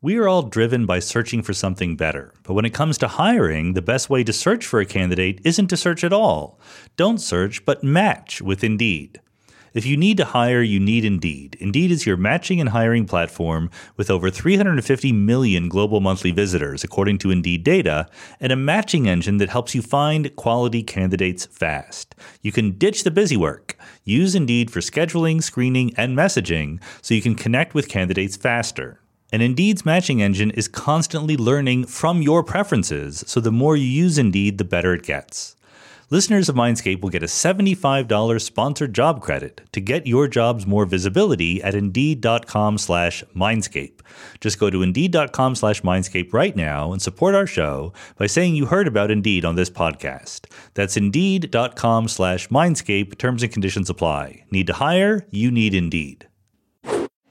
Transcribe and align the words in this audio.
We 0.00 0.16
are 0.16 0.28
all 0.28 0.42
driven 0.42 0.86
by 0.86 1.00
searching 1.00 1.42
for 1.42 1.52
something 1.52 1.96
better. 1.96 2.32
But 2.44 2.54
when 2.54 2.64
it 2.64 2.72
comes 2.72 2.98
to 2.98 3.08
hiring, 3.08 3.72
the 3.72 3.82
best 3.82 4.08
way 4.08 4.22
to 4.22 4.32
search 4.32 4.64
for 4.64 4.78
a 4.78 4.86
candidate 4.86 5.40
isn't 5.42 5.66
to 5.70 5.76
search 5.76 6.04
at 6.04 6.12
all. 6.12 6.60
Don't 6.96 7.18
search, 7.18 7.64
but 7.64 7.82
match 7.82 8.40
with 8.40 8.62
Indeed. 8.62 9.20
If 9.74 9.86
you 9.86 9.96
need 9.96 10.16
to 10.18 10.24
hire, 10.24 10.62
you 10.62 10.78
need 10.78 11.04
Indeed. 11.04 11.56
Indeed 11.58 11.90
is 11.90 12.06
your 12.06 12.16
matching 12.16 12.60
and 12.60 12.68
hiring 12.68 13.06
platform 13.06 13.70
with 13.96 14.08
over 14.08 14.30
350 14.30 15.10
million 15.10 15.68
global 15.68 15.98
monthly 15.98 16.30
visitors, 16.30 16.84
according 16.84 17.18
to 17.18 17.32
Indeed 17.32 17.64
data, 17.64 18.06
and 18.38 18.52
a 18.52 18.56
matching 18.56 19.08
engine 19.08 19.38
that 19.38 19.50
helps 19.50 19.74
you 19.74 19.82
find 19.82 20.36
quality 20.36 20.84
candidates 20.84 21.46
fast. 21.46 22.14
You 22.40 22.52
can 22.52 22.78
ditch 22.78 23.02
the 23.02 23.10
busy 23.10 23.36
work. 23.36 23.76
Use 24.04 24.36
Indeed 24.36 24.70
for 24.70 24.78
scheduling, 24.78 25.42
screening, 25.42 25.92
and 25.96 26.16
messaging 26.16 26.80
so 27.02 27.14
you 27.14 27.20
can 27.20 27.34
connect 27.34 27.74
with 27.74 27.88
candidates 27.88 28.36
faster. 28.36 29.00
And 29.30 29.42
Indeed's 29.42 29.84
matching 29.84 30.22
engine 30.22 30.50
is 30.52 30.68
constantly 30.68 31.36
learning 31.36 31.84
from 31.86 32.22
your 32.22 32.42
preferences, 32.42 33.22
so 33.26 33.40
the 33.40 33.52
more 33.52 33.76
you 33.76 33.84
use 33.86 34.16
Indeed, 34.16 34.58
the 34.58 34.64
better 34.64 34.94
it 34.94 35.02
gets. 35.02 35.54
Listeners 36.10 36.48
of 36.48 36.56
Mindscape 36.56 37.02
will 37.02 37.10
get 37.10 37.22
a 37.22 37.26
$75 37.26 38.40
sponsored 38.40 38.94
job 38.94 39.20
credit 39.20 39.60
to 39.72 39.80
get 39.82 40.06
your 40.06 40.26
jobs 40.26 40.66
more 40.66 40.86
visibility 40.86 41.62
at 41.62 41.74
Indeed.com 41.74 42.78
slash 42.78 43.22
Mindscape. 43.36 44.00
Just 44.40 44.58
go 44.58 44.70
to 44.70 44.80
Indeed.com 44.80 45.54
slash 45.54 45.82
Mindscape 45.82 46.32
right 46.32 46.56
now 46.56 46.92
and 46.92 47.02
support 47.02 47.34
our 47.34 47.46
show 47.46 47.92
by 48.16 48.26
saying 48.26 48.56
you 48.56 48.64
heard 48.64 48.88
about 48.88 49.10
Indeed 49.10 49.44
on 49.44 49.56
this 49.56 49.68
podcast. 49.68 50.46
That's 50.72 50.96
Indeed.com 50.96 52.08
slash 52.08 52.48
Mindscape. 52.48 53.18
Terms 53.18 53.42
and 53.42 53.52
conditions 53.52 53.90
apply. 53.90 54.44
Need 54.50 54.68
to 54.68 54.72
hire? 54.72 55.26
You 55.30 55.50
need 55.50 55.74
Indeed. 55.74 56.27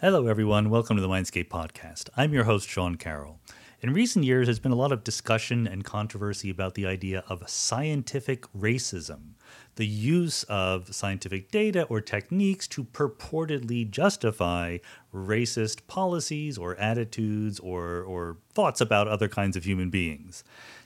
Hello, 0.00 0.28
everyone. 0.28 0.70
Welcome 0.70 0.94
to 0.94 1.02
the 1.02 1.08
Mindscape 1.08 1.48
Podcast. 1.48 2.08
I'm 2.16 2.32
your 2.32 2.44
host, 2.44 2.68
Sean 2.68 2.94
Carroll. 2.94 3.40
In 3.80 3.92
recent 3.92 4.24
years, 4.24 4.46
there's 4.46 4.60
been 4.60 4.70
a 4.70 4.76
lot 4.76 4.92
of 4.92 5.02
discussion 5.02 5.66
and 5.66 5.84
controversy 5.84 6.50
about 6.50 6.76
the 6.76 6.86
idea 6.86 7.24
of 7.28 7.50
scientific 7.50 8.44
racism, 8.56 9.32
the 9.74 9.88
use 9.88 10.44
of 10.44 10.94
scientific 10.94 11.50
data 11.50 11.82
or 11.86 12.00
techniques 12.00 12.68
to 12.68 12.84
purportedly 12.84 13.90
justify 13.90 14.78
racist 15.12 15.88
policies 15.88 16.56
or 16.56 16.76
attitudes 16.76 17.58
or, 17.58 18.02
or 18.02 18.36
thoughts 18.54 18.80
about 18.80 19.08
other 19.08 19.26
kinds 19.26 19.56
of 19.56 19.64
human 19.64 19.90
beings. 19.90 20.44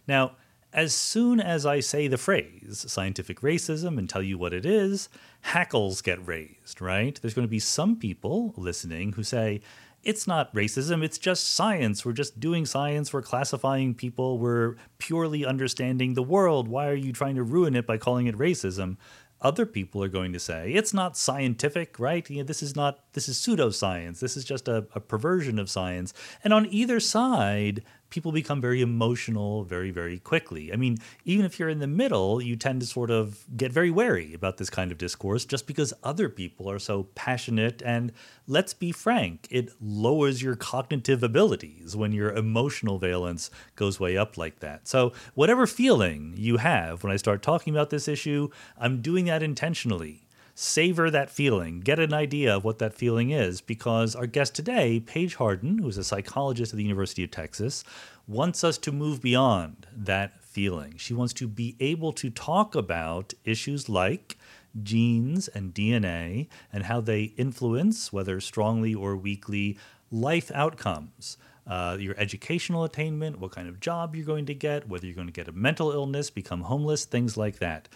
Now, 0.09 0.37
as 0.73 0.95
soon 0.95 1.39
as 1.39 1.67
I 1.67 1.81
say 1.81 2.09
the 2.09 2.17
phrase 2.17 2.87
scientific 2.89 3.41
racism 3.43 3.99
and 3.99 4.09
tell 4.09 4.23
you 4.23 4.39
what 4.39 4.55
it 4.55 4.65
is, 4.65 5.11
hackles 5.43 6.03
get 6.03 6.27
raised, 6.27 6.81
right? 6.81 7.19
There's 7.21 7.35
going 7.35 7.47
to 7.47 7.51
be 7.51 7.59
some 7.59 7.97
people 7.97 8.55
listening 8.57 9.13
who 9.13 9.23
say, 9.23 9.61
it's 10.03 10.27
not 10.27 10.53
racism, 10.55 11.05
it's 11.05 11.19
just 11.19 11.55
science. 11.55 12.05
We're 12.05 12.13
just 12.13 12.41
doing 12.41 12.67
science, 12.67 13.13
we're 13.13 13.23
classifying 13.23 13.95
people, 13.95 14.39
we're 14.39 14.77
purely 14.99 15.45
understanding 15.45 16.15
the 16.15 16.23
world. 16.23 16.69
Why 16.69 16.89
are 16.89 16.95
you 16.95 17.13
trying 17.13 17.37
to 17.37 17.43
ruin 17.43 17.77
it 17.77 17.87
by 17.87 17.99
calling 17.99 18.27
it 18.27 18.37
racism? 18.37 18.97
Other 19.41 19.67
people 19.67 20.03
are 20.03 20.09
going 20.09 20.33
to 20.33 20.39
say 20.39 20.73
it's 20.73 20.95
not 20.95 21.17
scientific, 21.17 21.99
right? 21.99 22.29
You 22.31 22.39
know, 22.39 22.45
this 22.45 22.63
is 22.63 22.77
not 22.77 23.01
this 23.13 23.29
is 23.29 23.39
pseudoscience. 23.39 24.21
This 24.21 24.37
is 24.37 24.45
just 24.45 24.69
a, 24.69 24.87
a 24.95 25.01
perversion 25.01 25.59
of 25.59 25.69
science. 25.69 26.15
And 26.45 26.53
on 26.53 26.67
either 26.67 27.01
side, 27.01 27.83
people 28.13 28.31
become 28.31 28.61
very 28.61 28.83
emotional 28.83 29.65
very, 29.65 29.91
very 29.91 30.19
quickly. 30.19 30.71
I 30.73 30.77
mean, 30.77 30.99
even 31.25 31.47
if 31.47 31.59
you're 31.59 31.71
in 31.71 31.79
the 31.79 31.87
middle, 31.87 32.43
you 32.43 32.57
tend 32.57 32.83
to 32.83 32.87
sort 32.87 33.11
of 33.11 33.45
get 33.57 33.73
very 33.73 33.91
wary 33.91 34.35
about 34.35 34.59
this 34.59 34.69
kind 34.69 34.93
of 34.93 34.99
discourse 34.99 35.47
just 35.47 35.67
because 35.67 35.95
other 36.05 36.29
people 36.29 36.71
are 36.71 36.79
so 36.79 37.05
passionate. 37.15 37.83
And 37.85 38.13
let's 38.47 38.75
be 38.75 38.93
frank, 38.93 39.49
it 39.51 39.71
lowers 39.81 40.43
your 40.43 40.55
cognitive 40.55 41.23
abilities 41.23 41.97
when 41.97 42.13
your 42.13 42.31
emotional 42.33 42.99
valence 42.99 43.51
goes 43.77 43.99
way 43.99 44.17
up 44.17 44.37
like 44.37 44.61
that. 44.61 44.87
So, 44.87 45.15
whatever 45.35 45.67
feeling 45.67 46.35
you 46.37 46.59
have 46.59 47.03
when 47.03 47.13
I 47.13 47.17
start 47.17 47.43
talking 47.43 47.75
about 47.75 47.89
this 47.89 48.09
issue, 48.09 48.51
I'm 48.79 49.01
doing 49.01 49.25
that 49.25 49.43
intentionally 49.43 50.27
savor 50.63 51.11
that 51.11 51.29
feeling, 51.29 51.81
get 51.81 51.99
an 51.99 52.15
idea 52.15 52.57
of 52.57 52.65
what 52.65 52.79
that 52.79 52.95
feeling 52.95 53.31
is, 53.31 53.61
because 53.61 54.15
our 54.15 54.27
guest 54.27 54.55
today, 54.55 55.01
Paige 55.01 55.35
Harden, 55.35 55.79
who 55.79 55.89
is 55.89 55.99
a 55.99 56.05
psychologist 56.05 56.73
at 56.73 56.77
the 56.77 56.85
University 56.85 57.25
of 57.25 57.33
Texas, 57.33 57.83
wants 58.29 58.63
us 58.63 58.79
to 58.79 58.93
move 58.93 59.21
beyond 59.21 59.89
that 59.93 60.41
feeling. 60.41 60.95
She 60.97 61.15
wants 61.15 61.33
to 61.35 61.49
be 61.49 61.75
able 61.81 62.13
to 62.13 62.31
talk 62.31 62.77
about 62.77 63.35
issues 63.45 63.89
like 63.89 64.39
genes 64.81 65.49
and 65.49 65.75
DNA 65.75 66.47
and 66.73 66.85
how 66.85 67.01
they 67.01 67.25
influence, 67.37 68.13
whether 68.13 68.41
strongly 68.41 68.95
or 68.95 69.17
weakly, 69.17 69.77
life 70.13 70.53
outcomes. 70.55 71.39
Uh, 71.67 71.97
your 71.99 72.15
educational 72.19 72.85
attainment, 72.85 73.41
what 73.41 73.51
kind 73.51 73.69
of 73.69 73.81
job 73.81 74.15
you're 74.15 74.25
going 74.25 74.47
to 74.47 74.55
get, 74.55 74.89
whether 74.89 75.07
you're 75.07 75.15
going 75.15 75.27
to 75.27 75.33
get 75.33 75.49
a 75.49 75.53
mental 75.53 75.91
illness, 75.91 76.31
become 76.31 76.63
homeless, 76.63 77.05
things 77.05 77.37
like 77.37 77.59
that. 77.59 77.89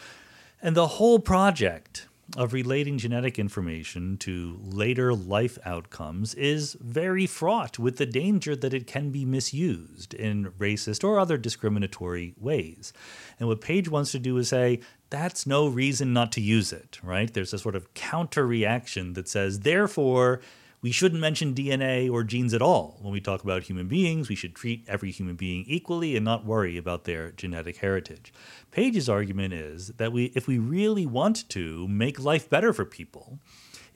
And 0.61 0.75
the 0.77 0.87
whole 0.87 1.19
project 1.19 2.09
of 2.37 2.53
relating 2.53 2.99
genetic 2.99 3.39
information 3.39 4.17
to 4.19 4.59
later 4.63 5.15
life 5.15 5.59
outcomes 5.65 6.35
is 6.35 6.77
very 6.81 7.27
fraught 7.27 7.79
with 7.79 7.99
the 7.99 8.07
danger 8.07 8.57
that 8.57 8.75
it 8.75 8.87
can 8.87 9.11
be 9.11 9.25
misused 9.25 10.13
in 10.13 10.53
racist 10.59 11.05
or 11.05 11.21
other 11.21 11.39
discriminatory 11.39 12.35
ways. 12.37 12.93
And 13.39 13.49
what 13.49 13.61
Paige 13.61 13.89
wants 13.89 14.11
to 14.13 14.19
do 14.19 14.37
is 14.39 14.49
say, 14.49 14.81
that's 15.09 15.47
no 15.47 15.69
reason 15.69 16.13
not 16.13 16.33
to 16.33 16.41
use 16.41 16.73
it, 16.73 16.99
right? 17.03 17.33
There's 17.33 17.53
a 17.53 17.59
sort 17.59 17.77
of 17.77 17.95
counter 17.95 18.47
reaction 18.47 19.13
that 19.13 19.29
says, 19.29 19.61
therefore, 19.61 20.41
we 20.83 20.91
shouldn't 20.91 21.21
mention 21.21 21.55
DNA 21.55 22.11
or 22.11 22.23
genes 22.23 22.55
at 22.55 22.63
all 22.63 22.99
when 23.01 23.13
we 23.13 23.21
talk 23.21 23.43
about 23.43 23.65
human 23.65 23.89
beings. 23.89 24.29
We 24.29 24.35
should 24.35 24.55
treat 24.55 24.85
every 24.87 25.11
human 25.11 25.37
being 25.37 25.65
equally 25.67 26.17
and 26.17 26.25
not 26.25 26.45
worry 26.45 26.77
about 26.77 27.05
their 27.05 27.33
genetic 27.33 27.79
heritage. 27.79 28.33
Paige's 28.71 29.09
argument 29.09 29.55
is 29.55 29.89
that 29.97 30.13
we, 30.13 30.27
if 30.35 30.47
we 30.47 30.59
really 30.59 31.07
want 31.07 31.49
to 31.51 31.89
make 31.89 32.21
life 32.21 32.49
better 32.51 32.73
for 32.73 32.85
people, 32.85 33.39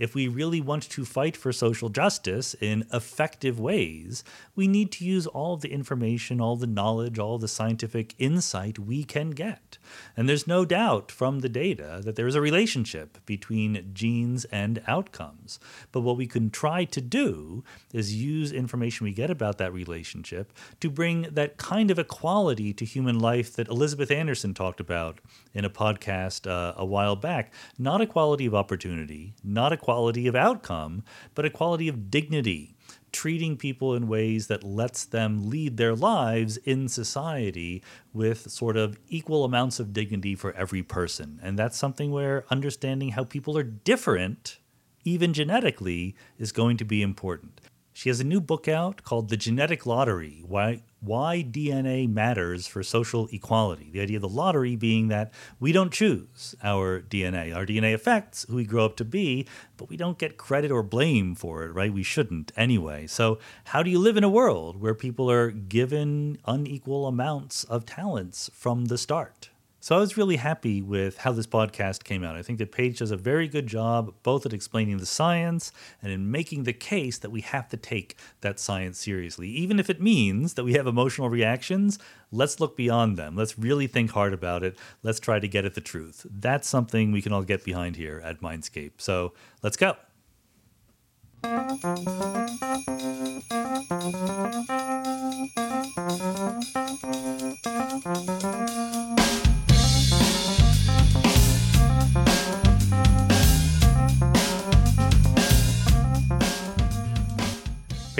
if 0.00 0.14
we 0.14 0.26
really 0.26 0.62
want 0.62 0.88
to 0.88 1.04
fight 1.04 1.36
for 1.36 1.52
social 1.52 1.91
justice 1.91 2.54
in 2.58 2.86
effective 2.91 3.60
ways, 3.60 4.24
we 4.56 4.66
need 4.66 4.91
to 4.92 5.04
use 5.04 5.26
all 5.26 5.58
the 5.58 5.70
information, 5.70 6.41
all 6.41 6.56
the 6.56 6.66
knowledge, 6.66 7.18
all 7.18 7.36
the 7.36 7.47
scientific 7.47 8.14
insight 8.18 8.78
we 8.78 9.04
can 9.04 9.30
get. 9.30 9.76
And 10.16 10.28
there's 10.28 10.46
no 10.46 10.64
doubt 10.64 11.10
from 11.10 11.40
the 11.40 11.48
data 11.48 12.00
that 12.04 12.16
there 12.16 12.26
is 12.26 12.34
a 12.34 12.40
relationship 12.40 13.18
between 13.26 13.90
genes 13.92 14.44
and 14.46 14.82
outcomes. 14.86 15.58
But 15.92 16.00
what 16.00 16.16
we 16.16 16.26
can 16.26 16.50
try 16.50 16.84
to 16.84 17.00
do 17.00 17.64
is 17.92 18.14
use 18.14 18.52
information 18.52 19.04
we 19.04 19.12
get 19.12 19.30
about 19.30 19.58
that 19.58 19.72
relationship 19.72 20.52
to 20.80 20.90
bring 20.90 21.22
that 21.30 21.56
kind 21.56 21.90
of 21.90 21.98
equality 21.98 22.72
to 22.74 22.84
human 22.84 23.18
life 23.18 23.54
that 23.56 23.68
Elizabeth 23.68 24.10
Anderson 24.10 24.54
talked 24.54 24.80
about 24.80 25.20
in 25.54 25.64
a 25.64 25.70
podcast 25.70 26.48
uh, 26.48 26.74
a 26.76 26.84
while 26.84 27.16
back. 27.16 27.52
Not 27.78 28.00
equality 28.00 28.46
of 28.46 28.54
opportunity, 28.54 29.34
not 29.42 29.72
equality 29.72 30.26
of 30.26 30.34
outcome, 30.34 31.04
but 31.34 31.44
equality 31.44 31.88
of 31.88 32.10
dignity. 32.10 32.76
Treating 33.12 33.56
people 33.56 33.94
in 33.94 34.09
ways 34.09 34.47
that 34.47 34.62
lets 34.62 35.04
them 35.04 35.51
lead 35.51 35.77
their 35.77 35.95
lives 35.95 36.57
in 36.59 36.89
society 36.89 37.83
with 38.12 38.51
sort 38.51 38.77
of 38.77 38.98
equal 39.09 39.45
amounts 39.45 39.80
of 39.80 39.92
dignity 39.92 40.34
for 40.34 40.53
every 40.53 40.83
person. 40.83 41.41
And 41.42 41.59
that's 41.59 41.77
something 41.77 42.10
where 42.10 42.45
understanding 42.51 43.10
how 43.10 43.24
people 43.24 43.59
are 43.59 43.65
different, 43.65 44.59
even 45.04 45.33
genetically, 45.33 46.15
is 46.39 46.53
going 46.53 46.77
to 46.77 46.84
be 46.84 47.03
important. 47.03 47.59
She 47.92 48.09
has 48.09 48.21
a 48.21 48.25
new 48.25 48.41
book 48.41 48.69
out 48.69 49.03
called 49.03 49.28
The 49.28 49.37
Genetic 49.37 49.84
Lottery 49.84 50.42
Why, 50.47 50.83
Why 51.01 51.42
DNA 51.42 52.09
Matters 52.09 52.66
for 52.66 52.83
Social 52.83 53.28
Equality. 53.33 53.91
The 53.91 54.01
idea 54.01 54.19
of 54.19 54.22
the 54.22 54.28
lottery 54.28 54.77
being 54.77 55.09
that 55.09 55.33
we 55.59 55.72
don't 55.72 55.92
choose 55.92 56.54
our 56.63 57.01
DNA. 57.01 57.54
Our 57.54 57.66
DNA 57.66 57.92
affects 57.92 58.47
who 58.48 58.57
we 58.57 58.65
grow 58.65 58.84
up 58.84 58.97
to 58.97 59.04
be, 59.04 59.47
but 59.77 59.89
we 59.89 59.97
don't 59.97 60.19
get 60.19 60.37
credit 60.37 60.71
or 60.71 60.83
blame 60.83 61.34
for 61.34 61.65
it, 61.65 61.72
right? 61.72 61.92
We 61.92 62.04
shouldn't 62.04 62.53
anyway. 62.57 63.07
So, 63.07 63.39
how 63.65 63.83
do 63.83 63.91
you 63.91 63.98
live 63.98 64.16
in 64.16 64.25
a 64.25 64.28
world 64.28 64.81
where 64.81 64.95
people 64.95 65.31
are 65.31 65.51
given 65.51 66.39
unequal 66.47 67.07
amounts 67.07 67.65
of 67.65 67.84
talents 67.87 68.51
from 68.54 68.87
the 68.87 68.98
start? 68.98 69.51
So 69.82 69.97
I 69.97 69.98
was 69.98 70.18
really 70.18 70.36
happy 70.36 70.82
with 70.82 71.16
how 71.16 71.32
this 71.32 71.47
podcast 71.47 72.04
came 72.04 72.22
out. 72.22 72.36
I 72.36 72.42
think 72.42 72.59
that 72.59 72.71
Paige 72.71 72.98
does 72.98 73.10
a 73.10 73.16
very 73.16 73.48
good 73.48 73.66
job 73.66 74.12
both 74.22 74.44
at 74.44 74.53
explaining 74.53 74.98
the 74.98 75.06
science 75.06 75.72
and 76.03 76.12
in 76.12 76.30
making 76.30 76.65
the 76.65 76.74
case 76.74 77.16
that 77.16 77.30
we 77.30 77.41
have 77.41 77.66
to 77.71 77.78
take 77.78 78.16
that 78.42 78.60
science 78.60 78.98
seriously. 78.98 79.48
Even 79.48 79.80
if 79.80 79.88
it 79.88 79.98
means 79.98 80.53
that 80.54 80.65
we 80.65 80.74
have 80.74 80.86
emotional 80.86 81.30
reactions, 81.30 81.98
let's 82.30 82.60
look 82.60 82.77
beyond 82.77 83.16
them. 83.16 83.36
Let's 83.36 83.59
really 83.59 83.86
think 83.86 84.10
hard 84.10 84.34
about 84.34 84.62
it. 84.62 84.77
Let's 85.03 85.18
try 85.18 85.41
to 85.41 85.48
get 85.48 85.65
at 85.65 85.74
the 85.74 85.80
truth. 85.80 86.27
That's 86.30 86.68
something 86.68 87.10
we 87.10 87.22
can 87.22 87.32
all 87.32 87.42
get 87.42 87.65
behind 87.65 87.97
here 87.97 88.21
at 88.22 88.42
Mindscape. 88.42 88.92
So 88.98 89.32
let's 89.62 89.78
go. 89.78 89.97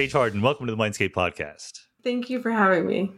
Paige 0.01 0.13
Harden, 0.13 0.41
welcome 0.41 0.67
to 0.67 0.75
the 0.75 0.83
Mindscape 0.83 1.13
podcast. 1.13 1.81
Thank 2.03 2.31
you 2.31 2.41
for 2.41 2.51
having 2.51 2.87
me. 2.87 3.13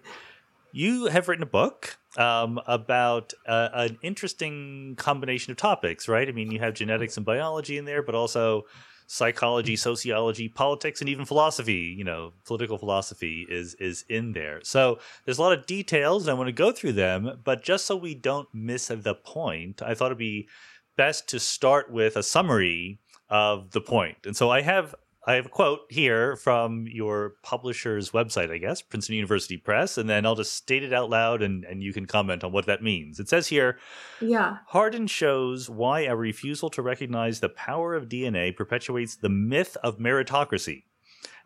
You 0.73 1.07
have 1.07 1.29
written 1.29 1.45
a 1.45 1.47
book 1.47 1.97
um, 2.17 2.61
about 2.67 3.33
uh, 3.47 3.69
an 3.73 3.99
interesting 4.03 4.97
combination 4.97 5.53
of 5.53 5.59
topics, 5.59 6.09
right? 6.09 6.29
I 6.29 6.33
mean, 6.33 6.51
you 6.51 6.59
have 6.59 6.75
genetics 6.75 7.17
and 7.17 7.25
biology 7.25 7.79
in 7.79 7.85
there, 7.85 8.03
but 8.03 8.17
also 8.17 8.65
psychology, 9.07 9.77
sociology, 9.77 10.49
politics, 10.49 11.01
and 11.01 11.09
even 11.09 11.25
philosophy. 11.25 11.95
You 11.97 12.03
know, 12.03 12.33
political 12.47 12.79
philosophy 12.79 13.47
is 13.49 13.75
is 13.75 14.05
in 14.09 14.33
there. 14.33 14.59
So 14.65 14.99
there's 15.25 15.39
a 15.39 15.43
lot 15.43 15.57
of 15.57 15.67
details, 15.67 16.25
and 16.25 16.33
I 16.33 16.35
want 16.35 16.49
to 16.49 16.53
go 16.53 16.73
through 16.73 16.95
them. 16.95 17.43
But 17.45 17.63
just 17.63 17.87
so 17.87 17.95
we 17.95 18.17
don't 18.17 18.49
miss 18.53 18.89
the 18.89 19.15
point, 19.15 19.83
I 19.83 19.95
thought 19.95 20.07
it'd 20.07 20.19
be 20.19 20.49
best 20.97 21.29
to 21.29 21.39
start 21.39 21.93
with 21.93 22.17
a 22.17 22.25
summary 22.25 22.99
of 23.29 23.71
the 23.71 23.81
point. 23.81 24.19
And 24.25 24.37
so 24.37 24.51
I 24.51 24.63
have 24.63 24.97
I 25.25 25.35
have 25.35 25.47
a 25.47 25.51
quote 25.51 25.81
here 25.89 26.35
from 26.35 26.87
your 26.89 27.35
publisher's 27.45 28.11
website, 28.11 28.51
I 28.51 28.59
guess, 28.59 28.83
Princeton 28.83 29.15
University 29.15 29.57
Press, 29.57 29.97
and 29.97 30.11
then 30.11 30.27
I'll 30.27 30.35
just 30.35 30.55
state 30.55 30.83
it 30.83 30.93
out 30.93 31.11
loud 31.11 31.43
and, 31.43 31.65
and 31.65 31.81
you 31.81 31.93
can 31.93 32.07
comment 32.07 32.43
on 32.43 32.51
what 32.51 32.67
that 32.67 32.83
means. 32.83 33.21
It 33.21 33.29
says 33.29 33.47
here 33.47 33.79
Yeah. 34.21 34.59
Harden 34.69 35.07
shows 35.07 35.71
why 35.71 36.01
a 36.01 36.17
refusal 36.17 36.71
to 36.71 36.83
recognize 36.83 37.39
the 37.39 37.49
power 37.49 37.95
of 37.95 38.09
DNA 38.09 38.57
perpetuates 38.57 39.15
the 39.15 39.29
myth 39.29 39.77
of 39.85 39.99
meritocracy 39.99 40.85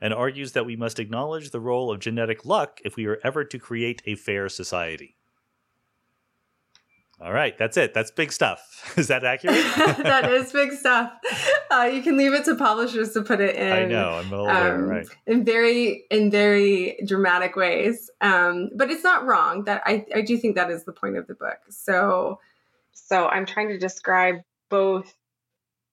and 0.01 0.15
argues 0.15 0.53
that 0.53 0.67
we 0.67 0.77
must 0.77 0.99
acknowledge 0.99 1.51
the 1.51 1.61
role 1.61 1.91
of 1.91 2.01
genetic 2.01 2.47
luck 2.47 2.81
if 2.85 2.97
we 2.97 3.07
are 3.07 3.19
ever 3.23 3.45
to 3.45 3.59
create 3.59 4.03
a 4.07 4.15
fair 4.15 4.49
society. 4.49 5.16
All 7.19 7.33
right, 7.33 7.57
that's 7.57 7.79
it. 7.79 7.95
That's 7.95 8.11
big 8.11 8.31
stuff. 8.31 8.93
Is 8.99 9.09
that 9.09 9.25
accurate? 9.25 9.57
that 9.77 10.31
is 10.31 10.53
big 10.53 10.73
stuff. 10.73 11.13
Uh, 11.71 11.91
you 11.93 12.03
can 12.03 12.17
leave 12.19 12.35
it 12.35 12.45
to 12.45 12.55
publishers 12.55 13.13
to 13.15 13.23
put 13.23 13.41
it 13.41 13.57
in. 13.57 13.73
I 13.73 13.85
know. 13.87 14.11
I'm 14.11 14.31
well 14.31 14.43
aware. 14.43 14.75
um, 14.75 14.83
right. 14.83 15.07
In 15.27 15.45
very 15.45 16.05
in 16.11 16.31
very 16.31 16.99
dramatic 17.07 17.57
ways, 17.57 18.11
um, 18.21 18.69
but 18.75 18.91
it's 18.91 19.03
not 19.03 19.25
wrong. 19.25 19.65
That 19.65 19.83
I 19.87 20.05
I 20.15 20.21
do 20.21 20.37
think 20.37 20.57
that 20.57 20.71
is 20.71 20.85
the 20.85 20.93
point 20.93 21.17
of 21.17 21.27
the 21.27 21.35
book. 21.35 21.59
So 21.71 22.39
So 22.93 23.29
I'm 23.29 23.47
trying 23.47 23.69
to 23.69 23.79
describe 23.79 24.37
both 24.69 25.15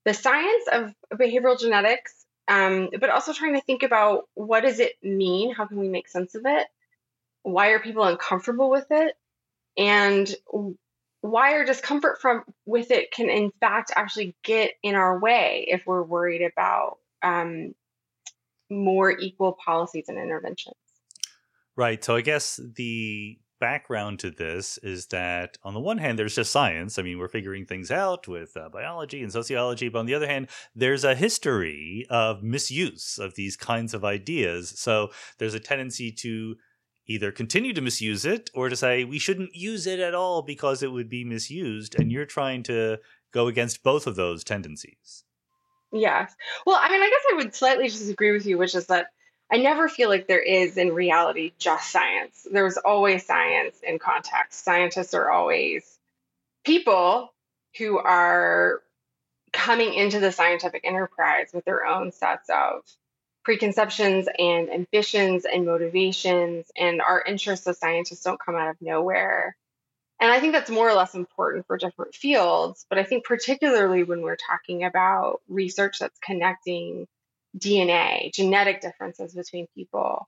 the 0.03 0.13
science 0.13 0.65
of 0.71 0.93
behavioral 1.13 1.57
genetics, 1.59 2.25
um, 2.47 2.89
but 2.99 3.09
also 3.09 3.31
trying 3.33 3.53
to 3.53 3.61
think 3.61 3.83
about 3.83 4.27
what 4.33 4.61
does 4.61 4.79
it 4.79 4.93
mean? 5.01 5.53
How 5.53 5.65
can 5.65 5.77
we 5.77 5.87
make 5.87 6.09
sense 6.09 6.35
of 6.35 6.41
it? 6.45 6.67
Why 7.43 7.69
are 7.69 7.79
people 7.79 8.03
uncomfortable 8.03 8.69
with 8.69 8.87
it? 8.89 9.15
And 9.77 10.33
why 11.23 11.53
our 11.53 11.63
discomfort 11.63 12.19
from 12.21 12.43
with 12.65 12.91
it 12.91 13.13
can 13.13 13.29
in 13.29 13.49
fact 13.61 13.93
actually 13.95 14.35
get 14.43 14.71
in 14.83 14.93
our 14.93 15.17
way 15.21 15.65
if 15.69 15.83
we're 15.87 16.03
worried 16.03 16.41
about 16.41 16.97
um, 17.23 17.73
more 18.69 19.17
equal 19.17 19.57
policies 19.65 20.09
and 20.09 20.17
interventions. 20.17 20.75
Right. 21.77 22.03
So 22.03 22.17
I 22.17 22.21
guess 22.21 22.59
the 22.75 23.39
background 23.61 24.19
to 24.19 24.31
this 24.31 24.77
is 24.79 25.07
that 25.07 25.57
on 25.63 25.73
the 25.73 25.79
one 25.79 25.97
hand, 25.97 26.19
there's 26.19 26.35
just 26.35 26.51
science. 26.51 26.99
I 26.99 27.03
mean, 27.03 27.17
we're 27.17 27.29
figuring 27.29 27.65
things 27.65 27.89
out 27.89 28.27
with 28.27 28.57
uh, 28.57 28.67
biology 28.67 29.23
and 29.23 29.31
sociology. 29.31 29.87
But 29.87 29.99
on 29.99 30.05
the 30.05 30.15
other 30.15 30.27
hand, 30.27 30.49
there's 30.75 31.05
a 31.05 31.15
history 31.15 32.05
of 32.09 32.43
misuse 32.43 33.17
of 33.17 33.35
these 33.35 33.55
kinds 33.55 33.93
of 33.93 34.03
ideas. 34.03 34.73
So 34.77 35.11
there's 35.37 35.53
a 35.53 35.59
tendency 35.61 36.11
to 36.11 36.57
either 37.07 37.31
continue 37.31 37.73
to 37.73 37.81
misuse 37.81 38.25
it 38.25 38.49
or 38.53 38.69
to 38.69 38.75
say 38.75 39.03
we 39.03 39.19
shouldn't 39.19 39.55
use 39.55 39.87
it 39.87 39.99
at 39.99 40.15
all 40.15 40.41
because 40.41 40.81
it 40.81 40.91
would 40.91 41.09
be 41.09 41.23
misused. 41.23 41.95
And 41.95 42.11
you're 42.11 42.25
trying 42.25 42.63
to 42.63 42.99
go 43.31 43.47
against 43.47 43.83
both 43.83 44.07
of 44.07 44.15
those 44.15 44.43
tendencies. 44.43 45.23
Yes. 45.91 46.33
Well, 46.65 46.79
I 46.81 46.89
mean, 46.89 47.01
I 47.01 47.09
guess 47.09 47.23
I 47.31 47.35
would 47.35 47.55
slightly 47.55 47.87
disagree 47.87 48.31
with 48.31 48.45
you, 48.45 48.57
which 48.57 48.75
is 48.75 48.87
that 48.87 49.07
I 49.51 49.57
never 49.57 49.87
feel 49.87 50.09
like 50.09 50.27
there 50.27 50.41
is 50.41 50.77
in 50.77 50.93
reality 50.93 51.51
just 51.59 51.91
science. 51.91 52.47
There's 52.51 52.77
always 52.77 53.25
science 53.25 53.77
in 53.83 53.99
context. 53.99 54.63
Scientists 54.63 55.13
are 55.13 55.29
always 55.29 55.99
people 56.65 57.33
who 57.77 57.99
are 57.99 58.81
coming 59.51 59.93
into 59.93 60.19
the 60.19 60.31
scientific 60.31 60.81
enterprise 60.83 61.49
with 61.53 61.65
their 61.65 61.85
own 61.85 62.11
sets 62.11 62.49
of 62.49 62.81
preconceptions 63.43 64.27
and 64.39 64.69
ambitions 64.69 65.45
and 65.45 65.65
motivations, 65.65 66.71
and 66.77 67.01
our 67.01 67.21
interests 67.21 67.67
as 67.67 67.79
scientists 67.79 68.23
don't 68.23 68.39
come 68.43 68.55
out 68.55 68.69
of 68.69 68.81
nowhere. 68.81 69.55
And 70.19 70.31
I 70.31 70.39
think 70.39 70.53
that's 70.53 70.69
more 70.69 70.89
or 70.89 70.93
less 70.93 71.15
important 71.15 71.67
for 71.67 71.77
different 71.77 72.15
fields. 72.15 72.85
But 72.89 72.99
I 72.99 73.03
think, 73.03 73.25
particularly 73.25 74.03
when 74.03 74.21
we're 74.21 74.37
talking 74.37 74.83
about 74.85 75.41
research 75.49 75.99
that's 75.99 76.19
connecting 76.19 77.07
DNA, 77.57 78.33
genetic 78.33 78.81
differences 78.81 79.33
between 79.33 79.67
people, 79.75 80.27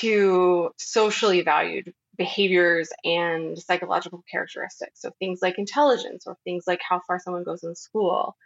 to 0.00 0.70
socially 0.76 1.42
valued 1.42 1.94
behaviors 2.16 2.90
and 3.04 3.58
psychological 3.58 4.24
characteristics. 4.30 5.00
So 5.00 5.12
things 5.18 5.40
like 5.42 5.58
intelligence 5.58 6.26
or 6.26 6.36
things 6.44 6.64
like 6.66 6.80
how 6.86 7.00
far 7.06 7.18
someone 7.18 7.44
goes 7.44 7.62
in 7.62 7.74
school. 7.74 8.36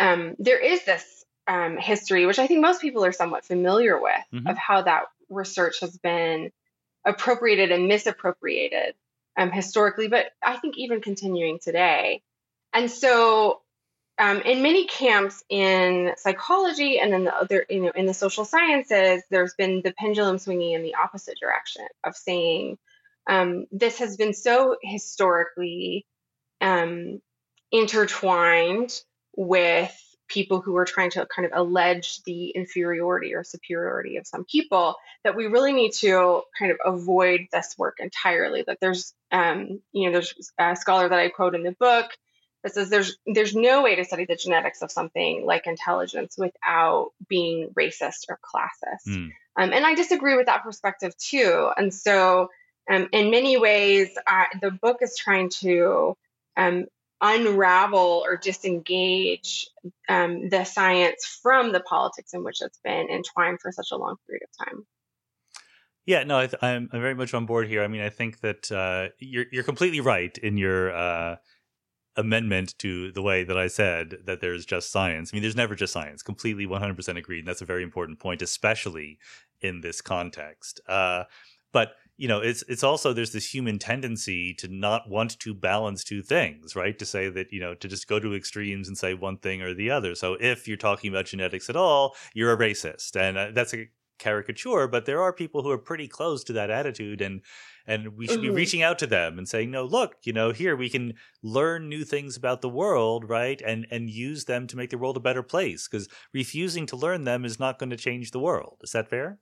Um, 0.00 0.34
there 0.38 0.58
is 0.58 0.84
this 0.84 1.24
um, 1.48 1.76
history, 1.78 2.26
which 2.26 2.38
I 2.38 2.46
think 2.46 2.60
most 2.60 2.80
people 2.80 3.04
are 3.04 3.12
somewhat 3.12 3.44
familiar 3.44 4.00
with, 4.00 4.24
Mhm. 4.32 4.50
of 4.50 4.56
how 4.58 4.82
that 4.82 5.04
research 5.30 5.80
has 5.80 5.96
been 5.98 6.52
appropriated 7.04 7.72
and 7.72 7.88
misappropriated 7.88 8.94
um, 9.36 9.50
historically, 9.50 10.08
but 10.08 10.26
I 10.42 10.56
think 10.56 10.76
even 10.76 11.00
continuing 11.00 11.58
today. 11.60 12.22
And 12.72 12.90
so, 12.90 13.62
um, 14.18 14.40
in 14.42 14.62
many 14.62 14.86
camps 14.86 15.44
in 15.48 16.12
psychology 16.16 16.98
and 16.98 17.14
in 17.14 17.24
the 17.24 17.34
other, 17.34 17.64
you 17.70 17.82
know, 17.82 17.92
in 17.94 18.06
the 18.06 18.14
social 18.14 18.44
sciences, 18.44 19.22
there's 19.30 19.54
been 19.54 19.80
the 19.82 19.92
pendulum 19.92 20.38
swinging 20.38 20.72
in 20.72 20.82
the 20.82 20.96
opposite 20.96 21.38
direction 21.40 21.86
of 22.02 22.16
saying 22.16 22.78
um, 23.28 23.66
this 23.70 23.98
has 24.00 24.16
been 24.16 24.34
so 24.34 24.76
historically 24.82 26.04
um, 26.60 27.22
intertwined 27.70 29.00
with 29.36 29.96
people 30.28 30.60
who 30.60 30.76
are 30.76 30.84
trying 30.84 31.10
to 31.10 31.26
kind 31.26 31.46
of 31.46 31.52
allege 31.54 32.22
the 32.24 32.50
inferiority 32.50 33.34
or 33.34 33.42
superiority 33.42 34.16
of 34.16 34.26
some 34.26 34.44
people 34.44 34.94
that 35.24 35.34
we 35.34 35.46
really 35.46 35.72
need 35.72 35.92
to 35.92 36.42
kind 36.58 36.70
of 36.70 36.78
avoid 36.84 37.46
this 37.52 37.74
work 37.78 37.96
entirely. 37.98 38.62
That 38.66 38.78
there's 38.80 39.14
um, 39.32 39.80
you 39.92 40.06
know 40.06 40.12
there's 40.12 40.52
a 40.58 40.76
scholar 40.76 41.08
that 41.08 41.18
i 41.18 41.28
quote 41.28 41.54
in 41.54 41.62
the 41.62 41.72
book 41.72 42.10
that 42.62 42.74
says 42.74 42.90
there's 42.90 43.16
there's 43.26 43.54
no 43.54 43.82
way 43.82 43.96
to 43.96 44.04
study 44.04 44.24
the 44.24 44.36
genetics 44.36 44.82
of 44.82 44.90
something 44.90 45.44
like 45.46 45.66
intelligence 45.66 46.36
without 46.36 47.10
being 47.28 47.70
racist 47.78 48.26
or 48.28 48.38
classist. 48.42 49.08
Mm. 49.08 49.30
um, 49.56 49.72
and 49.72 49.86
i 49.86 49.94
disagree 49.94 50.36
with 50.36 50.46
that 50.46 50.62
perspective 50.62 51.16
too. 51.16 51.70
And 51.76 51.92
so 51.92 52.50
um, 52.90 53.08
in 53.12 53.30
many 53.30 53.58
ways 53.58 54.08
uh, 54.26 54.44
the 54.60 54.70
book 54.70 54.98
is 55.02 55.16
trying 55.16 55.50
to 55.60 56.16
um, 56.56 56.86
unravel 57.20 58.22
or 58.24 58.36
disengage 58.36 59.68
um, 60.08 60.48
the 60.48 60.64
science 60.64 61.38
from 61.42 61.72
the 61.72 61.80
politics 61.80 62.32
in 62.34 62.44
which 62.44 62.60
it's 62.60 62.78
been 62.84 63.08
entwined 63.08 63.60
for 63.60 63.72
such 63.72 63.88
a 63.92 63.96
long 63.96 64.16
period 64.26 64.42
of 64.44 64.66
time. 64.66 64.86
Yeah, 66.06 66.24
no, 66.24 66.38
I 66.38 66.48
I'm, 66.62 66.88
I'm 66.92 67.00
very 67.00 67.14
much 67.14 67.34
on 67.34 67.44
board 67.44 67.68
here. 67.68 67.82
I 67.82 67.88
mean, 67.88 68.00
I 68.00 68.08
think 68.08 68.40
that 68.40 68.72
uh, 68.72 69.08
you're 69.18 69.44
you're 69.52 69.64
completely 69.64 70.00
right 70.00 70.36
in 70.38 70.56
your 70.56 70.90
uh, 70.90 71.36
amendment 72.18 72.76
to 72.78 73.12
the 73.12 73.22
way 73.22 73.44
that 73.44 73.56
I 73.56 73.68
said 73.68 74.18
that 74.24 74.40
there's 74.40 74.66
just 74.66 74.90
science. 74.90 75.30
I 75.32 75.36
mean, 75.36 75.42
there's 75.42 75.56
never 75.56 75.74
just 75.74 75.92
science. 75.92 76.22
Completely, 76.22 76.66
100% 76.66 77.16
agreed. 77.16 77.40
And 77.40 77.48
that's 77.48 77.62
a 77.62 77.66
very 77.66 77.82
important 77.82 78.18
point, 78.18 78.42
especially 78.42 79.18
in 79.60 79.80
this 79.80 80.00
context. 80.00 80.80
Uh, 80.88 81.24
but 81.72 81.92
you 82.18 82.26
know, 82.26 82.40
it's 82.40 82.62
it's 82.68 82.82
also 82.82 83.12
there's 83.12 83.32
this 83.32 83.54
human 83.54 83.78
tendency 83.78 84.52
to 84.54 84.68
not 84.68 85.08
want 85.08 85.38
to 85.38 85.54
balance 85.54 86.02
two 86.02 86.22
things, 86.22 86.74
right? 86.74 86.98
To 86.98 87.06
say 87.06 87.28
that 87.30 87.52
you 87.52 87.60
know 87.60 87.74
to 87.76 87.88
just 87.88 88.08
go 88.08 88.18
to 88.18 88.34
extremes 88.34 88.88
and 88.88 88.98
say 88.98 89.14
one 89.14 89.38
thing 89.38 89.62
or 89.62 89.72
the 89.72 89.90
other. 89.90 90.14
So 90.16 90.36
if 90.40 90.66
you're 90.66 90.76
talking 90.76 91.10
about 91.10 91.26
genetics 91.26 91.70
at 91.70 91.76
all, 91.76 92.16
you're 92.34 92.52
a 92.52 92.58
racist, 92.58 93.16
and 93.16 93.38
uh, 93.38 93.50
that's 93.54 93.72
a 93.72 93.86
caricature, 94.18 94.88
but 94.88 95.06
there 95.06 95.22
are 95.22 95.32
people 95.32 95.62
who 95.62 95.70
are 95.70 95.78
pretty 95.78 96.08
close 96.08 96.42
to 96.44 96.52
that 96.52 96.70
attitude 96.70 97.20
and 97.20 97.40
and 97.86 98.18
we 98.18 98.26
should 98.26 98.40
mm-hmm. 98.40 98.50
be 98.50 98.50
reaching 98.50 98.82
out 98.82 98.98
to 98.98 99.06
them 99.06 99.38
and 99.38 99.48
saying, 99.48 99.70
"No, 99.70 99.84
look, 99.84 100.16
you 100.24 100.32
know, 100.32 100.50
here 100.50 100.76
we 100.76 100.90
can 100.90 101.14
learn 101.42 101.88
new 101.88 102.04
things 102.04 102.36
about 102.36 102.60
the 102.60 102.68
world, 102.68 103.26
right? 103.28 103.62
And 103.64 103.86
and 103.90 104.10
use 104.10 104.44
them 104.44 104.66
to 104.66 104.76
make 104.76 104.90
the 104.90 104.98
world 104.98 105.16
a 105.16 105.20
better 105.20 105.42
place 105.42 105.88
because 105.88 106.08
refusing 106.34 106.84
to 106.86 106.96
learn 106.96 107.24
them 107.24 107.44
is 107.44 107.58
not 107.58 107.78
going 107.78 107.90
to 107.90 107.96
change 107.96 108.32
the 108.32 108.40
world." 108.40 108.80
Is 108.82 108.90
that 108.90 109.08
fair? 109.08 109.38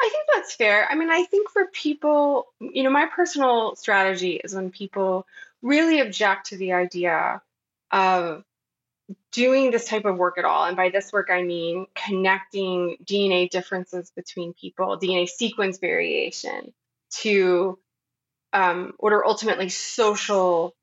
I 0.00 0.08
think 0.08 0.28
that's 0.34 0.54
fair. 0.54 0.86
I 0.90 0.94
mean, 0.94 1.10
I 1.10 1.24
think 1.24 1.50
for 1.50 1.66
people, 1.66 2.46
you 2.58 2.82
know, 2.82 2.90
my 2.90 3.06
personal 3.06 3.76
strategy 3.76 4.40
is 4.42 4.54
when 4.54 4.70
people 4.70 5.26
really 5.62 6.00
object 6.00 6.46
to 6.48 6.56
the 6.56 6.72
idea 6.72 7.42
of 7.90 8.44
doing 9.32 9.70
this 9.70 9.86
type 9.86 10.04
of 10.04 10.16
work 10.16 10.38
at 10.38 10.44
all. 10.44 10.64
And 10.64 10.76
by 10.76 10.90
this 10.90 11.12
work, 11.12 11.28
I 11.30 11.42
mean 11.42 11.86
connecting 11.94 12.96
DNA 13.04 13.50
differences 13.50 14.10
between 14.14 14.54
people, 14.54 14.98
DNA 14.98 15.28
sequence 15.28 15.78
variation 15.78 16.72
to 17.22 17.78
um, 18.52 18.94
what 18.98 19.12
are 19.12 19.24
ultimately 19.24 19.68
social 19.68 20.74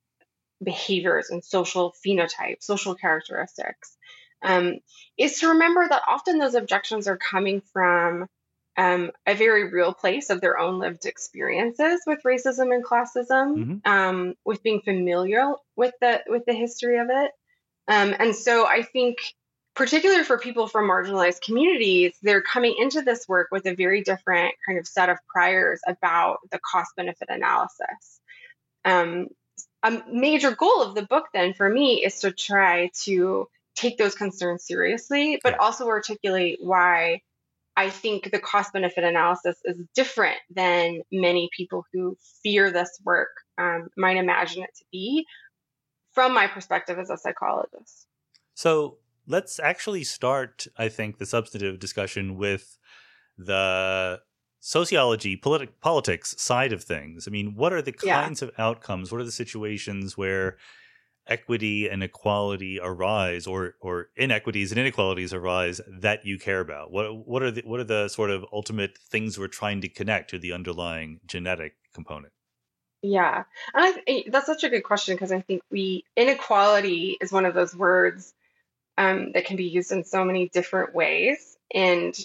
behaviors 0.64 1.30
and 1.30 1.44
social 1.44 1.94
phenotypes, 2.06 2.64
social 2.64 2.96
characteristics, 2.96 3.98
um, 4.42 4.80
is 5.18 5.40
to 5.40 5.50
remember 5.50 5.88
that 5.88 6.04
often 6.08 6.38
those 6.38 6.56
objections 6.56 7.08
are 7.08 7.18
coming 7.18 7.62
from 7.62 8.28
um, 8.78 9.12
a 9.26 9.34
very 9.34 9.72
real 9.72 9.94
place 9.94 10.30
of 10.30 10.40
their 10.40 10.60
own 10.60 10.80
lived 10.80 11.06
experiences 11.06 12.02
with 12.06 12.24
racism 12.24 12.74
and 12.74 12.86
classism, 12.86 13.58
mm-hmm. 13.58 13.92
um, 13.92 14.36
with 14.46 14.62
being 14.62 14.82
familiar 14.82 15.52
with 15.76 15.94
the 16.00 16.22
with 16.28 16.46
the 16.46 16.54
history 16.54 17.00
of 17.00 17.08
it, 17.10 17.32
um, 17.88 18.14
and 18.20 18.36
so 18.36 18.68
I 18.68 18.84
think, 18.84 19.18
particularly 19.76 20.24
for 20.24 20.38
people 20.38 20.68
from 20.68 20.90
marginalized 20.90 21.42
communities, 21.42 22.16
they're 22.22 22.42
coming 22.42 22.76
into 22.78 23.02
this 23.02 23.28
work 23.28 23.48
with 23.52 23.66
a 23.66 23.76
very 23.76 24.02
different 24.04 24.54
kind 24.66 24.78
of 24.78 24.88
set 24.88 25.10
of 25.10 25.18
priors 25.28 25.80
about 25.88 26.40
the 26.52 26.60
cost 26.60 26.92
benefit 26.96 27.30
analysis. 27.30 28.20
Um, 28.86 29.28
a 29.84 30.02
major 30.12 30.52
goal 30.52 30.82
of 30.82 30.96
the 30.96 31.04
book, 31.04 31.26
then, 31.34 31.54
for 31.54 31.70
me, 31.70 32.04
is 32.04 32.20
to 32.22 32.32
try 32.32 32.92
to 33.04 33.48
take 33.76 33.98
those 33.98 34.16
concerns 34.16 34.66
seriously, 34.66 35.40
but 35.44 35.60
also 35.60 35.88
articulate 35.88 36.58
why 36.60 37.22
I 37.78 37.92
think 37.92 38.32
the 38.32 38.40
cost 38.40 38.74
benefit 38.74 39.04
analysis 39.04 39.56
is 39.64 39.78
different 39.94 40.40
than 40.50 41.02
many 41.12 41.48
people 41.56 41.86
who 41.94 42.18
fear 42.44 42.72
this 42.72 42.90
work 43.06 43.30
um, 43.60 43.90
might 43.96 44.18
imagine 44.18 44.64
it 44.64 44.72
to 44.78 44.86
be 44.92 45.26
from 46.12 46.34
my 46.34 46.48
perspective 46.48 46.98
as 46.98 47.12
a 47.12 47.18
psychologist. 47.18 48.08
So 48.56 48.98
let's 49.28 49.60
actually 49.60 50.04
start, 50.04 50.66
I 50.76 50.90
think, 50.90 51.20
the 51.20 51.28
substantive 51.28 51.80
discussion 51.80 52.36
with 52.36 52.80
the 53.38 54.22
sociology, 54.60 55.38
politi- 55.38 55.70
politics 55.80 56.34
side 56.40 56.74
of 56.74 56.84
things. 56.84 57.28
I 57.28 57.32
mean, 57.32 57.54
what 57.56 57.74
are 57.74 57.84
the 57.84 57.92
kinds 57.92 58.42
yeah. 58.42 58.48
of 58.48 58.54
outcomes? 58.58 59.12
What 59.12 59.22
are 59.22 59.26
the 59.26 59.32
situations 59.32 60.18
where 60.18 60.58
equity 61.28 61.88
and 61.88 62.04
equality 62.04 62.80
arise 62.82 63.48
or 63.48 63.76
or 63.82 64.10
inequities 64.16 64.72
and 64.72 64.80
inequalities 64.80 65.34
arise 65.34 65.82
that 65.88 66.26
you 66.26 66.40
care 66.40 66.60
about? 66.60 66.92
What 66.92 67.28
what 67.28 67.44
are 67.44 67.52
the 67.52 67.62
what 67.66 67.80
are 67.80 67.86
the 67.86 68.08
sort 68.08 68.30
of 68.30 68.46
ultimate 68.52 68.98
things 68.98 69.38
we're 69.38 69.48
trying 69.48 69.82
to 69.82 69.90
connect 69.90 70.30
to 70.32 70.40
the 70.40 70.54
underlying 70.54 71.20
genetic 71.26 71.76
component? 71.94 72.34
Yeah 73.02 73.44
and 73.74 73.86
I, 73.86 74.04
eh, 74.08 74.22
that's 74.28 74.48
such 74.48 74.64
a 74.64 74.70
good 74.70 74.84
question 74.84 75.16
because 75.16 75.32
i 75.32 75.40
think 75.40 75.62
we 75.70 76.04
inequality 76.16 77.18
is 77.22 77.32
one 77.32 77.46
of 77.46 77.54
those 77.54 77.76
words 77.76 78.34
um, 78.98 79.34
that 79.34 79.46
can 79.46 79.56
be 79.56 79.66
used 79.66 79.92
in 79.92 80.04
so 80.04 80.26
many 80.26 80.50
different 80.50 80.96
ways 80.96 81.58
and 81.74 82.18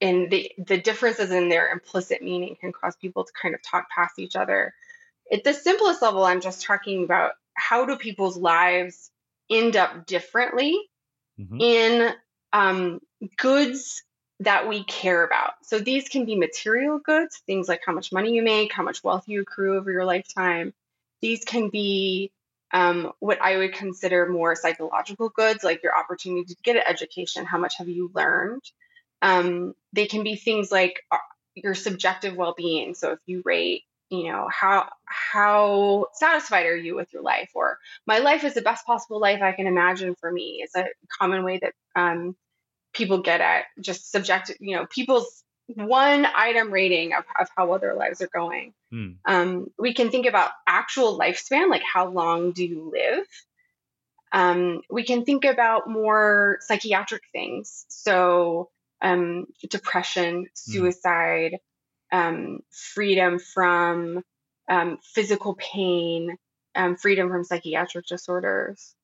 and 0.00 0.30
the 0.30 0.52
the 0.58 0.78
differences 0.78 1.30
in 1.30 1.48
their 1.48 1.70
implicit 1.70 2.22
meaning 2.22 2.56
can 2.60 2.72
cause 2.72 2.96
people 2.96 3.24
to 3.24 3.32
kind 3.40 3.54
of 3.54 3.62
talk 3.62 3.88
past 3.90 4.18
each 4.18 4.36
other. 4.36 4.74
At 5.30 5.44
the 5.44 5.52
simplest 5.52 6.00
level 6.00 6.24
i'm 6.24 6.40
just 6.40 6.62
talking 6.62 7.04
about 7.04 7.32
how 7.58 7.84
do 7.84 7.96
people's 7.96 8.36
lives 8.36 9.10
end 9.50 9.76
up 9.76 10.06
differently 10.06 10.78
mm-hmm. 11.38 11.60
in 11.60 12.12
um, 12.52 13.00
goods 13.36 14.02
that 14.40 14.68
we 14.68 14.84
care 14.84 15.24
about. 15.24 15.54
So 15.62 15.78
these 15.78 16.08
can 16.08 16.24
be 16.24 16.36
material 16.36 16.98
goods, 16.98 17.42
things 17.46 17.68
like 17.68 17.82
how 17.84 17.92
much 17.92 18.12
money 18.12 18.34
you 18.34 18.42
make, 18.42 18.72
how 18.72 18.84
much 18.84 19.02
wealth 19.02 19.24
you 19.26 19.40
accrue 19.42 19.76
over 19.76 19.90
your 19.90 20.04
lifetime. 20.04 20.72
These 21.20 21.44
can 21.44 21.70
be 21.70 22.30
um, 22.72 23.12
what 23.18 23.40
I 23.42 23.56
would 23.56 23.72
consider 23.72 24.28
more 24.28 24.54
psychological 24.54 25.30
goods, 25.30 25.64
like 25.64 25.82
your 25.82 25.96
opportunity 25.96 26.44
to 26.44 26.56
get 26.62 26.76
an 26.76 26.82
education, 26.86 27.46
how 27.46 27.58
much 27.58 27.78
have 27.78 27.88
you 27.88 28.10
learned. 28.14 28.62
Um, 29.22 29.74
they 29.92 30.06
can 30.06 30.22
be 30.22 30.36
things 30.36 30.70
like 30.70 31.00
uh, 31.10 31.16
your 31.54 31.74
subjective 31.74 32.36
well-being. 32.36 32.94
So 32.94 33.12
if 33.12 33.18
you 33.26 33.42
rate 33.44 33.82
you 34.10 34.30
know 34.30 34.48
how 34.50 34.88
how 35.04 36.06
satisfied 36.14 36.66
are 36.66 36.76
you 36.76 36.94
with 36.94 37.12
your 37.12 37.22
life 37.22 37.50
or 37.54 37.78
my 38.06 38.18
life 38.18 38.44
is 38.44 38.54
the 38.54 38.62
best 38.62 38.86
possible 38.86 39.20
life 39.20 39.42
i 39.42 39.52
can 39.52 39.66
imagine 39.66 40.14
for 40.20 40.30
me 40.30 40.60
it's 40.62 40.74
a 40.74 40.86
common 41.18 41.44
way 41.44 41.58
that 41.58 41.74
um, 41.94 42.36
people 42.94 43.20
get 43.20 43.40
at 43.40 43.64
just 43.80 44.10
subjective 44.10 44.56
you 44.60 44.76
know 44.76 44.86
people's 44.86 45.44
one 45.66 46.26
item 46.34 46.72
rating 46.72 47.12
of, 47.12 47.24
of 47.38 47.48
how 47.54 47.66
well 47.66 47.78
their 47.78 47.94
lives 47.94 48.22
are 48.22 48.30
going 48.32 48.72
hmm. 48.90 49.12
um, 49.26 49.66
we 49.78 49.92
can 49.92 50.10
think 50.10 50.26
about 50.26 50.50
actual 50.66 51.18
lifespan 51.18 51.68
like 51.68 51.82
how 51.82 52.08
long 52.08 52.52
do 52.52 52.64
you 52.64 52.90
live 52.92 53.26
um, 54.30 54.82
we 54.90 55.04
can 55.04 55.24
think 55.24 55.44
about 55.44 55.88
more 55.88 56.58
psychiatric 56.60 57.22
things 57.32 57.84
so 57.88 58.70
um, 59.02 59.46
depression 59.68 60.40
hmm. 60.40 60.46
suicide 60.54 61.58
um, 62.12 62.60
freedom 62.70 63.38
from 63.38 64.22
um, 64.68 64.98
physical 65.02 65.54
pain, 65.54 66.36
um, 66.74 66.96
freedom 66.96 67.28
from 67.28 67.44
psychiatric 67.44 68.06
disorders. 68.06 68.94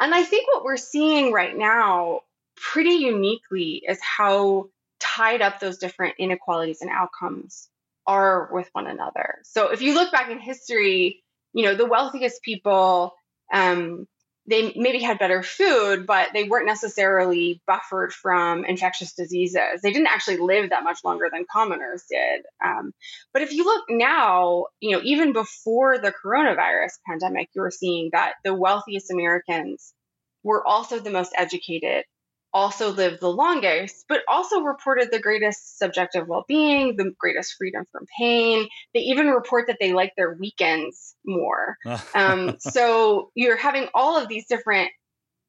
And 0.00 0.14
I 0.14 0.22
think 0.24 0.46
what 0.52 0.64
we're 0.64 0.76
seeing 0.76 1.32
right 1.32 1.56
now, 1.56 2.20
pretty 2.56 2.94
uniquely, 2.94 3.82
is 3.86 3.98
how 4.02 4.68
tied 5.00 5.42
up 5.42 5.60
those 5.60 5.78
different 5.78 6.16
inequalities 6.18 6.80
and 6.80 6.90
outcomes 6.90 7.68
are 8.06 8.50
with 8.52 8.68
one 8.72 8.86
another. 8.86 9.36
So 9.44 9.70
if 9.70 9.82
you 9.82 9.94
look 9.94 10.12
back 10.12 10.30
in 10.30 10.38
history, 10.38 11.22
you 11.52 11.64
know, 11.64 11.74
the 11.74 11.86
wealthiest 11.86 12.42
people 12.42 13.14
um, 13.52 14.06
they 14.46 14.74
maybe 14.76 15.00
had 15.00 15.18
better 15.18 15.42
food, 15.42 16.06
but 16.06 16.28
they 16.34 16.44
weren't 16.44 16.66
necessarily 16.66 17.62
buffered 17.66 18.12
from 18.12 18.64
infectious 18.64 19.14
diseases. 19.14 19.80
They 19.82 19.92
didn't 19.92 20.08
actually 20.08 20.36
live 20.36 20.70
that 20.70 20.84
much 20.84 20.98
longer 21.02 21.28
than 21.32 21.46
commoners 21.50 22.04
did. 22.10 22.42
Um, 22.64 22.92
but 23.32 23.42
if 23.42 23.52
you 23.52 23.64
look 23.64 23.84
now, 23.88 24.66
you 24.80 24.92
know, 24.92 25.02
even 25.02 25.32
before 25.32 25.98
the 25.98 26.12
coronavirus 26.12 26.92
pandemic, 27.08 27.48
you 27.54 27.62
were 27.62 27.70
seeing 27.70 28.10
that 28.12 28.34
the 28.44 28.54
wealthiest 28.54 29.10
Americans 29.10 29.94
were 30.42 30.66
also 30.66 30.98
the 30.98 31.10
most 31.10 31.32
educated, 31.36 32.04
also 32.54 32.92
lived 32.92 33.20
the 33.20 33.30
longest, 33.30 34.06
but 34.08 34.20
also 34.28 34.60
reported 34.60 35.10
the 35.10 35.18
greatest 35.18 35.76
subjective 35.76 36.28
well 36.28 36.44
being, 36.46 36.96
the 36.96 37.12
greatest 37.18 37.54
freedom 37.58 37.84
from 37.90 38.06
pain. 38.16 38.68
They 38.94 39.00
even 39.00 39.26
report 39.26 39.66
that 39.66 39.78
they 39.80 39.92
like 39.92 40.12
their 40.16 40.34
weekends 40.34 41.16
more. 41.26 41.76
um, 42.14 42.56
so 42.60 43.32
you're 43.34 43.56
having 43.56 43.88
all 43.92 44.16
of 44.16 44.28
these 44.28 44.46
different 44.46 44.90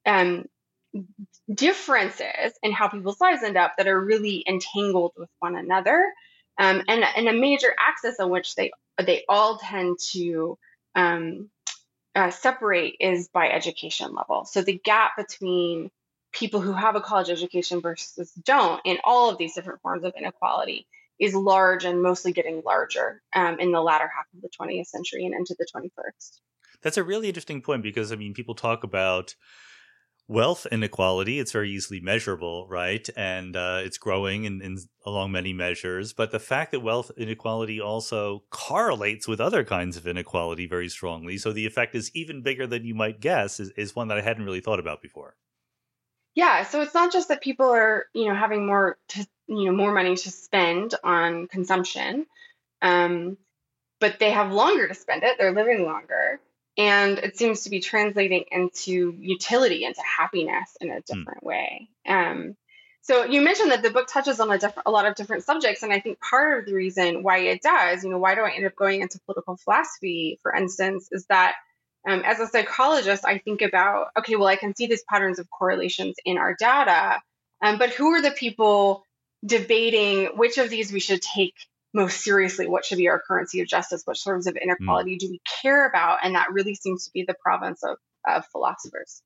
um, 0.05 0.45
differences 1.53 2.53
in 2.63 2.71
how 2.71 2.88
people's 2.88 3.21
lives 3.21 3.43
end 3.43 3.55
up 3.55 3.74
that 3.77 3.88
are 3.88 4.00
really 4.00 4.43
entangled 4.47 5.13
with 5.15 5.29
one 5.39 5.55
another. 5.55 6.12
Um, 6.57 6.81
and, 6.88 7.03
and 7.15 7.27
a 7.27 7.33
major 7.33 7.74
axis 7.77 8.19
on 8.19 8.29
which 8.29 8.55
they 8.55 8.71
they 9.03 9.25
all 9.27 9.57
tend 9.57 9.97
to 10.13 10.57
um, 10.95 11.50
uh, 12.15 12.31
separate 12.31 12.95
is 13.00 13.27
by 13.27 13.50
education 13.50 14.13
level. 14.13 14.45
So 14.45 14.62
the 14.62 14.79
gap 14.83 15.17
between 15.17 15.91
people 16.36 16.60
who 16.60 16.74
have 16.74 16.96
a 16.96 17.01
college 17.01 17.30
education 17.30 17.82
versus 17.82 18.32
don't 18.44 18.82
in 18.86 18.98
all 19.06 19.30
of 19.30 19.38
these 19.38 19.56
different 19.56 19.82
forms 19.82 20.04
of 20.04 20.13
inequality 20.18 20.86
is 21.20 21.34
large 21.34 21.86
and 21.86 22.01
mostly 22.01 22.34
getting 22.34 22.62
larger 22.65 23.22
um, 23.34 23.58
in 23.60 23.72
the 23.72 23.82
latter 23.82 24.10
half 24.13 24.25
of 24.36 24.42
the 24.42 24.50
20th 24.50 24.88
century 24.88 25.25
and 25.25 25.34
into 25.34 25.56
the 25.58 25.65
21st. 25.74 26.39
That's 26.82 26.98
a 26.98 27.04
really 27.04 27.30
interesting 27.30 27.62
point 27.62 27.84
because, 27.84 28.12
I 28.12 28.18
mean, 28.18 28.34
people 28.34 28.54
talk 28.54 28.84
about 28.84 29.36
wealth 30.27 30.68
inequality. 30.72 31.39
It's 31.39 31.54
very 31.54 31.72
easily 31.72 32.01
measurable, 32.01 32.68
right? 32.68 33.08
And 33.15 33.56
uh, 33.56 33.82
it's 33.84 33.98
growing 33.98 34.44
in, 34.44 34.62
in, 34.62 34.77
along 35.06 35.32
many 35.32 35.54
measures. 35.54 36.12
But 36.12 36.32
the 36.32 36.39
fact 36.39 36.72
that 36.74 36.82
wealth 36.82 37.12
inequality 37.15 37.80
also 37.80 38.44
correlates 38.50 39.25
with 39.25 39.39
other 39.39 39.63
kinds 39.63 39.96
of 39.96 40.06
inequality 40.06 40.68
very 40.68 40.89
strongly, 40.89 41.38
so 41.38 41.54
the 41.54 41.65
effect 41.65 41.96
is 41.96 42.12
even 42.13 42.42
bigger 42.42 42.68
than 42.68 42.84
you 42.84 42.94
might 42.94 43.22
guess, 43.22 43.60
is, 43.62 43.70
is 43.77 43.96
one 43.96 44.10
that 44.10 44.18
I 44.18 44.22
hadn't 44.22 44.46
really 44.46 44.62
thought 44.62 44.80
about 44.80 45.01
before. 45.01 45.36
Yeah, 46.36 46.63
so 46.63 46.82
it's 46.82 46.94
not 46.94 47.13
just 47.13 47.30
that 47.30 47.42
people 47.42 47.70
are, 47.70 48.06
you 48.13 48.27
know, 48.27 48.36
having 48.36 48.68
more 48.68 48.98
to, 49.10 49.27
you 49.48 49.65
know, 49.65 49.72
more 49.72 49.94
money 49.94 50.15
to 50.15 50.32
spend 50.32 50.94
on 51.04 51.48
consumption, 51.48 52.25
um, 52.82 53.38
but 54.01 54.20
they 54.20 54.32
have 54.32 54.51
longer 54.51 54.88
to 54.88 54.94
spend 54.94 55.24
it. 55.24 55.38
They're 55.39 55.54
living 55.54 55.86
longer, 55.86 56.42
and 56.77 57.18
it 57.20 57.38
seems 57.38 57.62
to 57.62 57.70
be 57.70 57.80
translating 57.80 58.44
into 58.51 59.15
utility, 59.18 59.86
into 59.86 60.01
happiness 60.01 60.75
in 60.82 60.89
a 60.89 60.96
hmm. 60.96 61.00
different 61.08 61.42
mm. 61.42 61.48
way. 61.48 61.89
Um, 62.06 62.58
so 63.01 63.24
you 63.24 63.42
mentioned 63.42 63.72
that 63.72 63.84
the 63.84 63.92
book 63.92 64.08
touches 64.08 64.39
on 64.39 64.51
a, 64.51 64.58
diff- 64.58 64.80
a 64.86 64.92
lot 64.92 65.06
of 65.06 65.15
different 65.15 65.44
subjects, 65.44 65.84
and 65.84 65.94
I 65.94 66.00
think 66.01 66.20
part 66.20 66.60
of 66.60 66.65
the 66.65 66.74
reason 66.74 67.24
why 67.24 67.38
it 67.38 67.62
does, 67.62 68.04
you 68.04 68.10
know, 68.10 68.18
why 68.18 68.36
do 68.36 68.42
I 68.42 68.50
end 68.50 68.65
up 68.65 68.75
going 68.75 69.01
into 69.01 69.20
political 69.22 69.56
philosophy, 69.56 70.39
for 70.42 70.54
instance, 70.54 71.08
is 71.12 71.27
that 71.27 71.54
um, 72.07 72.21
as 72.25 72.39
a 72.39 72.47
psychologist, 72.47 73.25
I 73.25 73.39
think 73.39 73.62
about 73.62 74.07
okay, 74.19 74.35
well, 74.35 74.47
I 74.47 74.55
can 74.55 74.75
see 74.75 74.88
these 74.88 75.03
patterns 75.09 75.39
of 75.39 75.50
correlations 75.50 76.15
in 76.25 76.38
our 76.38 76.55
data, 76.57 77.21
um, 77.62 77.77
but 77.77 77.91
who 77.91 78.12
are 78.13 78.21
the 78.21 78.31
people 78.31 79.03
debating 79.45 80.38
which 80.38 80.57
of 80.57 80.69
these 80.69 80.91
we 80.91 81.00
should 81.00 81.21
take 81.21 81.53
most 81.93 82.21
seriously? 82.21 82.67
What 82.67 82.85
should 82.85 82.97
be 82.97 83.09
our 83.09 83.21
currency 83.25 83.62
of 83.62 83.67
justice? 83.67 84.03
What 84.05 84.17
sorts 84.17 84.47
of 84.47 84.55
inequality 84.55 85.15
mm. 85.15 85.19
do 85.19 85.29
we 85.29 85.41
care 85.62 85.88
about? 85.88 86.19
And 86.24 86.35
that 86.35 86.51
really 86.51 86.75
seems 86.75 87.05
to 87.05 87.12
be 87.13 87.24
the 87.24 87.35
province 87.41 87.83
of, 87.83 87.97
of 88.27 88.45
philosophers. 88.51 89.21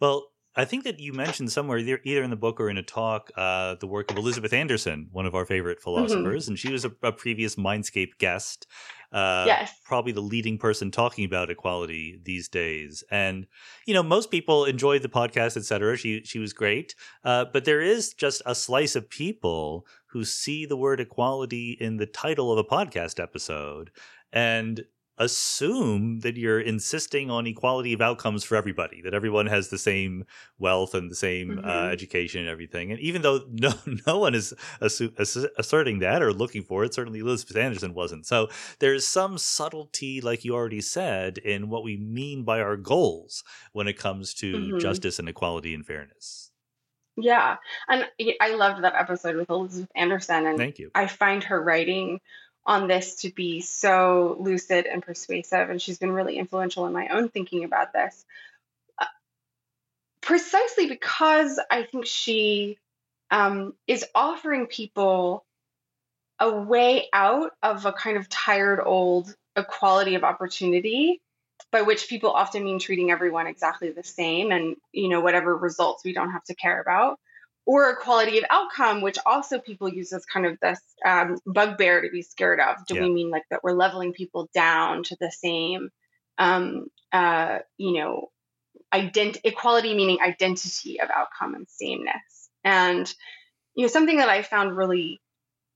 Well, 0.00 0.26
I 0.56 0.64
think 0.64 0.84
that 0.84 0.98
you 0.98 1.12
mentioned 1.12 1.52
somewhere, 1.52 1.78
either 1.78 2.22
in 2.22 2.30
the 2.30 2.36
book 2.36 2.60
or 2.60 2.70
in 2.70 2.78
a 2.78 2.82
talk, 2.82 3.30
uh, 3.36 3.74
the 3.74 3.86
work 3.86 4.10
of 4.10 4.16
Elizabeth 4.16 4.54
Anderson, 4.54 5.08
one 5.12 5.26
of 5.26 5.34
our 5.34 5.44
favorite 5.44 5.78
mm-hmm. 5.78 5.84
philosophers, 5.84 6.44
mm-hmm. 6.44 6.52
and 6.52 6.58
she 6.58 6.72
was 6.72 6.84
a, 6.84 6.92
a, 7.02 7.12
previous 7.12 7.56
Mindscape 7.56 8.18
guest. 8.18 8.66
Uh, 9.12 9.44
yes. 9.46 9.72
probably 9.84 10.12
the 10.12 10.20
leading 10.20 10.58
person 10.58 10.90
talking 10.90 11.24
about 11.24 11.48
equality 11.48 12.20
these 12.24 12.48
days. 12.48 13.04
And 13.10 13.46
you 13.86 13.94
know, 13.94 14.02
most 14.02 14.30
people 14.30 14.64
enjoyed 14.64 15.02
the 15.02 15.08
podcast, 15.08 15.56
etc. 15.56 15.96
She 15.96 16.22
she 16.24 16.38
was 16.38 16.52
great, 16.52 16.94
uh, 17.22 17.44
but 17.52 17.64
there 17.64 17.80
is 17.80 18.14
just 18.14 18.42
a 18.46 18.54
slice 18.54 18.96
of 18.96 19.08
people 19.08 19.86
who 20.06 20.24
see 20.24 20.66
the 20.66 20.76
word 20.76 21.00
equality 21.00 21.76
in 21.78 21.98
the 21.98 22.06
title 22.06 22.50
of 22.50 22.58
a 22.58 22.64
podcast 22.64 23.22
episode 23.22 23.90
and 24.32 24.84
assume 25.18 26.20
that 26.20 26.36
you're 26.36 26.60
insisting 26.60 27.30
on 27.30 27.46
equality 27.46 27.92
of 27.92 28.00
outcomes 28.00 28.44
for 28.44 28.56
everybody, 28.56 29.00
that 29.02 29.14
everyone 29.14 29.46
has 29.46 29.68
the 29.68 29.78
same 29.78 30.24
wealth 30.58 30.94
and 30.94 31.10
the 31.10 31.14
same 31.14 31.58
uh, 31.58 31.62
mm-hmm. 31.62 31.68
uh, 31.68 31.88
education 31.88 32.40
and 32.40 32.50
everything. 32.50 32.90
And 32.90 33.00
even 33.00 33.22
though 33.22 33.44
no 33.50 33.72
no 34.06 34.18
one 34.18 34.34
is 34.34 34.52
assu- 34.80 35.48
asserting 35.58 36.00
that 36.00 36.22
or 36.22 36.32
looking 36.32 36.62
for 36.62 36.84
it, 36.84 36.94
certainly 36.94 37.20
Elizabeth 37.20 37.56
Anderson 37.56 37.94
wasn't. 37.94 38.26
So 38.26 38.48
there's 38.78 39.06
some 39.06 39.38
subtlety, 39.38 40.20
like 40.20 40.44
you 40.44 40.54
already 40.54 40.80
said, 40.80 41.38
in 41.38 41.68
what 41.68 41.84
we 41.84 41.96
mean 41.96 42.44
by 42.44 42.60
our 42.60 42.76
goals 42.76 43.42
when 43.72 43.88
it 43.88 43.98
comes 43.98 44.34
to 44.34 44.52
mm-hmm. 44.52 44.78
justice 44.78 45.18
and 45.18 45.28
equality 45.28 45.74
and 45.74 45.86
fairness. 45.86 46.50
Yeah, 47.18 47.56
and 47.88 48.06
I 48.42 48.50
loved 48.50 48.84
that 48.84 48.94
episode 48.94 49.36
with 49.36 49.48
Elizabeth 49.48 49.90
Anderson, 49.96 50.46
and 50.46 50.58
thank 50.58 50.78
you. 50.78 50.90
I 50.94 51.06
find 51.06 51.42
her 51.44 51.62
writing 51.62 52.20
on 52.66 52.88
this 52.88 53.16
to 53.16 53.30
be 53.30 53.60
so 53.60 54.36
lucid 54.40 54.86
and 54.86 55.02
persuasive, 55.02 55.70
and 55.70 55.80
she's 55.80 55.98
been 55.98 56.12
really 56.12 56.36
influential 56.36 56.86
in 56.86 56.92
my 56.92 57.08
own 57.08 57.28
thinking 57.28 57.64
about 57.64 57.92
this. 57.92 58.24
Uh, 58.98 59.06
precisely 60.20 60.88
because 60.88 61.60
I 61.70 61.84
think 61.84 62.06
she 62.06 62.78
um, 63.30 63.74
is 63.86 64.04
offering 64.14 64.66
people 64.66 65.44
a 66.38 66.50
way 66.50 67.06
out 67.12 67.52
of 67.62 67.86
a 67.86 67.92
kind 67.92 68.16
of 68.16 68.28
tired 68.28 68.80
old 68.84 69.34
equality 69.56 70.16
of 70.16 70.24
opportunity 70.24 71.22
by 71.72 71.82
which 71.82 72.08
people 72.08 72.30
often 72.30 72.64
mean 72.64 72.78
treating 72.78 73.10
everyone 73.10 73.46
exactly 73.46 73.90
the 73.90 74.04
same 74.04 74.52
and 74.52 74.76
you 74.92 75.08
know 75.08 75.20
whatever 75.20 75.56
results 75.56 76.04
we 76.04 76.12
don't 76.12 76.32
have 76.32 76.44
to 76.44 76.54
care 76.54 76.80
about 76.80 77.18
or 77.66 77.90
equality 77.90 78.38
of 78.38 78.44
outcome, 78.48 79.02
which 79.02 79.18
also 79.26 79.58
people 79.58 79.88
use 79.88 80.12
as 80.12 80.24
kind 80.24 80.46
of 80.46 80.58
this 80.60 80.80
um, 81.04 81.36
bugbear 81.44 82.00
to 82.02 82.10
be 82.10 82.22
scared 82.22 82.60
of. 82.60 82.76
Do 82.86 82.94
yeah. 82.94 83.02
we 83.02 83.10
mean 83.10 83.30
like 83.30 83.42
that 83.50 83.64
we're 83.64 83.72
leveling 83.72 84.12
people 84.12 84.48
down 84.54 85.02
to 85.04 85.16
the 85.20 85.32
same, 85.32 85.90
um, 86.38 86.86
uh, 87.12 87.58
you 87.76 87.94
know, 87.94 88.30
ident- 88.94 89.40
equality 89.42 89.94
meaning 89.94 90.18
identity 90.24 91.00
of 91.00 91.10
outcome 91.14 91.54
and 91.54 91.68
sameness? 91.68 92.48
And 92.64 93.12
you 93.74 93.82
know, 93.82 93.88
something 93.88 94.18
that 94.18 94.28
I 94.28 94.42
found 94.42 94.76
really 94.76 95.20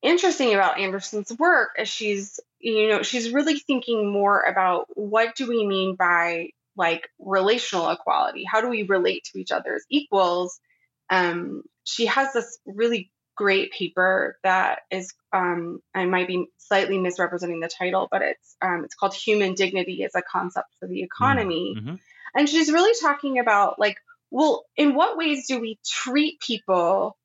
interesting 0.00 0.54
about 0.54 0.78
Anderson's 0.78 1.32
work 1.38 1.70
is 1.78 1.88
she's, 1.88 2.40
you 2.60 2.88
know, 2.88 3.02
she's 3.02 3.30
really 3.30 3.58
thinking 3.58 4.10
more 4.10 4.40
about 4.40 4.86
what 4.94 5.34
do 5.34 5.48
we 5.48 5.66
mean 5.66 5.96
by 5.96 6.50
like 6.76 7.08
relational 7.18 7.90
equality? 7.90 8.44
How 8.50 8.60
do 8.60 8.68
we 8.68 8.84
relate 8.84 9.24
to 9.24 9.40
each 9.40 9.50
other 9.50 9.74
as 9.74 9.84
equals? 9.90 10.60
Um, 11.10 11.62
she 11.84 12.06
has 12.06 12.32
this 12.32 12.58
really 12.64 13.10
great 13.36 13.72
paper 13.72 14.38
that 14.44 14.80
is 14.90 15.12
um, 15.32 15.80
I 15.94 16.04
might 16.04 16.28
be 16.28 16.46
slightly 16.58 16.98
misrepresenting 16.98 17.60
the 17.60 17.68
title, 17.68 18.08
but 18.10 18.22
it's 18.22 18.56
um, 18.62 18.84
it's 18.84 18.94
called 18.94 19.14
Human 19.14 19.54
Dignity 19.54 20.04
as 20.04 20.14
a 20.14 20.22
Concept 20.22 20.68
for 20.78 20.86
the 20.86 21.02
Economy, 21.02 21.74
mm-hmm. 21.76 21.94
and 22.34 22.48
she's 22.48 22.70
really 22.70 22.98
talking 23.00 23.38
about 23.38 23.78
like, 23.78 23.96
well, 24.30 24.64
in 24.76 24.94
what 24.94 25.16
ways 25.16 25.46
do 25.48 25.58
we 25.58 25.78
treat 25.84 26.40
people 26.40 27.16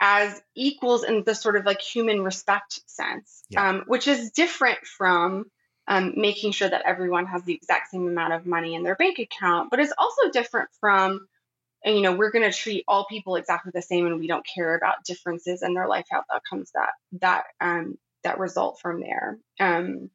as 0.00 0.42
equals 0.54 1.04
in 1.04 1.22
the 1.24 1.34
sort 1.34 1.56
of 1.56 1.64
like 1.64 1.80
human 1.80 2.22
respect 2.22 2.80
sense, 2.86 3.42
yeah. 3.48 3.70
um, 3.70 3.84
which 3.86 4.08
is 4.08 4.32
different 4.32 4.80
from 4.84 5.46
um, 5.86 6.14
making 6.16 6.52
sure 6.52 6.68
that 6.68 6.82
everyone 6.84 7.26
has 7.26 7.42
the 7.44 7.54
exact 7.54 7.90
same 7.90 8.06
amount 8.08 8.32
of 8.32 8.44
money 8.44 8.74
in 8.74 8.82
their 8.82 8.96
bank 8.96 9.18
account, 9.18 9.70
but 9.70 9.80
it's 9.80 9.92
also 9.96 10.30
different 10.30 10.68
from 10.80 11.26
and 11.84 11.96
you 11.96 12.02
know 12.02 12.14
we're 12.14 12.30
going 12.30 12.50
to 12.50 12.56
treat 12.56 12.84
all 12.88 13.06
people 13.06 13.36
exactly 13.36 13.72
the 13.74 13.82
same 13.82 14.06
and 14.06 14.18
we 14.18 14.26
don't 14.26 14.46
care 14.46 14.76
about 14.76 15.04
differences 15.04 15.62
in 15.62 15.74
their 15.74 15.88
life 15.88 16.06
outcomes 16.12 16.70
that 16.72 16.90
that 17.20 17.44
um, 17.60 17.98
that 18.22 18.38
result 18.38 18.80
from 18.80 19.00
there. 19.00 19.38
Um, 19.60 20.10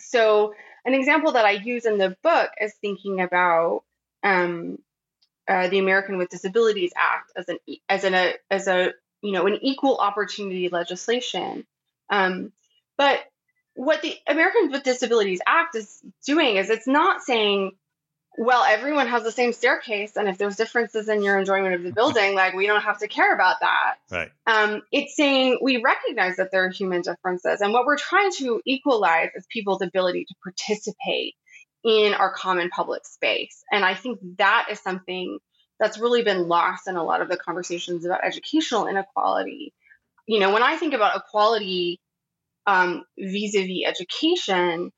so 0.00 0.54
an 0.84 0.94
example 0.94 1.32
that 1.32 1.44
i 1.44 1.50
use 1.52 1.84
in 1.84 1.98
the 1.98 2.16
book 2.22 2.50
is 2.60 2.72
thinking 2.80 3.20
about 3.20 3.82
um, 4.22 4.78
uh, 5.48 5.68
the 5.68 5.78
american 5.78 6.18
with 6.18 6.28
disabilities 6.28 6.92
act 6.96 7.32
as 7.36 7.48
an 7.48 7.58
as 7.88 8.04
an 8.04 8.14
a, 8.14 8.34
as 8.50 8.68
a 8.68 8.92
you 9.22 9.32
know 9.32 9.46
an 9.46 9.58
equal 9.62 9.96
opportunity 9.96 10.68
legislation. 10.68 11.66
Um, 12.10 12.52
but 12.96 13.20
what 13.74 14.02
the 14.02 14.14
americans 14.26 14.72
with 14.72 14.82
disabilities 14.82 15.40
act 15.46 15.76
is 15.76 16.00
doing 16.26 16.56
is 16.56 16.70
it's 16.70 16.88
not 16.88 17.22
saying 17.22 17.72
well, 18.38 18.62
everyone 18.62 19.08
has 19.08 19.24
the 19.24 19.32
same 19.32 19.52
staircase, 19.52 20.16
and 20.16 20.28
if 20.28 20.38
there's 20.38 20.56
differences 20.56 21.08
in 21.08 21.22
your 21.22 21.38
enjoyment 21.38 21.74
of 21.74 21.82
the 21.82 21.92
building, 21.92 22.34
like 22.34 22.54
we 22.54 22.66
don't 22.66 22.82
have 22.82 22.98
to 22.98 23.08
care 23.08 23.34
about 23.34 23.56
that. 23.60 23.96
Right. 24.10 24.30
Um, 24.46 24.82
it's 24.92 25.16
saying 25.16 25.58
we 25.60 25.82
recognize 25.82 26.36
that 26.36 26.52
there 26.52 26.64
are 26.64 26.70
human 26.70 27.02
differences, 27.02 27.60
and 27.60 27.72
what 27.72 27.84
we're 27.84 27.98
trying 27.98 28.30
to 28.38 28.62
equalize 28.64 29.30
is 29.34 29.44
people's 29.50 29.82
ability 29.82 30.24
to 30.26 30.34
participate 30.42 31.34
in 31.84 32.14
our 32.14 32.32
common 32.32 32.70
public 32.70 33.04
space. 33.06 33.64
And 33.72 33.84
I 33.84 33.94
think 33.94 34.20
that 34.38 34.68
is 34.70 34.78
something 34.80 35.38
that's 35.80 35.98
really 35.98 36.22
been 36.22 36.48
lost 36.48 36.88
in 36.88 36.96
a 36.96 37.04
lot 37.04 37.20
of 37.22 37.28
the 37.28 37.36
conversations 37.36 38.04
about 38.04 38.24
educational 38.24 38.86
inequality. 38.86 39.72
You 40.26 40.40
know, 40.40 40.52
when 40.52 40.62
I 40.62 40.76
think 40.76 40.94
about 40.94 41.16
equality 41.16 42.00
um, 42.66 43.04
vis-a-vis 43.18 43.84
education, 43.86 44.92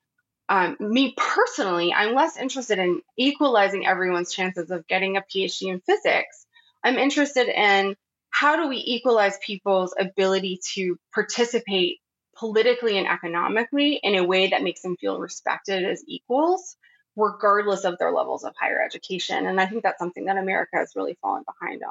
um, 0.51 0.75
me 0.81 1.15
personally, 1.15 1.93
I'm 1.93 2.13
less 2.13 2.35
interested 2.35 2.77
in 2.77 3.01
equalizing 3.15 3.87
everyone's 3.87 4.33
chances 4.33 4.69
of 4.69 4.85
getting 4.85 5.15
a 5.15 5.21
PhD 5.21 5.71
in 5.71 5.79
physics. 5.79 6.45
I'm 6.83 6.97
interested 6.97 7.47
in 7.47 7.95
how 8.31 8.57
do 8.57 8.67
we 8.67 8.75
equalize 8.85 9.37
people's 9.37 9.95
ability 9.97 10.59
to 10.73 10.97
participate 11.13 11.99
politically 12.35 12.97
and 12.97 13.07
economically 13.07 13.93
in 14.03 14.15
a 14.15 14.25
way 14.25 14.49
that 14.49 14.61
makes 14.61 14.81
them 14.81 14.97
feel 14.97 15.21
respected 15.21 15.85
as 15.85 16.03
equals, 16.05 16.75
regardless 17.15 17.85
of 17.85 17.97
their 17.97 18.11
levels 18.11 18.43
of 18.43 18.53
higher 18.59 18.81
education. 18.81 19.45
And 19.45 19.57
I 19.57 19.67
think 19.67 19.83
that's 19.83 19.99
something 19.99 20.25
that 20.25 20.35
America 20.35 20.75
has 20.75 20.91
really 20.97 21.17
fallen 21.21 21.45
behind 21.45 21.81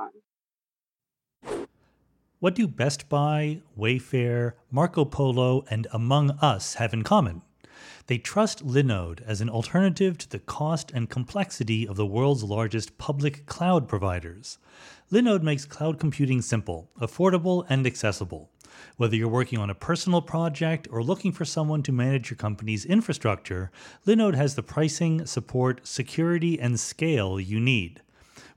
on. 1.49 1.61
What 2.41 2.55
do 2.55 2.69
Best 2.69 3.09
Buy, 3.09 3.63
Wayfair, 3.79 4.53
Marco 4.71 5.07
Polo, 5.07 5.65
and 5.71 5.87
Among 5.95 6.33
Us 6.43 6.75
have 6.75 6.93
in 6.93 7.05
common? 7.05 7.41
They 8.11 8.19
trust 8.19 8.67
Linode 8.67 9.23
as 9.23 9.41
an 9.41 9.49
alternative 9.49 10.19
to 10.19 10.29
the 10.29 10.41
cost 10.41 10.91
and 10.91 11.09
complexity 11.09 11.87
of 11.87 11.95
the 11.95 12.05
world's 12.05 12.43
largest 12.43 12.99
public 12.99 13.47
cloud 13.47 13.87
providers. 13.87 14.59
Linode 15.13 15.45
makes 15.45 15.65
cloud 15.65 16.01
computing 16.01 16.43
simple, 16.43 16.91
affordable, 17.01 17.65
and 17.69 17.87
accessible. 17.87 18.51
Whether 18.97 19.15
you're 19.15 19.29
working 19.29 19.61
on 19.61 19.71
a 19.71 19.77
personal 19.77 20.23
project 20.23 20.89
or 20.91 21.05
looking 21.05 21.31
for 21.31 21.45
someone 21.45 21.85
to 21.85 21.93
manage 21.93 22.31
your 22.31 22.37
company's 22.37 22.85
infrastructure, 22.85 23.71
Linode 24.05 24.35
has 24.35 24.57
the 24.57 24.65
pricing, 24.65 25.25
support, 25.25 25.87
security, 25.87 26.59
and 26.59 26.81
scale 26.81 27.39
you 27.39 27.61
need. 27.61 28.03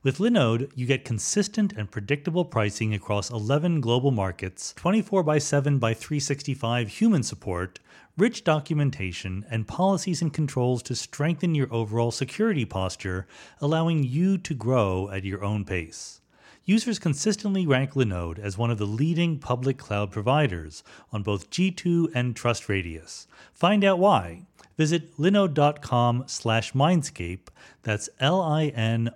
With 0.04 0.18
Linode, 0.18 0.70
you 0.76 0.86
get 0.86 1.06
consistent 1.06 1.72
and 1.72 1.90
predictable 1.90 2.44
pricing 2.44 2.94
across 2.94 3.30
11 3.32 3.80
global 3.80 4.12
markets, 4.12 4.74
24 4.76 5.24
by 5.24 5.38
7 5.38 5.80
by 5.80 5.94
365 5.94 6.90
human 6.90 7.24
support, 7.24 7.80
rich 8.18 8.44
documentation, 8.44 9.46
and 9.50 9.66
policies 9.66 10.22
and 10.22 10.34
controls 10.34 10.84
to 10.84 10.96
strengthen 10.96 11.56
your 11.56 11.74
overall 11.74 12.12
security 12.12 12.66
posture, 12.66 13.28
allowing 13.62 14.04
you 14.04 14.38
to 14.40 14.54
grow 14.54 15.10
at 15.10 15.24
your 15.24 15.42
own 15.42 15.64
pace. 15.64 16.20
Users 16.66 17.00
consistently 17.00 17.66
rank 17.66 17.94
Linode 17.94 18.40
as 18.40 18.58
one 18.58 18.72
of 18.72 18.78
the 18.80 18.86
leading 18.86 19.40
public 19.40 19.78
cloud 19.78 20.12
providers 20.12 20.84
on 21.14 21.24
both 21.24 21.50
G2 21.50 22.12
and 22.14 22.36
TrustRadius. 22.36 23.28
Find 23.54 23.86
out 23.86 24.00
why. 24.00 24.48
Visit 24.78 25.18
linode.com 25.18 26.24
slash 26.28 26.74
mindscape, 26.74 27.48
that's 27.84 28.10
L-I-N-O-D-E 28.20 29.14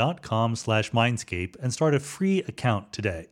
facebook.com 0.00 0.56
slash 0.56 0.90
mindscape 0.92 1.56
and 1.62 1.72
start 1.72 1.94
a 1.94 2.00
free 2.00 2.40
account 2.42 2.92
today. 2.92 3.26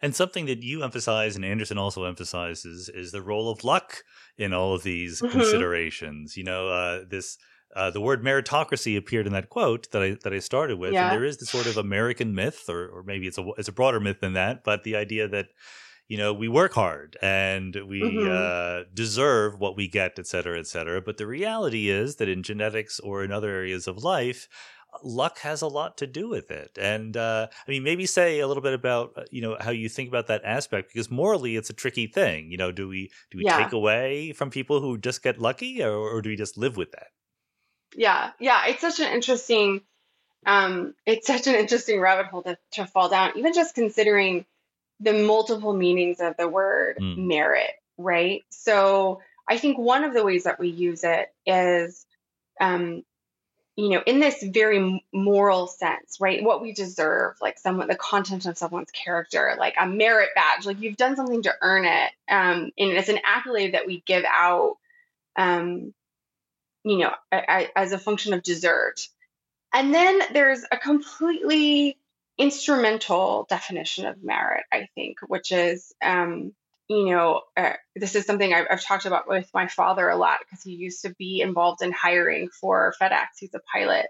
And 0.00 0.16
something 0.16 0.46
that 0.46 0.62
you 0.62 0.82
emphasize 0.82 1.36
and 1.36 1.44
Anderson 1.44 1.78
also 1.78 2.04
emphasizes 2.04 2.88
is 2.88 3.12
the 3.12 3.22
role 3.22 3.50
of 3.50 3.62
luck 3.62 4.02
in 4.36 4.52
all 4.52 4.74
of 4.74 4.82
these 4.82 5.20
mm-hmm. 5.20 5.30
considerations. 5.30 6.36
You 6.36 6.42
know, 6.42 6.68
uh, 6.68 7.04
this 7.08 7.38
uh, 7.76 7.90
the 7.90 8.00
word 8.00 8.22
meritocracy 8.22 8.96
appeared 8.96 9.26
in 9.28 9.32
that 9.32 9.48
quote 9.48 9.90
that 9.92 10.02
I 10.02 10.16
that 10.24 10.32
I 10.32 10.40
started 10.40 10.78
with, 10.78 10.92
yeah. 10.92 11.04
and 11.04 11.12
there 11.12 11.24
is 11.24 11.38
this 11.38 11.50
sort 11.50 11.66
of 11.66 11.76
American 11.76 12.34
myth, 12.34 12.64
or 12.68 12.88
or 12.88 13.04
maybe 13.04 13.28
it's 13.28 13.38
a 13.38 13.48
it's 13.56 13.68
a 13.68 13.72
broader 13.72 14.00
myth 14.00 14.18
than 14.20 14.32
that, 14.32 14.64
but 14.64 14.82
the 14.82 14.96
idea 14.96 15.28
that 15.28 15.46
you 16.08 16.16
know 16.18 16.32
we 16.32 16.48
work 16.48 16.72
hard 16.72 17.16
and 17.22 17.76
we 17.86 18.02
mm-hmm. 18.02 18.28
uh, 18.30 18.84
deserve 18.94 19.58
what 19.58 19.76
we 19.76 19.88
get, 19.88 20.18
et 20.18 20.26
cetera, 20.26 20.58
et 20.58 20.66
cetera. 20.66 21.00
But 21.00 21.16
the 21.16 21.26
reality 21.26 21.88
is 21.88 22.16
that 22.16 22.28
in 22.28 22.42
genetics 22.42 23.00
or 23.00 23.24
in 23.24 23.32
other 23.32 23.50
areas 23.50 23.86
of 23.86 23.98
life, 23.98 24.48
luck 25.02 25.38
has 25.38 25.62
a 25.62 25.68
lot 25.68 25.96
to 25.98 26.06
do 26.06 26.28
with 26.28 26.50
it. 26.50 26.76
And 26.78 27.16
uh, 27.16 27.48
I 27.50 27.70
mean, 27.70 27.82
maybe 27.82 28.06
say 28.06 28.40
a 28.40 28.48
little 28.48 28.62
bit 28.62 28.74
about 28.74 29.12
uh, 29.16 29.24
you 29.30 29.42
know 29.42 29.56
how 29.60 29.70
you 29.70 29.88
think 29.88 30.08
about 30.08 30.26
that 30.28 30.42
aspect 30.44 30.92
because 30.92 31.10
morally 31.10 31.56
it's 31.56 31.70
a 31.70 31.74
tricky 31.74 32.06
thing. 32.06 32.50
You 32.50 32.58
know, 32.58 32.72
do 32.72 32.88
we 32.88 33.10
do 33.30 33.38
we 33.38 33.44
yeah. 33.44 33.62
take 33.62 33.72
away 33.72 34.32
from 34.32 34.50
people 34.50 34.80
who 34.80 34.98
just 34.98 35.22
get 35.22 35.38
lucky, 35.38 35.82
or, 35.82 35.92
or 35.92 36.22
do 36.22 36.30
we 36.30 36.36
just 36.36 36.58
live 36.58 36.76
with 36.76 36.92
that? 36.92 37.08
yeah 37.96 38.30
yeah 38.38 38.66
it's 38.66 38.80
such 38.80 39.00
an 39.00 39.12
interesting 39.12 39.80
um 40.46 40.94
it's 41.06 41.26
such 41.26 41.46
an 41.46 41.54
interesting 41.54 42.00
rabbit 42.00 42.26
hole 42.26 42.42
to, 42.42 42.56
to 42.72 42.86
fall 42.86 43.08
down 43.08 43.32
even 43.36 43.52
just 43.52 43.74
considering 43.74 44.44
the 45.02 45.12
multiple 45.12 45.72
meanings 45.72 46.20
of 46.20 46.36
the 46.36 46.48
word 46.48 46.96
mm. 47.00 47.16
merit 47.16 47.72
right 47.98 48.44
so 48.50 49.20
i 49.48 49.58
think 49.58 49.78
one 49.78 50.04
of 50.04 50.14
the 50.14 50.24
ways 50.24 50.44
that 50.44 50.58
we 50.58 50.68
use 50.68 51.04
it 51.04 51.32
is 51.46 52.06
um 52.60 53.02
you 53.76 53.88
know 53.88 54.02
in 54.06 54.20
this 54.20 54.42
very 54.42 55.04
moral 55.12 55.66
sense 55.66 56.18
right 56.20 56.42
what 56.42 56.62
we 56.62 56.72
deserve 56.72 57.36
like 57.40 57.58
someone 57.58 57.88
the 57.88 57.94
content 57.94 58.46
of 58.46 58.58
someone's 58.58 58.90
character 58.90 59.54
like 59.58 59.74
a 59.80 59.86
merit 59.86 60.30
badge 60.34 60.66
like 60.66 60.80
you've 60.80 60.96
done 60.96 61.16
something 61.16 61.42
to 61.42 61.52
earn 61.60 61.84
it 61.84 62.10
um 62.28 62.70
and 62.78 62.92
it's 62.92 63.08
an 63.08 63.20
accolade 63.24 63.74
that 63.74 63.86
we 63.86 64.02
give 64.06 64.24
out 64.24 64.76
um 65.36 65.92
you 66.84 66.98
know, 66.98 67.12
as 67.30 67.92
a 67.92 67.98
function 67.98 68.32
of 68.32 68.42
desert. 68.42 69.08
And 69.72 69.94
then 69.94 70.20
there's 70.32 70.64
a 70.70 70.76
completely 70.76 71.96
instrumental 72.38 73.46
definition 73.48 74.06
of 74.06 74.22
merit, 74.22 74.64
I 74.72 74.88
think, 74.94 75.18
which 75.26 75.52
is, 75.52 75.92
um, 76.02 76.52
you 76.88 77.06
know, 77.06 77.42
uh, 77.56 77.74
this 77.94 78.14
is 78.14 78.26
something 78.26 78.52
I've, 78.52 78.66
I've, 78.70 78.84
talked 78.84 79.06
about 79.06 79.28
with 79.28 79.48
my 79.54 79.68
father 79.68 80.08
a 80.08 80.16
lot 80.16 80.38
because 80.40 80.62
he 80.62 80.72
used 80.72 81.02
to 81.02 81.14
be 81.18 81.40
involved 81.40 81.82
in 81.82 81.92
hiring 81.92 82.48
for 82.48 82.94
FedEx. 83.00 83.26
He's 83.38 83.54
a 83.54 83.60
pilot. 83.72 84.06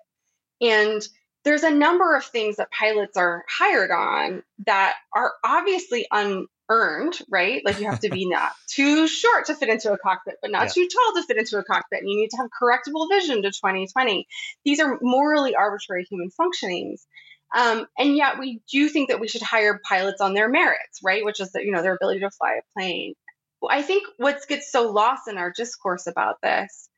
And 0.61 1.07
there's 1.45 1.65
a 1.65 1.71
number 1.71 2.17
of 2.17 2.25
things 2.25 2.57
that 2.57 2.71
pilots 2.71 3.17
are 3.17 3.45
hired 3.49 3.91
on 3.91 4.43
that 4.67 4.95
are 5.13 5.33
obviously 5.45 6.07
unearned, 6.11 7.19
right? 7.29 7.63
Like 7.65 7.81
you 7.81 7.87
have 7.87 8.01
to 8.01 8.11
be 8.11 8.27
not 8.29 8.53
too 8.69 9.09
short 9.09 9.47
to 9.47 9.55
fit 9.55 9.69
into 9.69 9.93
a 9.93 9.99
cockpit, 9.99 10.37
but 10.41 10.51
not 10.51 10.63
yeah. 10.63 10.69
too 10.69 10.89
tall 10.89 11.15
to 11.15 11.27
fit 11.27 11.39
into 11.39 11.59
a 11.59 11.65
cockpit. 11.65 12.01
And 12.01 12.09
you 12.09 12.17
need 12.17 12.31
to 12.31 12.37
have 12.37 12.49
correctable 12.51 13.09
vision 13.11 13.43
to 13.43 13.51
2020. 13.51 14.27
These 14.65 14.81
are 14.81 14.99
morally 15.03 15.55
arbitrary 15.55 16.07
human 16.09 16.31
functionings. 16.31 17.05
Um, 17.55 17.87
and 17.99 18.17
yet 18.17 18.39
we 18.39 18.63
do 18.71 18.89
think 18.89 19.11
that 19.11 19.21
we 19.21 19.29
should 19.29 19.43
hire 19.43 19.81
pilots 19.87 20.21
on 20.21 20.35
their 20.35 20.49
merits, 20.49 21.01
right? 21.03 21.25
Which 21.25 21.41
is 21.41 21.53
that, 21.53 21.65
you 21.65 21.73
know, 21.73 21.83
their 21.83 21.95
ability 21.95 22.21
to 22.21 22.31
fly 22.31 22.59
a 22.59 22.73
plane. 22.73 23.15
I 23.69 23.83
think 23.83 24.05
what 24.17 24.41
gets 24.49 24.73
so 24.73 24.91
lost 24.91 25.29
in 25.29 25.39
our 25.39 25.53
discourse 25.55 26.07
about 26.07 26.37
this 26.43 26.89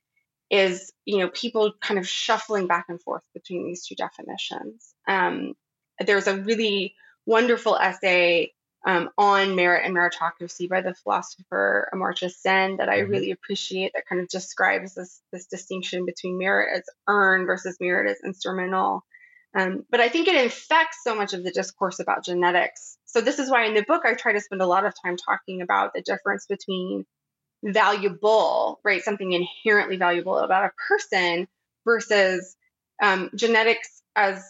is, 0.51 0.93
you 1.05 1.19
know, 1.19 1.29
people 1.29 1.73
kind 1.83 1.99
of 1.99 2.09
shuffling 2.09 2.67
back 2.67 2.87
and 2.89 3.03
forth 3.03 3.23
between 3.35 3.67
these 3.67 3.87
two 3.87 3.95
definitions. 3.95 4.95
Um, 5.07 5.55
there's 5.99 6.27
a 6.27 6.41
really 6.41 6.95
wonderful 7.27 7.77
essay 7.77 8.53
um, 8.87 9.11
on 9.17 9.57
merit 9.57 9.85
and 9.85 9.97
meritocracy 9.97 10.69
by 10.69 10.83
the 10.83 10.95
philosopher 10.95 11.89
Amartya 11.93 12.31
Sen 12.31 12.77
that 12.77 12.89
I 12.89 13.01
mm-hmm. 13.01 13.11
really 13.11 13.31
appreciate 13.31 13.93
that 13.95 14.07
kind 14.07 14.21
of 14.21 14.29
describes 14.29 14.95
this, 14.95 15.21
this 15.33 15.47
distinction 15.47 16.05
between 16.05 16.39
merit 16.39 16.79
as 16.79 16.85
earned 17.09 17.47
versus 17.47 17.79
merit 17.81 18.11
as 18.11 18.19
instrumental. 18.25 19.05
Um, 19.57 19.85
but 19.91 20.01
I 20.01 20.09
think 20.09 20.29
it 20.29 20.35
infects 20.35 20.99
so 21.05 21.15
much 21.15 21.33
of 21.33 21.45
the 21.45 21.53
discourse 21.53 22.01
about 22.01 22.25
genetics. 22.25 22.99
So 23.07 23.21
this 23.21 23.39
is 23.39 23.51
why 23.51 23.67
in 23.67 23.75
the 23.75 23.85
book 23.85 24.03
I 24.05 24.15
try 24.15 24.33
to 24.33 24.41
spend 24.41 24.61
a 24.61 24.67
lot 24.67 24.85
of 24.85 24.95
time 25.05 25.17
talking 25.17 25.63
about 25.63 25.93
the 25.95 26.03
difference 26.03 26.47
between 26.47 27.05
valuable, 27.63 28.81
right, 28.85 29.03
something 29.03 29.33
inherently 29.33 29.97
valuable 29.97 30.39
about 30.39 30.65
a 30.65 30.71
person 30.89 31.47
versus 31.85 32.57
um, 33.03 33.31
genetics 33.35 34.03
as 34.17 34.43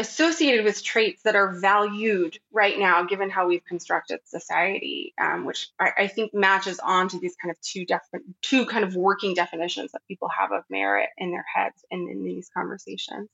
associated 0.00 0.64
with 0.64 0.82
traits 0.82 1.22
that 1.24 1.36
are 1.36 1.52
valued 1.52 2.38
right 2.50 2.78
now, 2.78 3.04
given 3.04 3.28
how 3.28 3.46
we've 3.46 3.64
constructed 3.64 4.18
society, 4.24 5.12
um, 5.20 5.44
which 5.44 5.68
I, 5.78 5.90
I, 5.98 6.06
think 6.06 6.32
matches 6.32 6.78
on 6.78 7.08
to 7.08 7.20
these 7.20 7.36
kind 7.36 7.50
of 7.50 7.60
two 7.60 7.84
different, 7.84 8.24
two 8.40 8.64
kind 8.64 8.82
of 8.82 8.96
working 8.96 9.34
definitions 9.34 9.92
that 9.92 10.00
people 10.08 10.28
have 10.28 10.52
of 10.52 10.64
merit 10.70 11.10
in 11.18 11.30
their 11.30 11.44
heads 11.54 11.84
and 11.90 12.08
in 12.08 12.24
these 12.24 12.50
conversations. 12.56 13.28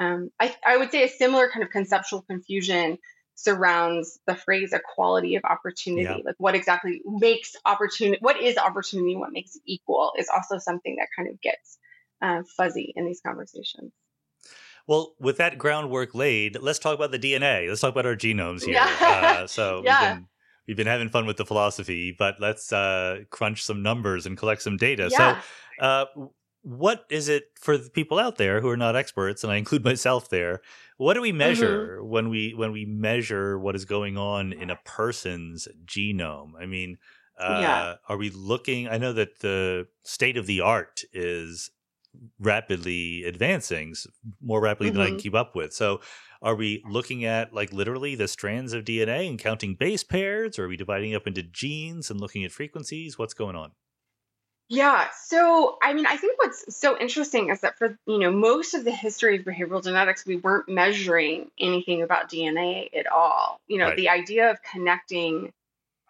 Um, 0.00 0.30
I, 0.40 0.54
I 0.66 0.76
would 0.76 0.90
say 0.90 1.04
a 1.04 1.08
similar 1.08 1.48
kind 1.48 1.62
of 1.62 1.70
conceptual 1.70 2.22
confusion 2.22 2.98
surrounds 3.36 4.18
the 4.26 4.34
phrase 4.34 4.72
equality 4.72 5.36
of 5.36 5.44
opportunity. 5.44 6.02
Yeah. 6.02 6.16
Like 6.24 6.34
what 6.38 6.56
exactly 6.56 7.00
makes 7.04 7.54
opportunity, 7.64 8.18
what 8.20 8.40
is 8.40 8.56
opportunity, 8.56 9.14
what 9.14 9.30
makes 9.30 9.54
it 9.54 9.62
equal 9.66 10.12
is 10.18 10.28
also 10.28 10.58
something 10.58 10.96
that 10.96 11.08
kind 11.16 11.28
of 11.28 11.40
gets 11.40 11.78
uh, 12.20 12.42
fuzzy 12.56 12.92
in 12.96 13.06
these 13.06 13.20
conversations. 13.24 13.92
Well, 14.86 15.14
with 15.20 15.36
that 15.38 15.58
groundwork 15.58 16.14
laid, 16.14 16.58
let's 16.60 16.78
talk 16.78 16.94
about 16.94 17.12
the 17.12 17.18
DNA. 17.18 17.68
Let's 17.68 17.80
talk 17.80 17.92
about 17.92 18.06
our 18.06 18.16
genomes 18.16 18.64
here. 18.64 18.74
Yeah. 18.74 19.42
Uh, 19.42 19.46
so 19.46 19.82
yeah. 19.84 20.00
we've, 20.00 20.16
been, 20.16 20.28
we've 20.68 20.76
been 20.76 20.86
having 20.86 21.08
fun 21.08 21.26
with 21.26 21.36
the 21.36 21.46
philosophy, 21.46 22.14
but 22.16 22.36
let's 22.40 22.72
uh, 22.72 23.20
crunch 23.30 23.62
some 23.62 23.82
numbers 23.82 24.26
and 24.26 24.36
collect 24.36 24.62
some 24.62 24.76
data. 24.76 25.08
Yeah. 25.10 25.40
So, 25.78 25.84
uh, 25.84 26.26
what 26.62 27.04
is 27.10 27.28
it 27.28 27.44
for 27.60 27.76
the 27.76 27.90
people 27.90 28.18
out 28.18 28.36
there 28.36 28.60
who 28.60 28.68
are 28.68 28.76
not 28.76 28.94
experts, 28.94 29.42
and 29.42 29.52
I 29.52 29.56
include 29.56 29.84
myself 29.84 30.28
there? 30.28 30.60
What 30.96 31.14
do 31.14 31.20
we 31.20 31.32
measure 31.32 31.98
mm-hmm. 31.98 32.08
when 32.08 32.28
we 32.28 32.54
when 32.54 32.70
we 32.70 32.84
measure 32.84 33.58
what 33.58 33.74
is 33.74 33.84
going 33.84 34.16
on 34.16 34.52
in 34.52 34.70
a 34.70 34.78
person's 34.84 35.66
genome? 35.84 36.52
I 36.60 36.66
mean, 36.66 36.98
uh, 37.38 37.58
yeah. 37.60 37.94
are 38.08 38.16
we 38.16 38.30
looking? 38.30 38.88
I 38.88 38.98
know 38.98 39.12
that 39.12 39.40
the 39.40 39.88
state 40.04 40.36
of 40.36 40.46
the 40.46 40.60
art 40.60 41.02
is 41.12 41.70
rapidly 42.38 43.24
advancing 43.24 43.94
more 44.40 44.60
rapidly 44.60 44.88
mm-hmm. 44.88 44.96
than 44.96 45.02
I 45.02 45.06
can 45.06 45.16
mm-hmm. 45.16 45.22
keep 45.22 45.34
up 45.34 45.54
with. 45.54 45.72
So 45.72 46.00
are 46.42 46.54
we 46.54 46.82
looking 46.88 47.24
at 47.24 47.54
like 47.54 47.72
literally 47.72 48.14
the 48.14 48.28
strands 48.28 48.72
of 48.72 48.84
DNA 48.84 49.28
and 49.28 49.38
counting 49.38 49.74
base 49.74 50.04
pairs? 50.04 50.58
Or 50.58 50.64
are 50.64 50.68
we 50.68 50.76
dividing 50.76 51.14
up 51.14 51.26
into 51.26 51.42
genes 51.42 52.10
and 52.10 52.20
looking 52.20 52.44
at 52.44 52.52
frequencies? 52.52 53.18
What's 53.18 53.34
going 53.34 53.56
on? 53.56 53.72
Yeah. 54.68 55.08
So, 55.26 55.76
I 55.82 55.92
mean, 55.92 56.06
I 56.06 56.16
think 56.16 56.38
what's 56.38 56.74
so 56.74 56.98
interesting 56.98 57.50
is 57.50 57.60
that 57.60 57.76
for, 57.76 57.98
you 58.06 58.18
know, 58.18 58.30
most 58.30 58.72
of 58.72 58.84
the 58.84 58.90
history 58.90 59.36
of 59.36 59.44
behavioral 59.44 59.84
genetics, 59.84 60.24
we 60.24 60.36
weren't 60.36 60.68
measuring 60.68 61.50
anything 61.60 62.00
about 62.00 62.30
DNA 62.30 62.88
at 62.96 63.06
all. 63.06 63.60
You 63.66 63.78
know, 63.78 63.88
right. 63.88 63.96
the 63.96 64.08
idea 64.08 64.50
of 64.50 64.58
connecting 64.62 65.52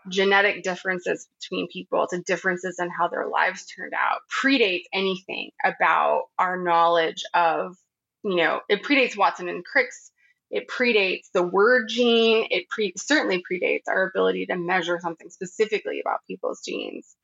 genetic 0.09 0.63
differences 0.63 1.29
between 1.41 1.69
people 1.69 2.07
to 2.09 2.21
differences 2.21 2.79
in 2.79 2.91
how 2.91 3.09
their 3.09 3.27
lives 3.27 3.67
turned 3.67 3.95
out 3.95 4.21
predates 4.31 4.85
anything 4.93 5.51
about 5.65 6.25
our 6.39 6.57
knowledge 6.63 7.25
of, 7.35 7.77
you 8.23 8.37
know, 8.37 8.61
it 8.69 8.83
predates 8.83 9.17
Watson 9.17 9.49
and 9.49 9.65
Crick's. 9.65 10.11
It 10.51 10.69
predates 10.69 11.31
the 11.33 11.43
word 11.43 11.89
gene. 11.89 12.47
It 12.51 12.69
pre- 12.69 12.93
certainly 12.97 13.43
predates 13.51 13.85
our 13.89 14.07
ability 14.07 14.47
to 14.47 14.57
measure 14.57 14.99
something 15.01 15.31
specifically 15.31 16.01
about 16.01 16.27
people's 16.29 16.63
genes. 16.63 17.17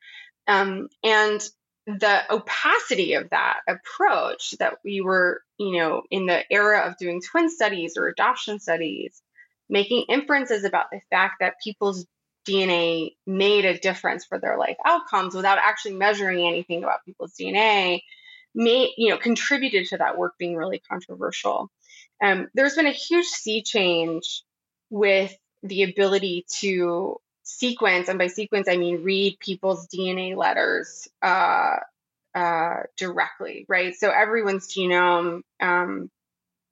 Um, 0.47 0.89
and 1.03 1.41
the 1.85 2.21
opacity 2.31 3.13
of 3.13 3.29
that 3.29 3.59
approach 3.67 4.51
that 4.59 4.77
we 4.83 5.01
were, 5.01 5.41
you 5.57 5.77
know, 5.77 6.03
in 6.11 6.25
the 6.25 6.43
era 6.51 6.87
of 6.87 6.97
doing 6.97 7.21
twin 7.21 7.49
studies 7.49 7.97
or 7.97 8.07
adoption 8.07 8.59
studies, 8.59 9.21
making 9.69 10.05
inferences 10.09 10.63
about 10.63 10.87
the 10.91 11.01
fact 11.09 11.35
that 11.39 11.55
people's 11.63 12.05
DNA 12.49 13.15
made 13.27 13.65
a 13.65 13.77
difference 13.77 14.25
for 14.25 14.39
their 14.39 14.57
life 14.57 14.77
outcomes 14.85 15.35
without 15.35 15.59
actually 15.63 15.93
measuring 15.95 16.47
anything 16.47 16.83
about 16.83 17.05
people's 17.05 17.33
DNA 17.39 18.01
you 18.53 19.09
know 19.09 19.17
contributed 19.17 19.87
to 19.87 19.97
that 19.97 20.17
work 20.17 20.33
being 20.37 20.55
really 20.55 20.79
controversial. 20.79 21.69
Um, 22.21 22.49
there's 22.53 22.75
been 22.75 22.87
a 22.87 22.91
huge 22.91 23.27
sea 23.27 23.61
change 23.61 24.43
with 24.89 25.35
the 25.63 25.83
ability 25.83 26.45
to 26.59 27.17
sequence, 27.43 28.09
and 28.09 28.19
by 28.19 28.27
sequence 28.27 28.67
I 28.67 28.77
mean 28.77 29.03
read 29.03 29.39
people's 29.39 29.87
DNA 29.87 30.35
letters 30.35 31.07
uh, 31.21 31.77
uh, 32.35 32.83
directly, 32.97 33.65
right? 33.67 33.93
So 33.95 34.09
everyone's 34.09 34.73
genome 34.73 35.41
um, 35.59 36.09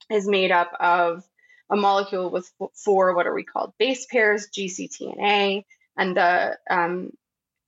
is 0.09 0.27
made 0.27 0.51
up 0.51 0.71
of 0.79 1.23
a 1.69 1.75
molecule 1.75 2.29
with 2.29 2.51
four 2.73 3.15
what 3.15 3.27
are 3.27 3.33
we 3.33 3.43
called 3.43 3.73
base 3.77 4.05
pairs, 4.05 4.47
GCT 4.49 5.63
and 5.97 6.15
the 6.15 6.57
um, 6.69 7.11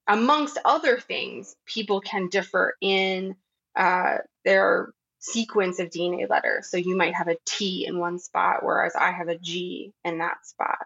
amongst 0.07 0.57
other 0.65 0.99
things, 0.99 1.55
people 1.65 2.01
can 2.01 2.29
differ 2.29 2.75
in 2.81 3.35
uh, 3.75 4.17
their 4.45 4.89
sequence 5.19 5.79
of 5.79 5.89
DNA 5.89 6.29
letters. 6.29 6.69
So 6.69 6.77
you 6.77 6.97
might 6.97 7.15
have 7.15 7.27
a 7.27 7.37
T 7.45 7.85
in 7.87 7.99
one 7.99 8.19
spot, 8.19 8.63
whereas 8.63 8.95
I 8.95 9.11
have 9.11 9.27
a 9.27 9.37
G 9.37 9.93
in 10.03 10.19
that 10.19 10.45
spot. 10.45 10.85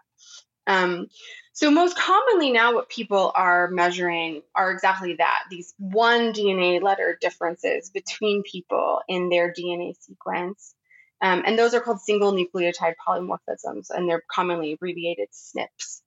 Um, 0.66 1.08
so 1.52 1.70
most 1.70 1.96
commonly 1.96 2.50
now 2.50 2.74
what 2.74 2.88
people 2.88 3.30
are 3.34 3.68
measuring 3.68 4.42
are 4.54 4.70
exactly 4.70 5.14
that, 5.16 5.44
these 5.50 5.74
one 5.78 6.32
DNA 6.32 6.82
letter 6.82 7.16
differences 7.20 7.90
between 7.90 8.42
people 8.42 9.02
in 9.08 9.28
their 9.28 9.52
DNA 9.52 9.94
sequence. 10.00 10.74
Um, 11.20 11.42
and 11.46 11.58
those 11.58 11.74
are 11.74 11.80
called 11.80 12.00
single 12.00 12.32
nucleotide 12.32 12.94
polymorphisms, 13.06 13.90
and 13.90 14.08
they're 14.08 14.22
commonly 14.30 14.72
abbreviated 14.72 15.28
SNPs. 15.32 16.00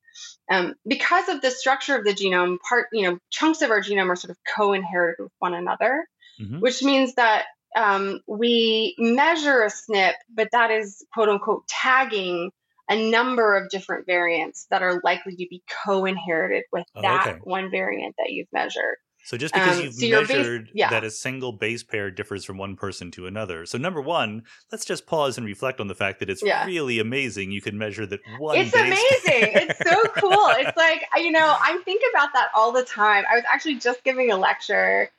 Um, 0.50 0.76
because 0.88 1.30
of 1.30 1.42
the 1.42 1.52
structure 1.52 1.96
of 1.96 2.04
the 2.04 2.14
genome, 2.14 2.58
part 2.68 2.88
you 2.92 3.04
know 3.04 3.20
chunks 3.30 3.62
of 3.62 3.72
our 3.72 3.82
genome 3.82 4.10
are 4.10 4.16
sort 4.16 4.32
of 4.32 4.38
co-inherited 4.56 5.24
with 5.24 5.34
one 5.40 5.54
another, 5.54 6.08
mm-hmm. 6.40 6.60
which 6.60 6.84
means 6.84 7.16
that 7.16 7.46
um, 7.76 8.22
we 8.28 8.96
measure 8.98 9.64
a 9.64 9.70
SNP, 9.70 10.14
but 10.34 10.50
that 10.52 10.72
is 10.72 11.06
quote 11.14 11.30
unquote 11.30 11.68
tagging 11.68 12.52
a 12.90 13.10
number 13.10 13.58
of 13.58 13.70
different 13.70 14.06
variants 14.06 14.68
that 14.72 14.82
are 14.82 15.02
likely 15.04 15.36
to 15.36 15.48
be 15.50 15.62
co-inherited 15.86 16.64
with 16.72 16.86
oh, 16.96 17.02
that 17.02 17.28
okay. 17.28 17.40
one 17.44 17.70
variant 17.70 18.16
that 18.18 18.32
you've 18.32 18.48
measured. 18.54 18.98
So 19.28 19.36
just 19.36 19.54
because 19.54 19.80
um, 19.80 19.84
you've 19.84 19.94
so 19.94 20.08
measured 20.08 20.66
base, 20.68 20.72
yeah. 20.74 20.90
that 20.90 21.04
a 21.04 21.12
single 21.12 21.52
base 21.52 21.84
pair 21.84 22.10
differs 22.10 22.46
from 22.46 22.58
one 22.58 22.78
person 22.78 23.12
to 23.12 23.28
another. 23.28 23.66
So 23.66 23.78
number 23.78 24.00
one, 24.00 24.44
let's 24.72 24.86
just 24.86 25.06
pause 25.06 25.38
and 25.38 25.46
reflect 25.46 25.82
on 25.82 25.90
the 25.90 25.96
fact 25.96 26.20
that 26.22 26.30
it's 26.30 26.42
yeah. 26.42 26.66
really 26.66 27.00
amazing 27.00 27.52
you 27.52 27.62
can 27.62 27.78
measure 27.78 28.06
that 28.06 28.22
one. 28.40 28.58
It's 28.58 28.74
amazing. 28.74 28.98
it's 29.26 29.90
so 29.90 30.04
cool. 30.16 30.32
It's 30.58 30.78
like 30.78 31.04
you 31.18 31.32
know 31.32 31.58
I 31.60 31.78
think 31.84 32.04
about 32.14 32.30
that 32.36 32.52
all 32.56 32.72
the 32.72 32.86
time. 32.86 33.26
I 33.30 33.36
was 33.36 33.44
actually 33.52 33.76
just 33.76 34.02
giving 34.06 34.32
a 34.32 34.38
lecture 34.38 35.12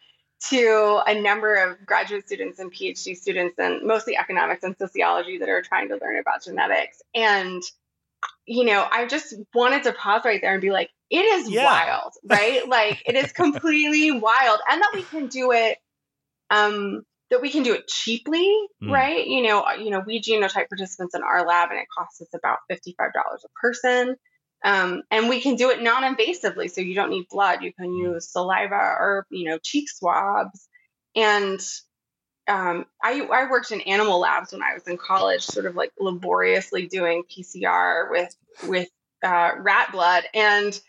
to 0.49 1.03
a 1.07 1.21
number 1.21 1.57
of 1.57 1.85
graduate 1.85 2.27
students 2.27 2.59
and 2.61 2.73
PhD 2.73 3.15
students, 3.15 3.59
and 3.59 3.87
mostly 3.87 4.17
economics 4.17 4.63
and 4.63 4.75
sociology 4.79 5.37
that 5.37 5.51
are 5.51 5.61
trying 5.61 5.89
to 5.89 5.99
learn 6.01 6.19
about 6.19 6.45
genetics. 6.45 7.03
And, 7.15 7.63
you 8.47 8.65
know, 8.65 8.87
I 8.91 9.07
just 9.07 9.35
wanted 9.55 9.83
to 9.83 9.93
pause 9.93 10.23
right 10.25 10.41
there 10.41 10.53
and 10.53 10.63
be 10.63 10.71
like, 10.71 10.91
it 11.11 11.21
is 11.21 11.51
yeah. 11.51 11.65
wild, 11.65 12.13
right? 12.25 12.69
like, 12.69 13.03
it 13.07 13.15
is 13.15 13.33
completely 13.33 14.11
wild. 14.11 14.61
And 14.71 14.81
that 14.83 14.91
we 14.95 15.03
can 15.03 15.29
do 15.29 15.53
it. 15.53 15.79
Um, 16.51 17.03
that 17.31 17.43
we 17.43 17.51
can 17.51 17.63
do 17.63 17.75
it 17.75 17.87
cheaply, 17.87 18.49
mm. 18.83 18.91
right? 18.91 19.27
You 19.27 19.43
know, 19.43 19.65
you 19.79 19.91
know, 19.91 20.03
we 20.07 20.21
genotype 20.21 20.69
participants 20.69 21.15
in 21.15 21.23
our 21.23 21.47
lab, 21.47 21.71
and 21.71 21.79
it 21.79 21.87
costs 21.97 22.23
us 22.23 22.29
about 22.35 22.59
fifty-five 22.69 23.13
dollars 23.13 23.45
a 23.45 23.61
person. 23.61 24.17
Um, 24.65 25.03
and 25.11 25.29
we 25.29 25.41
can 25.41 25.55
do 25.55 25.71
it 25.71 25.83
non-invasively, 25.83 26.71
so 26.71 26.81
you 26.81 26.95
don't 26.95 27.11
need 27.11 27.27
blood. 27.31 27.63
You 27.63 27.73
can 27.73 27.93
use 27.95 28.31
saliva 28.31 28.75
or 28.75 29.27
you 29.31 29.49
know 29.51 29.59
cheek 29.59 29.89
swabs. 29.89 30.69
And 31.15 31.61
um, 32.49 32.87
I, 33.03 33.21
I 33.21 33.51
worked 33.51 33.73
in 33.73 33.83
animal 33.83 34.21
labs 34.21 34.53
when 34.53 34.63
I 34.63 34.75
was 34.75 34.89
in 34.89 34.97
college, 34.97 35.45
sort 35.45 35.67
of 35.67 35.77
like 35.77 35.93
laboriously 35.99 36.87
doing 36.87 37.25
PCR 37.31 38.11
with 38.11 38.35
with 38.67 38.89
uh, 39.23 39.53
rat 39.59 39.93
blood, 39.93 40.25
and 40.33 40.81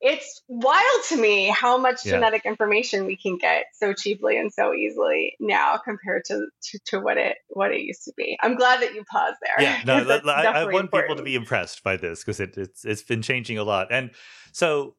it's 0.00 0.42
wild 0.46 1.04
to 1.08 1.16
me 1.16 1.48
how 1.48 1.76
much 1.76 2.04
yeah. 2.04 2.12
genetic 2.12 2.44
information 2.44 3.04
we 3.04 3.16
can 3.16 3.36
get 3.36 3.64
so 3.72 3.92
cheaply 3.92 4.36
and 4.36 4.52
so 4.52 4.72
easily 4.72 5.34
now 5.40 5.76
compared 5.76 6.24
to, 6.26 6.46
to, 6.62 6.78
to, 6.86 7.00
what 7.00 7.16
it 7.16 7.38
what 7.48 7.72
it 7.72 7.80
used 7.80 8.04
to 8.04 8.12
be. 8.16 8.38
I'm 8.40 8.54
glad 8.54 8.80
that 8.82 8.94
you 8.94 9.04
paused 9.04 9.38
there. 9.42 9.64
Yeah, 9.64 9.80
no, 9.84 9.96
I, 9.96 10.44
I, 10.44 10.64
want 10.64 10.84
important. 10.84 10.92
people 10.92 11.16
to 11.16 11.22
be 11.22 11.34
impressed 11.34 11.82
by 11.82 11.96
this 11.96 12.20
because 12.20 12.38
it, 12.38 12.56
it's 12.56 12.84
it's 12.84 13.02
been 13.02 13.22
changing 13.22 13.58
a 13.58 13.64
lot. 13.64 13.88
And 13.90 14.10
so, 14.52 14.94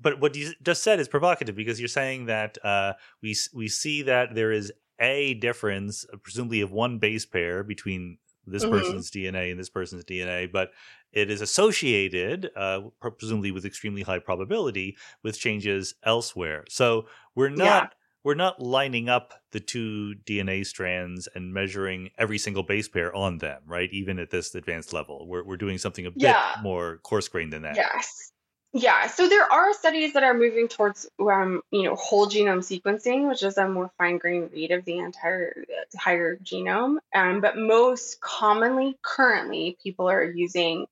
but 0.00 0.20
what 0.20 0.36
you 0.36 0.52
just 0.62 0.82
said 0.82 1.00
is 1.00 1.08
provocative 1.08 1.56
because 1.56 1.80
you're 1.80 1.88
saying 1.88 2.26
that 2.26 2.58
uh, 2.62 2.94
we 3.22 3.34
we 3.54 3.68
see 3.68 4.02
that 4.02 4.34
there 4.34 4.52
is 4.52 4.70
a 5.00 5.34
difference, 5.34 6.06
presumably 6.22 6.60
of 6.60 6.70
one 6.70 6.98
base 6.98 7.26
pair 7.26 7.64
between 7.64 8.18
this 8.46 8.64
mm-hmm. 8.64 8.72
person's 8.72 9.10
DNA 9.10 9.50
and 9.50 9.58
this 9.58 9.70
person's 9.70 10.04
DNA, 10.04 10.50
but 10.50 10.70
it 11.12 11.30
is 11.30 11.40
associated, 11.40 12.50
uh, 12.56 12.80
presumably 13.00 13.50
with 13.50 13.64
extremely 13.64 14.02
high 14.02 14.18
probability, 14.18 14.96
with 15.22 15.38
changes 15.38 15.94
elsewhere. 16.02 16.64
So 16.68 17.06
we're 17.34 17.50
not 17.50 17.58
yeah. 17.58 17.88
we're 18.24 18.34
not 18.34 18.60
lining 18.60 19.08
up 19.08 19.34
the 19.52 19.60
two 19.60 20.14
DNA 20.24 20.66
strands 20.66 21.28
and 21.34 21.54
measuring 21.54 22.10
every 22.18 22.38
single 22.38 22.62
base 22.62 22.88
pair 22.88 23.14
on 23.14 23.38
them, 23.38 23.62
right? 23.66 23.88
Even 23.92 24.18
at 24.18 24.30
this 24.30 24.54
advanced 24.54 24.92
level, 24.92 25.26
we're 25.28 25.44
we're 25.44 25.56
doing 25.56 25.78
something 25.78 26.06
a 26.06 26.10
yeah. 26.16 26.54
bit 26.56 26.62
more 26.62 26.98
coarse 27.04 27.28
grained 27.28 27.52
than 27.52 27.62
that. 27.62 27.76
Yes. 27.76 28.32
Yeah, 28.76 29.06
so 29.06 29.28
there 29.28 29.50
are 29.50 29.72
studies 29.72 30.14
that 30.14 30.24
are 30.24 30.34
moving 30.34 30.66
towards, 30.66 31.08
um, 31.20 31.62
you 31.70 31.84
know, 31.84 31.94
whole 31.94 32.26
genome 32.26 32.58
sequencing, 32.58 33.28
which 33.28 33.44
is 33.44 33.56
a 33.56 33.68
more 33.68 33.88
fine-grained 33.98 34.50
read 34.52 34.72
of 34.72 34.84
the 34.84 34.98
entire 34.98 35.64
entire 35.92 36.36
genome. 36.38 36.96
Um, 37.14 37.40
but 37.40 37.56
most 37.56 38.20
commonly, 38.20 38.98
currently, 39.00 39.78
people 39.80 40.10
are 40.10 40.24
using 40.24 40.86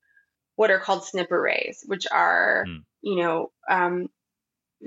what 0.55 0.71
are 0.71 0.79
called 0.79 1.03
SNP 1.03 1.33
arrays, 1.33 1.83
which 1.85 2.07
are, 2.13 2.67
mm. 2.69 2.85
you 3.01 3.17
know, 3.17 3.51
um, 3.69 4.09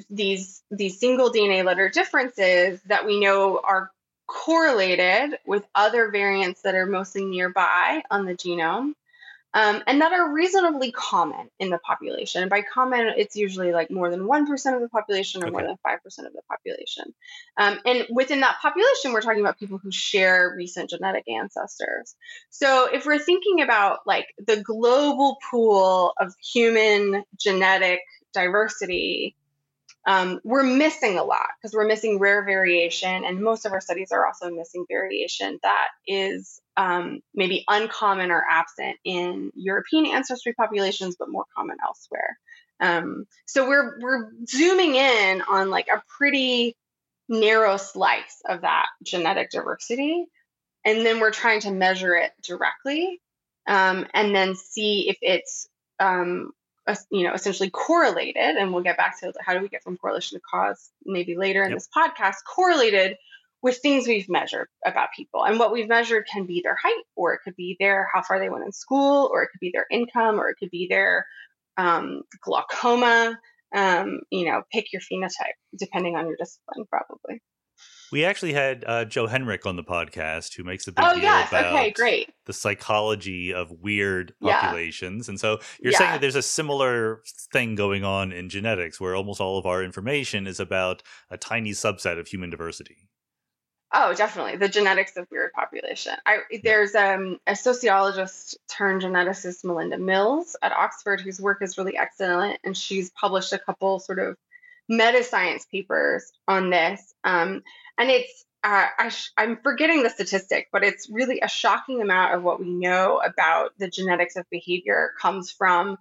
these 0.10 0.64
these 0.72 0.98
single 0.98 1.30
DNA 1.30 1.66
letter 1.66 1.90
differences 1.90 2.82
that 2.84 3.06
we 3.06 3.20
know 3.20 3.60
are 3.62 3.92
correlated 4.26 5.38
with 5.46 5.68
other 5.76 6.12
variants 6.12 6.62
that 6.62 6.76
are 6.76 6.86
mostly 6.86 7.26
nearby 7.26 8.04
on 8.10 8.26
the 8.26 8.36
genome 8.36 8.94
um, 9.56 9.82
and 9.88 10.02
that 10.02 10.12
are 10.12 10.34
reasonably 10.34 10.92
common 10.92 11.50
in 11.60 11.70
the 11.70 11.78
population. 11.78 12.42
And 12.42 12.50
by 12.50 12.62
common, 12.62 13.14
it's 13.16 13.38
usually 13.38 13.72
like 13.72 13.90
more 13.90 14.12
than 14.12 14.28
1% 14.28 14.76
of 14.76 14.82
the 14.82 14.90
population 14.90 15.42
or 15.42 15.48
okay. 15.48 15.52
more 15.54 15.62
than 15.62 15.78
5% 15.88 15.96
of 16.28 16.34
the 16.34 16.42
population. 16.50 17.06
Um, 17.56 17.80
and 17.86 18.06
within 18.10 18.42
that 18.42 18.58
population, 18.62 19.14
we're 19.14 19.22
talking 19.22 19.40
about 19.40 19.58
people 19.58 19.78
who 19.78 19.92
share 19.92 20.54
recent 20.58 20.90
genetic 20.90 21.24
ancestors. 21.30 22.16
So 22.50 22.90
if 22.94 23.06
we're 23.06 23.18
thinking 23.18 23.62
about 23.62 24.00
like 24.06 24.28
the 24.46 24.62
global 24.62 25.38
pool 25.50 26.12
of 26.20 26.34
human 26.54 27.24
genetic 27.40 28.02
diversity, 28.34 29.38
um, 30.06 30.40
we're 30.44 30.64
missing 30.64 31.18
a 31.18 31.24
lot 31.24 31.48
because 31.58 31.74
we're 31.74 31.88
missing 31.88 32.20
rare 32.20 32.44
variation, 32.46 33.26
and 33.26 33.42
most 33.42 33.66
of 33.66 33.74
our 33.74 33.82
studies 33.82 34.12
are 34.12 34.26
also 34.26 34.52
missing 34.52 34.86
variation 34.88 35.60
that 35.64 35.88
is 36.08 36.62
um, 36.78 37.22
maybe 37.34 37.64
uncommon 37.68 38.30
or 38.30 38.44
absent 38.50 38.98
in 39.04 39.52
European 39.56 40.06
ancestry 40.06 40.54
populations, 40.54 41.16
but 41.18 41.30
more 41.30 41.46
common 41.58 41.78
elsewhere. 41.86 42.38
Um, 42.80 43.26
so 43.48 43.68
we're 43.68 44.00
we're 44.00 44.30
zooming 44.48 44.96
in 44.96 45.42
on 45.42 45.70
like 45.72 45.88
a 45.88 46.04
pretty 46.18 46.76
narrow 47.28 47.78
slice 47.78 48.42
of 48.48 48.62
that 48.62 48.88
genetic 49.04 49.50
diversity, 49.50 50.26
and 50.84 51.04
then 51.04 51.20
we're 51.20 51.32
trying 51.32 51.62
to 51.62 51.72
measure 51.72 52.16
it 52.16 52.32
directly, 52.44 53.22
um, 53.66 54.06
and 54.14 54.36
then 54.36 54.56
see 54.56 55.10
if 55.10 55.18
it's 55.22 55.68
um, 56.00 56.52
you 57.12 57.24
know 57.24 57.34
essentially 57.34 57.70
correlated. 57.70 58.56
And 58.58 58.74
we'll 58.74 58.84
get 58.84 58.98
back 58.98 59.20
to 59.20 59.34
how 59.40 59.54
do 59.54 59.62
we 59.62 59.70
get 59.70 59.84
from 59.84 59.98
correlation 59.98 60.38
to 60.38 60.42
cause 60.42 60.92
maybe 61.06 61.36
later 61.36 61.64
in 61.64 61.70
yep. 61.70 61.78
this 61.78 61.90
podcast 61.96 62.38
correlated 62.48 63.18
with 63.62 63.78
things 63.78 64.08
we've 64.08 64.30
measured 64.30 64.68
about 64.86 65.10
people. 65.16 65.44
And 65.44 65.58
what 65.58 65.72
we've 65.72 65.88
measured 65.88 66.28
can 66.32 66.46
be 66.46 66.62
their 66.64 66.76
height, 66.76 67.04
or 67.16 67.34
it 67.34 67.40
could 67.44 67.56
be 67.56 67.76
their 67.80 68.08
how 68.14 68.22
far 68.22 68.40
they 68.40 68.50
went 68.50 68.66
in 68.66 68.72
school, 68.72 69.30
or 69.32 69.44
it 69.44 69.50
could 69.52 69.60
be 69.60 69.72
their 69.74 69.88
income, 69.90 70.40
or 70.40 70.50
it 70.50 70.58
could 70.60 70.70
be 70.70 70.88
their 70.88 71.26
um, 71.78 72.22
glaucoma. 72.42 73.40
Um, 73.74 74.22
you 74.30 74.46
know, 74.46 74.62
pick 74.72 74.94
your 74.94 75.02
phenotype 75.02 75.58
depending 75.78 76.16
on 76.16 76.28
your 76.28 76.38
discipline, 76.38 76.86
probably. 76.86 77.42
We 78.16 78.24
actually 78.24 78.54
had 78.54 78.86
uh, 78.88 79.04
Joe 79.04 79.28
Henrich 79.28 79.66
on 79.66 79.76
the 79.76 79.84
podcast, 79.84 80.56
who 80.56 80.64
makes 80.64 80.88
a 80.88 80.94
big 80.94 81.04
oh, 81.04 81.16
deal 81.16 81.24
yes. 81.24 81.50
about 81.50 81.74
okay, 81.74 81.92
great. 81.92 82.34
the 82.46 82.54
psychology 82.54 83.54
of 83.54 83.70
weird 83.70 84.34
populations. 84.42 85.28
Yeah. 85.28 85.32
And 85.34 85.38
so 85.38 85.60
you're 85.82 85.92
yeah. 85.92 85.98
saying 85.98 86.12
that 86.14 86.22
there's 86.22 86.38
a 86.38 86.42
similar 86.42 87.24
thing 87.52 87.76
going 87.76 88.06
on 88.06 88.32
in 88.32 88.48
genetics, 88.48 89.02
where 89.02 89.18
almost 89.18 89.42
all 89.42 89.58
of 89.58 89.66
our 89.66 89.84
information 89.84 90.48
is 90.48 90.62
about 90.62 91.04
a 91.30 91.38
tiny 91.38 91.72
subset 91.72 92.18
of 92.18 92.30
human 92.30 92.50
diversity. 92.50 93.10
Oh, 93.94 94.14
definitely 94.14 94.56
the 94.56 94.70
genetics 94.70 95.18
of 95.18 95.28
weird 95.30 95.52
population. 95.52 96.14
I, 96.26 96.38
there's 96.64 96.96
um, 96.96 97.40
a 97.48 97.56
sociologist 97.58 98.58
turned 98.70 99.02
geneticist, 99.02 99.66
Melinda 99.66 99.98
Mills 99.98 100.56
at 100.62 100.72
Oxford, 100.72 101.20
whose 101.20 101.42
work 101.42 101.62
is 101.62 101.78
really 101.78 101.98
excellent, 101.98 102.62
and 102.64 102.78
she's 102.78 103.12
published 103.12 103.52
a 103.52 103.60
couple 103.60 104.00
sort 104.00 104.20
of 104.20 104.38
meta 104.88 105.22
science 105.22 105.66
papers 105.66 106.32
on 106.48 106.70
this. 106.70 107.14
Um, 107.26 107.62
and 107.98 108.10
it's 108.10 108.46
uh, 108.64 108.88
I 108.98 109.12
am 109.38 109.58
forgetting 109.62 110.02
the 110.02 110.10
statistic, 110.10 110.70
but 110.72 110.84
it's 110.84 111.08
really 111.08 111.40
a 111.42 111.48
shocking 111.48 112.02
amount 112.02 112.34
of 112.34 112.42
what 112.42 112.60
we 112.60 112.72
know 112.72 113.22
about 113.24 113.78
the 113.78 113.88
genetics 113.88 114.36
of 114.38 114.50
behavior 114.50 115.12
comes 115.22 115.52
from 115.52 115.98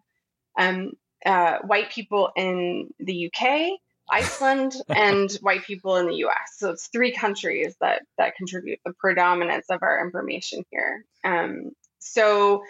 um, 0.59 0.93
uh, 1.27 1.59
white 1.59 1.91
people 1.91 2.31
in 2.37 2.89
the 2.99 3.31
UK 3.31 3.79
Iceland 4.11 4.75
and 4.89 5.31
white 5.41 5.65
people 5.65 5.97
in 5.97 6.07
the 6.07 6.17
US. 6.27 6.57
So 6.57 6.71
it's 6.71 6.89
three 6.89 7.13
countries 7.13 7.75
that 7.81 8.03
that 8.19 8.37
contribute 8.37 8.81
the 8.85 8.93
predominance 8.93 9.67
of 9.71 9.83
our 9.83 10.05
information 10.05 10.65
here. 10.71 11.05
Um, 11.23 11.71
so, 11.99 12.65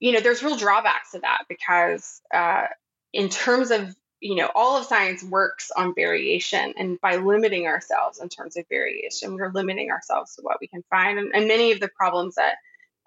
you 0.00 0.12
know, 0.12 0.20
there's 0.20 0.42
real 0.42 0.56
drawbacks 0.56 1.12
to 1.12 1.20
that 1.20 1.44
because 1.48 2.20
uh, 2.34 2.66
in 3.12 3.28
terms 3.28 3.70
of 3.70 3.94
you 4.22 4.36
know, 4.36 4.48
all 4.54 4.78
of 4.78 4.86
science 4.86 5.22
works 5.22 5.72
on 5.76 5.94
variation. 5.94 6.72
And 6.78 7.00
by 7.00 7.16
limiting 7.16 7.66
ourselves 7.66 8.20
in 8.20 8.28
terms 8.28 8.56
of 8.56 8.68
variation, 8.68 9.34
we're 9.34 9.50
limiting 9.50 9.90
ourselves 9.90 10.36
to 10.36 10.42
what 10.42 10.58
we 10.60 10.68
can 10.68 10.84
find. 10.88 11.18
And, 11.18 11.34
and 11.34 11.48
many 11.48 11.72
of 11.72 11.80
the 11.80 11.88
problems 11.88 12.36
that 12.36 12.54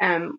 um, 0.02 0.38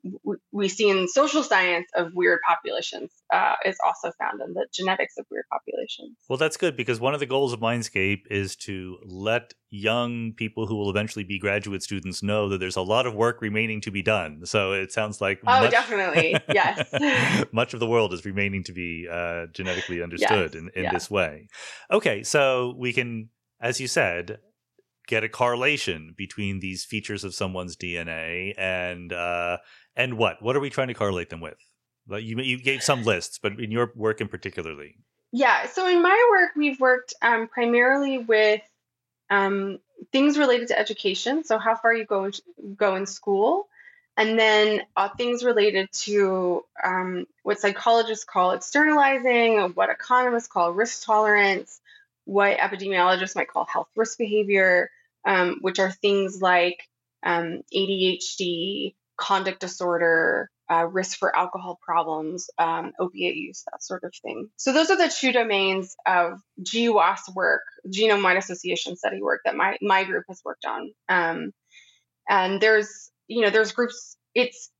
we 0.52 0.68
see 0.68 0.90
in 0.90 1.08
social 1.08 1.42
science 1.42 1.86
of 1.94 2.12
weird 2.14 2.40
populations 2.46 3.10
uh, 3.32 3.54
is 3.64 3.76
also 3.84 4.12
found 4.18 4.42
in 4.42 4.52
the 4.52 4.66
genetics 4.72 5.14
of 5.18 5.24
weird 5.30 5.46
populations. 5.50 6.16
Well, 6.28 6.36
that's 6.36 6.58
good 6.58 6.76
because 6.76 7.00
one 7.00 7.14
of 7.14 7.20
the 7.20 7.26
goals 7.26 7.52
of 7.54 7.60
Mindscape 7.60 8.22
is 8.30 8.54
to 8.56 8.98
let 9.04 9.54
young 9.70 10.32
people 10.34 10.66
who 10.66 10.76
will 10.76 10.90
eventually 10.90 11.24
be 11.24 11.38
graduate 11.38 11.82
students 11.82 12.22
know 12.22 12.48
that 12.50 12.58
there's 12.58 12.76
a 12.76 12.82
lot 12.82 13.06
of 13.06 13.14
work 13.14 13.40
remaining 13.40 13.80
to 13.82 13.90
be 13.90 14.02
done. 14.02 14.44
So 14.44 14.72
it 14.72 14.92
sounds 14.92 15.20
like 15.20 15.40
oh, 15.46 15.60
much, 15.62 15.70
definitely, 15.70 16.36
yes, 16.52 17.46
much 17.52 17.72
of 17.72 17.80
the 17.80 17.86
world 17.86 18.12
is 18.12 18.24
remaining 18.24 18.62
to 18.64 18.72
be 18.72 19.08
uh, 19.10 19.46
genetically 19.52 20.02
understood 20.02 20.54
yes, 20.54 20.62
in, 20.62 20.70
in 20.74 20.92
this 20.92 21.10
way. 21.10 21.48
Okay, 21.90 22.22
so 22.22 22.74
we 22.76 22.92
can, 22.92 23.30
as 23.60 23.80
you 23.80 23.88
said, 23.88 24.38
get 25.06 25.24
a 25.24 25.28
correlation 25.28 26.14
between 26.16 26.60
these 26.60 26.84
features 26.84 27.24
of 27.24 27.34
someone's 27.34 27.76
DNA 27.76 28.54
and 28.58 29.12
uh, 29.12 29.58
and 29.94 30.18
what? 30.18 30.42
What 30.42 30.56
are 30.56 30.60
we 30.60 30.70
trying 30.70 30.88
to 30.88 30.94
correlate 30.94 31.30
them 31.30 31.40
with? 31.40 31.58
You 32.08 32.38
you 32.40 32.62
gave 32.62 32.82
some 32.82 33.02
lists, 33.02 33.38
but 33.42 33.58
in 33.58 33.70
your 33.70 33.92
work 33.96 34.20
in 34.20 34.28
particularly. 34.28 34.96
Yeah. 35.32 35.66
So 35.66 35.86
in 35.88 36.02
my 36.02 36.28
work, 36.30 36.50
we've 36.56 36.80
worked 36.80 37.14
um, 37.22 37.48
primarily 37.48 38.18
with 38.18 38.62
um, 39.30 39.78
things 40.12 40.38
related 40.38 40.68
to 40.68 40.78
education. 40.78 41.44
So 41.44 41.58
how 41.58 41.74
far 41.74 41.94
you 41.94 42.04
go 42.04 42.30
go 42.76 42.96
in 42.96 43.06
school, 43.06 43.68
and 44.16 44.38
then 44.38 44.82
uh, 44.96 45.08
things 45.16 45.44
related 45.44 45.90
to 45.92 46.64
um, 46.82 47.26
what 47.42 47.60
psychologists 47.60 48.24
call 48.24 48.52
externalizing, 48.52 49.72
what 49.74 49.90
economists 49.90 50.48
call 50.48 50.72
risk 50.72 51.04
tolerance, 51.04 51.80
what 52.24 52.58
epidemiologists 52.58 53.34
might 53.34 53.48
call 53.48 53.64
health 53.64 53.88
risk 53.96 54.18
behavior, 54.18 54.90
um, 55.26 55.58
which 55.60 55.78
are 55.78 55.90
things 55.90 56.40
like 56.40 56.78
um, 57.24 57.60
ADHD, 57.74 58.94
conduct 59.18 59.60
disorder, 59.60 60.48
uh, 60.70 60.86
risk 60.86 61.18
for 61.18 61.34
alcohol 61.36 61.78
problems, 61.82 62.48
um, 62.58 62.92
opiate 62.98 63.36
use, 63.36 63.64
that 63.70 63.82
sort 63.82 64.04
of 64.04 64.14
thing. 64.22 64.48
So 64.56 64.72
those 64.72 64.90
are 64.90 64.96
the 64.96 65.08
two 65.08 65.32
domains 65.32 65.96
of 66.06 66.40
GWAS 66.62 67.34
work, 67.34 67.62
genome-wide 67.88 68.36
association 68.36 68.96
study 68.96 69.20
work 69.20 69.42
that 69.44 69.56
my 69.56 69.76
my 69.80 70.04
group 70.04 70.24
has 70.28 70.40
worked 70.44 70.64
on. 70.64 70.92
Um, 71.08 71.52
and 72.28 72.60
there's 72.60 73.10
you 73.28 73.42
know 73.42 73.50
there's 73.50 73.72
groups. 73.72 74.16
It's 74.34 74.70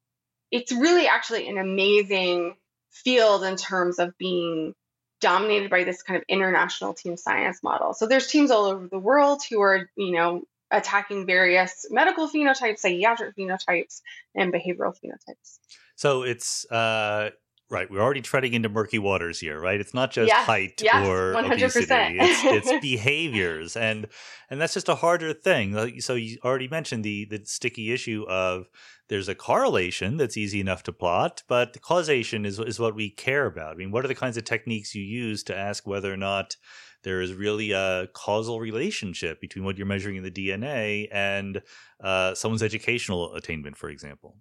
it's 0.51 0.73
really 0.73 1.07
actually 1.07 1.49
an 1.49 1.59
amazing 1.59 2.57
field 2.91 3.45
in 3.45 3.57
terms 3.57 3.99
of 3.99 4.17
being 4.19 4.75
dominated 5.21 5.71
by 5.71 5.85
this 5.85 6.03
kind 6.03 6.17
of 6.17 6.25
international 6.29 6.95
team 6.95 7.17
science 7.17 7.63
model. 7.63 7.95
So 7.95 8.07
there's 8.07 8.27
teams 8.27 8.51
all 8.51 8.67
over 8.67 8.87
the 8.87 8.99
world 8.99 9.43
who 9.49 9.61
are, 9.61 9.89
you 9.97 10.13
know, 10.13 10.43
attacking 10.71 11.27
various 11.27 11.87
medical 11.91 12.29
phenotypes, 12.29 12.79
psychiatric 12.79 13.37
phenotypes, 13.37 14.03
and 14.35 14.53
behavioral 14.53 14.95
phenotypes. 14.95 15.59
So 15.95 16.23
it's 16.23 16.71
uh, 16.71 17.31
right. 17.71 17.91
We're 17.91 18.01
already 18.01 18.21
treading 18.21 18.55
into 18.55 18.69
murky 18.69 18.99
waters 18.99 19.41
here, 19.41 19.61
right? 19.61 19.81
It's 19.81 19.95
not 19.95 20.11
just 20.11 20.29
yes, 20.29 20.47
height 20.47 20.81
yes, 20.83 21.07
or 21.07 21.35
100%. 21.35 21.53
obesity; 21.53 22.19
it's, 22.19 22.69
it's 22.69 22.81
behaviors, 22.83 23.77
and 23.77 24.07
and 24.51 24.61
that's 24.61 24.75
just 24.75 24.89
a 24.89 24.95
harder 24.95 25.33
thing. 25.33 26.01
So 26.01 26.15
you 26.15 26.39
already 26.45 26.69
mentioned 26.69 27.05
the 27.05 27.27
the 27.27 27.43
sticky 27.45 27.93
issue 27.93 28.25
of 28.29 28.67
there's 29.09 29.29
a 29.29 29.35
correlation 29.35 30.17
that's 30.17 30.37
easy 30.37 30.61
enough 30.61 30.83
to 30.85 30.93
plot, 30.93 31.43
but 31.49 31.73
the 31.73 31.79
causation 31.79 32.45
is 32.45 32.59
is 32.59 32.79
what 32.79 32.95
we 32.95 33.11
care 33.11 33.47
about. 33.47 33.73
I 33.73 33.77
mean, 33.77 33.91
what 33.91 34.05
are 34.05 34.09
the 34.09 34.15
kinds 34.15 34.37
of 34.37 34.45
techniques 34.45 34.95
you 34.95 35.03
use 35.03 35.43
to 35.45 35.57
ask 35.57 35.87
whether 35.87 36.13
or 36.13 36.17
not 36.17 36.57
there 37.03 37.21
is 37.21 37.33
really 37.33 37.71
a 37.71 38.09
causal 38.15 38.59
relationship 38.59 39.41
between 39.41 39.65
what 39.65 39.77
you're 39.77 39.87
measuring 39.87 40.17
in 40.17 40.25
the 40.25 40.31
DNA 40.31 41.07
and 41.13 41.63
uh, 42.03 42.35
someone's 42.35 42.65
educational 42.65 43.35
attainment, 43.35 43.77
for 43.77 43.89
example? 43.91 44.39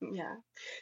Yeah. 0.00 0.34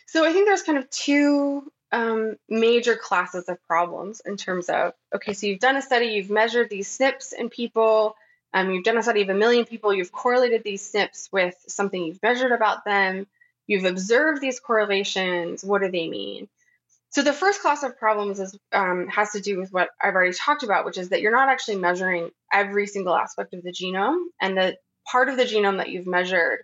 So 0.07 0.25
I 0.25 0.33
think 0.33 0.47
there's 0.47 0.63
kind 0.63 0.79
of 0.79 0.89
two 0.91 1.71
um, 1.93 2.37
major 2.49 2.97
classes 2.97 3.49
of 3.49 3.63
problems 3.67 4.21
in 4.25 4.37
terms 4.37 4.69
of 4.69 4.93
okay, 5.15 5.33
so 5.33 5.47
you've 5.47 5.61
done 5.61 5.77
a 5.77 5.83
study, 5.83 6.07
you've 6.07 6.31
measured 6.31 6.71
these 6.71 6.89
SNPs 6.89 7.33
in 7.33 7.49
people 7.49 8.17
um, 8.57 8.71
you've 8.71 8.85
done 8.85 8.97
a 8.97 9.03
study 9.03 9.21
of 9.21 9.29
a 9.29 9.35
million 9.35 9.67
people, 9.67 9.93
you've 9.93 10.13
correlated 10.13 10.65
these 10.65 10.91
SNPs 10.91 11.31
with 11.31 11.55
something 11.69 12.03
you've 12.03 12.23
measured 12.23 12.53
about 12.53 12.87
them, 12.87 13.27
you've 13.67 13.85
observed 13.85 14.41
these 14.41 14.61
correlations. 14.61 15.63
What 15.63 15.83
do 15.83 15.91
they 15.91 16.09
mean? 16.09 16.49
So 17.11 17.23
the 17.23 17.35
first 17.35 17.61
class 17.61 17.83
of 17.83 17.99
problems 17.99 18.41
is 18.41 18.59
um, 18.73 19.09
has 19.09 19.33
to 19.33 19.41
do 19.41 19.59
with 19.59 19.73
what 19.75 19.91
I've 20.03 20.15
already 20.15 20.33
talked 20.33 20.63
about, 20.63 20.87
which 20.87 20.97
is 20.97 21.11
that 21.11 21.21
you're 21.21 21.33
not 21.33 21.51
actually 21.51 21.77
measuring 21.77 22.31
every 22.51 22.87
single 22.87 23.15
aspect 23.15 23.53
of 23.53 23.63
the 23.63 23.73
genome, 23.73 24.25
and 24.41 24.57
that 24.57 24.79
part 25.11 25.29
of 25.29 25.37
the 25.37 25.45
genome 25.45 25.77
that 25.77 25.91
you've 25.91 26.07
measured 26.07 26.61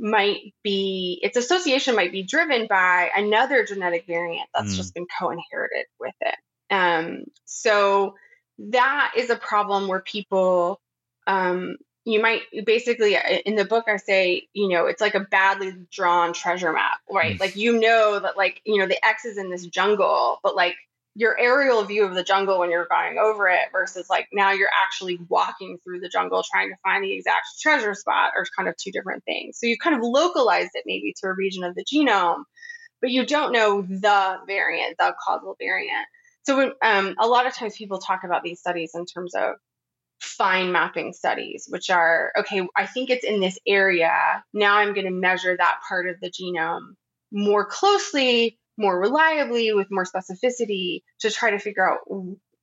might 0.00 0.54
be 0.64 1.20
its 1.22 1.36
association 1.36 1.94
might 1.94 2.12
be 2.12 2.22
driven 2.22 2.66
by 2.66 3.10
another 3.14 3.64
genetic 3.64 4.06
variant 4.06 4.48
that's 4.54 4.72
mm. 4.72 4.76
just 4.76 4.94
been 4.94 5.06
co-inherited 5.20 5.86
with 5.98 6.14
it. 6.20 6.34
Um, 6.70 7.24
so 7.44 8.14
that 8.58 9.12
is 9.16 9.30
a 9.30 9.36
problem 9.36 9.88
where 9.88 10.00
people 10.00 10.80
um, 11.26 11.76
you 12.04 12.20
might 12.20 12.42
basically 12.64 13.16
uh, 13.16 13.38
in 13.44 13.56
the 13.56 13.64
book 13.64 13.84
i 13.86 13.96
say 13.96 14.48
you 14.54 14.68
know 14.68 14.86
it's 14.86 15.00
like 15.00 15.14
a 15.14 15.20
badly 15.20 15.72
drawn 15.90 16.32
treasure 16.32 16.72
map 16.72 16.98
right 17.10 17.36
mm. 17.36 17.40
like 17.40 17.56
you 17.56 17.78
know 17.78 18.18
that 18.18 18.36
like 18.36 18.60
you 18.64 18.78
know 18.78 18.86
the 18.86 19.06
x 19.06 19.24
is 19.24 19.36
in 19.36 19.50
this 19.50 19.66
jungle 19.66 20.40
but 20.42 20.56
like 20.56 20.76
your 21.14 21.38
aerial 21.38 21.84
view 21.84 22.04
of 22.04 22.14
the 22.14 22.22
jungle 22.22 22.60
when 22.60 22.70
you're 22.70 22.86
going 22.88 23.18
over 23.18 23.48
it 23.48 23.68
versus 23.72 24.08
like 24.08 24.28
now 24.32 24.52
you're 24.52 24.70
actually 24.84 25.18
walking 25.28 25.78
through 25.82 26.00
the 26.00 26.08
jungle 26.08 26.44
trying 26.52 26.68
to 26.68 26.76
find 26.84 27.02
the 27.02 27.12
exact 27.12 27.46
treasure 27.60 27.94
spot 27.94 28.30
are 28.36 28.46
kind 28.56 28.68
of 28.68 28.76
two 28.76 28.92
different 28.92 29.24
things 29.24 29.58
so 29.58 29.66
you 29.66 29.76
kind 29.76 29.96
of 29.96 30.02
localized 30.02 30.70
it 30.74 30.84
maybe 30.86 31.12
to 31.16 31.26
a 31.26 31.34
region 31.34 31.64
of 31.64 31.74
the 31.74 31.84
genome 31.84 32.44
but 33.00 33.10
you 33.10 33.26
don't 33.26 33.52
know 33.52 33.82
the 33.82 34.36
variant 34.46 34.96
the 34.98 35.12
causal 35.24 35.56
variant 35.58 36.06
so 36.42 36.56
when, 36.56 36.72
um, 36.82 37.14
a 37.18 37.26
lot 37.26 37.46
of 37.46 37.54
times 37.54 37.76
people 37.76 37.98
talk 37.98 38.20
about 38.24 38.42
these 38.42 38.60
studies 38.60 38.92
in 38.94 39.04
terms 39.04 39.34
of 39.34 39.54
fine 40.20 40.72
mapping 40.72 41.12
studies, 41.12 41.66
which 41.68 41.90
are 41.90 42.32
okay, 42.38 42.66
I 42.76 42.86
think 42.86 43.10
it's 43.10 43.24
in 43.24 43.40
this 43.40 43.58
area. 43.66 44.44
Now 44.52 44.76
I'm 44.76 44.94
going 44.94 45.06
to 45.06 45.12
measure 45.12 45.56
that 45.56 45.80
part 45.88 46.08
of 46.08 46.16
the 46.20 46.30
genome 46.30 46.94
more 47.32 47.64
closely, 47.66 48.58
more 48.76 48.98
reliably, 48.98 49.72
with 49.72 49.90
more 49.90 50.04
specificity 50.04 51.02
to 51.20 51.30
try 51.30 51.50
to 51.50 51.58
figure 51.58 51.88
out 51.88 52.00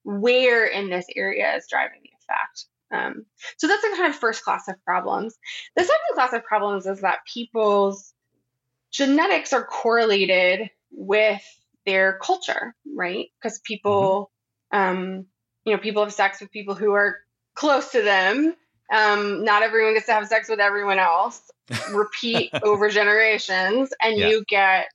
where 0.03 0.65
in 0.65 0.89
this 0.89 1.05
area 1.15 1.55
is 1.55 1.67
driving 1.69 1.99
the 2.03 2.09
effect. 2.09 2.65
Um, 2.91 3.25
so 3.57 3.67
that's 3.67 3.81
the 3.81 3.95
kind 3.95 4.09
of 4.09 4.15
first 4.15 4.43
class 4.43 4.67
of 4.67 4.83
problems. 4.85 5.35
The 5.75 5.83
second 5.83 6.15
class 6.15 6.33
of 6.33 6.43
problems 6.45 6.85
is 6.85 7.01
that 7.01 7.19
people's 7.31 8.13
genetics 8.91 9.53
are 9.53 9.65
correlated 9.65 10.69
with 10.91 11.41
their 11.85 12.17
culture, 12.21 12.75
right? 12.95 13.27
Because 13.41 13.59
people, 13.59 14.31
um, 14.71 15.25
you 15.65 15.73
know, 15.73 15.79
people 15.79 16.03
have 16.03 16.13
sex 16.13 16.39
with 16.39 16.51
people 16.51 16.75
who 16.75 16.93
are 16.93 17.17
close 17.53 17.91
to 17.91 18.01
them. 18.01 18.55
Um, 18.91 19.43
not 19.43 19.63
everyone 19.63 19.93
gets 19.93 20.05
to 20.05 20.13
have 20.13 20.27
sex 20.27 20.47
with 20.47 20.59
everyone 20.59 20.99
else. 20.99 21.41
Repeat 21.91 22.51
over 22.63 22.87
generations, 22.89 23.89
and 24.01 24.17
yeah. 24.17 24.29
you 24.29 24.45
get 24.47 24.85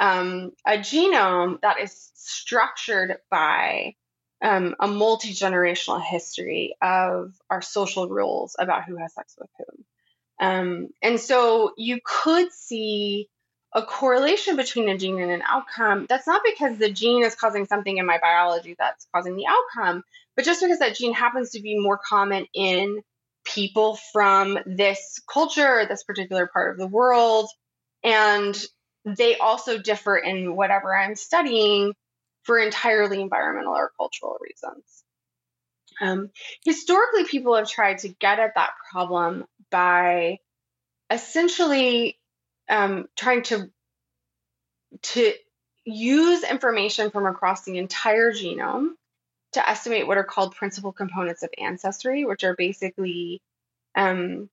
um, 0.00 0.52
a 0.66 0.78
genome 0.78 1.60
that 1.60 1.78
is 1.78 2.10
structured 2.14 3.18
by 3.30 3.94
um, 4.42 4.74
a 4.80 4.88
multi 4.88 5.32
generational 5.32 6.02
history 6.02 6.74
of 6.80 7.34
our 7.50 7.60
social 7.60 8.08
rules 8.08 8.56
about 8.58 8.84
who 8.84 8.96
has 8.96 9.14
sex 9.14 9.36
with 9.38 9.50
whom. 9.58 9.84
Um, 10.40 10.88
and 11.02 11.20
so 11.20 11.74
you 11.76 12.00
could 12.02 12.50
see 12.50 13.28
a 13.74 13.82
correlation 13.82 14.56
between 14.56 14.88
a 14.88 14.96
gene 14.96 15.20
and 15.20 15.30
an 15.30 15.42
outcome. 15.46 16.06
That's 16.08 16.26
not 16.26 16.40
because 16.44 16.78
the 16.78 16.90
gene 16.90 17.22
is 17.22 17.34
causing 17.34 17.66
something 17.66 17.98
in 17.98 18.06
my 18.06 18.18
biology 18.18 18.74
that's 18.78 19.06
causing 19.14 19.36
the 19.36 19.44
outcome, 19.46 20.02
but 20.34 20.46
just 20.46 20.62
because 20.62 20.78
that 20.78 20.96
gene 20.96 21.12
happens 21.12 21.50
to 21.50 21.60
be 21.60 21.78
more 21.78 21.98
common 21.98 22.46
in 22.54 23.02
people 23.44 23.98
from 24.12 24.58
this 24.64 25.20
culture, 25.30 25.84
this 25.86 26.04
particular 26.04 26.46
part 26.46 26.72
of 26.72 26.78
the 26.78 26.86
world, 26.86 27.48
and 28.02 28.56
they 29.04 29.36
also 29.36 29.78
differ 29.78 30.16
in 30.16 30.54
whatever 30.54 30.94
I'm 30.94 31.14
studying 31.14 31.94
for 32.42 32.58
entirely 32.58 33.20
environmental 33.20 33.74
or 33.74 33.92
cultural 33.96 34.36
reasons. 34.40 35.04
Um, 36.00 36.30
historically, 36.64 37.24
people 37.24 37.54
have 37.56 37.68
tried 37.68 37.98
to 37.98 38.08
get 38.08 38.38
at 38.38 38.54
that 38.54 38.70
problem 38.90 39.44
by 39.70 40.38
essentially 41.10 42.18
um, 42.68 43.08
trying 43.16 43.42
to 43.44 43.70
to 45.02 45.32
use 45.84 46.42
information 46.42 47.10
from 47.10 47.26
across 47.26 47.64
the 47.64 47.78
entire 47.78 48.32
genome 48.32 48.90
to 49.52 49.68
estimate 49.68 50.06
what 50.06 50.18
are 50.18 50.24
called 50.24 50.54
principal 50.54 50.92
components 50.92 51.42
of 51.42 51.50
ancestry, 51.58 52.24
which 52.24 52.44
are 52.44 52.54
basically 52.54 53.40
um, 53.94 54.48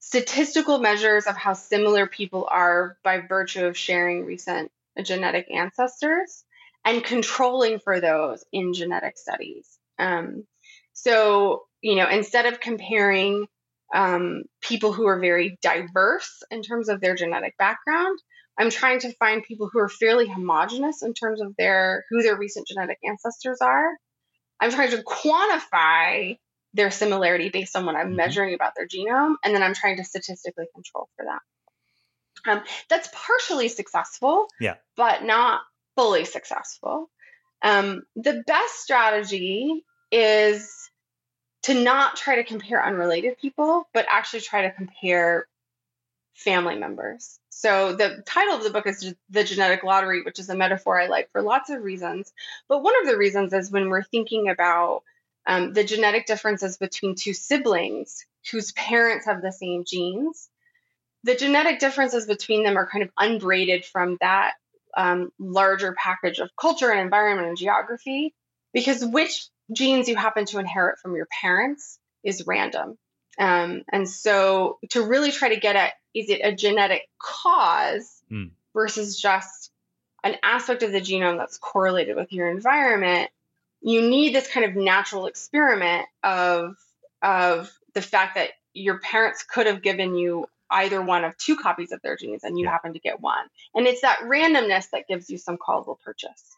statistical 0.00 0.78
measures 0.78 1.26
of 1.26 1.36
how 1.36 1.52
similar 1.52 2.06
people 2.06 2.48
are 2.50 2.96
by 3.04 3.20
virtue 3.20 3.66
of 3.66 3.76
sharing 3.76 4.24
recent 4.24 4.70
genetic 5.02 5.46
ancestors 5.50 6.44
and 6.84 7.04
controlling 7.04 7.78
for 7.78 8.00
those 8.00 8.44
in 8.52 8.72
genetic 8.72 9.16
studies. 9.18 9.78
Um, 9.98 10.44
so, 10.94 11.64
you 11.82 11.96
know, 11.96 12.08
instead 12.08 12.46
of 12.46 12.60
comparing 12.60 13.46
um, 13.94 14.44
people 14.62 14.92
who 14.92 15.06
are 15.06 15.20
very 15.20 15.58
diverse 15.62 16.42
in 16.50 16.62
terms 16.62 16.88
of 16.88 17.00
their 17.00 17.14
genetic 17.14 17.56
background, 17.58 18.18
I'm 18.58 18.70
trying 18.70 19.00
to 19.00 19.12
find 19.14 19.42
people 19.42 19.70
who 19.72 19.78
are 19.80 19.88
fairly 19.88 20.26
homogenous 20.26 21.02
in 21.02 21.14
terms 21.14 21.40
of 21.40 21.54
their 21.56 22.04
who 22.10 22.22
their 22.22 22.36
recent 22.36 22.66
genetic 22.66 22.98
ancestors 23.04 23.58
are. 23.60 23.90
I'm 24.60 24.70
trying 24.70 24.90
to 24.90 25.02
quantify 25.02 26.38
their 26.74 26.90
similarity 26.90 27.48
based 27.48 27.76
on 27.76 27.86
what 27.86 27.96
I'm 27.96 28.08
mm-hmm. 28.08 28.16
measuring 28.16 28.54
about 28.54 28.74
their 28.76 28.86
genome, 28.86 29.34
and 29.44 29.54
then 29.54 29.62
I'm 29.62 29.74
trying 29.74 29.96
to 29.96 30.04
statistically 30.04 30.66
control 30.74 31.08
for 31.16 31.26
that. 31.26 32.50
Um, 32.50 32.62
that's 32.88 33.08
partially 33.12 33.68
successful, 33.68 34.48
yeah, 34.60 34.76
but 34.96 35.24
not 35.24 35.60
fully 35.96 36.24
successful. 36.24 37.10
Um, 37.62 38.02
the 38.16 38.42
best 38.46 38.80
strategy 38.80 39.84
is 40.10 40.90
to 41.62 41.74
not 41.74 42.16
try 42.16 42.36
to 42.36 42.44
compare 42.44 42.84
unrelated 42.84 43.38
people, 43.38 43.86
but 43.92 44.06
actually 44.08 44.40
try 44.40 44.62
to 44.62 44.70
compare 44.70 45.46
family 46.34 46.76
members. 46.76 47.38
So 47.50 47.94
the 47.94 48.22
title 48.24 48.54
of 48.54 48.64
the 48.64 48.70
book 48.70 48.86
is 48.86 49.14
The 49.28 49.44
Genetic 49.44 49.84
Lottery, 49.84 50.22
which 50.22 50.38
is 50.38 50.48
a 50.48 50.56
metaphor 50.56 50.98
I 50.98 51.08
like 51.08 51.30
for 51.32 51.42
lots 51.42 51.68
of 51.68 51.82
reasons. 51.82 52.32
But 52.68 52.82
one 52.82 52.94
of 53.02 53.06
the 53.06 53.18
reasons 53.18 53.52
is 53.52 53.70
when 53.70 53.90
we're 53.90 54.02
thinking 54.02 54.48
about 54.48 55.02
um, 55.50 55.72
the 55.72 55.82
genetic 55.82 56.26
differences 56.26 56.78
between 56.78 57.16
two 57.16 57.34
siblings 57.34 58.24
whose 58.52 58.70
parents 58.70 59.26
have 59.26 59.42
the 59.42 59.50
same 59.50 59.82
genes, 59.84 60.48
the 61.24 61.34
genetic 61.34 61.80
differences 61.80 62.24
between 62.24 62.62
them 62.62 62.78
are 62.78 62.86
kind 62.86 63.02
of 63.02 63.10
unbraided 63.18 63.84
from 63.84 64.16
that 64.20 64.52
um, 64.96 65.32
larger 65.40 65.92
package 65.92 66.38
of 66.38 66.50
culture 66.58 66.88
and 66.88 67.00
environment 67.00 67.48
and 67.48 67.56
geography 67.56 68.32
because 68.72 69.04
which 69.04 69.48
genes 69.72 70.08
you 70.08 70.14
happen 70.14 70.44
to 70.44 70.60
inherit 70.60 71.00
from 71.00 71.16
your 71.16 71.26
parents 71.42 71.98
is 72.22 72.46
random. 72.46 72.96
Um, 73.36 73.82
and 73.90 74.08
so 74.08 74.78
to 74.90 75.02
really 75.02 75.32
try 75.32 75.48
to 75.48 75.58
get 75.58 75.74
at 75.74 75.94
is 76.14 76.30
it 76.30 76.42
a 76.44 76.54
genetic 76.54 77.02
cause 77.18 78.22
mm. 78.30 78.50
versus 78.72 79.20
just 79.20 79.72
an 80.22 80.36
aspect 80.44 80.84
of 80.84 80.92
the 80.92 81.00
genome 81.00 81.38
that's 81.38 81.58
correlated 81.58 82.14
with 82.14 82.32
your 82.32 82.48
environment, 82.48 83.30
you 83.80 84.08
need 84.08 84.34
this 84.34 84.48
kind 84.48 84.66
of 84.66 84.76
natural 84.76 85.26
experiment 85.26 86.06
of 86.22 86.76
of 87.22 87.72
the 87.94 88.02
fact 88.02 88.36
that 88.36 88.50
your 88.72 88.98
parents 88.98 89.42
could 89.42 89.66
have 89.66 89.82
given 89.82 90.14
you 90.14 90.46
either 90.70 91.02
one 91.02 91.24
of 91.24 91.36
two 91.36 91.56
copies 91.56 91.92
of 91.92 92.00
their 92.02 92.16
genes 92.16 92.44
and 92.44 92.58
you 92.58 92.66
happen 92.68 92.92
to 92.92 93.00
get 93.00 93.20
one. 93.20 93.46
And 93.74 93.86
it's 93.86 94.02
that 94.02 94.20
randomness 94.20 94.90
that 94.92 95.08
gives 95.08 95.28
you 95.28 95.36
some 95.36 95.56
causal 95.56 95.98
purchase. 96.04 96.56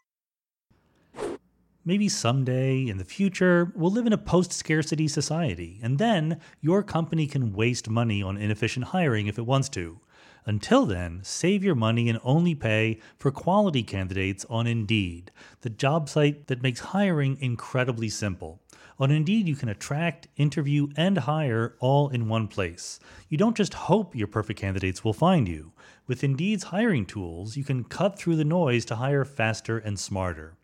Maybe 1.85 2.07
someday 2.07 2.87
in 2.87 2.97
the 2.97 3.03
future, 3.03 3.73
we'll 3.75 3.91
live 3.91 4.05
in 4.05 4.13
a 4.13 4.17
post 4.17 4.53
scarcity 4.53 5.07
society, 5.09 5.81
and 5.83 5.97
then 5.97 6.39
your 6.61 6.81
company 6.81 7.27
can 7.27 7.51
waste 7.51 7.89
money 7.89 8.23
on 8.23 8.37
inefficient 8.37 8.85
hiring 8.85 9.27
if 9.27 9.37
it 9.37 9.45
wants 9.45 9.67
to. 9.69 9.99
Until 10.45 10.85
then, 10.85 11.21
save 11.23 11.63
your 11.63 11.75
money 11.75 12.09
and 12.09 12.19
only 12.23 12.53
pay 12.53 12.99
for 13.17 13.31
quality 13.31 13.81
candidates 13.81 14.45
on 14.49 14.67
Indeed, 14.67 15.31
the 15.61 15.69
job 15.69 16.09
site 16.09 16.47
that 16.47 16.61
makes 16.61 16.79
hiring 16.79 17.37
incredibly 17.39 18.09
simple. 18.09 18.61
On 18.99 19.09
Indeed, 19.09 19.47
you 19.47 19.55
can 19.55 19.69
attract, 19.69 20.27
interview, 20.35 20.87
and 20.95 21.17
hire 21.17 21.75
all 21.79 22.09
in 22.09 22.27
one 22.27 22.47
place. 22.47 22.99
You 23.29 23.37
don't 23.37 23.57
just 23.57 23.73
hope 23.73 24.15
your 24.15 24.27
perfect 24.27 24.59
candidates 24.59 25.03
will 25.03 25.13
find 25.13 25.47
you. 25.47 25.71
With 26.05 26.23
Indeed's 26.23 26.65
hiring 26.65 27.05
tools, 27.05 27.57
you 27.57 27.63
can 27.63 27.85
cut 27.85 28.19
through 28.19 28.35
the 28.35 28.45
noise 28.45 28.85
to 28.85 28.97
hire 28.97 29.25
faster 29.25 29.77
and 29.77 29.97
smarter. 29.97 30.55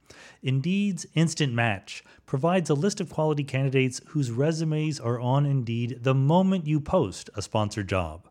Indeed's 0.43 1.07
Instant 1.15 1.53
Match 1.53 2.03
provides 2.25 2.69
a 2.69 2.75
list 2.75 3.01
of 3.01 3.09
quality 3.09 3.43
candidates 3.43 4.01
whose 4.07 4.31
resumes 4.31 4.99
are 4.99 5.19
on 5.19 5.45
Indeed 5.45 5.99
the 6.03 6.13
moment 6.13 6.67
you 6.67 6.79
post 6.79 7.29
a 7.35 7.41
sponsored 7.41 7.89
job. 7.89 8.28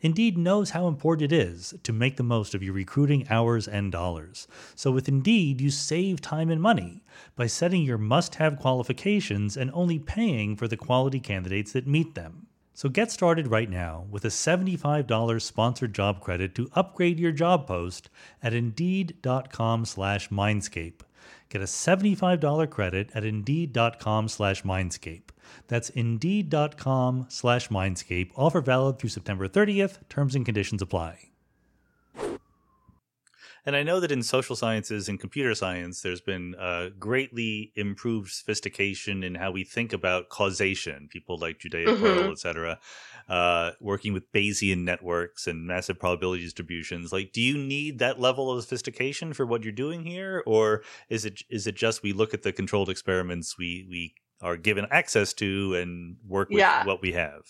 Indeed 0.00 0.38
knows 0.38 0.70
how 0.70 0.86
important 0.86 1.32
it 1.32 1.36
is 1.36 1.74
to 1.82 1.92
make 1.92 2.16
the 2.16 2.22
most 2.22 2.54
of 2.54 2.62
your 2.62 2.74
recruiting 2.74 3.26
hours 3.28 3.68
and 3.68 3.92
dollars. 3.92 4.48
So 4.74 4.90
with 4.90 5.08
Indeed, 5.08 5.60
you 5.60 5.70
save 5.70 6.20
time 6.20 6.50
and 6.50 6.62
money 6.62 7.04
by 7.36 7.46
setting 7.46 7.82
your 7.82 7.98
must 7.98 8.36
have 8.36 8.58
qualifications 8.58 9.56
and 9.56 9.70
only 9.72 9.98
paying 9.98 10.56
for 10.56 10.68
the 10.68 10.76
quality 10.76 11.20
candidates 11.20 11.72
that 11.72 11.86
meet 11.86 12.14
them. 12.14 12.46
So 12.74 12.88
get 12.88 13.10
started 13.10 13.48
right 13.48 13.68
now 13.68 14.06
with 14.08 14.24
a 14.24 14.28
$75 14.28 15.42
sponsored 15.42 15.92
job 15.92 16.20
credit 16.20 16.54
to 16.54 16.70
upgrade 16.74 17.18
your 17.18 17.32
job 17.32 17.66
post 17.66 18.08
at 18.40 18.54
indeed.com/mindscape. 18.54 21.00
Get 21.48 21.62
a 21.62 21.64
$75 21.64 22.70
credit 22.70 23.10
at 23.14 23.24
indeed.com 23.24 24.28
slash 24.28 24.62
mindscape. 24.62 25.30
That's 25.66 25.88
indeed.com 25.90 27.26
slash 27.28 27.68
mindscape. 27.68 28.30
Offer 28.36 28.60
valid 28.60 28.98
through 28.98 29.10
September 29.10 29.48
30th. 29.48 29.98
Terms 30.08 30.34
and 30.34 30.44
conditions 30.44 30.82
apply. 30.82 31.28
And 33.68 33.76
I 33.76 33.82
know 33.82 34.00
that 34.00 34.10
in 34.10 34.22
social 34.22 34.56
sciences 34.56 35.10
and 35.10 35.20
computer 35.20 35.54
science, 35.54 36.00
there's 36.00 36.22
been 36.22 36.54
uh, 36.54 36.88
greatly 36.98 37.70
improved 37.76 38.30
sophistication 38.30 39.22
in 39.22 39.34
how 39.34 39.50
we 39.50 39.62
think 39.62 39.92
about 39.92 40.30
causation. 40.30 41.06
People 41.10 41.36
like 41.36 41.58
Judea 41.58 41.88
mm-hmm. 41.88 42.02
Pearl, 42.02 42.30
et 42.30 42.38
cetera, 42.38 42.78
uh, 43.28 43.72
working 43.80 44.12
with 44.12 44.30
Bayesian 44.32 44.84
networks 44.84 45.46
and 45.46 45.66
massive 45.66 45.98
probability 45.98 46.44
distributions. 46.44 47.12
Like, 47.12 47.32
do 47.32 47.40
you 47.40 47.58
need 47.58 47.98
that 47.98 48.20
level 48.20 48.50
of 48.50 48.62
sophistication 48.62 49.32
for 49.32 49.44
what 49.44 49.62
you're 49.62 49.72
doing 49.72 50.04
here, 50.04 50.42
or 50.46 50.82
is 51.08 51.24
it 51.24 51.42
is 51.50 51.66
it 51.66 51.74
just 51.74 52.02
we 52.02 52.12
look 52.12 52.32
at 52.32 52.42
the 52.42 52.52
controlled 52.52 52.88
experiments 52.88 53.56
we 53.58 53.86
we 53.90 54.14
are 54.40 54.56
given 54.56 54.86
access 54.90 55.32
to 55.34 55.74
and 55.74 56.16
work 56.26 56.48
with 56.48 56.58
yeah. 56.58 56.84
what 56.84 57.02
we 57.02 57.12
have? 57.12 57.42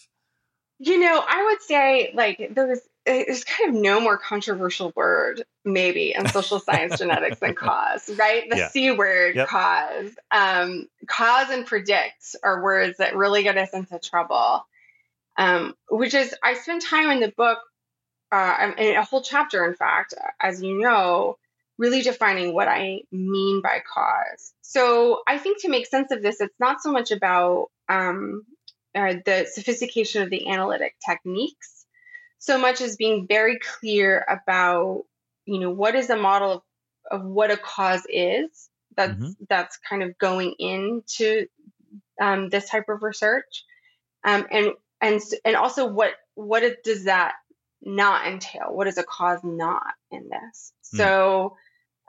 You 0.81 0.99
know, 0.99 1.23
I 1.27 1.45
would 1.45 1.63
say 1.63 2.13
like 2.15 2.51
there's 2.55 2.81
there's 3.05 3.45
kind 3.45 3.75
of 3.75 3.81
no 3.81 4.01
more 4.01 4.19
controversial 4.19 4.93
word 4.95 5.43
maybe 5.65 6.15
in 6.15 6.29
social 6.29 6.61
science 6.61 6.99
genetics 6.99 7.39
than 7.39 7.55
cause, 7.55 8.11
right? 8.19 8.49
The 8.51 8.57
yeah. 8.57 8.69
C 8.69 8.91
word, 8.91 9.37
yep. 9.37 9.49
cause. 9.49 10.11
Um, 10.31 10.89
cause 11.07 11.51
and 11.51 11.67
predict 11.67 12.37
are 12.43 12.63
words 12.63 12.99
that 12.99 13.17
really 13.17 13.43
get 13.43 13.57
us 13.57 13.71
into 13.73 13.99
trouble. 13.99 14.67
Um, 15.39 15.75
which 15.89 16.15
is 16.15 16.35
I 16.43 16.55
spend 16.55 16.83
time 16.83 17.11
in 17.11 17.21
the 17.21 17.33
book, 17.37 17.59
uh, 18.33 18.73
in 18.77 18.97
a 18.97 19.05
whole 19.05 19.23
chapter, 19.23 19.65
in 19.65 19.75
fact, 19.75 20.15
as 20.41 20.63
you 20.63 20.81
know, 20.81 21.39
really 21.79 22.03
defining 22.03 22.53
what 22.53 22.69
I 22.69 23.03
mean 23.13 23.63
by 23.63 23.81
cause. 23.91 24.53
So 24.63 25.21
I 25.29 25.39
think 25.39 25.63
to 25.63 25.69
make 25.69 25.87
sense 25.87 26.11
of 26.11 26.23
this, 26.23 26.41
it's 26.41 26.59
not 26.59 26.83
so 26.83 26.91
much 26.91 27.13
about 27.13 27.69
um, 27.89 28.45
uh, 28.95 29.15
the 29.25 29.47
sophistication 29.51 30.23
of 30.23 30.31
the 30.31 30.49
analytic 30.49 30.97
techniques 31.09 31.79
so 32.39 32.59
much 32.59 32.81
as 32.81 32.97
being 32.97 33.27
very 33.27 33.59
clear 33.59 34.25
about 34.29 35.05
you 35.45 35.59
know 35.59 35.71
what 35.71 35.95
is 35.95 36.11
a 36.11 36.17
model 36.17 36.53
of, 36.53 36.63
of 37.11 37.27
what 37.27 37.51
a 37.51 37.57
cause 37.57 38.03
is 38.09 38.71
that's 38.97 39.13
mm-hmm. 39.13 39.45
that's 39.49 39.79
kind 39.89 40.03
of 40.03 40.17
going 40.19 40.55
into 40.59 41.47
um, 42.21 42.49
this 42.49 42.69
type 42.69 42.89
of 42.89 43.03
research 43.03 43.65
um, 44.25 44.47
and 44.51 44.73
and 45.01 45.21
and 45.45 45.57
also 45.57 45.87
what 45.87 46.13
what 46.35 46.63
does 46.85 47.05
that 47.05 47.35
not 47.83 48.27
entail 48.27 48.69
what 48.71 48.89
is 48.89 48.99
a 48.99 49.05
cause 49.05 49.41
not 49.45 49.95
in 50.11 50.29
this 50.29 50.73
mm. 50.95 50.99
so 50.99 51.57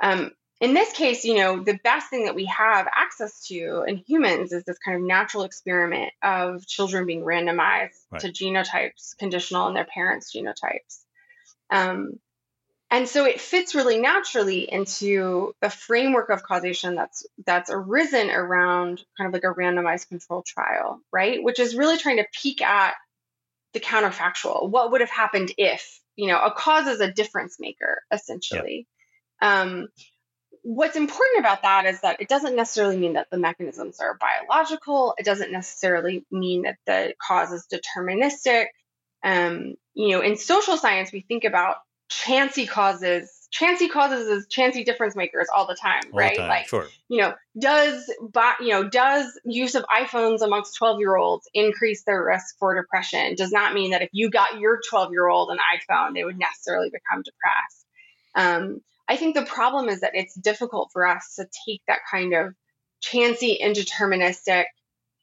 um, 0.02 0.32
in 0.62 0.74
this 0.74 0.92
case, 0.92 1.24
you 1.24 1.36
know, 1.36 1.64
the 1.64 1.80
best 1.84 2.10
thing 2.10 2.26
that 2.26 2.36
we 2.36 2.46
have 2.46 2.88
access 2.94 3.46
to 3.48 3.84
in 3.88 3.98
humans 3.98 4.52
is 4.52 4.66
this 4.66 4.78
kind 4.78 4.98
of 4.98 5.04
natural 5.04 5.44
experiment 5.44 6.12
of 6.22 6.68
children 6.68 7.06
being 7.06 7.24
randomized 7.24 7.96
right. 8.12 8.22
to 8.22 8.30
genotypes 8.30 9.18
conditional 9.18 9.64
on 9.64 9.74
their 9.74 9.86
parents' 9.86 10.36
genotypes. 10.36 11.04
Um, 11.70 12.20
and 12.92 13.08
so 13.08 13.26
it 13.26 13.40
fits 13.40 13.76
really 13.76 14.00
naturally 14.00 14.72
into 14.72 15.54
the 15.62 15.70
framework 15.70 16.30
of 16.30 16.42
causation 16.42 16.96
that's 16.96 17.26
that's 17.46 17.70
arisen 17.72 18.32
around 18.32 19.04
kind 19.18 19.28
of 19.28 19.34
like 19.34 19.44
a 19.44 19.54
randomized 19.54 20.10
control 20.10 20.44
trial, 20.46 21.00
right? 21.12 21.44
Which 21.44 21.60
is 21.60 21.76
really 21.76 21.98
trying 21.98 22.18
to 22.18 22.28
peek 22.42 22.62
at 22.62 22.96
the 23.74 23.80
counterfactual. 23.80 24.70
What 24.70 24.92
would 24.92 25.02
have 25.02 25.12
happened 25.12 25.52
if, 25.58 26.02
you 26.16 26.28
know, 26.28 26.40
a 26.40 26.52
cause 26.52 26.88
is 26.88 27.00
a 27.00 27.12
difference 27.12 27.58
maker, 27.60 28.02
essentially. 28.12 28.88
Um, 29.40 29.90
what's 30.64 30.96
important 30.96 31.40
about 31.40 31.62
that 31.62 31.86
is 31.86 32.02
that 32.02 32.22
it 32.22 32.28
doesn't 32.28 32.56
necessarily 32.56 32.98
mean 32.98 33.14
that 33.14 33.30
the 33.30 33.38
mechanisms 33.38 34.00
are 34.00 34.18
biological. 34.20 35.14
It 35.18 35.26
doesn't 35.26 35.52
necessarily 35.52 36.26
mean 36.32 36.64
that 36.64 36.78
the 36.88 37.14
cause 37.22 37.52
is 37.52 37.68
deterministic. 37.72 38.66
Um, 39.24 39.76
you 39.94 40.10
know, 40.10 40.22
in 40.22 40.38
social 40.38 40.76
science, 40.78 41.12
we 41.12 41.22
think 41.22 41.44
about 41.44 41.78
chancy 42.10 42.66
causes. 42.66 43.47
Chancy 43.51 43.88
causes 43.89 44.28
is 44.28 44.47
chancy 44.47 44.84
difference 44.84 45.16
makers 45.16 45.47
all 45.55 45.66
the 45.66 45.76
time, 45.76 46.01
all 46.12 46.20
right? 46.20 46.36
The 46.36 46.41
time. 46.41 46.49
Like, 46.49 46.68
sure. 46.68 46.88
you 47.07 47.22
know, 47.22 47.34
does 47.57 48.12
you 48.60 48.70
know 48.70 48.88
does 48.88 49.39
use 49.43 49.74
of 49.76 49.86
iPhones 49.86 50.41
amongst 50.41 50.76
twelve 50.76 50.99
year 50.99 51.16
olds 51.16 51.49
increase 51.53 52.03
their 52.03 52.24
risk 52.24 52.57
for 52.60 52.76
depression? 52.76 53.36
Does 53.36 53.51
not 53.51 53.74
mean 53.74 53.91
that 53.91 54.01
if 54.01 54.10
you 54.12 54.30
got 54.30 54.60
your 54.60 54.80
twelve 54.88 55.12
year 55.12 55.28
old 55.28 55.49
an 55.49 55.57
iPhone, 55.57 56.14
they 56.14 56.24
would 56.24 56.38
necessarily 56.38 56.89
become 56.89 57.24
depressed. 57.24 57.86
Um, 58.36 58.82
I 59.07 59.16
think 59.16 59.34
the 59.34 59.45
problem 59.45 59.89
is 59.89 60.01
that 60.01 60.12
it's 60.14 60.36
difficult 60.36 60.89
for 60.93 61.07
us 61.07 61.36
to 61.38 61.47
take 61.68 61.82
that 61.88 61.99
kind 62.12 62.34
of 62.36 62.53
chancy, 63.01 63.57
indeterministic, 63.60 64.66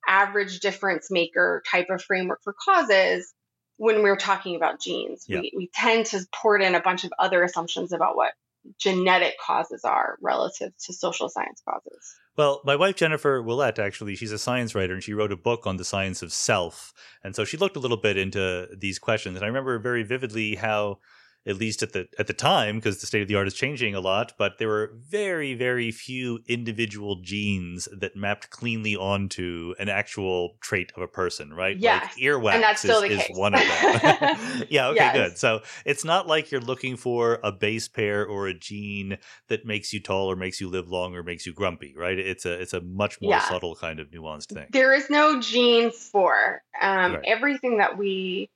average 0.09 0.59
difference 0.59 1.11
maker 1.11 1.63
type 1.71 1.87
of 1.91 2.03
framework 2.03 2.43
for 2.43 2.55
causes 2.65 3.33
when 3.77 4.03
we're 4.03 4.17
talking 4.17 4.57
about 4.57 4.81
genes. 4.81 5.25
Yeah. 5.29 5.41
We, 5.41 5.53
we 5.57 5.71
tend 5.75 6.07
to 6.07 6.27
port 6.35 6.63
in 6.63 6.75
a 6.75 6.81
bunch 6.81 7.05
of 7.05 7.13
other 7.19 7.43
assumptions 7.43 7.93
about 7.93 8.17
what 8.17 8.33
genetic 8.79 9.35
causes 9.45 9.85
are 9.85 10.19
relative 10.21 10.73
to 10.85 10.93
social 10.93 11.29
science 11.29 11.63
causes. 11.69 12.15
Well, 12.37 12.61
my 12.65 12.77
wife 12.77 12.97
Jennifer 12.97 13.43
Ouellette, 13.43 13.79
actually, 13.79 14.15
she's 14.17 14.33
a 14.33 14.39
science 14.39 14.75
writer 14.75 14.93
and 14.93 15.03
she 15.03 15.15
wrote 15.15 15.33
a 15.33 15.37
book 15.37 15.67
on 15.67 15.77
the 15.77 15.85
science 15.85 16.23
of 16.23 16.33
self. 16.33 16.93
And 17.25 17.35
so 17.35 17.45
she 17.45 17.57
looked 17.57 17.77
a 17.77 17.81
little 17.81 17.97
bit 17.97 18.17
into 18.17 18.69
these 18.77 18.99
questions. 18.99 19.37
And 19.37 19.45
I 19.45 19.49
remember 19.49 19.79
very 19.79 20.03
vividly 20.03 20.57
how 20.57 20.99
at 21.47 21.57
least 21.57 21.83
at 21.83 21.93
the 21.93 22.09
at 22.19 22.27
the 22.27 22.33
time, 22.33 22.77
because 22.77 23.01
the 23.01 23.07
state 23.07 23.23
of 23.23 23.29
the 23.29 23.35
art 23.37 23.47
is 23.47 23.55
changing 23.55 23.95
a 23.95 24.01
lot, 24.01 24.33
but 24.39 24.59
there 24.59 24.69
were 24.69 24.93
very, 25.09 25.55
very 25.55 25.91
few 25.93 26.41
individual 26.49 27.21
genes 27.23 27.89
that 27.97 28.17
mapped 28.17 28.51
cleanly 28.51 28.97
onto 28.97 29.75
an 29.79 29.89
actual 29.89 30.57
trait 30.61 30.93
of 30.97 31.03
a 31.03 31.09
person, 31.09 31.53
right? 31.55 31.77
Yes. 31.79 32.05
Like 32.05 32.17
earwax 32.17 32.55
And 32.55 32.63
that's 32.63 32.81
still 32.81 33.03
is, 33.03 33.09
the 33.27 33.31
is 33.33 33.39
one 33.39 33.55
of 33.55 33.61
them. 33.61 34.67
yeah, 34.71 34.89
okay, 34.89 34.97
Yes. 34.97 35.15
good. 35.15 35.39
So 35.39 35.61
it's 35.85 36.05
not 36.05 36.27
like 36.27 36.51
you're 36.51 36.61
looking 36.61 36.97
for 36.97 37.39
a 37.45 37.53
base 37.53 37.89
pair 37.89 38.27
or 38.27 38.49
a 38.49 38.55
gene 38.55 39.19
that 39.49 39.65
makes 39.65 39.93
you 39.93 40.01
tall 40.01 40.31
or 40.31 40.37
makes 40.37 40.61
you 40.61 40.69
live 40.69 40.89
longer, 40.89 41.21
or 41.21 41.23
makes 41.23 41.47
you 41.47 41.53
grumpy, 41.55 41.95
right? 41.97 42.19
It's 42.19 42.45
a 42.45 42.61
it's 42.61 42.73
a 42.73 42.81
much 42.81 43.21
more 43.21 43.31
Yeah. 43.33 43.41
subtle 43.49 43.77
kind 43.77 44.01
of 44.01 44.09
nuanced 44.11 44.53
thing. 44.53 44.67
There 44.71 44.93
is 44.95 45.09
no 45.11 45.41
genes 45.41 46.09
for 46.11 46.63
um, 46.81 47.15
Right. 47.15 47.25
everything 47.27 47.79
that 47.79 47.97
we 47.97 48.51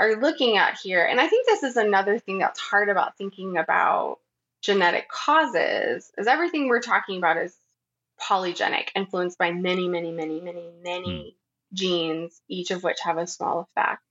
are 0.00 0.20
looking 0.20 0.56
at 0.56 0.78
here. 0.78 1.04
And 1.04 1.20
I 1.20 1.28
think 1.28 1.46
this 1.46 1.62
is 1.62 1.76
another 1.76 2.18
thing 2.18 2.38
that's 2.38 2.58
hard 2.58 2.88
about 2.88 3.18
thinking 3.18 3.58
about 3.58 4.18
genetic 4.62 5.08
causes 5.08 6.10
is 6.16 6.26
everything 6.26 6.68
we're 6.68 6.80
talking 6.80 7.18
about 7.18 7.36
is 7.36 7.54
polygenic, 8.20 8.88
influenced 8.94 9.38
by 9.38 9.52
many, 9.52 9.88
many, 9.88 10.10
many, 10.10 10.40
many, 10.40 10.70
many 10.82 11.36
genes, 11.72 12.40
each 12.48 12.70
of 12.70 12.82
which 12.82 12.98
have 13.02 13.18
a 13.18 13.26
small 13.26 13.60
effect. 13.60 14.02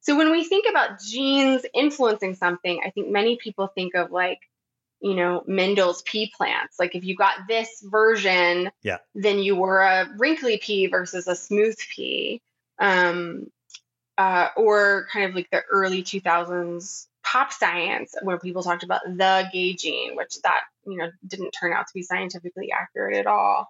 So 0.00 0.16
when 0.16 0.30
we 0.30 0.44
think 0.44 0.66
about 0.68 1.00
genes 1.00 1.64
influencing 1.74 2.34
something, 2.34 2.80
I 2.84 2.90
think 2.90 3.08
many 3.08 3.36
people 3.36 3.68
think 3.68 3.94
of 3.94 4.10
like, 4.10 4.40
you 5.00 5.14
know, 5.14 5.42
Mendel's 5.46 6.02
pea 6.02 6.32
plants. 6.36 6.78
Like 6.78 6.94
if 6.94 7.04
you 7.04 7.16
got 7.16 7.46
this 7.48 7.82
version, 7.82 8.70
Yeah. 8.82 8.98
then 9.14 9.38
you 9.38 9.56
were 9.56 9.80
a 9.80 10.08
wrinkly 10.18 10.58
pea 10.58 10.88
versus 10.88 11.26
a 11.26 11.34
smooth 11.34 11.78
pea. 11.94 12.40
Um, 12.78 13.50
uh, 14.18 14.48
or 14.56 15.06
kind 15.12 15.26
of 15.26 15.34
like 15.34 15.50
the 15.50 15.62
early 15.70 16.02
2000s 16.02 17.06
pop 17.24 17.52
science 17.52 18.14
where 18.22 18.38
people 18.38 18.62
talked 18.62 18.82
about 18.82 19.02
the 19.04 19.48
gay 19.52 19.74
gene, 19.74 20.16
which 20.16 20.40
that, 20.42 20.62
you 20.86 20.98
know, 20.98 21.10
didn't 21.26 21.52
turn 21.52 21.72
out 21.72 21.86
to 21.86 21.94
be 21.94 22.02
scientifically 22.02 22.70
accurate 22.72 23.16
at 23.16 23.26
all. 23.26 23.68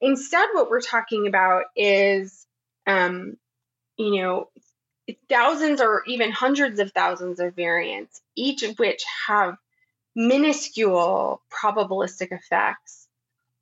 Instead, 0.00 0.48
what 0.52 0.70
we're 0.70 0.80
talking 0.80 1.26
about 1.26 1.64
is, 1.76 2.46
um, 2.86 3.36
you 3.96 4.20
know, 4.22 4.48
thousands 5.28 5.80
or 5.80 6.02
even 6.06 6.30
hundreds 6.30 6.80
of 6.80 6.92
thousands 6.92 7.40
of 7.40 7.54
variants, 7.54 8.20
each 8.36 8.62
of 8.62 8.78
which 8.78 9.04
have 9.26 9.56
minuscule 10.14 11.40
probabilistic 11.50 12.32
effects, 12.32 13.06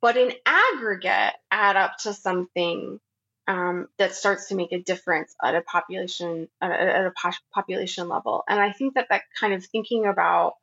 but 0.01 0.17
in 0.17 0.33
aggregate 0.45 1.33
add 1.51 1.75
up 1.75 1.97
to 1.99 2.13
something 2.13 2.99
um, 3.47 3.87
that 3.97 4.13
starts 4.13 4.49
to 4.49 4.55
make 4.55 4.71
a 4.73 4.81
difference 4.81 5.35
at 5.43 5.55
a 5.55 5.61
population 5.61 6.49
at 6.61 6.71
a, 6.71 6.97
at 6.97 7.05
a 7.05 7.11
po- 7.11 7.31
population 7.53 8.09
level. 8.09 8.43
And 8.47 8.59
I 8.59 8.71
think 8.73 8.95
that 8.95 9.07
that 9.09 9.23
kind 9.39 9.53
of 9.53 9.65
thinking 9.65 10.05
about 10.05 10.53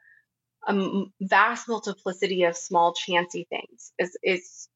a 0.66 1.05
vast 1.20 1.68
multiplicity 1.68 2.45
of 2.45 2.57
small 2.57 2.95
chancy 2.95 3.47
things 3.49 3.93
is 3.99 4.16
is 4.22 4.68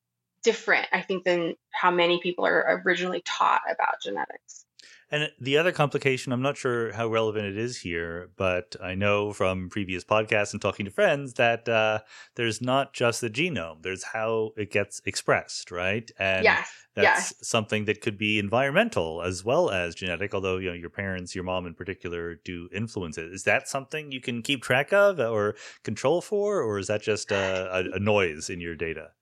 different, 0.43 0.87
I 0.93 1.03
think, 1.03 1.25
than 1.25 1.55
how 1.71 1.91
many 1.91 2.21
people 2.21 2.47
are 2.47 2.83
originally 2.85 3.23
taught 3.25 3.63
about 3.71 4.01
genetics. 4.03 4.65
And 5.11 5.31
the 5.41 5.57
other 5.57 5.73
complication, 5.73 6.33
I'm 6.33 6.43
not 6.43 6.59
sure 6.59 6.93
how 6.93 7.09
relevant 7.09 7.47
it 7.47 7.57
is 7.57 7.79
here, 7.79 8.29
but 8.37 8.77
I 8.83 8.95
know 8.95 9.33
from 9.33 9.71
previous 9.71 10.05
podcasts 10.05 10.53
and 10.53 10.61
talking 10.61 10.85
to 10.85 10.91
friends 10.91 11.35
that 11.35 11.67
uh, 11.67 12.01
there's 12.35 12.61
not 12.61 12.93
just 12.93 13.23
the 13.23 13.31
genome, 13.31 13.83
there's 13.83 14.05
how 14.05 14.51
it 14.57 14.71
gets 14.71 15.01
expressed, 15.07 15.71
right? 15.71 16.11
And 16.19 16.45
yes, 16.45 16.71
that's 16.95 17.31
yes. 17.31 17.35
something 17.41 17.87
that 17.87 18.03
could 18.03 18.19
be 18.19 18.39
environmental 18.39 19.23
as 19.23 19.43
well 19.43 19.71
as 19.71 19.95
genetic, 19.95 20.35
although 20.35 20.59
you 20.59 20.69
know 20.69 20.75
your 20.75 20.91
parents, 20.91 21.35
your 21.35 21.45
mom 21.45 21.67
in 21.67 21.75
particular, 21.75 22.35
do 22.45 22.69
influence 22.75 23.17
it. 23.17 23.33
Is 23.33 23.45
that 23.45 23.67
something 23.67 24.13
you 24.13 24.21
can 24.21 24.43
keep 24.43 24.63
track 24.63 24.93
of 24.93 25.19
or 25.21 25.55
control 25.85 26.21
for, 26.21 26.61
or 26.61 26.79
is 26.79 26.89
that 26.89 27.01
just 27.01 27.33
a, 27.33 27.71
a, 27.73 27.97
a 27.97 27.99
noise 27.99 28.51
in 28.51 28.61
your 28.61 28.75
data? 28.75 29.13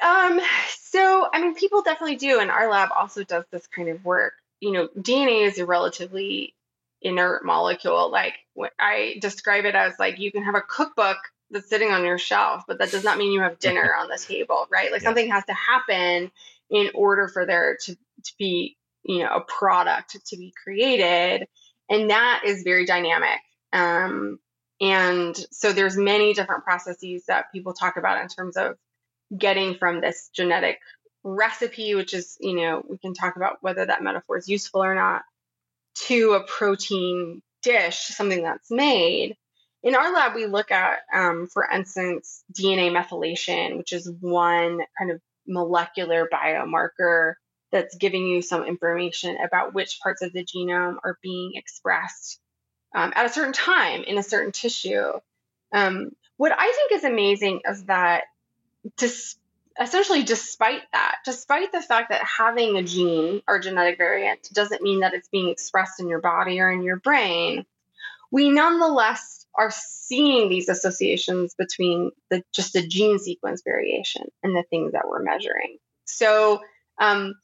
Um, 0.00 0.40
so 0.68 1.28
I 1.32 1.40
mean, 1.40 1.54
people 1.56 1.82
definitely 1.82 2.16
do, 2.16 2.38
and 2.38 2.52
our 2.52 2.70
lab 2.70 2.90
also 2.96 3.24
does 3.24 3.44
this 3.50 3.66
kind 3.66 3.88
of 3.88 4.04
work. 4.04 4.34
You 4.62 4.70
know, 4.70 4.88
DNA 4.96 5.48
is 5.48 5.58
a 5.58 5.66
relatively 5.66 6.54
inert 7.02 7.44
molecule. 7.44 8.12
Like 8.12 8.34
I 8.78 9.16
describe 9.20 9.64
it 9.64 9.74
as 9.74 9.94
like 9.98 10.20
you 10.20 10.30
can 10.30 10.44
have 10.44 10.54
a 10.54 10.60
cookbook 10.60 11.16
that's 11.50 11.68
sitting 11.68 11.90
on 11.90 12.04
your 12.04 12.16
shelf, 12.16 12.62
but 12.68 12.78
that 12.78 12.92
does 12.92 13.02
not 13.02 13.18
mean 13.18 13.32
you 13.32 13.40
have 13.40 13.58
dinner 13.58 13.92
on 13.98 14.08
the 14.08 14.18
table, 14.18 14.68
right? 14.70 14.92
Like 14.92 15.02
Yeah. 15.02 15.08
something 15.08 15.30
has 15.32 15.44
to 15.46 15.54
happen 15.54 16.30
in 16.70 16.90
order 16.94 17.26
for 17.26 17.44
there 17.44 17.76
to 17.86 17.94
to 17.96 18.32
be, 18.38 18.76
you 19.02 19.18
know, 19.24 19.34
a 19.34 19.40
product 19.40 20.16
to 20.26 20.36
be 20.36 20.54
created, 20.62 21.48
and 21.90 22.10
that 22.10 22.42
is 22.46 22.62
very 22.62 22.86
dynamic. 22.86 23.40
Um, 23.72 24.38
and 24.80 25.36
so 25.50 25.72
there's 25.72 25.96
many 25.96 26.34
different 26.34 26.62
processes 26.62 27.24
that 27.26 27.50
people 27.52 27.74
talk 27.74 27.96
about 27.96 28.22
in 28.22 28.28
terms 28.28 28.56
of 28.56 28.76
getting 29.36 29.74
from 29.76 30.00
this 30.00 30.30
genetic 30.32 30.78
recipe, 31.24 31.94
which 31.94 32.14
is, 32.14 32.36
you 32.40 32.54
know, 32.56 32.84
we 32.88 32.98
can 32.98 33.14
talk 33.14 33.36
about 33.36 33.58
whether 33.60 33.86
that 33.86 34.02
metaphor 34.02 34.38
is 34.38 34.48
useful 34.48 34.82
or 34.82 34.94
not, 34.94 35.22
to 36.06 36.32
a 36.32 36.44
protein 36.44 37.42
dish, 37.62 37.98
something 37.98 38.42
that's 38.42 38.70
made. 38.70 39.36
In 39.82 39.94
our 39.94 40.12
lab, 40.12 40.34
we 40.34 40.46
look 40.46 40.70
at, 40.70 41.00
um, 41.12 41.48
for 41.52 41.68
instance, 41.68 42.44
DNA 42.52 42.90
methylation, 42.90 43.78
which 43.78 43.92
is 43.92 44.10
one 44.20 44.80
kind 44.98 45.10
of 45.10 45.20
molecular 45.46 46.28
biomarker 46.32 47.34
that's 47.72 47.96
giving 47.96 48.26
you 48.26 48.42
some 48.42 48.64
information 48.64 49.38
about 49.44 49.74
which 49.74 49.98
parts 50.02 50.22
of 50.22 50.32
the 50.32 50.44
genome 50.44 50.96
are 51.02 51.18
being 51.22 51.52
expressed 51.54 52.38
um, 52.94 53.12
at 53.16 53.26
a 53.26 53.32
certain 53.32 53.52
time 53.54 54.04
in 54.04 54.18
a 54.18 54.22
certain 54.22 54.52
tissue. 54.52 55.12
Um, 55.72 56.10
what 56.36 56.52
I 56.56 56.72
think 56.72 56.92
is 56.92 57.04
amazing 57.04 57.62
is 57.68 57.84
that 57.84 58.24
dis- 58.96 59.36
essentially 59.80 60.22
despite 60.22 60.82
that 60.92 61.16
despite 61.24 61.72
the 61.72 61.82
fact 61.82 62.10
that 62.10 62.22
having 62.24 62.76
a 62.76 62.82
gene 62.82 63.42
or 63.48 63.58
genetic 63.58 63.98
variant 63.98 64.48
doesn't 64.52 64.82
mean 64.82 65.00
that 65.00 65.14
it's 65.14 65.28
being 65.28 65.48
expressed 65.48 66.00
in 66.00 66.08
your 66.08 66.20
body 66.20 66.60
or 66.60 66.70
in 66.70 66.82
your 66.82 66.96
brain 66.96 67.64
we 68.30 68.50
nonetheless 68.50 69.46
are 69.54 69.70
seeing 69.70 70.48
these 70.48 70.68
associations 70.68 71.54
between 71.54 72.10
the 72.30 72.42
just 72.52 72.72
the 72.72 72.86
gene 72.86 73.18
sequence 73.18 73.62
variation 73.64 74.24
and 74.42 74.54
the 74.54 74.64
things 74.70 74.92
that 74.92 75.08
we're 75.08 75.22
measuring 75.22 75.78
so 76.04 76.60
um, 76.98 77.34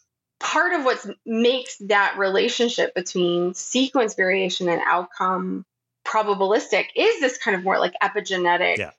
part 0.41 0.73
of 0.73 0.85
what 0.85 1.05
makes 1.27 1.77
that 1.79 2.17
relationship 2.19 2.95
between 2.95 3.55
sequence 3.55 4.15
variation 4.15 4.69
and 4.69 4.81
outcome 4.87 5.65
probabilistic 6.07 6.87
is 6.95 7.21
this 7.21 7.39
kind 7.39 7.57
of 7.57 7.65
more 7.65 7.79
like 7.79 7.95
epigenetic 8.03 8.79
Yeah. 8.79 8.93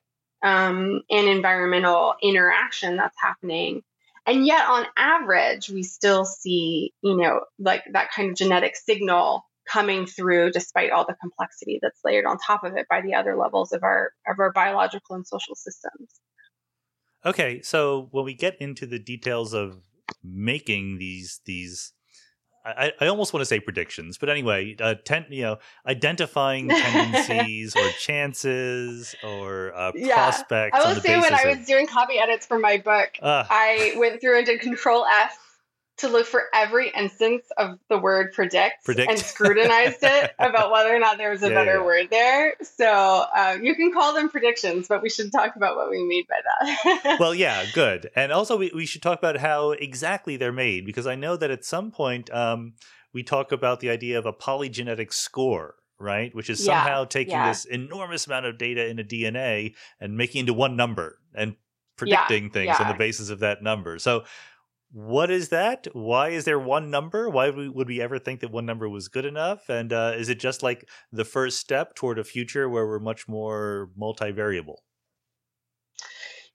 Um, 0.43 1.01
and 1.09 1.27
environmental 1.27 2.15
interaction 2.21 2.97
that's 2.97 3.17
happening. 3.19 3.83
And 4.25 4.45
yet, 4.45 4.67
on 4.67 4.85
average, 4.95 5.69
we 5.69 5.83
still 5.83 6.25
see, 6.25 6.93
you 7.01 7.17
know, 7.17 7.41
like 7.57 7.83
that 7.93 8.11
kind 8.11 8.29
of 8.29 8.35
genetic 8.35 8.75
signal 8.75 9.43
coming 9.67 10.05
through, 10.05 10.51
despite 10.51 10.91
all 10.91 11.05
the 11.05 11.15
complexity 11.21 11.79
that's 11.81 11.99
layered 12.03 12.25
on 12.25 12.37
top 12.37 12.63
of 12.63 12.75
it 12.75 12.87
by 12.89 13.01
the 13.01 13.13
other 13.13 13.35
levels 13.35 13.71
of 13.71 13.83
our 13.83 14.11
of 14.27 14.39
our 14.39 14.51
biological 14.51 15.15
and 15.15 15.25
social 15.25 15.55
systems. 15.55 16.19
Okay, 17.25 17.61
so 17.61 18.07
when 18.11 18.25
we 18.25 18.33
get 18.33 18.55
into 18.61 18.85
the 18.85 18.99
details 18.99 19.53
of 19.53 19.81
making 20.23 20.97
these 20.97 21.41
these, 21.45 21.93
I, 22.65 22.91
I 22.99 23.07
almost 23.07 23.33
want 23.33 23.41
to 23.41 23.45
say 23.45 23.59
predictions, 23.59 24.17
but 24.17 24.29
anyway, 24.29 24.75
uh, 24.79 24.95
ten, 25.05 25.25
you 25.29 25.43
know, 25.43 25.57
identifying 25.87 26.67
tendencies 26.69 27.75
or 27.75 27.89
chances 27.91 29.15
or 29.23 29.73
uh, 29.75 29.91
Yeah. 29.95 30.13
prospects. 30.15 30.77
I 30.77 30.81
on 30.81 30.87
will 30.89 30.95
the 30.95 31.01
say 31.01 31.13
when 31.19 31.31
basis 31.31 31.45
I 31.45 31.47
was 31.47 31.65
doing 31.65 31.87
copy 31.87 32.19
edits 32.19 32.45
for 32.45 32.59
my 32.59 32.77
book, 32.77 33.11
Ah, 33.21 33.47
I 33.49 33.93
went 33.97 34.19
through 34.21 34.37
and 34.37 34.45
did 34.45 34.59
Control 34.59 35.05
F 35.05 35.48
to 35.99 36.07
look 36.07 36.25
for 36.25 36.43
every 36.53 36.89
instance 36.89 37.43
of 37.57 37.79
the 37.89 37.97
word 37.97 38.33
predict, 38.33 38.85
Predict. 38.85 39.09
and 39.09 39.19
scrutinized 39.19 39.99
it 40.01 40.31
about 40.39 40.71
whether 40.71 40.95
or 40.95 40.99
not 40.99 41.17
there 41.17 41.31
was 41.31 41.43
a 41.43 41.49
Yeah, 41.49 41.55
better 41.55 41.77
yeah. 41.77 41.85
word 41.85 42.07
there. 42.09 42.55
So 42.61 42.85
uh, 43.35 43.57
you 43.61 43.75
can 43.75 43.91
call 43.93 44.13
them 44.13 44.29
predictions, 44.29 44.87
but 44.87 45.01
we 45.01 45.09
should 45.09 45.31
talk 45.31 45.55
about 45.55 45.75
what 45.75 45.89
we 45.89 46.03
mean 46.03 46.25
by 46.29 46.39
that. 47.03 47.17
well, 47.19 47.33
yeah, 47.35 47.65
good. 47.73 48.09
And 48.15 48.31
also, 48.31 48.57
we, 48.57 48.71
we 48.73 48.85
should 48.85 49.01
talk 49.01 49.19
about 49.19 49.37
how 49.37 49.71
exactly 49.71 50.37
they're 50.37 50.51
made 50.51 50.85
because 50.85 51.07
I 51.07 51.15
know 51.15 51.35
that 51.37 51.51
at 51.51 51.63
some 51.65 51.91
point 51.91 52.31
um, 52.33 52.73
we 53.13 53.23
talk 53.23 53.51
about 53.51 53.79
the 53.79 53.89
idea 53.89 54.17
of 54.17 54.25
a 54.25 54.33
polygenetic 54.33 55.13
score, 55.13 55.75
right? 55.99 56.33
Which 56.33 56.49
is 56.49 56.59
Yeah, 56.59 56.81
somehow 56.83 57.05
taking 57.05 57.31
yeah. 57.33 57.47
this 57.49 57.65
enormous 57.65 58.27
amount 58.27 58.45
of 58.45 58.57
data 58.57 58.87
in 58.87 58.99
a 58.99 59.03
DNA 59.03 59.75
and 59.99 60.17
making 60.17 60.39
it 60.39 60.41
into 60.41 60.53
one 60.53 60.75
number 60.75 61.19
and 61.33 61.55
predicting 61.97 62.49
things 62.49 62.79
on 62.79 62.87
the 62.87 62.93
basis 62.93 63.29
of 63.29 63.39
that 63.39 63.61
number. 63.61 63.99
So, 63.99 64.23
what 64.91 65.29
is 65.29 65.49
that? 65.49 65.87
Why 65.93 66.29
is 66.29 66.45
there 66.45 66.59
one 66.59 66.89
number? 66.89 67.29
Why 67.29 67.49
would 67.49 67.87
we 67.87 68.01
ever 68.01 68.17
think 68.17 68.39
that 68.39 68.51
one 68.51 68.65
number 68.65 68.89
was 68.89 69.07
good 69.07 69.25
enough? 69.25 69.69
And 69.69 69.93
uh, 69.93 70.13
is 70.17 70.29
it 70.29 70.39
just 70.39 70.63
like 70.63 70.89
the 71.11 71.25
first 71.25 71.59
step 71.59 71.93
toward 71.93 72.17
a 72.17 72.23
future 72.23 72.67
where 72.67 72.87
we're 72.87 72.99
much 72.99 73.27
more 73.27 73.89
multivariable? 73.99 74.77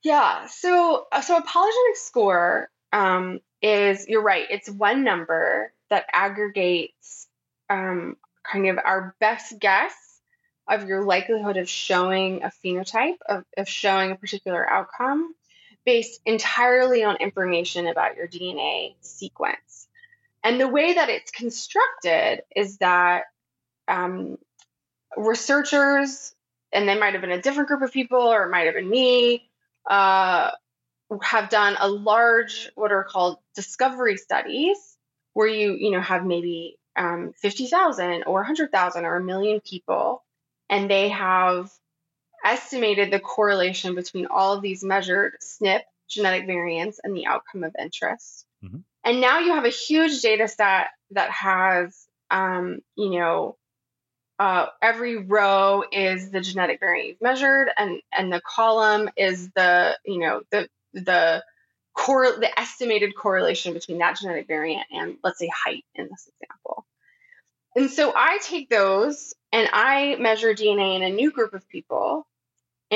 Yeah. 0.03 0.47
So, 0.47 1.05
uh, 1.11 1.21
so 1.21 1.37
a 1.37 1.43
polygenic 1.43 1.95
score 1.95 2.69
um, 2.91 3.39
is 3.61 4.05
you're 4.07 4.21
right. 4.21 4.45
It's 4.49 4.69
one 4.69 5.03
number 5.03 5.73
that 5.89 6.05
aggregates 6.11 7.27
um, 7.69 8.17
kind 8.43 8.67
of 8.67 8.77
our 8.83 9.15
best 9.19 9.59
guess 9.59 9.93
of 10.67 10.87
your 10.87 11.03
likelihood 11.03 11.57
of 11.57 11.69
showing 11.69 12.43
a 12.43 12.51
phenotype 12.63 13.17
of, 13.29 13.45
of 13.57 13.69
showing 13.69 14.11
a 14.11 14.15
particular 14.15 14.67
outcome 14.69 15.33
based 15.85 16.19
entirely 16.25 17.03
on 17.03 17.17
information 17.17 17.87
about 17.87 18.15
your 18.15 18.27
DNA 18.27 18.95
sequence. 19.01 19.87
And 20.43 20.59
the 20.59 20.67
way 20.67 20.93
that 20.93 21.09
it's 21.09 21.31
constructed 21.31 22.41
is 22.55 22.77
that 22.77 23.23
um, 23.87 24.37
researchers, 25.17 26.33
and 26.71 26.87
they 26.87 26.97
might 26.97 27.13
have 27.13 27.21
been 27.21 27.31
a 27.31 27.41
different 27.41 27.67
group 27.67 27.81
of 27.81 27.91
people, 27.91 28.19
or 28.19 28.43
it 28.43 28.51
might 28.51 28.65
have 28.65 28.75
been 28.75 28.89
me, 28.89 29.49
uh, 29.89 30.51
have 31.21 31.49
done 31.49 31.77
a 31.79 31.87
large, 31.87 32.69
what 32.75 32.91
are 32.91 33.03
called 33.03 33.37
discovery 33.55 34.17
studies, 34.17 34.77
where 35.33 35.47
you, 35.47 35.73
you 35.73 35.91
know, 35.91 36.01
have 36.01 36.25
maybe 36.25 36.77
um, 36.95 37.33
50,000 37.37 38.23
or 38.25 38.35
100,000 38.35 39.05
or 39.05 39.15
a 39.15 39.23
million 39.23 39.61
people, 39.61 40.23
and 40.69 40.89
they 40.89 41.09
have 41.09 41.71
estimated 42.45 43.11
the 43.11 43.19
correlation 43.19 43.95
between 43.95 44.27
all 44.27 44.53
of 44.53 44.61
these 44.61 44.83
measured 44.83 45.33
SNP 45.41 45.81
genetic 46.07 46.45
variants 46.45 46.99
and 47.03 47.15
the 47.15 47.25
outcome 47.25 47.63
of 47.63 47.75
interest. 47.79 48.45
Mm-hmm. 48.63 48.77
And 49.03 49.21
now 49.21 49.39
you 49.39 49.53
have 49.53 49.65
a 49.65 49.69
huge 49.69 50.21
data 50.21 50.47
set 50.47 50.87
that 51.11 51.29
has, 51.31 52.07
um, 52.31 52.79
you 52.95 53.09
know, 53.09 53.57
uh, 54.37 54.67
every 54.81 55.17
row 55.17 55.83
is 55.91 56.29
the 56.29 56.41
genetic 56.41 56.79
variant 56.79 57.09
you've 57.09 57.21
measured, 57.21 57.69
and 57.77 58.01
and 58.15 58.33
the 58.33 58.41
column 58.41 59.09
is 59.15 59.49
the, 59.55 59.97
you 60.05 60.19
know, 60.19 60.41
the 60.51 60.67
the 60.93 61.43
core 61.93 62.37
the 62.37 62.59
estimated 62.59 63.15
correlation 63.15 63.73
between 63.73 63.99
that 63.99 64.17
genetic 64.19 64.47
variant 64.47 64.85
and 64.91 65.17
let's 65.23 65.39
say 65.39 65.49
height 65.53 65.85
in 65.95 66.09
this 66.09 66.29
example. 66.41 66.85
And 67.75 67.89
so 67.89 68.13
I 68.15 68.39
take 68.41 68.69
those 68.69 69.33
and 69.53 69.69
I 69.71 70.15
measure 70.19 70.53
DNA 70.53 70.97
in 70.97 71.03
a 71.03 71.09
new 71.09 71.31
group 71.31 71.53
of 71.53 71.67
people 71.69 72.27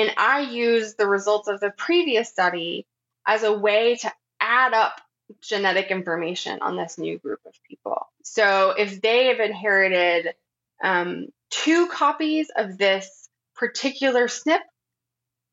and 0.00 0.12
I 0.16 0.40
use 0.40 0.94
the 0.94 1.06
results 1.06 1.48
of 1.48 1.60
the 1.60 1.70
previous 1.70 2.28
study 2.28 2.86
as 3.26 3.42
a 3.42 3.52
way 3.52 3.96
to 3.96 4.12
add 4.40 4.72
up 4.72 5.00
genetic 5.40 5.90
information 5.90 6.60
on 6.62 6.76
this 6.76 6.98
new 6.98 7.18
group 7.18 7.40
of 7.46 7.52
people. 7.68 8.06
So 8.22 8.70
if 8.70 9.00
they 9.00 9.26
have 9.26 9.40
inherited 9.40 10.34
um, 10.82 11.28
two 11.50 11.86
copies 11.88 12.50
of 12.56 12.78
this 12.78 13.28
particular 13.54 14.26
SNP 14.26 14.60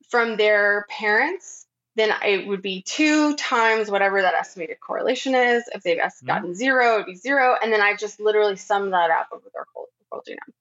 from 0.10 0.38
their 0.38 0.86
parents, 0.90 1.66
then 1.96 2.14
it 2.24 2.48
would 2.48 2.62
be 2.62 2.84
two 2.84 3.36
times 3.36 3.90
whatever 3.90 4.22
that 4.22 4.34
estimated 4.34 4.80
correlation 4.80 5.36
is. 5.36 5.64
If 5.74 5.84
they've 5.84 5.98
mm-hmm. 5.98 6.28
gotten 6.28 6.56
zero, 6.56 6.96
it'd 6.96 7.08
be 7.08 7.16
zero. 7.16 7.56
And 7.62 7.74
then 7.74 7.82
I 7.82 7.96
just 7.96 8.20
literally 8.20 8.56
sum 8.56 8.92
that 8.92 9.12
up 9.12 9.28
over 9.34 9.50
their 9.54 9.66
whole, 9.74 9.88
whole 10.12 10.22
genome. 10.22 10.54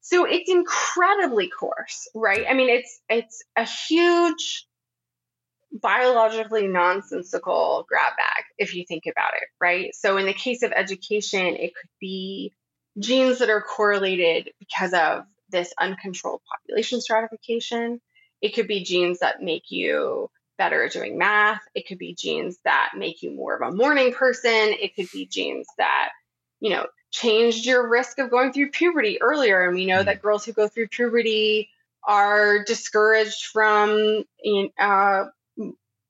So 0.00 0.24
it's 0.24 0.50
incredibly 0.50 1.48
coarse, 1.48 2.08
right? 2.14 2.46
I 2.48 2.54
mean, 2.54 2.70
it's 2.70 3.00
it's 3.08 3.42
a 3.56 3.64
huge 3.64 4.66
biologically 5.72 6.66
nonsensical 6.66 7.86
grab 7.88 8.12
bag 8.16 8.44
if 8.58 8.74
you 8.74 8.84
think 8.86 9.04
about 9.06 9.34
it, 9.34 9.48
right? 9.60 9.94
So 9.94 10.16
in 10.16 10.26
the 10.26 10.32
case 10.32 10.62
of 10.62 10.72
education, 10.72 11.56
it 11.56 11.74
could 11.74 11.90
be 12.00 12.52
genes 12.98 13.38
that 13.38 13.50
are 13.50 13.62
correlated 13.62 14.50
because 14.58 14.92
of 14.92 15.24
this 15.50 15.72
uncontrolled 15.78 16.40
population 16.50 17.00
stratification. 17.00 18.00
It 18.40 18.54
could 18.54 18.66
be 18.66 18.84
genes 18.84 19.20
that 19.20 19.42
make 19.42 19.70
you 19.70 20.30
better 20.58 20.84
at 20.84 20.92
doing 20.92 21.18
math. 21.18 21.62
It 21.74 21.86
could 21.86 21.98
be 21.98 22.14
genes 22.14 22.58
that 22.64 22.92
make 22.96 23.22
you 23.22 23.32
more 23.34 23.56
of 23.56 23.62
a 23.62 23.74
morning 23.74 24.12
person. 24.12 24.50
It 24.50 24.94
could 24.94 25.08
be 25.12 25.26
genes 25.26 25.66
that, 25.78 26.10
you 26.60 26.70
know, 26.70 26.86
changed 27.10 27.66
your 27.66 27.88
risk 27.88 28.18
of 28.18 28.30
going 28.30 28.52
through 28.52 28.70
puberty 28.70 29.20
earlier. 29.20 29.64
And 29.64 29.74
we 29.74 29.86
know 29.86 30.02
that 30.02 30.18
mm. 30.18 30.22
girls 30.22 30.44
who 30.44 30.52
go 30.52 30.68
through 30.68 30.88
puberty 30.88 31.68
are 32.04 32.64
discouraged 32.64 33.46
from 33.46 34.24
uh, 34.78 35.24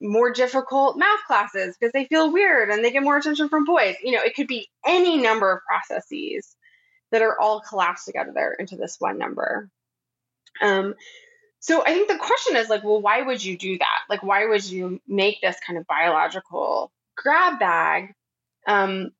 more 0.01 0.31
difficult 0.31 0.97
math 0.97 1.23
classes 1.27 1.75
because 1.77 1.91
they 1.93 2.05
feel 2.05 2.31
weird 2.31 2.69
and 2.69 2.83
they 2.83 2.91
get 2.91 3.03
more 3.03 3.17
attention 3.17 3.49
from 3.49 3.65
boys. 3.65 3.95
You 4.03 4.13
know, 4.13 4.21
it 4.23 4.35
could 4.35 4.47
be 4.47 4.69
any 4.85 5.17
number 5.17 5.51
of 5.51 5.59
processes 5.63 6.55
that 7.11 7.21
are 7.21 7.39
all 7.39 7.61
collapsed 7.61 8.05
together 8.05 8.55
into 8.57 8.77
this 8.77 8.95
one 8.99 9.17
number. 9.17 9.69
Um, 10.61 10.95
so 11.59 11.83
I 11.83 11.93
think 11.93 12.07
the 12.09 12.17
question 12.17 12.55
is 12.55 12.69
like, 12.69 12.83
well, 12.83 13.01
why 13.01 13.21
would 13.21 13.43
you 13.43 13.57
do 13.57 13.77
that? 13.77 13.99
Like, 14.09 14.23
why 14.23 14.47
would 14.47 14.65
you 14.65 14.99
make 15.07 15.41
this 15.41 15.57
kind 15.65 15.77
of 15.77 15.85
biological 15.85 16.91
grab 17.15 17.59
bag? 17.59 18.13
Um, 18.67 19.11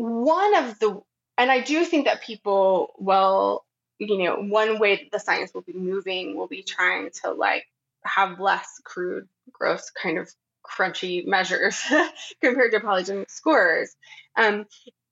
one 0.00 0.56
of 0.56 0.78
the, 0.78 1.02
and 1.36 1.50
I 1.50 1.60
do 1.60 1.84
think 1.84 2.06
that 2.06 2.22
people 2.22 2.94
will, 2.98 3.66
you 3.98 4.24
know, 4.24 4.36
one 4.36 4.78
way 4.78 4.96
that 4.96 5.10
the 5.12 5.20
science 5.20 5.52
will 5.52 5.60
be 5.60 5.74
moving 5.74 6.36
will 6.36 6.46
be 6.46 6.62
trying 6.62 7.10
to 7.22 7.32
like 7.32 7.66
have 8.02 8.40
less 8.40 8.80
crude, 8.82 9.28
gross, 9.52 9.90
kind 9.90 10.16
of 10.16 10.30
crunchy 10.64 11.26
measures 11.26 11.82
compared 12.40 12.72
to 12.72 12.80
polygenic 12.80 13.30
scores. 13.30 13.94
Um, 14.36 14.64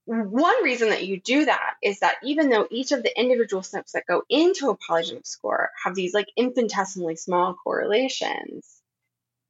one 0.07 0.64
reason 0.64 0.89
that 0.89 1.07
you 1.07 1.20
do 1.20 1.45
that 1.45 1.74
is 1.82 2.01
that 2.01 2.14
even 2.24 2.49
though 2.49 2.66
each 2.70 2.93
of 2.93 3.03
the 3.03 3.20
individual 3.20 3.61
SNPs 3.61 3.93
that 3.93 4.07
go 4.09 4.22
into 4.30 4.70
a 4.70 4.76
polygenic 4.78 5.26
score 5.26 5.68
have 5.84 5.95
these 5.95 6.14
like 6.14 6.28
infinitesimally 6.34 7.16
small 7.16 7.55
correlations, 7.62 8.66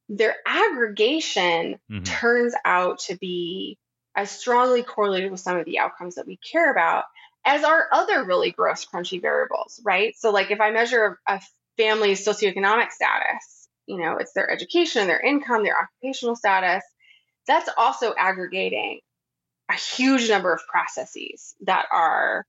their 0.09 0.35
aggregation 0.45 1.79
mm-hmm. 1.89 2.03
turns 2.03 2.53
out 2.65 2.99
to 2.99 3.15
be 3.15 3.77
as 4.19 4.29
strongly 4.29 4.83
correlated 4.83 5.31
with 5.31 5.39
some 5.39 5.57
of 5.57 5.65
the 5.65 5.79
outcomes 5.79 6.15
that 6.15 6.27
we 6.27 6.35
care 6.37 6.69
about 6.71 7.05
as 7.45 7.63
are 7.63 7.87
other 7.93 8.25
really 8.25 8.51
gross, 8.51 8.85
crunchy 8.85 9.21
variables, 9.21 9.79
right? 9.85 10.13
So, 10.17 10.31
like 10.31 10.51
if 10.51 10.59
I 10.59 10.71
measure 10.71 11.19
a 11.25 11.41
family's 11.77 12.25
socioeconomic 12.25 12.91
status, 12.91 13.69
you 13.85 13.97
know, 13.97 14.17
it's 14.17 14.33
their 14.33 14.51
education, 14.51 15.07
their 15.07 15.21
income, 15.21 15.63
their 15.63 15.77
occupational 15.81 16.35
status, 16.35 16.83
that's 17.47 17.69
also 17.77 18.13
aggregating 18.17 18.99
a 19.69 19.75
huge 19.75 20.29
number 20.29 20.53
of 20.53 20.59
processes 20.69 21.55
that 21.61 21.85
are 21.89 22.45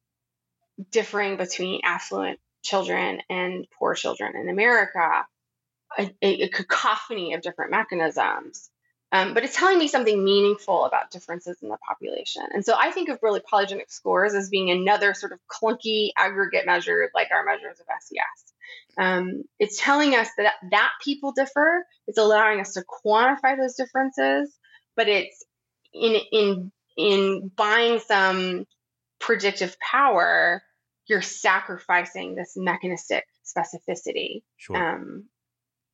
differing 0.91 1.37
between 1.37 1.83
affluent 1.85 2.41
children 2.65 3.21
and 3.31 3.67
poor 3.79 3.95
children 3.95 4.35
in 4.35 4.49
America, 4.49 5.25
a, 5.97 6.11
a 6.21 6.49
cacophony 6.49 7.35
of 7.35 7.43
different 7.43 7.71
mechanisms. 7.71 8.71
Um, 9.13 9.35
but 9.35 9.43
it's 9.43 9.57
telling 9.57 9.79
me 9.79 9.89
something 9.89 10.23
meaningful 10.23 10.85
about 10.85 11.11
differences 11.11 11.59
in 11.63 11.69
the 11.69 11.79
population. 11.79 12.43
And 12.53 12.65
so 12.65 12.77
I 12.79 12.93
think 12.93 13.09
of 13.09 13.19
really 13.23 13.41
polygenic 13.41 13.91
scores 13.91 14.35
as 14.35 14.51
being 14.51 14.71
another 14.71 15.15
sort 15.15 15.33
of 15.33 15.41
clunky 15.49 16.11
aggregate 16.17 16.65
measure 16.65 17.11
like 17.13 17.29
our 17.33 17.45
measures 17.45 17.81
of 17.81 17.87
SES. 18.01 18.53
Um, 18.97 19.45
it's 19.59 19.81
telling 19.81 20.15
us 20.15 20.29
that 20.37 20.55
that 20.71 20.91
people 21.03 21.33
differ. 21.33 21.85
It's 22.07 22.19
allowing 22.19 22.61
us 22.61 22.75
to 22.75 22.85
quantify 23.05 23.57
those 23.57 23.75
differences, 23.75 24.57
but 24.95 25.09
it's 25.09 25.45
in 25.93 26.17
in 26.31 26.73
in 26.97 27.51
buying 27.57 27.99
some 28.01 28.67
predictive 29.19 29.77
power, 29.81 30.63
you're 31.07 31.23
sacrificing 31.23 32.35
this 32.35 32.55
mechanistic 32.57 33.25
specificity. 33.45 34.43
Sure. 34.57 34.77
Um, 34.77 35.25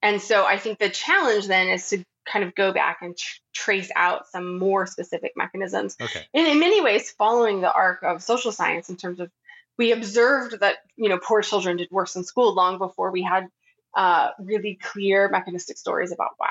and 0.03 0.21
so 0.21 0.45
I 0.45 0.59
think 0.59 0.79
the 0.79 0.91
challenge 0.91 1.47
then 1.47 1.69
is 1.69 1.89
to 1.91 2.05
kind 2.31 2.45
of 2.45 2.55
go 2.55 2.72
back 2.72 2.99
and 3.03 3.16
tr- 3.16 3.41
trace 3.53 3.91
out 3.97 4.29
some 4.29 4.59
more 4.59 4.87
specific 4.87 5.33
mechanisms. 5.37 5.97
Okay. 6.01 6.27
And 6.35 6.47
in 6.47 6.59
many 6.59 6.81
ways, 6.81 7.11
following 7.11 7.61
the 7.61 7.72
arc 7.72 8.03
of 8.03 8.22
social 8.22 8.53
science 8.53 8.89
in 8.89 8.97
terms 8.97 9.20
of 9.20 9.31
we 9.79 9.93
observed 9.93 10.61
that 10.61 10.77
you 10.97 11.09
know 11.09 11.18
poor 11.18 11.43
children 11.43 11.77
did 11.77 11.89
worse 11.91 12.16
in 12.16 12.24
school 12.24 12.55
long 12.55 12.79
before 12.79 13.11
we 13.11 13.22
had 13.22 13.49
uh, 13.95 14.31
really 14.39 14.79
clear 14.81 15.29
mechanistic 15.29 15.79
stories 15.79 16.12
about 16.12 16.31
why. 16.37 16.51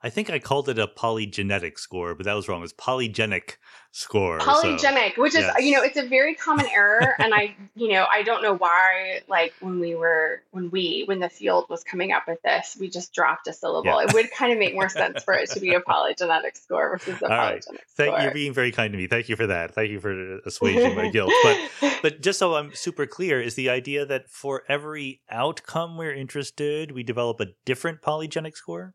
I 0.00 0.10
think 0.10 0.30
I 0.30 0.38
called 0.38 0.68
it 0.68 0.78
a 0.78 0.86
polygenetic 0.86 1.78
score, 1.78 2.14
but 2.14 2.24
that 2.24 2.34
was 2.34 2.48
wrong. 2.48 2.62
It's 2.62 2.72
polygenic 2.72 3.56
score. 3.90 4.38
Polygenic, 4.38 5.16
so, 5.16 5.22
which 5.22 5.34
is 5.34 5.40
yes. 5.40 5.56
you 5.60 5.72
know, 5.72 5.82
it's 5.82 5.96
a 5.96 6.06
very 6.06 6.36
common 6.36 6.66
error, 6.66 7.16
and 7.18 7.34
I 7.34 7.56
you 7.74 7.92
know 7.92 8.06
I 8.10 8.22
don't 8.22 8.40
know 8.40 8.54
why. 8.54 9.22
Like 9.28 9.54
when 9.58 9.80
we 9.80 9.96
were 9.96 10.42
when 10.52 10.70
we 10.70 11.02
when 11.06 11.18
the 11.18 11.28
field 11.28 11.66
was 11.68 11.82
coming 11.82 12.12
up 12.12 12.28
with 12.28 12.40
this, 12.42 12.76
we 12.78 12.88
just 12.88 13.12
dropped 13.12 13.48
a 13.48 13.52
syllable. 13.52 13.90
Yeah. 13.90 14.06
It 14.08 14.14
would 14.14 14.30
kind 14.30 14.52
of 14.52 14.58
make 14.58 14.74
more 14.74 14.88
sense 14.88 15.24
for 15.24 15.34
it 15.34 15.50
to 15.50 15.60
be 15.60 15.74
a 15.74 15.80
polygenetic 15.80 16.56
score 16.56 16.90
versus 16.90 17.20
a 17.20 17.24
All 17.24 17.30
polygenic 17.30 17.52
right. 17.52 17.64
Thank, 17.96 18.14
score. 18.14 18.20
You're 18.20 18.34
being 18.34 18.54
very 18.54 18.70
kind 18.70 18.92
to 18.92 18.96
me. 18.96 19.08
Thank 19.08 19.28
you 19.28 19.34
for 19.34 19.48
that. 19.48 19.74
Thank 19.74 19.90
you 19.90 19.98
for 19.98 20.38
assuaging 20.46 20.94
my 20.94 21.08
guilt. 21.12 21.32
But 21.42 21.98
but 22.02 22.20
just 22.22 22.38
so 22.38 22.54
I'm 22.54 22.72
super 22.72 23.06
clear, 23.06 23.40
is 23.40 23.56
the 23.56 23.68
idea 23.68 24.06
that 24.06 24.30
for 24.30 24.62
every 24.68 25.22
outcome 25.28 25.96
we're 25.96 26.14
interested, 26.14 26.92
we 26.92 27.02
develop 27.02 27.40
a 27.40 27.48
different 27.64 28.00
polygenic 28.00 28.54
score? 28.54 28.94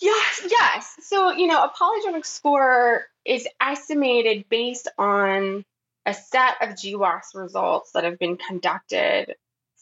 Yes, 0.00 0.46
yes. 0.50 0.96
So, 1.02 1.32
you 1.32 1.46
know, 1.46 1.62
a 1.62 1.70
polygenic 1.70 2.26
score 2.26 3.06
is 3.24 3.46
estimated 3.60 4.48
based 4.48 4.88
on 4.98 5.64
a 6.06 6.14
set 6.14 6.56
of 6.60 6.70
GWAS 6.70 7.34
results 7.34 7.92
that 7.92 8.04
have 8.04 8.18
been 8.18 8.36
conducted 8.36 9.36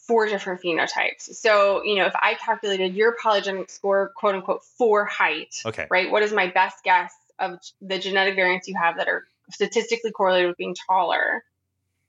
for 0.06 0.26
different 0.26 0.60
phenotypes. 0.62 1.34
So, 1.34 1.82
you 1.84 1.96
know, 1.96 2.06
if 2.06 2.14
I 2.14 2.34
calculated 2.34 2.94
your 2.94 3.16
polygenic 3.16 3.70
score, 3.70 4.12
quote 4.16 4.34
unquote, 4.34 4.62
for 4.76 5.04
height, 5.04 5.54
okay. 5.64 5.86
right? 5.90 6.10
What 6.10 6.22
is 6.22 6.32
my 6.32 6.48
best 6.48 6.84
guess 6.84 7.12
of 7.38 7.58
the 7.80 7.98
genetic 7.98 8.34
variants 8.34 8.68
you 8.68 8.76
have 8.76 8.96
that 8.98 9.08
are 9.08 9.24
statistically 9.50 10.10
correlated 10.10 10.48
with 10.48 10.56
being 10.56 10.76
taller? 10.86 11.44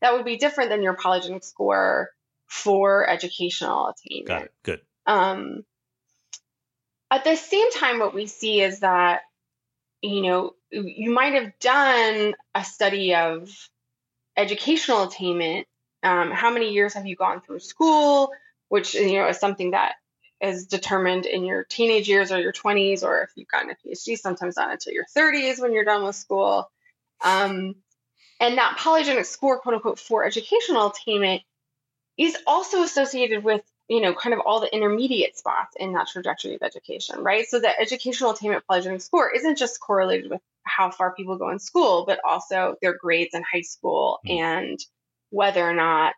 That 0.02 0.14
would 0.14 0.26
be 0.26 0.38
different 0.38 0.70
than 0.70 0.84
your 0.84 0.96
polygenic 0.96 1.44
score 1.44 2.10
for 2.46 3.10
educational 3.10 3.88
attainment. 3.88 4.28
Got 4.28 4.42
it. 4.44 4.54
Good. 4.64 4.82
Um, 5.06 5.66
at 7.14 7.24
the 7.24 7.36
same 7.36 7.72
time, 7.72 8.00
what 8.00 8.16
we 8.16 8.26
see 8.26 8.60
is 8.60 8.80
that, 8.80 9.22
you 10.02 10.24
know, 10.24 10.56
you 10.72 11.12
might 11.12 11.34
have 11.34 11.54
done 11.60 12.34
a 12.56 12.64
study 12.64 13.14
of 13.14 13.52
educational 14.36 15.04
attainment. 15.04 15.68
Um, 16.02 16.32
how 16.32 16.52
many 16.52 16.74
years 16.74 16.96
have 16.96 17.06
you 17.06 17.16
gone 17.16 17.42
through 17.42 17.60
school? 17.60 18.32
Which, 18.70 18.96
you 18.96 19.20
know, 19.20 19.28
is 19.28 19.40
something 19.40 19.72
that 19.72 19.94
is 20.42 20.66
determined 20.66 21.28
in 21.28 21.46
your 21.46 21.64
teenage 21.66 22.10
years 22.10 22.32
or 22.32 22.40
your 22.40 22.52
20s, 22.52 23.04
or 23.04 23.22
if 23.22 23.30
you've 23.36 23.48
gotten 23.48 23.70
a 23.70 23.76
PhD, 23.76 24.18
sometimes 24.18 24.58
not 24.58 24.72
until 24.72 24.94
your 24.94 25.06
30s 25.16 25.62
when 25.62 25.72
you're 25.72 25.86
done 25.86 26.04
with 26.04 26.16
school. 26.16 26.72
Um, 27.24 27.76
and 28.40 28.58
that 28.58 28.80
polygenic 28.80 29.28
score, 29.28 29.60
quote 29.60 29.76
unquote, 29.76 30.00
for 30.00 30.26
educational 30.26 30.88
attainment 30.88 31.44
is 32.18 32.36
also 32.48 32.82
associated 32.82 33.44
with 33.44 33.62
you 33.90 34.02
know, 34.02 34.14
kind 34.14 34.34
of 34.34 34.40
all 34.46 34.60
the 34.62 34.74
intermediate 34.74 35.38
spots 35.38 35.76
in 35.78 35.94
that 35.94 36.08
trajectory 36.08 36.56
of 36.56 36.62
education, 36.62 37.20
right? 37.20 37.46
So 37.46 37.60
the 37.60 37.80
educational 37.80 38.32
attainment 38.32 38.64
polygenic 38.70 39.02
score 39.02 39.32
isn't 39.34 39.58
just 39.58 39.80
correlated 39.80 40.30
with 40.30 40.42
how 40.64 40.90
far 40.90 41.14
people 41.14 41.38
go 41.38 41.50
in 41.50 41.60
school, 41.60 42.06
but 42.06 42.20
also 42.28 42.76
their 42.82 42.98
grades 42.98 43.34
in 43.34 43.44
high 43.44 43.62
school 43.62 44.20
mm. 44.26 44.40
and 44.40 44.80
whether 45.30 45.68
or 45.68 45.74
not 45.74 46.16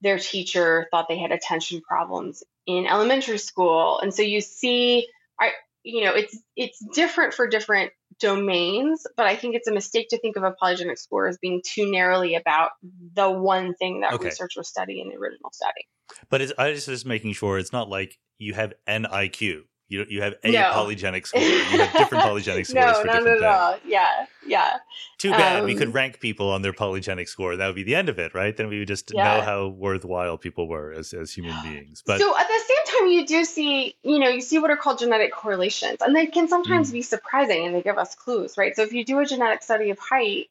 their 0.00 0.18
teacher 0.18 0.86
thought 0.90 1.08
they 1.08 1.18
had 1.18 1.32
attention 1.32 1.80
problems 1.80 2.44
in 2.66 2.86
elementary 2.86 3.38
school. 3.38 3.98
And 3.98 4.14
so 4.14 4.22
you 4.22 4.40
see, 4.40 5.08
I, 5.40 5.50
you 5.82 6.04
know, 6.04 6.14
it's 6.14 6.38
it's 6.54 6.78
different 6.94 7.34
for 7.34 7.48
different 7.48 7.90
domains, 8.20 9.06
but 9.16 9.26
I 9.26 9.36
think 9.36 9.54
it's 9.54 9.68
a 9.68 9.72
mistake 9.72 10.08
to 10.10 10.18
think 10.18 10.36
of 10.36 10.42
a 10.42 10.54
polygenic 10.60 10.98
score 10.98 11.28
as 11.28 11.38
being 11.38 11.62
too 11.64 11.90
narrowly 11.90 12.34
about 12.34 12.70
the 13.14 13.30
one 13.30 13.74
thing 13.74 14.00
that 14.00 14.14
okay. 14.14 14.26
research 14.26 14.52
was 14.56 14.68
studying 14.68 15.06
in 15.06 15.08
the 15.10 15.16
original 15.16 15.50
study. 15.52 15.86
But 16.28 16.40
it's, 16.40 16.52
I 16.58 16.70
was 16.70 16.86
just 16.86 17.06
making 17.06 17.34
sure 17.34 17.58
it's 17.58 17.72
not 17.72 17.88
like 17.88 18.18
you 18.38 18.54
have 18.54 18.72
an 18.86 19.04
IQ. 19.04 19.62
You 19.88 20.04
you 20.08 20.20
have 20.20 20.34
a 20.44 20.50
no. 20.50 20.70
polygenic 20.72 21.26
score. 21.26 21.40
You 21.40 21.78
have 21.78 21.92
different 21.96 22.24
polygenic 22.24 22.66
scores 22.66 22.74
no, 22.74 23.00
for 23.00 23.06
no, 23.06 23.12
different 23.14 23.40
no, 23.40 23.70
things. 23.72 23.82
Yeah, 23.90 24.26
yeah. 24.46 24.76
Too 25.16 25.30
bad. 25.30 25.60
Um, 25.60 25.64
we 25.64 25.74
could 25.74 25.94
rank 25.94 26.20
people 26.20 26.50
on 26.50 26.60
their 26.60 26.74
polygenic 26.74 27.26
score. 27.26 27.56
That 27.56 27.66
would 27.66 27.74
be 27.74 27.84
the 27.84 27.94
end 27.94 28.10
of 28.10 28.18
it, 28.18 28.34
right? 28.34 28.54
Then 28.54 28.68
we 28.68 28.80
would 28.80 28.88
just 28.88 29.10
yeah. 29.14 29.38
know 29.38 29.40
how 29.42 29.68
worthwhile 29.68 30.36
people 30.36 30.68
were 30.68 30.92
as, 30.92 31.14
as 31.14 31.32
human 31.32 31.56
beings. 31.62 32.02
But 32.04 32.20
so 32.20 32.36
at 32.38 32.46
the 32.46 32.60
same 32.66 33.00
time, 33.00 33.08
you 33.08 33.26
do 33.26 33.44
see, 33.44 33.96
you 34.02 34.18
know, 34.18 34.28
you 34.28 34.42
see 34.42 34.58
what 34.58 34.70
are 34.70 34.76
called 34.76 34.98
genetic 34.98 35.32
correlations, 35.32 35.98
and 36.02 36.14
they 36.14 36.26
can 36.26 36.48
sometimes 36.48 36.90
mm. 36.90 36.94
be 36.94 37.02
surprising, 37.02 37.64
and 37.64 37.74
they 37.74 37.82
give 37.82 37.96
us 37.96 38.14
clues, 38.14 38.58
right? 38.58 38.76
So 38.76 38.82
if 38.82 38.92
you 38.92 39.06
do 39.06 39.20
a 39.20 39.24
genetic 39.24 39.62
study 39.62 39.88
of 39.88 39.98
height, 39.98 40.48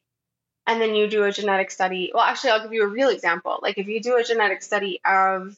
and 0.66 0.82
then 0.82 0.94
you 0.94 1.08
do 1.08 1.24
a 1.24 1.32
genetic 1.32 1.70
study. 1.70 2.10
Well, 2.12 2.22
actually, 2.24 2.50
I'll 2.50 2.62
give 2.62 2.74
you 2.74 2.82
a 2.82 2.88
real 2.88 3.08
example. 3.08 3.58
Like 3.62 3.78
if 3.78 3.86
you 3.88 4.02
do 4.02 4.16
a 4.16 4.24
genetic 4.24 4.62
study 4.62 5.00
of 5.04 5.56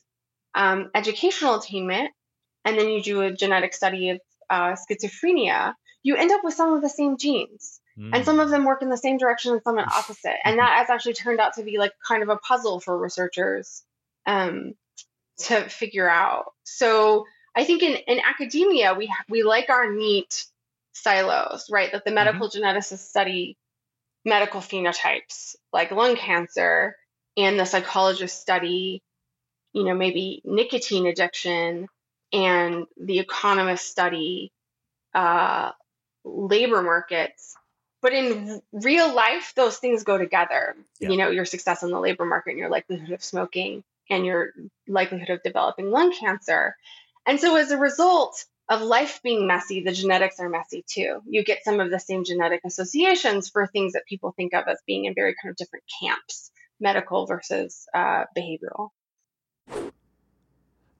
um, 0.54 0.90
educational 0.94 1.56
attainment, 1.56 2.12
and 2.64 2.78
then 2.78 2.88
you 2.88 3.02
do 3.02 3.22
a 3.22 3.32
genetic 3.32 3.74
study 3.74 4.10
of 4.10 4.20
uh, 4.48 4.76
schizophrenia, 4.76 5.74
you 6.02 6.16
end 6.16 6.30
up 6.30 6.42
with 6.42 6.54
some 6.54 6.72
of 6.72 6.82
the 6.82 6.88
same 6.88 7.16
genes. 7.16 7.80
Mm. 7.98 8.10
And 8.14 8.24
some 8.24 8.40
of 8.40 8.50
them 8.50 8.64
work 8.64 8.82
in 8.82 8.88
the 8.88 8.96
same 8.96 9.18
direction 9.18 9.52
and 9.52 9.62
some 9.62 9.78
in 9.78 9.84
opposite. 9.84 10.36
And 10.44 10.58
that 10.58 10.78
has 10.78 10.90
actually 10.90 11.14
turned 11.14 11.40
out 11.40 11.54
to 11.54 11.62
be 11.62 11.78
like 11.78 11.92
kind 12.06 12.22
of 12.22 12.28
a 12.28 12.36
puzzle 12.36 12.80
for 12.80 12.96
researchers 12.96 13.82
um, 14.26 14.74
to 15.38 15.68
figure 15.68 16.08
out. 16.08 16.46
So 16.64 17.26
I 17.54 17.64
think 17.64 17.82
in, 17.82 17.96
in 18.06 18.20
academia, 18.20 18.94
we, 18.94 19.12
we 19.28 19.42
like 19.42 19.70
our 19.70 19.92
neat 19.92 20.46
silos, 20.92 21.66
right? 21.70 21.92
That 21.92 22.04
the 22.04 22.10
mm-hmm. 22.10 22.14
medical 22.16 22.48
mm-hmm. 22.48 22.62
geneticists 22.62 23.08
study 23.08 23.56
medical 24.24 24.60
phenotypes 24.60 25.56
like 25.72 25.90
lung 25.90 26.14
cancer, 26.14 26.94
and 27.36 27.58
the 27.58 27.64
psychologists 27.64 28.38
study 28.38 29.02
you 29.72 29.84
know, 29.84 29.94
maybe 29.94 30.42
nicotine 30.44 31.06
addiction 31.06 31.86
and 32.32 32.86
the 32.96 33.18
economists 33.18 33.90
study 33.90 34.52
uh, 35.14 35.72
labor 36.24 36.82
markets. 36.82 37.54
But 38.02 38.14
in 38.14 38.62
real 38.72 39.14
life, 39.14 39.52
those 39.56 39.76
things 39.76 40.04
go 40.04 40.16
together. 40.16 40.74
Yeah. 41.00 41.10
You 41.10 41.16
know, 41.18 41.30
your 41.30 41.44
success 41.44 41.82
in 41.82 41.90
the 41.90 42.00
labor 42.00 42.24
market 42.24 42.50
and 42.50 42.58
your 42.58 42.70
likelihood 42.70 43.10
of 43.10 43.22
smoking 43.22 43.84
and 44.08 44.24
your 44.24 44.52
likelihood 44.88 45.30
of 45.30 45.42
developing 45.42 45.90
lung 45.90 46.12
cancer. 46.12 46.76
And 47.26 47.38
so 47.38 47.56
as 47.56 47.70
a 47.70 47.76
result 47.76 48.44
of 48.70 48.80
life 48.80 49.20
being 49.22 49.46
messy, 49.46 49.82
the 49.82 49.92
genetics 49.92 50.40
are 50.40 50.48
messy 50.48 50.84
too. 50.88 51.20
You 51.26 51.44
get 51.44 51.64
some 51.64 51.80
of 51.80 51.90
the 51.90 52.00
same 52.00 52.24
genetic 52.24 52.60
associations 52.64 53.50
for 53.50 53.66
things 53.66 53.92
that 53.92 54.06
people 54.06 54.32
think 54.32 54.54
of 54.54 54.66
as 54.68 54.78
being 54.86 55.04
in 55.04 55.14
very 55.14 55.34
kind 55.42 55.50
of 55.50 55.56
different 55.56 55.84
camps, 56.02 56.50
medical 56.78 57.26
versus 57.26 57.86
uh, 57.92 58.24
behavioral. 58.36 58.90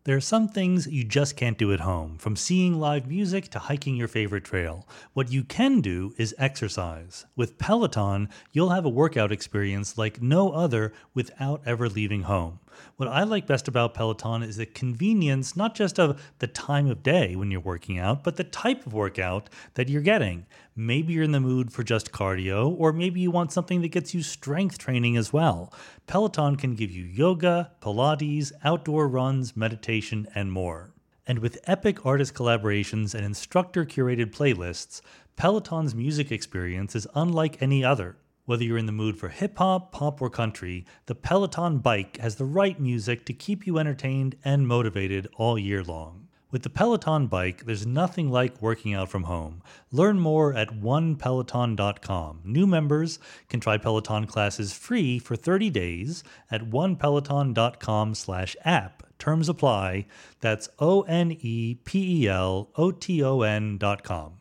There 0.04 0.16
are 0.16 0.20
some 0.20 0.48
things 0.48 0.86
you 0.86 1.04
just 1.04 1.36
can't 1.36 1.58
do 1.58 1.74
at 1.74 1.80
home, 1.80 2.16
from 2.16 2.34
seeing 2.34 2.80
live 2.80 3.06
music 3.06 3.50
to 3.50 3.58
hiking 3.58 3.96
your 3.96 4.08
favorite 4.08 4.44
trail. 4.44 4.88
What 5.12 5.30
you 5.30 5.44
can 5.44 5.82
do 5.82 6.14
is 6.16 6.34
exercise. 6.38 7.26
With 7.36 7.58
Peloton, 7.58 8.30
you'll 8.50 8.70
have 8.70 8.86
a 8.86 8.88
workout 8.88 9.30
experience 9.30 9.98
like 9.98 10.22
no 10.22 10.52
other 10.52 10.94
without 11.12 11.60
ever 11.66 11.86
leaving 11.86 12.22
home. 12.22 12.60
What 12.96 13.08
I 13.08 13.22
like 13.24 13.46
best 13.46 13.68
about 13.68 13.94
Peloton 13.94 14.42
is 14.42 14.56
the 14.56 14.66
convenience 14.66 15.56
not 15.56 15.74
just 15.74 15.98
of 15.98 16.22
the 16.38 16.46
time 16.46 16.88
of 16.88 17.02
day 17.02 17.36
when 17.36 17.50
you're 17.50 17.60
working 17.60 17.98
out, 17.98 18.24
but 18.24 18.36
the 18.36 18.44
type 18.44 18.86
of 18.86 18.92
workout 18.92 19.48
that 19.74 19.88
you're 19.88 20.02
getting. 20.02 20.46
Maybe 20.76 21.12
you're 21.12 21.24
in 21.24 21.32
the 21.32 21.40
mood 21.40 21.72
for 21.72 21.82
just 21.82 22.12
cardio, 22.12 22.74
or 22.78 22.92
maybe 22.92 23.20
you 23.20 23.30
want 23.30 23.52
something 23.52 23.80
that 23.82 23.88
gets 23.88 24.14
you 24.14 24.22
strength 24.22 24.78
training 24.78 25.16
as 25.16 25.32
well. 25.32 25.72
Peloton 26.06 26.56
can 26.56 26.74
give 26.74 26.90
you 26.90 27.04
yoga, 27.04 27.72
Pilates, 27.80 28.52
outdoor 28.64 29.08
runs, 29.08 29.56
meditation, 29.56 30.26
and 30.34 30.52
more. 30.52 30.92
And 31.26 31.38
with 31.38 31.60
epic 31.64 32.04
artist 32.04 32.34
collaborations 32.34 33.14
and 33.14 33.24
instructor 33.24 33.84
curated 33.84 34.32
playlists, 34.32 35.00
Peloton's 35.36 35.94
music 35.94 36.32
experience 36.32 36.96
is 36.96 37.06
unlike 37.14 37.62
any 37.62 37.84
other. 37.84 38.16
Whether 38.50 38.64
you're 38.64 38.78
in 38.78 38.86
the 38.86 38.90
mood 38.90 39.16
for 39.16 39.28
hip 39.28 39.58
hop, 39.58 39.92
pop, 39.92 40.20
or 40.20 40.28
country, 40.28 40.84
the 41.06 41.14
Peloton 41.14 41.78
bike 41.78 42.16
has 42.16 42.34
the 42.34 42.44
right 42.44 42.80
music 42.80 43.24
to 43.26 43.32
keep 43.32 43.64
you 43.64 43.78
entertained 43.78 44.34
and 44.44 44.66
motivated 44.66 45.28
all 45.36 45.56
year 45.56 45.84
long. 45.84 46.26
With 46.50 46.64
the 46.64 46.68
Peloton 46.68 47.28
bike, 47.28 47.64
there's 47.64 47.86
nothing 47.86 48.28
like 48.28 48.60
working 48.60 48.92
out 48.92 49.08
from 49.08 49.22
home. 49.22 49.62
Learn 49.92 50.18
more 50.18 50.52
at 50.52 50.70
onepeloton.com. 50.70 52.40
New 52.44 52.66
members 52.66 53.20
can 53.48 53.60
try 53.60 53.78
Peloton 53.78 54.26
classes 54.26 54.72
free 54.72 55.20
for 55.20 55.36
30 55.36 55.70
days 55.70 56.24
at 56.50 56.70
onepeloton.com/app. 56.70 59.02
Terms 59.20 59.48
apply. 59.48 60.06
That's 60.40 60.68
O 60.80 61.02
N 61.02 61.36
E 61.38 61.76
P 61.84 62.24
E 62.24 62.28
L 62.28 62.70
O 62.74 62.90
T 62.90 63.22
O 63.22 63.42
N.com. 63.42 64.39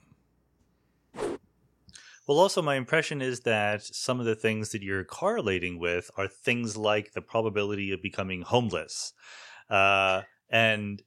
Well, 2.30 2.38
also, 2.38 2.62
my 2.62 2.76
impression 2.76 3.24
is 3.24 3.40
that 3.40 3.82
some 3.84 4.20
of 4.20 4.28
the 4.28 4.36
things 4.36 4.70
that 4.70 4.84
you're 4.84 5.04
correlating 5.04 5.80
with 5.80 6.12
are 6.16 6.28
things 6.28 6.78
like 6.78 7.14
the 7.14 7.24
probability 7.24 7.92
of 7.92 8.04
becoming 8.04 8.44
homeless. 8.44 9.14
Uh, 9.68 10.22
and 10.48 11.02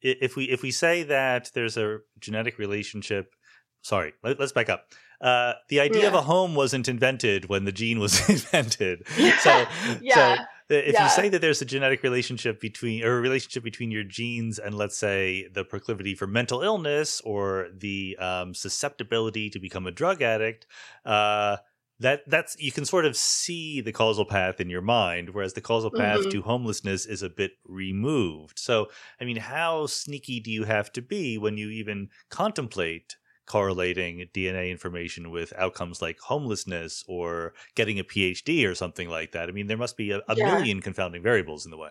if 0.00 0.36
we 0.36 0.44
if 0.44 0.62
we 0.62 0.70
say 0.70 1.02
that 1.02 1.50
there's 1.52 1.76
a 1.76 1.98
genetic 2.20 2.60
relationship, 2.60 3.34
sorry, 3.82 4.12
let, 4.22 4.40
us 4.40 4.52
back 4.52 4.68
up. 4.68 4.86
Uh, 5.20 5.54
the 5.68 5.80
idea 5.80 6.02
yeah. 6.02 6.08
of 6.08 6.14
a 6.14 6.22
home 6.22 6.54
wasn't 6.54 6.88
invented 6.88 7.48
when 7.48 7.64
the 7.64 7.72
gene 7.72 7.98
was 7.98 8.20
invented. 8.30 9.02
So, 9.40 9.64
yeah. 10.00 10.14
so 10.14 10.42
if 10.70 10.94
yeah. 10.94 11.04
you 11.04 11.10
say 11.10 11.28
that 11.28 11.40
there's 11.40 11.60
a 11.60 11.64
genetic 11.64 12.02
relationship 12.02 12.60
between 12.60 13.04
or 13.04 13.18
a 13.18 13.20
relationship 13.20 13.62
between 13.64 13.90
your 13.90 14.04
genes 14.04 14.58
and 14.58 14.74
let's 14.74 14.96
say 14.96 15.48
the 15.52 15.64
proclivity 15.64 16.14
for 16.14 16.26
mental 16.26 16.62
illness 16.62 17.20
or 17.22 17.68
the 17.76 18.16
um, 18.18 18.54
susceptibility 18.54 19.50
to 19.50 19.58
become 19.58 19.86
a 19.86 19.90
drug 19.90 20.22
addict 20.22 20.66
uh, 21.04 21.56
that 22.00 22.22
that's 22.26 22.56
you 22.58 22.72
can 22.72 22.84
sort 22.84 23.04
of 23.04 23.16
see 23.16 23.80
the 23.80 23.92
causal 23.92 24.24
path 24.24 24.60
in 24.60 24.70
your 24.70 24.82
mind 24.82 25.30
whereas 25.30 25.52
the 25.52 25.60
causal 25.60 25.90
path 25.90 26.20
mm-hmm. 26.20 26.30
to 26.30 26.42
homelessness 26.42 27.06
is 27.06 27.22
a 27.22 27.28
bit 27.28 27.52
removed 27.64 28.58
so 28.58 28.86
i 29.20 29.24
mean 29.24 29.36
how 29.36 29.86
sneaky 29.86 30.40
do 30.40 30.50
you 30.50 30.64
have 30.64 30.90
to 30.92 31.02
be 31.02 31.38
when 31.38 31.56
you 31.56 31.68
even 31.68 32.08
contemplate 32.30 33.16
correlating 33.50 34.28
DNA 34.32 34.70
information 34.70 35.32
with 35.32 35.52
outcomes 35.58 36.00
like 36.00 36.20
homelessness 36.20 37.02
or 37.08 37.52
getting 37.74 37.98
a 37.98 38.04
PhD 38.04 38.64
or 38.64 38.76
something 38.76 39.08
like 39.08 39.32
that. 39.32 39.48
I 39.48 39.52
mean, 39.52 39.66
there 39.66 39.76
must 39.76 39.96
be 39.96 40.12
a, 40.12 40.18
a 40.28 40.36
yeah. 40.36 40.54
million 40.54 40.80
confounding 40.80 41.20
variables 41.20 41.64
in 41.64 41.72
the 41.72 41.76
way. 41.76 41.90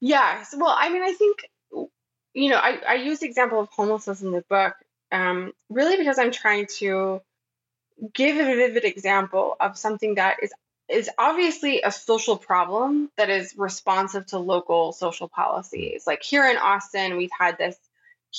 Yes. 0.00 0.54
Well, 0.56 0.72
I 0.78 0.88
mean, 0.88 1.02
I 1.02 1.14
think, 1.14 1.50
you 2.32 2.48
know, 2.48 2.58
I, 2.58 2.78
I 2.86 2.94
use 2.94 3.18
the 3.18 3.26
example 3.26 3.58
of 3.58 3.68
homelessness 3.70 4.22
in 4.22 4.30
the 4.30 4.44
book 4.48 4.74
um, 5.10 5.52
really 5.68 5.96
because 5.96 6.16
I'm 6.16 6.30
trying 6.30 6.66
to 6.78 7.20
give 8.14 8.36
a 8.36 8.44
vivid 8.44 8.84
example 8.84 9.56
of 9.58 9.76
something 9.76 10.14
that 10.14 10.36
is 10.44 10.52
is 10.88 11.10
obviously 11.18 11.82
a 11.82 11.90
social 11.90 12.36
problem 12.36 13.10
that 13.16 13.28
is 13.28 13.54
responsive 13.56 14.24
to 14.26 14.38
local 14.38 14.92
social 14.92 15.28
policies. 15.28 16.06
Like 16.06 16.22
here 16.22 16.46
in 16.48 16.56
Austin, 16.56 17.16
we've 17.16 17.36
had 17.36 17.58
this 17.58 17.76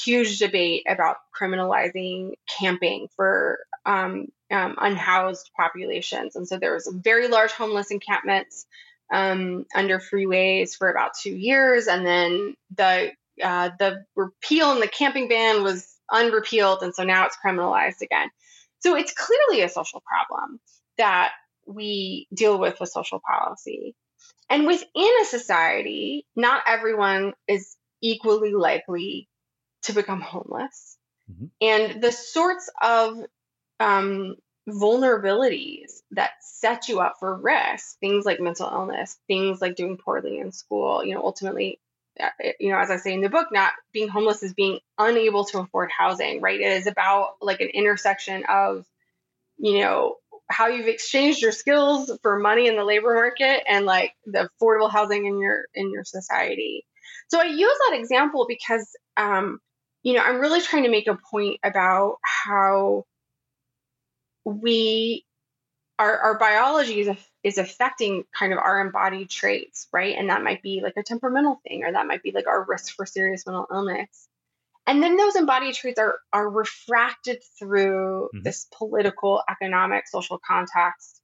huge 0.03 0.39
debate 0.39 0.83
about 0.87 1.17
criminalizing 1.39 2.33
camping 2.59 3.07
for 3.15 3.59
um, 3.85 4.27
um, 4.51 4.75
unhoused 4.79 5.49
populations. 5.57 6.35
And 6.35 6.47
so 6.47 6.57
there 6.57 6.73
was 6.73 6.91
very 6.93 7.27
large 7.27 7.51
homeless 7.51 7.91
encampments 7.91 8.65
um, 9.11 9.65
under 9.73 9.99
freeways 9.99 10.75
for 10.75 10.89
about 10.89 11.11
two 11.21 11.35
years, 11.35 11.87
and 11.87 12.05
then 12.05 12.55
the 12.75 13.11
uh, 13.41 13.69
the 13.79 14.03
repeal 14.15 14.71
and 14.71 14.81
the 14.81 14.87
camping 14.87 15.27
ban 15.27 15.63
was 15.63 15.87
unrepealed, 16.11 16.81
and 16.81 16.93
so 16.93 17.03
now 17.03 17.25
it's 17.25 17.37
criminalized 17.43 18.01
again. 18.01 18.29
So 18.79 18.95
it's 18.95 19.13
clearly 19.13 19.63
a 19.63 19.69
social 19.69 20.01
problem 20.01 20.59
that 20.97 21.31
we 21.65 22.27
deal 22.33 22.59
with 22.59 22.79
with 22.79 22.89
social 22.89 23.21
policy. 23.25 23.95
And 24.49 24.67
within 24.67 25.11
a 25.21 25.25
society, 25.25 26.25
not 26.35 26.63
everyone 26.67 27.33
is 27.47 27.75
equally 28.01 28.53
likely 28.53 29.27
to 29.87 29.93
become 29.93 30.21
homeless. 30.21 30.97
Mm-hmm. 31.31 31.45
And 31.61 32.01
the 32.01 32.11
sorts 32.11 32.69
of 32.81 33.17
um, 33.79 34.35
vulnerabilities 34.67 36.01
that 36.11 36.31
set 36.41 36.87
you 36.87 36.99
up 36.99 37.15
for 37.19 37.35
risk, 37.35 37.97
things 37.99 38.25
like 38.25 38.39
mental 38.39 38.69
illness, 38.69 39.17
things 39.27 39.61
like 39.61 39.75
doing 39.75 39.97
poorly 39.97 40.39
in 40.39 40.51
school, 40.51 41.03
you 41.03 41.15
know, 41.15 41.21
ultimately, 41.21 41.79
uh, 42.19 42.29
you 42.59 42.71
know, 42.71 42.77
as 42.77 42.91
I 42.91 42.97
say 42.97 43.13
in 43.13 43.21
the 43.21 43.29
book, 43.29 43.47
not 43.51 43.73
being 43.93 44.07
homeless 44.07 44.43
is 44.43 44.53
being 44.53 44.79
unable 44.97 45.45
to 45.45 45.59
afford 45.59 45.89
housing, 45.95 46.41
right? 46.41 46.59
It 46.59 46.71
is 46.73 46.87
about 46.87 47.35
like 47.41 47.61
an 47.61 47.69
intersection 47.69 48.43
of, 48.49 48.85
you 49.57 49.79
know, 49.79 50.15
how 50.49 50.67
you've 50.67 50.87
exchanged 50.87 51.41
your 51.41 51.51
skills 51.51 52.11
for 52.21 52.39
money 52.39 52.67
in 52.67 52.77
the 52.77 52.85
labor 52.85 53.13
market 53.13 53.63
and 53.69 53.85
like 53.85 54.13
the 54.25 54.49
affordable 54.61 54.91
housing 54.91 55.25
in 55.25 55.39
your 55.39 55.65
in 55.75 55.91
your 55.91 56.05
society. 56.05 56.85
So 57.29 57.39
I 57.39 57.45
use 57.45 57.77
that 57.89 57.97
example 57.99 58.45
because 58.47 58.87
um, 59.17 59.59
you 60.07 60.13
know, 60.13 60.21
I'm 60.21 60.39
really 60.39 60.61
trying 60.61 60.83
to 60.83 60.89
make 60.89 61.07
a 61.07 61.17
point 61.17 61.59
about 61.65 62.19
how 62.21 63.03
we 64.45 65.25
our, 65.99 66.17
our 66.17 66.39
biology 66.39 67.01
is, 67.01 67.09
is 67.43 67.57
affecting 67.57 68.23
kind 68.33 68.53
of 68.53 68.59
our 68.59 68.79
embodied 68.79 69.29
traits, 69.29 69.89
right? 69.91 70.15
And 70.17 70.29
that 70.29 70.43
might 70.43 70.61
be 70.61 70.79
like 70.81 70.93
a 70.95 71.03
temperamental 71.03 71.59
thing, 71.67 71.83
or 71.83 71.91
that 71.91 72.07
might 72.07 72.23
be 72.23 72.31
like 72.31 72.47
our 72.47 72.63
risk 72.63 72.95
for 72.95 73.05
serious 73.05 73.45
mental 73.45 73.67
illness. 73.69 74.29
And 74.85 75.03
then 75.03 75.17
those 75.17 75.35
embodied 75.35 75.75
traits 75.75 75.99
are 75.99 76.19
are 76.31 76.49
refracted 76.49 77.43
through 77.59 78.29
mm-hmm. 78.33 78.43
this 78.43 78.65
political, 78.77 79.43
economic, 79.49 80.07
social 80.07 80.39
context 80.39 81.19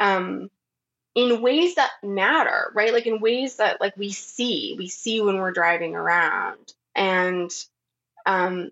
um, 0.00 0.48
in 1.14 1.40
ways 1.40 1.76
that 1.76 1.92
matter, 2.02 2.72
right? 2.74 2.92
Like 2.92 3.06
in 3.06 3.20
ways 3.20 3.58
that 3.58 3.80
like 3.80 3.96
we 3.96 4.10
see, 4.10 4.74
we 4.76 4.88
see 4.88 5.20
when 5.20 5.36
we're 5.36 5.52
driving 5.52 5.94
around. 5.94 6.72
And 6.96 7.52
um, 8.26 8.70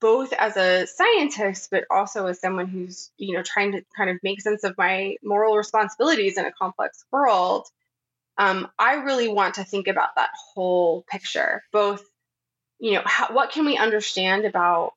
both 0.00 0.32
as 0.32 0.56
a 0.56 0.86
scientist, 0.86 1.68
but 1.70 1.84
also 1.90 2.26
as 2.26 2.40
someone 2.40 2.66
who's, 2.66 3.10
you 3.18 3.36
know, 3.36 3.42
trying 3.42 3.72
to 3.72 3.84
kind 3.96 4.10
of 4.10 4.18
make 4.22 4.40
sense 4.40 4.64
of 4.64 4.76
my 4.78 5.16
moral 5.22 5.56
responsibilities 5.56 6.38
in 6.38 6.44
a 6.44 6.52
complex 6.52 7.04
world, 7.10 7.66
um, 8.38 8.68
I 8.78 8.94
really 8.94 9.28
want 9.28 9.54
to 9.56 9.64
think 9.64 9.86
about 9.86 10.16
that 10.16 10.30
whole 10.54 11.04
picture. 11.08 11.62
Both, 11.72 12.02
you 12.78 12.92
know, 12.92 13.02
how, 13.04 13.32
what 13.32 13.52
can 13.52 13.66
we 13.66 13.76
understand 13.76 14.44
about 14.44 14.92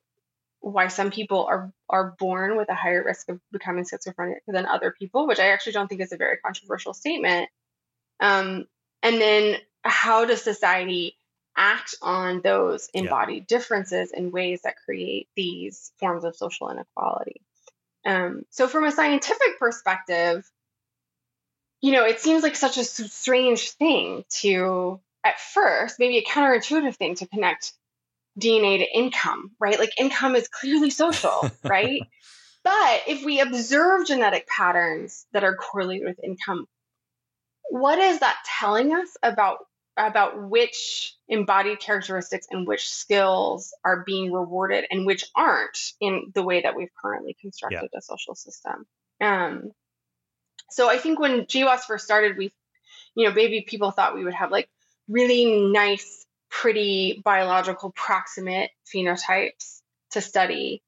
why 0.60 0.88
some 0.88 1.10
people 1.10 1.46
are 1.46 1.72
are 1.88 2.16
born 2.18 2.56
with 2.56 2.68
a 2.68 2.74
higher 2.74 3.02
risk 3.04 3.28
of 3.28 3.40
becoming 3.52 3.86
schizophrenic 3.86 4.42
than 4.48 4.66
other 4.66 4.94
people, 4.98 5.26
which 5.26 5.38
I 5.38 5.48
actually 5.48 5.72
don't 5.72 5.88
think 5.88 6.00
is 6.00 6.12
a 6.12 6.16
very 6.16 6.38
controversial 6.38 6.94
statement. 6.94 7.48
Um, 8.20 8.66
and 9.02 9.20
then 9.20 9.58
how 9.82 10.24
does 10.24 10.42
society 10.42 11.16
act 11.58 11.96
on 12.00 12.40
those 12.40 12.88
embodied 12.94 13.46
yeah. 13.50 13.58
differences 13.58 14.12
in 14.12 14.30
ways 14.30 14.62
that 14.62 14.76
create 14.84 15.28
these 15.36 15.92
forms 15.98 16.24
of 16.24 16.36
social 16.36 16.70
inequality. 16.70 17.42
Um, 18.06 18.44
so, 18.50 18.68
from 18.68 18.84
a 18.84 18.92
scientific 18.92 19.58
perspective, 19.58 20.48
you 21.82 21.92
know, 21.92 22.04
it 22.04 22.20
seems 22.20 22.42
like 22.42 22.56
such 22.56 22.78
a 22.78 22.84
strange 22.84 23.70
thing 23.72 24.24
to, 24.40 25.00
at 25.24 25.38
first, 25.40 25.98
maybe 25.98 26.16
a 26.18 26.24
counterintuitive 26.24 26.96
thing 26.96 27.16
to 27.16 27.26
connect 27.26 27.72
DNA 28.40 28.78
to 28.78 28.96
income, 28.96 29.50
right? 29.60 29.78
Like, 29.78 29.98
income 29.98 30.36
is 30.36 30.48
clearly 30.48 30.90
social, 30.90 31.50
right? 31.64 32.02
But 32.64 33.02
if 33.06 33.24
we 33.24 33.40
observe 33.40 34.06
genetic 34.06 34.46
patterns 34.46 35.26
that 35.32 35.44
are 35.44 35.56
correlated 35.56 36.06
with 36.06 36.20
income, 36.22 36.66
what 37.70 37.98
is 37.98 38.20
that 38.20 38.36
telling 38.44 38.94
us 38.94 39.08
about 39.22 39.58
about 39.98 40.48
which 40.48 41.14
embodied 41.28 41.80
characteristics 41.80 42.46
and 42.50 42.66
which 42.66 42.88
skills 42.88 43.74
are 43.84 44.04
being 44.06 44.32
rewarded 44.32 44.84
and 44.90 45.04
which 45.04 45.24
aren't 45.34 45.92
in 46.00 46.30
the 46.34 46.42
way 46.42 46.62
that 46.62 46.76
we've 46.76 46.94
currently 47.00 47.36
constructed 47.40 47.90
yeah. 47.92 47.98
a 47.98 48.00
social 48.02 48.34
system. 48.34 48.86
Um, 49.20 49.72
so 50.70 50.88
I 50.88 50.98
think 50.98 51.18
when 51.18 51.46
GWAS 51.46 51.80
first 51.80 52.04
started, 52.04 52.36
we, 52.36 52.52
you 53.14 53.28
know, 53.28 53.34
maybe 53.34 53.64
people 53.66 53.90
thought 53.90 54.14
we 54.14 54.24
would 54.24 54.34
have 54.34 54.50
like 54.52 54.68
really 55.08 55.68
nice, 55.70 56.26
pretty 56.50 57.20
biological 57.24 57.90
proximate 57.90 58.70
phenotypes 58.86 59.80
to 60.12 60.20
study. 60.20 60.82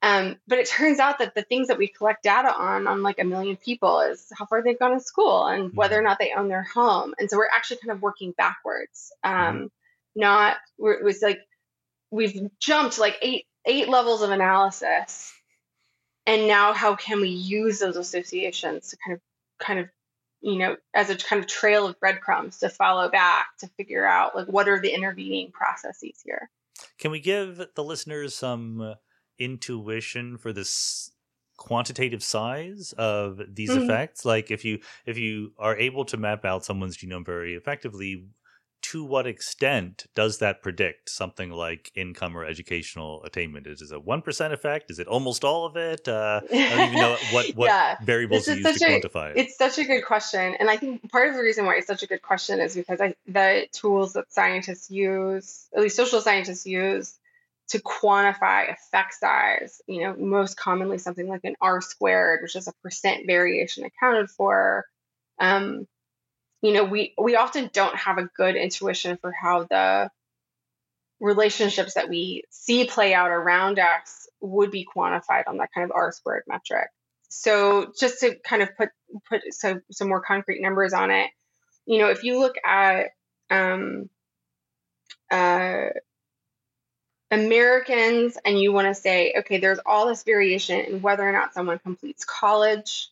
Um, 0.00 0.36
but 0.46 0.58
it 0.58 0.68
turns 0.68 1.00
out 1.00 1.18
that 1.18 1.34
the 1.34 1.42
things 1.42 1.68
that 1.68 1.78
we 1.78 1.88
collect 1.88 2.22
data 2.22 2.54
on, 2.54 2.86
on 2.86 3.02
like 3.02 3.18
a 3.18 3.24
million 3.24 3.56
people, 3.56 4.00
is 4.00 4.26
how 4.36 4.46
far 4.46 4.62
they've 4.62 4.78
gone 4.78 4.92
to 4.92 5.00
school 5.00 5.46
and 5.46 5.74
whether 5.74 5.96
or 5.96 5.98
mm-hmm. 5.98 6.06
not 6.06 6.18
they 6.18 6.32
own 6.36 6.48
their 6.48 6.62
home. 6.62 7.14
And 7.18 7.28
so 7.28 7.36
we're 7.36 7.48
actually 7.54 7.78
kind 7.78 7.92
of 7.92 8.02
working 8.02 8.32
backwards. 8.32 9.12
Um, 9.24 9.32
mm-hmm. 9.34 9.66
not 10.14 10.56
it 10.78 11.04
was 11.04 11.20
like 11.20 11.40
we've 12.10 12.48
jumped 12.60 12.98
like 12.98 13.16
eight 13.22 13.46
eight 13.64 13.88
levels 13.88 14.22
of 14.22 14.30
analysis, 14.30 15.32
and 16.26 16.46
now 16.46 16.72
how 16.72 16.94
can 16.94 17.20
we 17.20 17.30
use 17.30 17.80
those 17.80 17.96
associations 17.96 18.90
to 18.90 18.96
kind 19.04 19.16
of 19.16 19.20
kind 19.58 19.80
of 19.80 19.88
you 20.40 20.56
know 20.56 20.76
as 20.94 21.10
a 21.10 21.16
kind 21.16 21.42
of 21.42 21.48
trail 21.48 21.88
of 21.88 21.98
breadcrumbs 21.98 22.58
to 22.58 22.68
follow 22.68 23.08
back 23.10 23.48
to 23.58 23.66
figure 23.76 24.06
out 24.06 24.36
like 24.36 24.46
what 24.46 24.68
are 24.68 24.80
the 24.80 24.94
intervening 24.94 25.50
processes 25.50 26.22
here. 26.24 26.48
Can 27.00 27.10
we 27.10 27.18
give 27.18 27.66
the 27.74 27.82
listeners 27.82 28.36
some? 28.36 28.94
Intuition 29.38 30.38
for 30.38 30.52
this 30.52 31.12
quantitative 31.56 32.22
size 32.22 32.94
of 32.98 33.40
these 33.52 33.70
mm-hmm. 33.70 33.82
effects 33.82 34.24
like 34.24 34.48
if 34.48 34.64
you 34.64 34.78
if 35.06 35.18
you 35.18 35.50
are 35.58 35.76
able 35.76 36.04
to 36.04 36.16
map 36.16 36.44
out 36.44 36.64
someone's 36.64 36.96
genome 36.96 37.26
very 37.26 37.56
effectively 37.56 38.24
to 38.80 39.04
what 39.04 39.26
extent 39.26 40.06
does 40.14 40.38
that 40.38 40.62
predict 40.62 41.10
something 41.10 41.50
like 41.50 41.90
income 41.94 42.36
or 42.36 42.44
educational 42.44 43.22
attainment? 43.24 43.66
Is 43.66 43.82
it 43.82 43.94
a 43.94 44.00
one 44.00 44.22
percent 44.22 44.54
effect? 44.54 44.90
Is 44.90 44.98
it 44.98 45.06
almost 45.06 45.44
all 45.44 45.66
of 45.66 45.76
it? 45.76 46.06
Uh, 46.08 46.40
I 46.44 46.56
don't 46.70 46.88
even 46.88 47.00
know 47.00 47.16
what 47.32 47.48
what 47.54 47.66
yeah. 47.66 47.96
variables 48.02 48.46
you 48.46 48.54
use 48.54 48.78
to 48.78 48.84
a, 48.84 48.88
quantify 48.88 49.30
it. 49.32 49.38
It's 49.38 49.58
such 49.58 49.78
a 49.78 49.84
good 49.84 50.04
question, 50.04 50.54
and 50.58 50.70
I 50.70 50.76
think 50.76 51.10
part 51.10 51.28
of 51.28 51.34
the 51.34 51.42
reason 51.42 51.66
why 51.66 51.76
it's 51.76 51.86
such 51.86 52.02
a 52.02 52.06
good 52.06 52.22
question 52.22 52.60
is 52.60 52.74
because 52.74 53.00
I, 53.00 53.14
the 53.26 53.66
tools 53.72 54.12
that 54.14 54.32
scientists 54.32 54.90
use, 54.90 55.66
at 55.74 55.82
least 55.82 55.96
social 55.96 56.20
scientists 56.20 56.66
use, 56.66 57.18
to 57.68 57.78
quantify 57.80 58.72
effect 58.72 59.14
size, 59.14 59.80
you 59.86 60.02
know, 60.02 60.16
most 60.16 60.56
commonly 60.56 60.98
something 60.98 61.28
like 61.28 61.44
an 61.44 61.54
R 61.60 61.80
squared, 61.80 62.40
which 62.42 62.56
is 62.56 62.66
a 62.66 62.72
percent 62.82 63.26
variation 63.26 63.84
accounted 63.84 64.30
for. 64.30 64.86
Um, 65.38 65.86
you 66.62 66.72
know, 66.72 66.84
we 66.84 67.14
we 67.20 67.36
often 67.36 67.70
don't 67.72 67.96
have 67.96 68.18
a 68.18 68.28
good 68.36 68.56
intuition 68.56 69.18
for 69.20 69.32
how 69.32 69.64
the 69.64 70.10
relationships 71.20 71.94
that 71.94 72.08
we 72.08 72.44
see 72.50 72.86
play 72.86 73.12
out 73.12 73.30
around 73.30 73.78
us 73.78 74.28
would 74.40 74.70
be 74.70 74.86
quantified 74.86 75.44
on 75.46 75.58
that 75.58 75.70
kind 75.74 75.84
of 75.84 75.92
R 75.94 76.12
squared 76.12 76.44
metric. 76.46 76.88
So 77.28 77.92
just 77.98 78.20
to 78.20 78.36
kind 78.36 78.62
of 78.62 78.76
put 78.76 78.88
put 79.28 79.42
some 79.50 79.82
some 79.90 80.08
more 80.08 80.22
concrete 80.22 80.62
numbers 80.62 80.94
on 80.94 81.10
it, 81.10 81.30
you 81.86 81.98
know, 81.98 82.08
if 82.08 82.24
you 82.24 82.40
look 82.40 82.56
at 82.64 83.08
um, 83.50 84.08
uh, 85.30 85.88
Americans 87.30 88.38
and 88.44 88.58
you 88.58 88.72
want 88.72 88.88
to 88.88 88.94
say, 88.94 89.34
okay, 89.38 89.58
there's 89.58 89.80
all 89.84 90.06
this 90.06 90.22
variation 90.22 90.80
in 90.80 91.02
whether 91.02 91.28
or 91.28 91.32
not 91.32 91.52
someone 91.52 91.78
completes 91.78 92.24
college. 92.24 93.08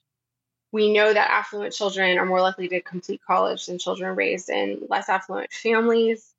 We 0.73 0.93
know 0.93 1.13
that 1.13 1.31
affluent 1.31 1.75
children 1.75 2.19
are 2.19 2.27
more 2.27 2.41
likely 2.41 2.69
to 2.69 2.81
complete 2.81 3.21
college 3.27 3.67
than 3.67 3.79
children 3.79 4.17
raised 4.17 4.49
in 4.49 4.87
less 4.89 5.09
affluent 5.09 5.53
families. 5.53 6.33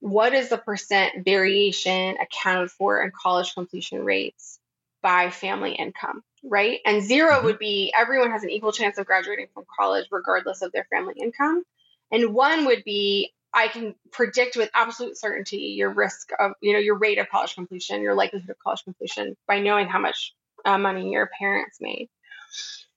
What 0.00 0.32
is 0.32 0.48
the 0.48 0.56
percent 0.56 1.24
variation 1.24 2.16
accounted 2.16 2.70
for 2.70 3.02
in 3.02 3.10
college 3.10 3.54
completion 3.54 4.04
rates 4.04 4.58
by 5.02 5.30
family 5.30 5.72
income, 5.72 6.22
right? 6.42 6.80
And 6.86 7.02
0 7.02 7.30
mm-hmm. 7.30 7.44
would 7.44 7.58
be 7.58 7.92
everyone 7.96 8.30
has 8.30 8.44
an 8.44 8.50
equal 8.50 8.72
chance 8.72 8.96
of 8.98 9.06
graduating 9.06 9.48
from 9.52 9.64
college 9.78 10.06
regardless 10.10 10.62
of 10.62 10.72
their 10.72 10.86
family 10.90 11.14
income. 11.18 11.64
And 12.10 12.34
one 12.34 12.64
would 12.66 12.82
be 12.82 13.32
I 13.52 13.68
can 13.68 13.94
predict 14.12 14.56
with 14.56 14.70
absolute 14.74 15.18
certainty 15.18 15.74
your 15.76 15.90
risk 15.90 16.30
of, 16.38 16.52
you 16.60 16.72
know, 16.72 16.78
your 16.78 16.96
rate 16.96 17.18
of 17.18 17.28
college 17.28 17.54
completion, 17.54 18.00
your 18.00 18.14
likelihood 18.14 18.50
of 18.50 18.58
college 18.58 18.84
completion 18.84 19.36
by 19.48 19.60
knowing 19.60 19.88
how 19.88 19.98
much 19.98 20.34
uh, 20.64 20.78
money 20.78 21.10
your 21.10 21.28
parents 21.38 21.78
made. 21.80 22.08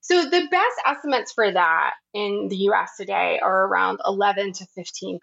So 0.01 0.25
the 0.25 0.47
best 0.51 0.81
estimates 0.85 1.31
for 1.31 1.49
that 1.49 1.93
in 2.13 2.49
the 2.49 2.57
US 2.69 2.97
today 2.97 3.39
are 3.41 3.65
around 3.65 3.99
11 4.05 4.53
to 4.53 4.67
15%. 4.77 5.19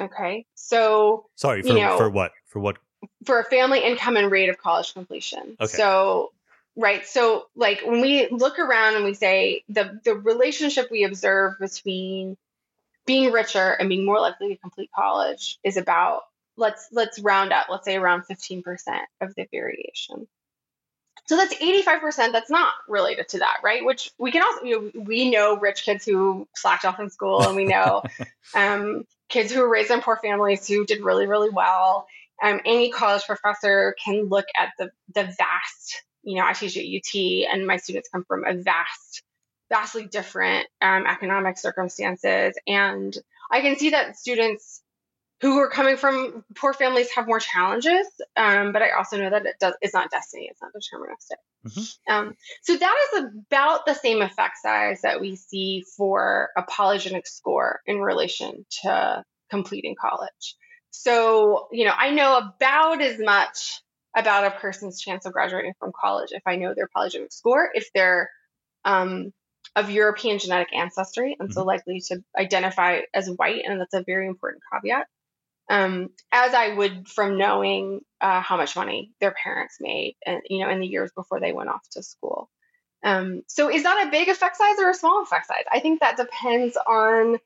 Okay. 0.00 0.44
So, 0.54 1.26
sorry, 1.36 1.62
for, 1.62 1.68
you 1.68 1.74
know, 1.74 1.96
for 1.96 2.10
what? 2.10 2.32
For 2.46 2.58
what? 2.58 2.78
For 3.24 3.38
a 3.38 3.44
family 3.44 3.80
income 3.80 4.16
and 4.16 4.30
rate 4.30 4.48
of 4.48 4.58
college 4.58 4.92
completion. 4.92 5.56
Okay. 5.60 5.76
So, 5.76 6.32
right. 6.76 7.06
So, 7.06 7.44
like 7.54 7.82
when 7.84 8.00
we 8.00 8.28
look 8.30 8.58
around 8.58 8.96
and 8.96 9.04
we 9.04 9.14
say 9.14 9.62
the, 9.68 10.00
the 10.04 10.14
relationship 10.14 10.88
we 10.90 11.04
observe 11.04 11.58
between 11.60 12.36
being 13.06 13.32
richer 13.32 13.70
and 13.70 13.88
being 13.88 14.04
more 14.04 14.20
likely 14.20 14.48
to 14.48 14.60
complete 14.60 14.90
college 14.94 15.58
is 15.64 15.76
about 15.76 16.22
let's 16.56 16.88
let's 16.92 17.18
round 17.20 17.52
up 17.52 17.66
let's 17.70 17.84
say 17.84 17.96
around 17.96 18.24
15% 18.30 18.62
of 19.20 19.34
the 19.34 19.46
variation. 19.50 20.26
So 21.26 21.36
that's 21.36 21.54
85% 21.54 22.32
that's 22.32 22.50
not 22.50 22.72
related 22.88 23.28
to 23.30 23.38
that 23.40 23.58
right? 23.62 23.84
Which 23.84 24.10
we 24.18 24.32
can 24.32 24.42
also 24.42 24.64
you 24.64 24.92
know 24.94 25.02
we 25.04 25.30
know 25.30 25.58
rich 25.58 25.84
kids 25.84 26.04
who 26.04 26.46
slacked 26.54 26.84
off 26.84 27.00
in 27.00 27.10
school 27.10 27.42
and 27.42 27.56
we 27.56 27.64
know 27.64 28.02
um, 28.54 29.04
kids 29.28 29.52
who 29.52 29.60
were 29.60 29.68
raised 29.68 29.90
in 29.90 30.00
poor 30.00 30.16
families 30.16 30.66
who 30.66 30.84
did 30.84 31.02
really 31.02 31.26
really 31.26 31.50
well. 31.50 32.06
Um, 32.42 32.60
any 32.64 32.90
college 32.90 33.24
professor 33.24 33.94
can 34.04 34.24
look 34.24 34.46
at 34.58 34.70
the 34.78 34.90
the 35.14 35.24
vast 35.24 36.02
you 36.22 36.36
know 36.36 36.46
i 36.46 36.52
teach 36.52 36.76
at 36.76 36.84
ut 36.84 37.52
and 37.52 37.66
my 37.66 37.76
students 37.76 38.08
come 38.08 38.24
from 38.24 38.44
a 38.44 38.54
vast 38.54 39.22
vastly 39.72 40.06
different 40.06 40.68
um, 40.82 41.06
economic 41.06 41.56
circumstances. 41.56 42.54
And 42.66 43.16
I 43.50 43.62
can 43.62 43.76
see 43.76 43.90
that 43.90 44.18
students 44.18 44.82
who 45.40 45.58
are 45.58 45.70
coming 45.70 45.96
from 45.96 46.44
poor 46.54 46.74
families 46.74 47.10
have 47.16 47.26
more 47.26 47.40
challenges, 47.40 48.06
um, 48.36 48.72
but 48.72 48.82
I 48.82 48.90
also 48.90 49.16
know 49.16 49.30
that 49.30 49.46
it 49.46 49.56
does, 49.58 49.74
it's 49.80 49.94
not 49.94 50.10
destiny, 50.10 50.48
it's 50.50 50.60
not 50.60 50.72
deterministic. 50.72 51.40
Mm-hmm. 51.66 52.14
Um, 52.14 52.36
so 52.62 52.76
that 52.76 53.08
is 53.14 53.24
about 53.24 53.86
the 53.86 53.94
same 53.94 54.20
effect 54.20 54.58
size 54.62 55.00
that 55.02 55.20
we 55.20 55.36
see 55.36 55.84
for 55.96 56.50
a 56.56 56.62
polygenic 56.62 57.26
score 57.26 57.80
in 57.86 57.98
relation 57.98 58.66
to 58.82 59.24
completing 59.50 59.96
college. 59.98 60.56
So, 60.90 61.68
you 61.72 61.86
know, 61.86 61.94
I 61.96 62.10
know 62.10 62.36
about 62.36 63.00
as 63.00 63.18
much 63.18 63.80
about 64.14 64.44
a 64.44 64.50
person's 64.50 65.00
chance 65.00 65.24
of 65.24 65.32
graduating 65.32 65.72
from 65.80 65.92
college 65.98 66.28
if 66.32 66.42
I 66.46 66.56
know 66.56 66.74
their 66.74 66.88
polygenic 66.94 67.32
score, 67.32 67.70
if 67.74 67.88
they're 67.94 68.28
um, 68.84 69.32
of 69.74 69.90
European 69.90 70.38
genetic 70.38 70.74
ancestry 70.74 71.36
and 71.38 71.52
so 71.52 71.60
mm-hmm. 71.60 71.68
likely 71.68 72.00
to 72.00 72.22
identify 72.38 73.00
as 73.14 73.30
white, 73.30 73.62
and 73.64 73.80
that's 73.80 73.94
a 73.94 74.02
very 74.02 74.26
important 74.26 74.62
caveat. 74.72 75.06
Um, 75.70 76.10
as 76.30 76.52
I 76.54 76.74
would 76.74 77.08
from 77.08 77.38
knowing 77.38 78.00
uh, 78.20 78.40
how 78.40 78.56
much 78.56 78.76
money 78.76 79.12
their 79.20 79.30
parents 79.30 79.78
made, 79.80 80.16
and 80.26 80.42
you 80.48 80.60
know, 80.60 80.70
in 80.70 80.80
the 80.80 80.86
years 80.86 81.12
before 81.14 81.40
they 81.40 81.52
went 81.52 81.70
off 81.70 81.88
to 81.92 82.02
school. 82.02 82.50
Um, 83.04 83.42
so, 83.46 83.70
is 83.70 83.84
that 83.84 84.06
a 84.06 84.10
big 84.10 84.28
effect 84.28 84.56
size 84.56 84.78
or 84.78 84.90
a 84.90 84.94
small 84.94 85.22
effect 85.22 85.46
size? 85.46 85.64
I 85.72 85.80
think 85.80 86.00
that 86.00 86.16
depends 86.16 86.76
on 86.76 87.38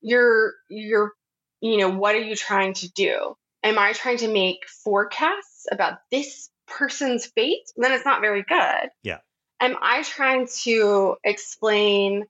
your 0.00 0.52
your 0.68 1.12
you 1.60 1.78
know 1.78 1.90
what 1.90 2.14
are 2.14 2.22
you 2.22 2.36
trying 2.36 2.74
to 2.74 2.92
do? 2.92 3.36
Am 3.64 3.78
I 3.78 3.92
trying 3.92 4.18
to 4.18 4.28
make 4.28 4.68
forecasts 4.68 5.66
about 5.70 5.98
this 6.10 6.50
person's 6.66 7.26
fate? 7.26 7.70
Then 7.76 7.92
it's 7.92 8.04
not 8.04 8.20
very 8.20 8.44
good. 8.44 8.90
Yeah 9.02 9.18
am 9.62 9.76
I 9.80 10.02
trying 10.02 10.48
to 10.64 11.16
explain 11.24 12.24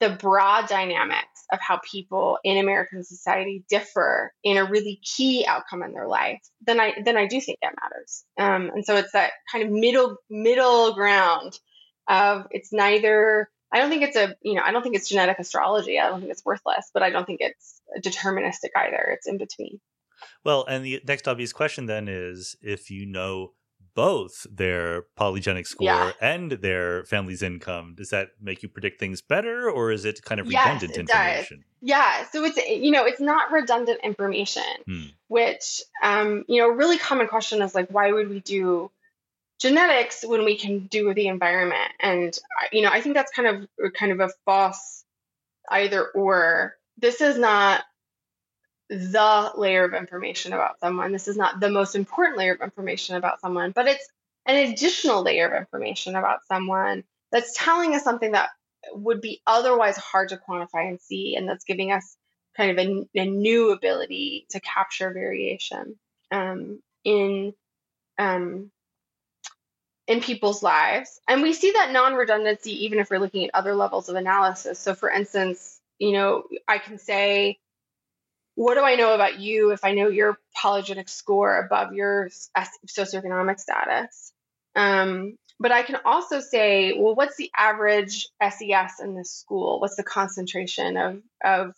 the 0.00 0.10
broad 0.10 0.68
dynamics 0.68 1.46
of 1.52 1.58
how 1.60 1.80
people 1.90 2.38
in 2.44 2.58
American 2.58 3.04
society 3.04 3.64
differ 3.68 4.32
in 4.42 4.56
a 4.56 4.64
really 4.64 5.00
key 5.02 5.46
outcome 5.46 5.82
in 5.82 5.92
their 5.92 6.08
life, 6.08 6.40
then 6.66 6.80
I 6.80 6.94
then 7.04 7.16
I 7.16 7.26
do 7.26 7.40
think 7.40 7.58
that 7.62 7.74
matters. 7.82 8.24
Um, 8.38 8.70
and 8.74 8.84
so 8.84 8.96
it's 8.96 9.12
that 9.12 9.32
kind 9.50 9.64
of 9.64 9.70
middle 9.70 10.16
middle 10.28 10.94
ground 10.94 11.58
of 12.08 12.46
it's 12.50 12.72
neither. 12.72 13.48
I 13.72 13.78
don't 13.78 13.90
think 13.90 14.02
it's 14.02 14.16
a 14.16 14.34
you 14.42 14.54
know 14.54 14.62
I 14.64 14.72
don't 14.72 14.82
think 14.82 14.96
it's 14.96 15.08
genetic 15.08 15.38
astrology. 15.38 15.98
I 15.98 16.08
don't 16.08 16.20
think 16.20 16.32
it's 16.32 16.44
worthless, 16.44 16.90
but 16.92 17.02
I 17.02 17.10
don't 17.10 17.24
think 17.24 17.40
it's 17.40 17.80
deterministic 18.02 18.70
either. 18.76 19.10
It's 19.16 19.26
in 19.26 19.38
between. 19.38 19.80
Well, 20.44 20.64
and 20.68 20.84
the 20.84 21.02
next 21.06 21.28
obvious 21.28 21.52
question 21.52 21.86
then 21.86 22.08
is 22.08 22.56
if 22.60 22.90
you 22.90 23.06
know 23.06 23.52
both 23.94 24.46
their 24.50 25.04
polygenic 25.18 25.66
score 25.66 25.86
yeah. 25.86 26.12
and 26.20 26.52
their 26.52 27.04
family's 27.04 27.42
income, 27.42 27.94
does 27.96 28.10
that 28.10 28.30
make 28.40 28.62
you 28.62 28.68
predict 28.68 28.98
things 28.98 29.22
better 29.22 29.70
or 29.70 29.92
is 29.92 30.04
it 30.04 30.22
kind 30.22 30.40
of 30.40 30.48
redundant 30.48 30.90
yes, 30.90 30.98
information? 30.98 31.58
Does. 31.58 31.66
Yeah, 31.80 32.26
so 32.30 32.44
it's 32.44 32.56
you 32.56 32.90
know, 32.90 33.04
it's 33.04 33.20
not 33.20 33.52
redundant 33.52 34.00
information, 34.02 34.62
hmm. 34.86 35.04
which 35.28 35.82
um, 36.02 36.44
you 36.48 36.60
know, 36.60 36.70
a 36.70 36.74
really 36.74 36.98
common 36.98 37.28
question 37.28 37.62
is 37.62 37.74
like 37.74 37.88
why 37.90 38.10
would 38.10 38.28
we 38.28 38.40
do 38.40 38.90
genetics 39.60 40.24
when 40.26 40.44
we 40.44 40.56
can 40.56 40.86
do 40.86 41.14
the 41.14 41.28
environment? 41.28 41.92
And 42.00 42.36
you 42.72 42.82
know, 42.82 42.90
I 42.90 43.00
think 43.00 43.14
that's 43.14 43.32
kind 43.32 43.48
of 43.48 43.92
kind 43.92 44.12
of 44.12 44.20
a 44.20 44.30
false 44.44 45.04
either 45.70 46.06
or. 46.06 46.76
This 46.96 47.20
is 47.20 47.36
not 47.36 47.82
the 48.88 49.52
layer 49.56 49.84
of 49.84 49.94
information 49.94 50.52
about 50.52 50.78
someone. 50.80 51.12
This 51.12 51.28
is 51.28 51.36
not 51.36 51.60
the 51.60 51.70
most 51.70 51.94
important 51.94 52.38
layer 52.38 52.52
of 52.52 52.60
information 52.60 53.16
about 53.16 53.40
someone, 53.40 53.72
but 53.72 53.86
it's 53.86 54.06
an 54.46 54.72
additional 54.72 55.22
layer 55.22 55.48
of 55.48 55.58
information 55.58 56.16
about 56.16 56.44
someone 56.46 57.04
that's 57.32 57.54
telling 57.56 57.94
us 57.94 58.04
something 58.04 58.32
that 58.32 58.50
would 58.92 59.20
be 59.20 59.40
otherwise 59.46 59.96
hard 59.96 60.28
to 60.28 60.36
quantify 60.36 60.88
and 60.88 61.00
see, 61.00 61.36
and 61.36 61.48
that's 61.48 61.64
giving 61.64 61.92
us 61.92 62.16
kind 62.56 62.78
of 62.78 62.86
a, 62.86 63.20
a 63.20 63.24
new 63.24 63.72
ability 63.72 64.46
to 64.50 64.60
capture 64.60 65.10
variation 65.12 65.98
um, 66.30 66.80
in 67.04 67.54
um, 68.18 68.70
in 70.06 70.20
people's 70.20 70.62
lives. 70.62 71.20
And 71.26 71.42
we 71.42 71.54
see 71.54 71.72
that 71.72 71.92
non-redundancy 71.92 72.84
even 72.84 72.98
if 72.98 73.10
we're 73.10 73.18
looking 73.18 73.44
at 73.44 73.50
other 73.54 73.74
levels 73.74 74.08
of 74.08 74.16
analysis. 74.16 74.78
So, 74.78 74.94
for 74.94 75.10
instance, 75.10 75.80
you 75.98 76.12
know, 76.12 76.44
I 76.68 76.78
can 76.78 76.98
say 76.98 77.58
what 78.54 78.74
do 78.74 78.80
I 78.80 78.94
know 78.96 79.14
about 79.14 79.40
you 79.40 79.72
if 79.72 79.84
I 79.84 79.92
know 79.92 80.08
your 80.08 80.38
polygenic 80.56 81.08
score 81.08 81.58
above 81.58 81.92
your 81.92 82.30
socioeconomic 82.88 83.58
status? 83.58 84.32
Um, 84.76 85.36
but 85.60 85.72
I 85.72 85.82
can 85.82 85.96
also 86.04 86.40
say, 86.40 86.94
well, 86.98 87.14
what's 87.14 87.36
the 87.36 87.50
average 87.56 88.28
SES 88.42 89.00
in 89.00 89.14
this 89.14 89.30
school? 89.30 89.80
What's 89.80 89.96
the 89.96 90.02
concentration 90.02 90.96
of, 90.96 91.22
of 91.44 91.74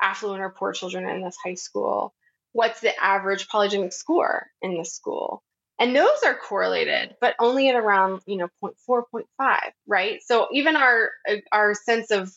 affluent 0.00 0.42
or 0.42 0.50
poor 0.50 0.72
children 0.72 1.08
in 1.08 1.22
this 1.22 1.36
high 1.42 1.54
school? 1.54 2.14
What's 2.52 2.80
the 2.80 2.92
average 3.02 3.48
polygenic 3.48 3.92
score 3.92 4.46
in 4.60 4.76
this 4.76 4.92
school? 4.92 5.42
And 5.78 5.96
those 5.96 6.22
are 6.24 6.36
correlated, 6.36 7.16
but 7.20 7.34
only 7.38 7.68
at 7.68 7.74
around, 7.74 8.20
you 8.26 8.36
know, 8.36 8.48
0.4, 8.62 9.02
0.5, 9.40 9.58
right? 9.86 10.20
So 10.22 10.48
even 10.52 10.76
our 10.76 11.10
our 11.50 11.74
sense 11.74 12.10
of 12.10 12.32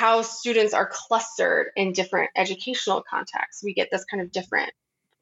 how 0.00 0.22
students 0.22 0.72
are 0.72 0.88
clustered 0.90 1.66
in 1.76 1.92
different 1.92 2.30
educational 2.34 3.02
contexts. 3.02 3.62
We 3.62 3.74
get 3.74 3.88
this 3.92 4.02
kind 4.06 4.22
of 4.22 4.32
different 4.32 4.72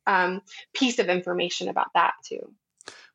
um, 0.07 0.41
piece 0.73 1.01
of 1.01 1.09
information 1.09 1.69
about 1.69 1.89
that 1.95 2.13
too. 2.25 2.55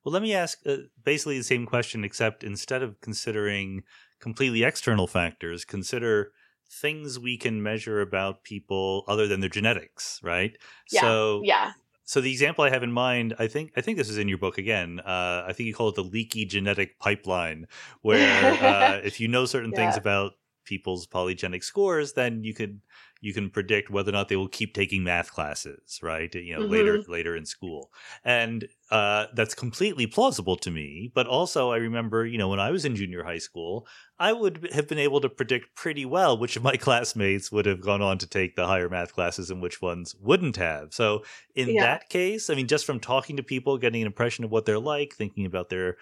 Well, 0.03 0.11
let 0.11 0.21
me 0.21 0.33
ask 0.33 0.59
uh, 0.65 0.75
basically 1.05 1.37
the 1.37 1.43
same 1.45 1.65
question, 1.65 2.03
except 2.03 2.43
instead 2.43 2.83
of 2.83 2.99
considering 2.99 3.83
completely 4.19 4.63
external 4.63 5.07
factors, 5.07 5.63
consider 5.63 6.31
things 6.69 7.17
we 7.17 7.37
can 7.37 7.63
measure 7.63 8.01
about 8.01 8.43
people 8.43 9.05
other 9.07 9.25
than 9.25 9.39
their 9.39 9.49
genetics, 9.49 10.19
right? 10.21 10.57
Yeah. 10.91 10.99
So, 10.99 11.41
yeah. 11.45 11.71
So 12.03 12.19
the 12.19 12.31
example 12.31 12.65
I 12.65 12.71
have 12.71 12.83
in 12.83 12.91
mind, 12.91 13.35
I 13.39 13.47
think 13.47 13.71
I 13.77 13.81
think 13.81 13.97
this 13.97 14.09
is 14.09 14.17
in 14.17 14.27
your 14.27 14.37
book 14.37 14.57
again. 14.57 14.99
Uh, 14.99 15.45
I 15.47 15.53
think 15.53 15.67
you 15.67 15.73
call 15.73 15.87
it 15.87 15.95
the 15.95 16.03
leaky 16.03 16.43
genetic 16.43 16.99
pipeline, 16.99 17.67
where 18.01 18.53
uh, 18.61 18.99
if 19.01 19.21
you 19.21 19.29
know 19.29 19.45
certain 19.45 19.71
yeah. 19.71 19.77
things 19.77 19.95
about 19.95 20.33
people's 20.65 21.07
polygenic 21.07 21.63
scores, 21.63 22.13
then 22.13 22.43
you 22.43 22.53
could 22.53 22.81
you 23.21 23.33
can 23.33 23.49
predict 23.49 23.89
whether 23.89 24.09
or 24.09 24.13
not 24.13 24.27
they 24.27 24.35
will 24.35 24.49
keep 24.49 24.73
taking 24.73 25.01
math 25.03 25.31
classes, 25.31 25.99
right? 26.03 26.33
You 26.35 26.55
know, 26.55 26.63
Mm-hmm. 26.63 27.01
later 27.01 27.03
later 27.07 27.35
in 27.35 27.45
school, 27.45 27.91
and 28.23 28.67
uh, 28.91 29.27
that's 29.33 29.55
completely 29.55 30.07
plausible 30.07 30.57
to 30.57 30.71
me. 30.71 31.11
But 31.13 31.27
also, 31.27 31.71
I 31.71 31.77
remember, 31.77 32.25
you 32.25 32.37
know, 32.37 32.49
when 32.49 32.59
I 32.59 32.71
was 32.71 32.85
in 32.85 32.95
junior 32.95 33.23
high 33.23 33.37
school, 33.37 33.87
I 34.19 34.33
would 34.33 34.69
have 34.73 34.87
been 34.87 34.99
able 34.99 35.21
to 35.21 35.29
predict 35.29 35.75
pretty 35.75 36.05
well 36.05 36.37
which 36.37 36.55
of 36.55 36.63
my 36.63 36.77
classmates 36.77 37.51
would 37.51 37.65
have 37.65 37.81
gone 37.81 38.01
on 38.01 38.17
to 38.19 38.27
take 38.27 38.55
the 38.55 38.67
higher 38.67 38.89
math 38.89 39.13
classes 39.13 39.49
and 39.49 39.61
which 39.61 39.81
ones 39.81 40.15
wouldn't 40.19 40.57
have. 40.57 40.93
So, 40.93 41.23
in 41.55 41.77
Yeah. 41.77 41.85
that 41.85 42.09
case, 42.09 42.49
I 42.49 42.55
mean, 42.55 42.67
just 42.67 42.85
from 42.85 42.99
talking 42.99 43.37
to 43.37 43.43
people, 43.43 43.77
getting 43.77 44.01
an 44.01 44.07
impression 44.07 44.43
of 44.43 44.51
what 44.51 44.65
they're 44.65 44.79
like, 44.79 45.13
thinking 45.13 45.45
about 45.45 45.69
their 45.69 45.97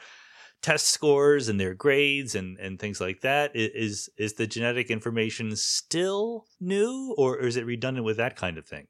test 0.62 0.88
scores 0.89 1.49
and 1.49 1.59
their 1.59 1.74
grades 1.74 2.36
and, 2.36 2.57
and 2.59 2.80
things 2.80 3.01
like 3.01 3.22
that. 3.22 3.55
Is 3.55 4.09
is 4.18 4.34
the 4.34 4.47
genetic 4.47 4.89
information 4.89 5.55
still 5.55 6.45
new, 6.59 7.14
or 7.18 7.39
is 7.39 7.57
it 7.57 7.66
redundant 7.66 8.05
with 8.05 8.18
that 8.18 8.36
kind 8.36 8.57
of 8.57 8.66
thing? 8.66 8.88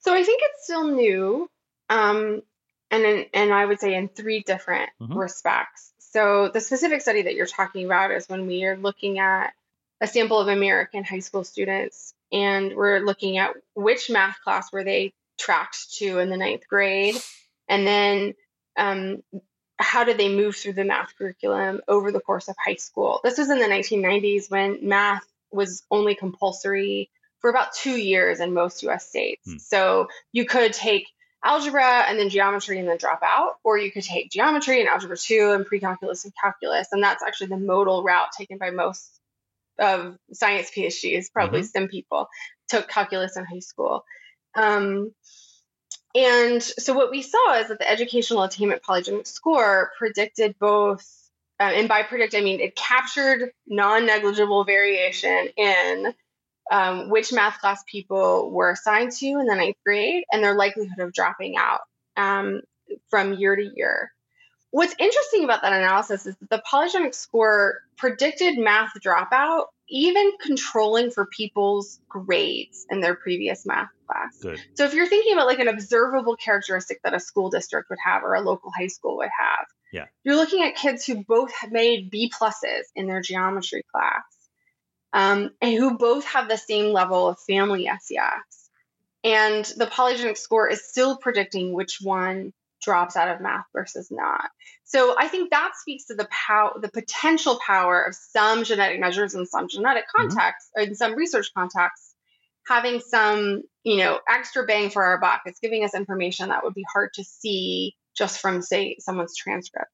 So 0.00 0.14
I 0.14 0.22
think 0.22 0.42
it's 0.44 0.64
still 0.64 0.88
new, 0.88 1.50
um, 1.88 2.42
and 2.90 3.04
in, 3.04 3.26
and 3.32 3.52
I 3.52 3.64
would 3.64 3.80
say 3.80 3.94
in 3.94 4.08
three 4.08 4.40
different 4.40 4.90
Mhm. 5.00 5.16
respects. 5.16 5.92
So 5.98 6.48
the 6.48 6.60
specific 6.60 7.00
study 7.00 7.22
that 7.22 7.34
you're 7.34 7.46
talking 7.46 7.86
about 7.86 8.10
is 8.12 8.28
when 8.28 8.46
we 8.46 8.64
are 8.64 8.76
looking 8.76 9.18
at 9.18 9.52
a 10.00 10.06
sample 10.06 10.38
of 10.38 10.48
American 10.48 11.02
high 11.04 11.20
school 11.20 11.42
students, 11.44 12.14
and 12.30 12.74
we're 12.74 13.00
looking 13.00 13.38
at 13.38 13.54
which 13.74 14.10
math 14.10 14.40
class 14.44 14.72
were 14.72 14.84
they 14.84 15.14
tracked 15.38 15.94
to 15.94 16.18
in 16.18 16.30
the 16.30 16.36
ninth 16.36 16.68
grade, 16.68 17.16
and 17.68 17.86
then 17.86 18.34
um, 18.76 19.22
how 19.78 20.04
did 20.04 20.18
they 20.18 20.34
move 20.34 20.56
through 20.56 20.74
the 20.74 20.84
math 20.84 21.16
curriculum 21.16 21.80
over 21.88 22.12
the 22.12 22.20
course 22.20 22.48
of 22.48 22.56
high 22.62 22.76
school. 22.76 23.20
This 23.24 23.38
was 23.38 23.50
in 23.50 23.58
the 23.58 23.66
1990s 23.66 24.50
when 24.50 24.88
math 24.88 25.24
was 25.50 25.82
only 25.90 26.14
compulsory 26.14 27.10
for 27.40 27.50
about 27.50 27.74
two 27.74 27.96
years 27.96 28.40
in 28.40 28.54
most 28.54 28.82
US 28.84 29.08
states. 29.08 29.42
Hmm. 29.44 29.58
So 29.58 30.08
you 30.32 30.46
could 30.46 30.72
take 30.72 31.06
algebra 31.44 32.04
and 32.08 32.18
then 32.18 32.30
geometry 32.30 32.78
and 32.78 32.88
then 32.88 32.96
drop 32.96 33.20
out, 33.22 33.56
or 33.62 33.76
you 33.76 33.90
could 33.90 34.02
take 34.02 34.30
geometry 34.30 34.80
and 34.80 34.88
algebra 34.88 35.16
two 35.16 35.52
and 35.52 35.66
pre-calculus 35.66 36.24
and 36.24 36.32
calculus. 36.40 36.88
And 36.90 37.02
that's 37.02 37.22
actually 37.22 37.48
the 37.48 37.58
modal 37.58 38.02
route 38.02 38.32
taken 38.36 38.58
by 38.58 38.70
most 38.70 39.20
of 39.78 40.16
science 40.32 40.70
PhDs, 40.70 41.32
probably 41.32 41.62
some 41.64 41.88
people, 41.88 42.28
took 42.68 42.88
calculus 42.88 43.36
in 43.36 43.44
high 43.44 43.58
school. 43.58 44.04
Um, 44.54 45.12
and 46.14 46.62
so 46.62 46.94
what 46.94 47.10
we 47.10 47.22
saw 47.22 47.58
is 47.58 47.68
that 47.68 47.78
the 47.78 47.90
educational 47.90 48.42
attainment 48.42 48.82
polygenic 48.82 49.26
score 49.26 49.90
predicted 49.98 50.56
both, 50.58 51.04
uh, 51.58 51.64
and 51.64 51.88
by 51.88 52.02
predict 52.02 52.34
I 52.34 52.40
mean 52.40 52.60
it 52.60 52.76
captured 52.76 53.50
non-negligible 53.66 54.64
variation 54.64 55.48
in 55.56 56.14
um, 56.70 57.10
which 57.10 57.32
math 57.32 57.60
class 57.60 57.82
people 57.86 58.50
were 58.50 58.70
assigned 58.70 59.12
to 59.12 59.26
in 59.26 59.46
the 59.46 59.54
ninth 59.54 59.76
grade 59.84 60.24
and 60.32 60.42
their 60.42 60.54
likelihood 60.54 60.98
of 60.98 61.12
dropping 61.12 61.56
out 61.56 61.80
um, 62.16 62.62
from 63.08 63.34
year 63.34 63.56
to 63.56 63.72
year. 63.76 64.12
What's 64.70 64.94
interesting 64.98 65.44
about 65.44 65.62
that 65.62 65.72
analysis 65.72 66.26
is 66.26 66.36
that 66.36 66.50
the 66.50 66.62
polygenic 66.70 67.14
score 67.14 67.80
predicted 67.96 68.58
math 68.58 68.90
dropout, 69.00 69.66
even 69.88 70.32
controlling 70.40 71.10
for 71.10 71.26
people's 71.26 72.00
grades 72.08 72.86
in 72.90 73.00
their 73.00 73.14
previous 73.14 73.66
math 73.66 73.90
class. 74.06 74.38
Good. 74.40 74.60
So 74.74 74.84
if 74.84 74.94
you're 74.94 75.06
thinking 75.08 75.32
about 75.32 75.46
like 75.46 75.58
an 75.58 75.68
observable 75.68 76.36
characteristic 76.36 77.00
that 77.04 77.14
a 77.14 77.20
school 77.20 77.50
district 77.50 77.90
would 77.90 77.98
have 78.04 78.22
or 78.22 78.34
a 78.34 78.40
local 78.40 78.70
high 78.76 78.86
school 78.88 79.16
would 79.18 79.30
have, 79.38 79.66
Yeah. 79.92 80.06
you're 80.24 80.36
looking 80.36 80.62
at 80.62 80.76
kids 80.76 81.04
who 81.06 81.24
both 81.24 81.52
have 81.54 81.72
made 81.72 82.10
B 82.10 82.30
pluses 82.34 82.82
in 82.94 83.06
their 83.06 83.20
geometry 83.20 83.82
class, 83.92 84.22
um, 85.12 85.50
and 85.60 85.74
who 85.74 85.96
both 85.96 86.24
have 86.26 86.48
the 86.48 86.56
same 86.58 86.92
level 86.92 87.28
of 87.28 87.38
family 87.46 87.86
SES. 87.86 88.70
And 89.22 89.64
the 89.76 89.86
polygenic 89.86 90.36
score 90.36 90.68
is 90.68 90.84
still 90.86 91.16
predicting 91.16 91.72
which 91.72 91.98
one 92.02 92.52
drops 92.82 93.16
out 93.16 93.34
of 93.34 93.40
math 93.40 93.64
versus 93.72 94.10
not. 94.10 94.50
So 94.84 95.14
I 95.18 95.28
think 95.28 95.50
that 95.50 95.72
speaks 95.76 96.06
to 96.06 96.14
the 96.14 96.28
power, 96.30 96.72
the 96.78 96.90
potential 96.90 97.58
power 97.66 98.02
of 98.02 98.14
some 98.14 98.64
genetic 98.64 99.00
measures 99.00 99.34
in 99.34 99.46
some 99.46 99.68
genetic 99.68 100.04
contexts, 100.14 100.70
or 100.76 100.82
in 100.82 100.94
some 100.94 101.14
research 101.14 101.48
contexts, 101.56 102.13
having 102.66 103.00
some, 103.00 103.62
you 103.82 103.98
know, 103.98 104.20
extra 104.28 104.64
bang 104.64 104.90
for 104.90 105.04
our 105.04 105.20
buck. 105.20 105.42
It's 105.46 105.60
giving 105.60 105.84
us 105.84 105.94
information 105.94 106.48
that 106.48 106.64
would 106.64 106.74
be 106.74 106.84
hard 106.92 107.10
to 107.14 107.24
see 107.24 107.94
just 108.16 108.40
from, 108.40 108.62
say, 108.62 108.96
someone's 109.00 109.36
transcript. 109.36 109.90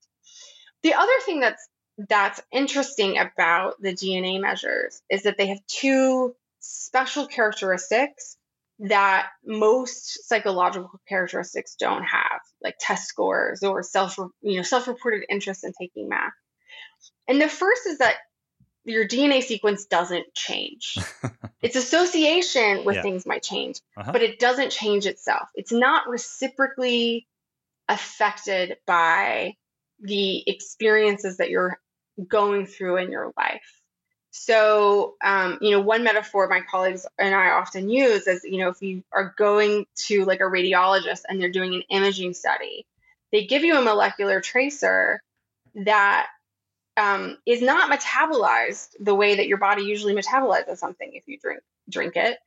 The 0.82 0.94
other 0.94 1.12
thing 1.24 1.40
that's 1.40 1.66
that's 2.08 2.40
interesting 2.50 3.18
about 3.18 3.74
the 3.80 3.92
DNA 3.92 4.40
measures 4.40 5.02
is 5.10 5.24
that 5.24 5.36
they 5.36 5.48
have 5.48 5.66
two 5.66 6.34
special 6.60 7.26
characteristics 7.26 8.36
that 8.78 9.28
most 9.44 10.26
psychological 10.26 11.00
characteristics 11.06 11.76
don't 11.78 12.04
have, 12.04 12.40
like 12.62 12.76
test 12.80 13.06
scores 13.06 13.62
or 13.62 13.82
self, 13.82 14.16
you 14.40 14.56
know, 14.56 14.62
self-reported 14.62 15.24
interest 15.28 15.64
in 15.64 15.72
taking 15.78 16.08
math. 16.08 16.32
And 17.28 17.40
the 17.40 17.48
first 17.48 17.86
is 17.86 17.98
that 17.98 18.16
your 18.84 19.06
DNA 19.06 19.42
sequence 19.42 19.86
doesn't 19.86 20.32
change. 20.34 20.98
its 21.62 21.76
association 21.76 22.84
with 22.84 22.96
Yeah. 22.96 23.02
things 23.02 23.26
might 23.26 23.42
change, 23.42 23.80
Uh-huh. 23.96 24.12
but 24.12 24.22
it 24.22 24.38
doesn't 24.38 24.70
change 24.70 25.06
itself. 25.06 25.48
It's 25.54 25.72
not 25.72 26.08
reciprocally 26.08 27.26
affected 27.88 28.78
by 28.86 29.56
the 30.00 30.48
experiences 30.48 31.36
that 31.38 31.50
you're 31.50 31.78
going 32.28 32.66
through 32.66 32.96
in 32.98 33.10
your 33.10 33.32
life. 33.36 33.82
So, 34.32 35.16
um, 35.22 35.58
you 35.60 35.72
know, 35.72 35.80
one 35.80 36.04
metaphor 36.04 36.48
my 36.48 36.60
colleagues 36.60 37.04
and 37.18 37.34
I 37.34 37.50
often 37.50 37.90
use 37.90 38.26
is, 38.26 38.44
you 38.44 38.58
know, 38.58 38.68
if 38.68 38.80
you 38.80 39.02
are 39.12 39.34
going 39.36 39.86
to 40.06 40.24
like 40.24 40.40
a 40.40 40.44
radiologist 40.44 41.22
and 41.28 41.40
they're 41.40 41.50
doing 41.50 41.74
an 41.74 41.82
imaging 41.90 42.34
study, 42.34 42.86
they 43.32 43.46
give 43.46 43.64
you 43.64 43.76
a 43.76 43.82
molecular 43.82 44.40
tracer 44.40 45.20
that 45.74 46.28
um, 47.00 47.38
is 47.46 47.62
not 47.62 47.90
metabolized 47.90 48.90
the 49.00 49.14
way 49.14 49.36
that 49.36 49.48
your 49.48 49.58
body 49.58 49.82
usually 49.82 50.14
metabolizes 50.14 50.78
something 50.78 51.10
if 51.14 51.26
you 51.26 51.38
drink 51.38 51.62
drink 51.88 52.16
it, 52.16 52.38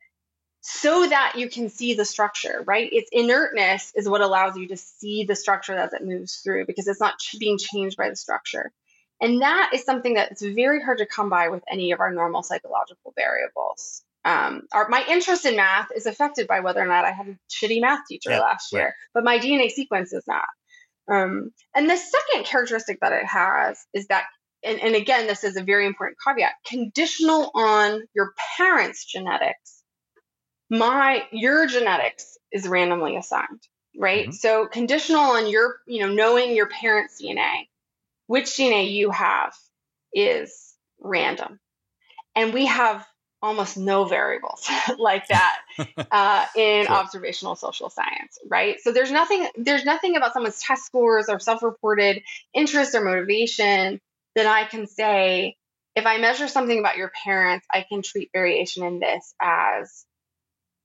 so 0.60 1.06
that 1.06 1.34
you 1.36 1.48
can 1.50 1.68
see 1.68 1.94
the 1.94 2.04
structure. 2.04 2.62
Right? 2.66 2.88
Its 2.92 3.10
inertness 3.12 3.92
is 3.96 4.08
what 4.08 4.20
allows 4.20 4.56
you 4.56 4.68
to 4.68 4.76
see 4.76 5.24
the 5.24 5.36
structure 5.36 5.74
as 5.74 5.92
it 5.92 6.04
moves 6.04 6.36
through 6.36 6.66
because 6.66 6.86
it's 6.86 7.00
not 7.00 7.14
being 7.38 7.58
changed 7.58 7.96
by 7.96 8.08
the 8.08 8.16
structure. 8.16 8.72
And 9.20 9.42
that 9.42 9.70
is 9.72 9.84
something 9.84 10.14
that's 10.14 10.42
very 10.42 10.82
hard 10.82 10.98
to 10.98 11.06
come 11.06 11.30
by 11.30 11.48
with 11.48 11.62
any 11.70 11.92
of 11.92 12.00
our 12.00 12.12
normal 12.12 12.42
psychological 12.42 13.12
variables. 13.16 14.02
Um, 14.24 14.62
our, 14.72 14.88
my 14.88 15.04
interest 15.08 15.44
in 15.44 15.56
math 15.56 15.88
is 15.94 16.06
affected 16.06 16.46
by 16.48 16.60
whether 16.60 16.80
or 16.80 16.86
not 16.86 17.04
I 17.04 17.12
had 17.12 17.28
a 17.28 17.38
shitty 17.50 17.80
math 17.80 18.06
teacher 18.08 18.30
Yeah, 18.30 18.40
last 18.40 18.72
year, 18.72 18.84
right. 18.84 18.92
but 19.12 19.24
my 19.24 19.38
DNA 19.38 19.70
sequence 19.70 20.12
is 20.12 20.24
not. 20.26 20.46
Um, 21.10 21.52
and 21.74 21.88
the 21.88 21.96
second 21.96 22.46
characteristic 22.46 23.00
that 23.00 23.12
it 23.12 23.26
has 23.26 23.84
is 23.92 24.06
that, 24.06 24.24
and, 24.64 24.80
and 24.80 24.94
again, 24.94 25.26
this 25.26 25.44
is 25.44 25.56
a 25.56 25.62
very 25.62 25.86
important 25.86 26.18
caveat, 26.24 26.52
conditional 26.66 27.50
on 27.54 28.02
your 28.14 28.34
parents' 28.56 29.04
genetics. 29.04 29.82
My 30.70 31.24
your 31.32 31.66
genetics 31.66 32.38
is 32.52 32.66
randomly 32.68 33.16
assigned, 33.16 33.62
right? 33.98 34.28
Mhm. 34.28 34.34
So 34.34 34.66
conditional 34.66 35.20
on 35.22 35.48
your, 35.48 35.76
you 35.86 36.00
know, 36.06 36.12
knowing 36.12 36.56
your 36.56 36.68
parents' 36.68 37.20
DNA, 37.20 37.68
which 38.26 38.46
DNA 38.46 38.90
you 38.92 39.10
have 39.10 39.54
is 40.14 40.74
random. 41.00 41.60
And 42.34 42.52
we 42.54 42.66
have 42.66 43.06
almost 43.42 43.76
no 43.76 44.04
variables 44.04 44.68
like 44.98 45.28
that 45.28 45.58
uh, 46.10 46.46
in 46.56 46.86
Sure. 46.86 46.96
observational 46.96 47.56
social 47.56 47.90
science, 47.90 48.38
right? 48.48 48.80
So 48.80 48.92
there's 48.92 49.10
nothing 49.12 49.46
there's 49.56 49.84
nothing 49.84 50.16
about 50.16 50.32
someone's 50.32 50.60
test 50.60 50.86
scores 50.86 51.28
or 51.28 51.38
self-reported 51.38 52.22
interest 52.54 52.94
or 52.94 53.02
motivation 53.04 54.00
that 54.34 54.46
I 54.46 54.64
can 54.64 54.86
say 54.86 55.56
if 55.94 56.06
I 56.06 56.18
measure 56.18 56.48
something 56.48 56.78
about 56.78 56.96
your 56.96 57.12
parents, 57.24 57.66
I 57.72 57.84
can 57.88 58.02
treat 58.02 58.30
variation 58.32 58.84
in 58.84 58.98
this 58.98 59.34
as 59.40 60.04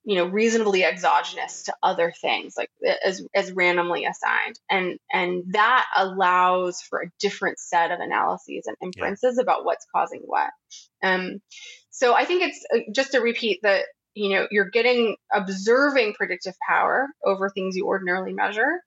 you 0.06 0.16
know 0.16 0.26
reasonably 0.26 0.84
exogenous 0.84 1.64
to 1.64 1.76
other 1.84 2.14
things 2.22 2.56
like 2.58 2.70
as 3.06 3.22
as 3.36 3.52
randomly 3.52 4.06
assigned. 4.06 4.60
And 4.70 4.97
and 5.12 5.43
that 5.54 5.86
allows 5.97 6.82
for 6.82 7.02
a 7.02 7.12
different 7.20 7.60
set 7.60 7.91
of 7.91 8.00
analyses 8.00 8.66
and 8.66 8.78
inferences 8.82 9.38
about 9.38 9.66
what's 9.66 9.86
causing 9.93 10.22
what. 10.26 10.52
Um 11.04 11.41
so 11.91 12.14
i 12.14 12.24
think 12.24 12.43
it's 12.43 12.66
uh, 12.74 12.80
just 12.93 13.12
to 13.12 13.20
repeat 13.20 13.60
that 13.64 13.86
you 14.14 14.30
know 14.30 14.47
you're 14.52 14.70
getting 14.70 15.16
observing 15.34 16.14
predictive 16.14 16.56
power 16.68 17.08
over 17.26 17.50
things 17.50 17.76
you 17.76 17.86
ordinarily 17.88 18.34
measure. 18.34 18.82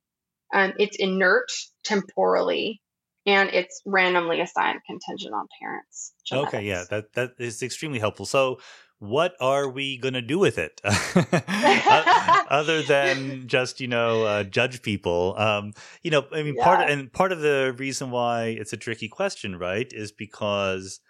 Um, 0.55 0.75
it's 0.79 0.97
inert 0.97 1.51
temporally 1.83 2.83
and 3.26 3.50
it's 3.50 3.82
randomly 3.86 4.40
assigned 4.40 4.80
contingent 4.86 5.34
on 5.34 5.46
parents 5.61 6.12
Okay, 6.32 6.66
yeah, 6.66 6.84
that 6.88 7.12
that 7.12 7.34
is 7.38 7.62
extremely 7.62 7.99
helpful. 7.99 8.24
So, 8.24 8.58
what 9.00 9.34
are 9.40 9.68
we 9.68 9.99
going 9.99 10.14
to 10.14 10.22
do 10.22 10.38
with 10.38 10.57
it, 10.57 10.80
other 12.50 12.82
than 12.82 13.49
just 13.49 13.80
you 13.80 13.88
know 13.88 14.22
uh, 14.24 14.44
judge 14.44 14.80
people? 14.82 15.34
Um, 15.36 15.74
you 16.03 16.11
know, 16.11 16.24
I 16.32 16.42
mean, 16.42 16.57
part 16.57 16.80
Yeah. 16.80 16.88
and 16.88 17.12
part 17.12 17.32
of 17.32 17.40
the 17.40 17.74
reason 17.76 18.11
why 18.11 18.46
it's 18.46 18.72
a 18.72 18.78
tricky 18.78 19.08
question, 19.08 19.57
right, 19.58 19.92
is 19.92 20.11
because 20.11 21.00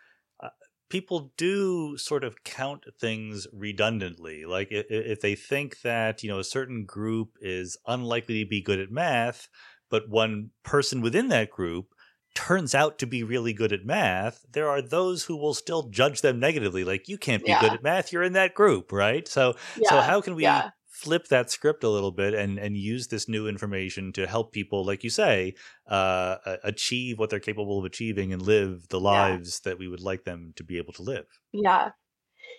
uh, 0.43 0.49
people 0.89 1.33
do 1.37 1.97
sort 1.99 2.25
of 2.25 2.43
count 2.43 2.85
things 3.01 3.47
redundantly. 3.53 4.45
Like 4.45 4.69
if, 4.73 4.87
if 4.91 5.21
they 5.21 5.37
think 5.37 5.83
that, 5.83 6.23
you 6.25 6.31
know, 6.31 6.39
a 6.41 6.45
certain 6.45 6.85
group 6.85 7.37
is 7.41 7.77
unlikely 7.87 8.43
to 8.43 8.49
be 8.49 8.61
good 8.61 8.81
at 8.81 8.91
math, 8.91 9.49
but 9.89 10.09
one 10.09 10.51
person 10.65 11.01
within 11.01 11.29
that 11.29 11.51
group 11.51 11.92
turns 12.35 12.75
out 12.75 12.99
to 12.99 13.07
be 13.07 13.23
really 13.23 13.53
good 13.53 13.73
at 13.73 13.85
math, 13.85 14.45
there 14.53 14.69
are 14.69 14.81
those 14.83 15.25
who 15.25 15.37
will 15.37 15.55
still 15.55 15.85
judge 15.85 16.21
them 16.23 16.41
negatively. 16.41 16.85
Like, 16.85 17.09
you 17.09 17.19
can't 17.19 17.45
be 17.45 17.51
Yeah. 17.51 17.61
good 17.61 17.73
at 17.75 17.83
math, 17.83 18.13
you're 18.13 18.23
in 18.23 18.33
that 18.35 18.55
group, 18.55 18.93
right? 18.93 19.27
So 19.29 19.55
so 19.85 20.01
how 20.01 20.21
can 20.21 20.35
we 20.35 20.45
yeah. 20.45 20.71
flip 20.89 21.29
that 21.29 21.51
script 21.51 21.85
a 21.85 21.89
little 21.89 22.13
bit 22.13 22.33
and 22.35 22.59
and 22.59 22.77
use 22.77 23.09
this 23.09 23.29
new 23.29 23.49
information 23.49 24.13
to 24.13 24.27
help 24.27 24.53
people, 24.53 24.85
like 24.85 25.05
you 25.05 25.11
say, 25.11 25.55
uh, 25.89 26.37
achieve 26.65 27.19
what 27.19 27.29
they're 27.31 27.41
capable 27.41 27.79
of 27.79 27.85
achieving 27.85 28.33
and 28.33 28.43
live 28.43 28.89
the 28.89 29.01
lives 29.01 29.61
that 29.61 29.79
we 29.79 29.89
would 29.89 30.01
like 30.01 30.25
them 30.25 30.53
to 30.57 30.65
be 30.65 30.79
able 30.79 30.93
to 30.95 31.03
live? 31.03 31.27
Yeah. 31.53 31.91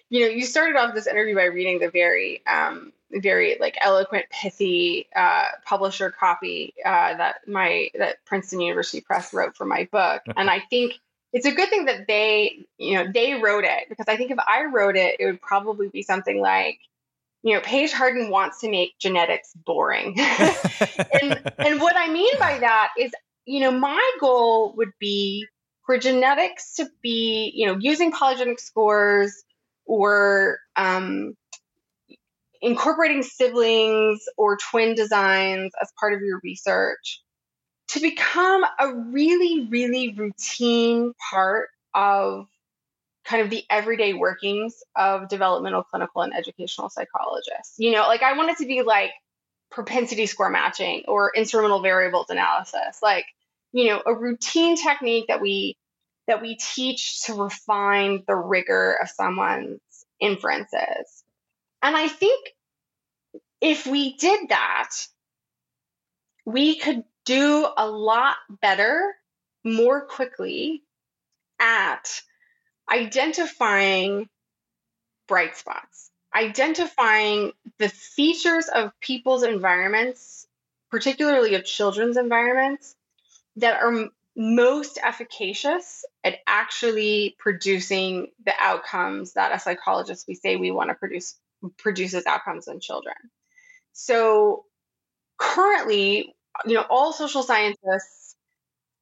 You 0.10 0.22
know, 0.22 0.28
you 0.28 0.46
started 0.46 0.76
off 0.78 0.94
this 0.94 1.08
interview 1.08 1.36
by 1.36 1.46
reading 1.46 1.80
the 1.80 1.90
very, 1.90 2.46
um, 2.46 2.94
very 3.22 3.58
like 3.60 3.78
eloquent, 3.80 4.26
pithy 4.30 5.08
uh, 5.16 5.46
publisher 5.66 6.12
copy 6.12 6.74
uh, 6.86 7.16
that 7.16 7.48
my 7.48 7.90
that 7.98 8.24
Princeton 8.26 8.62
University 8.62 9.02
Press 9.02 9.34
wrote 9.34 9.56
for 9.56 9.66
my 9.66 9.88
book, 9.92 10.22
and 10.36 10.50
I 10.50 10.60
think 10.60 10.94
it's 11.34 11.48
a 11.48 11.52
good 11.52 11.70
thing 11.70 11.86
that 11.86 12.08
they, 12.08 12.66
you 12.78 12.96
know, 12.96 13.12
they 13.12 13.34
wrote 13.34 13.64
it 13.64 13.90
because 13.90 14.06
I 14.08 14.18
think 14.18 14.30
if 14.30 14.38
I 14.40 14.66
wrote 14.66 14.96
it, 14.96 15.16
it 15.20 15.26
would 15.26 15.42
probably 15.42 15.90
be 15.90 16.04
something 16.04 16.40
like, 16.40 16.80
you 17.42 17.56
know, 17.56 17.62
Paige 17.62 17.92
Harden 17.92 18.30
wants 18.30 18.62
to 18.62 18.70
make 18.70 18.98
genetics 19.00 19.52
boring. 19.66 20.16
and 20.20 21.52
and 21.58 21.82
what 21.82 21.96
I 21.98 22.10
mean 22.12 22.34
by 22.40 22.60
that 22.60 22.92
is, 23.00 23.12
you 23.46 23.60
know, 23.62 23.72
my 23.72 24.12
goal 24.20 24.74
would 24.78 24.92
be 25.00 25.48
for 25.86 25.98
genetics 25.98 26.76
to 26.76 26.88
be, 27.02 27.52
you 27.54 27.66
know, 27.66 27.78
using 27.80 28.12
polygenic 28.12 28.60
scores 28.60 29.44
or 29.86 30.60
um, 30.76 31.36
incorporating 32.64 33.22
siblings 33.22 34.24
or 34.38 34.58
twin 34.58 34.96
designs 34.96 35.74
as 35.82 35.92
part 36.00 36.14
of 36.14 36.22
your 36.22 36.40
research 36.44 37.22
to 37.90 38.00
become 38.00 38.64
a 38.80 38.96
really, 39.12 39.68
really 39.70 40.14
routine 40.14 41.14
part 41.30 41.70
of 41.94 42.48
kind 43.26 43.42
of 43.42 43.50
the 43.50 43.64
everyday 43.70 44.14
workings 44.14 44.76
of 44.96 45.28
developmental, 45.28 45.84
clinical, 45.84 46.22
and 46.22 46.34
educational 46.34 46.90
psychologists. 46.90 47.76
You 47.78 47.92
know, 47.92 48.04
like 48.04 48.24
I 48.24 48.38
want 48.38 48.50
it 48.50 48.58
to 48.58 48.66
be 48.66 48.82
like 48.82 49.12
propensity 49.70 50.26
score 50.26 50.50
matching 50.50 51.04
or 51.08 51.32
instrumental 51.36 51.82
variables 51.82 52.30
analysis, 52.30 53.00
like, 53.02 53.26
you 53.74 53.90
know, 53.90 54.02
a 54.06 54.16
routine 54.16 54.78
technique 54.78 55.26
that 55.28 55.42
we 55.42 55.76
that 56.28 56.42
we 56.42 56.56
teach 56.56 57.24
to 57.24 57.34
refine 57.34 58.24
the 58.26 58.36
rigor 58.36 58.98
of 59.02 59.10
someone's 59.10 59.82
inferences. 60.22 61.23
And 61.84 61.98
I 61.98 62.08
think 62.08 62.56
if 63.60 63.86
we 63.86 64.16
did 64.16 64.50
that, 64.50 64.90
we 66.46 66.80
could 66.80 67.04
do 67.26 67.68
a 67.78 67.88
lot 67.88 68.38
better 68.62 69.14
more 69.66 70.06
quickly 70.06 70.84
at 71.60 72.22
identifying 72.92 74.30
bright 75.28 75.58
spots, 75.58 76.10
identifying 76.34 77.52
the 77.80 77.90
features 77.90 78.68
of 78.70 78.98
people's 79.02 79.44
environments, 79.44 80.48
particularly 80.90 81.56
of 81.56 81.66
children's 81.66 82.18
environments, 82.18 82.96
that 83.58 83.82
are 83.82 84.10
most 84.36 85.00
efficacious 85.04 86.06
at 86.24 86.40
actually 86.48 87.36
producing 87.40 88.28
the 88.46 88.54
outcomes 88.58 89.34
that 89.34 89.52
as 89.52 89.64
psychologists 89.64 90.28
we 90.28 90.34
say 90.34 90.56
we 90.56 90.72
want 90.72 90.90
to 90.90 90.96
produce 90.96 91.36
produces 91.78 92.26
outcomes 92.26 92.68
in 92.68 92.80
children. 92.80 93.16
So 93.94 94.66
currently, 95.38 96.36
you 96.66 96.74
know, 96.74 96.86
all 96.90 97.14
social 97.14 97.44
scientists 97.44 98.24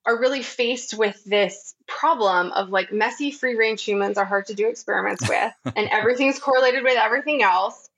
are 0.05 0.19
really 0.19 0.41
faced 0.41 0.97
with 0.97 1.23
this 1.25 1.75
problem 1.87 2.51
of 2.51 2.69
like 2.69 2.91
messy 2.91 3.31
free 3.31 3.55
range 3.55 3.83
humans 3.83 4.17
are 4.17 4.25
hard 4.25 4.47
to 4.47 4.53
do 4.53 4.67
experiments 4.67 5.27
with 5.27 5.53
and 5.75 5.89
everything's 5.89 6.39
correlated 6.39 6.83
with 6.83 6.97
everything 6.97 7.43
else 7.43 7.89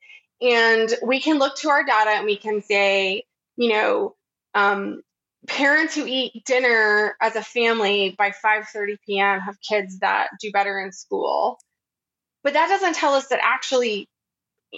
and 0.42 0.94
we 1.06 1.22
can 1.22 1.40
look 1.40 1.56
to 1.56 1.70
our 1.70 1.86
data 1.86 2.10
and 2.12 2.26
we 2.26 2.36
can 2.36 2.62
say 2.62 3.24
you 3.56 3.70
know 3.70 4.16
um, 4.56 5.02
parents 5.48 5.96
who 5.96 6.06
eat 6.06 6.44
dinner 6.46 7.16
as 7.22 7.36
a 7.36 7.42
family 7.42 8.14
by 8.18 8.32
5:30 8.32 8.98
p.m. 9.06 9.40
have 9.40 9.58
kids 9.62 10.00
that 10.00 10.30
do 10.42 10.52
better 10.52 10.80
in 10.80 10.92
school 10.92 11.60
but 12.44 12.54
that 12.54 12.68
doesn't 12.68 12.96
tell 12.96 13.14
us 13.14 13.28
that 13.28 13.40
actually 13.42 14.10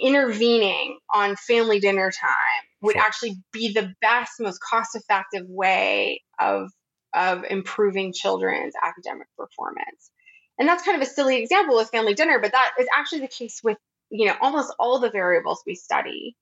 intervening 0.00 0.98
on 1.12 1.36
family 1.36 1.80
dinner 1.80 2.10
time 2.10 2.64
would 2.82 2.96
actually 2.96 3.36
be 3.52 3.72
the 3.72 3.92
best 4.00 4.32
most 4.40 4.60
cost 4.60 4.94
effective 4.94 5.46
way 5.48 6.22
of 6.38 6.70
of 7.14 7.44
improving 7.48 8.12
children's 8.12 8.74
academic 8.82 9.26
performance. 9.38 10.10
And 10.58 10.68
that's 10.68 10.82
kind 10.82 11.00
of 11.00 11.06
a 11.06 11.10
silly 11.10 11.40
example 11.40 11.76
with 11.76 11.90
family 11.90 12.14
dinner 12.14 12.38
but 12.40 12.52
that 12.52 12.72
is 12.78 12.86
actually 12.96 13.22
the 13.22 13.28
case 13.28 13.60
with 13.62 13.78
you 14.10 14.26
know 14.26 14.36
almost 14.40 14.74
all 14.78 14.98
the 14.98 15.10
variables 15.10 15.62
we 15.66 15.74
study. 15.74 16.36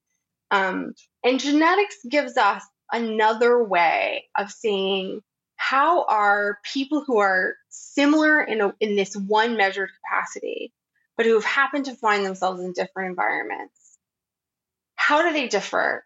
Um, 0.51 0.95
and 1.25 1.41
genetics 1.41 1.97
gives 2.09 2.37
us 2.37 2.63
another 2.93 3.63
way 3.63 4.25
of 4.37 4.51
seeing 4.51 5.21
how 5.57 6.05
are 6.05 6.59
people 6.73 7.05
who 7.07 7.19
are 7.19 7.55
similar 7.71 8.43
in, 8.43 8.61
a, 8.61 8.75
in 8.81 8.97
this 8.97 9.17
one 9.17 9.57
measured 9.57 9.91
capacity 10.03 10.73
but 11.17 11.27
who 11.27 11.35
have 11.35 11.45
happened 11.45 11.87
to 11.87 11.95
find 11.95 12.25
themselves 12.25 12.61
in 12.61 12.73
different 12.73 13.11
environments 13.11 13.99
how 14.97 15.23
do 15.23 15.33
they 15.33 15.49
differ 15.49 16.05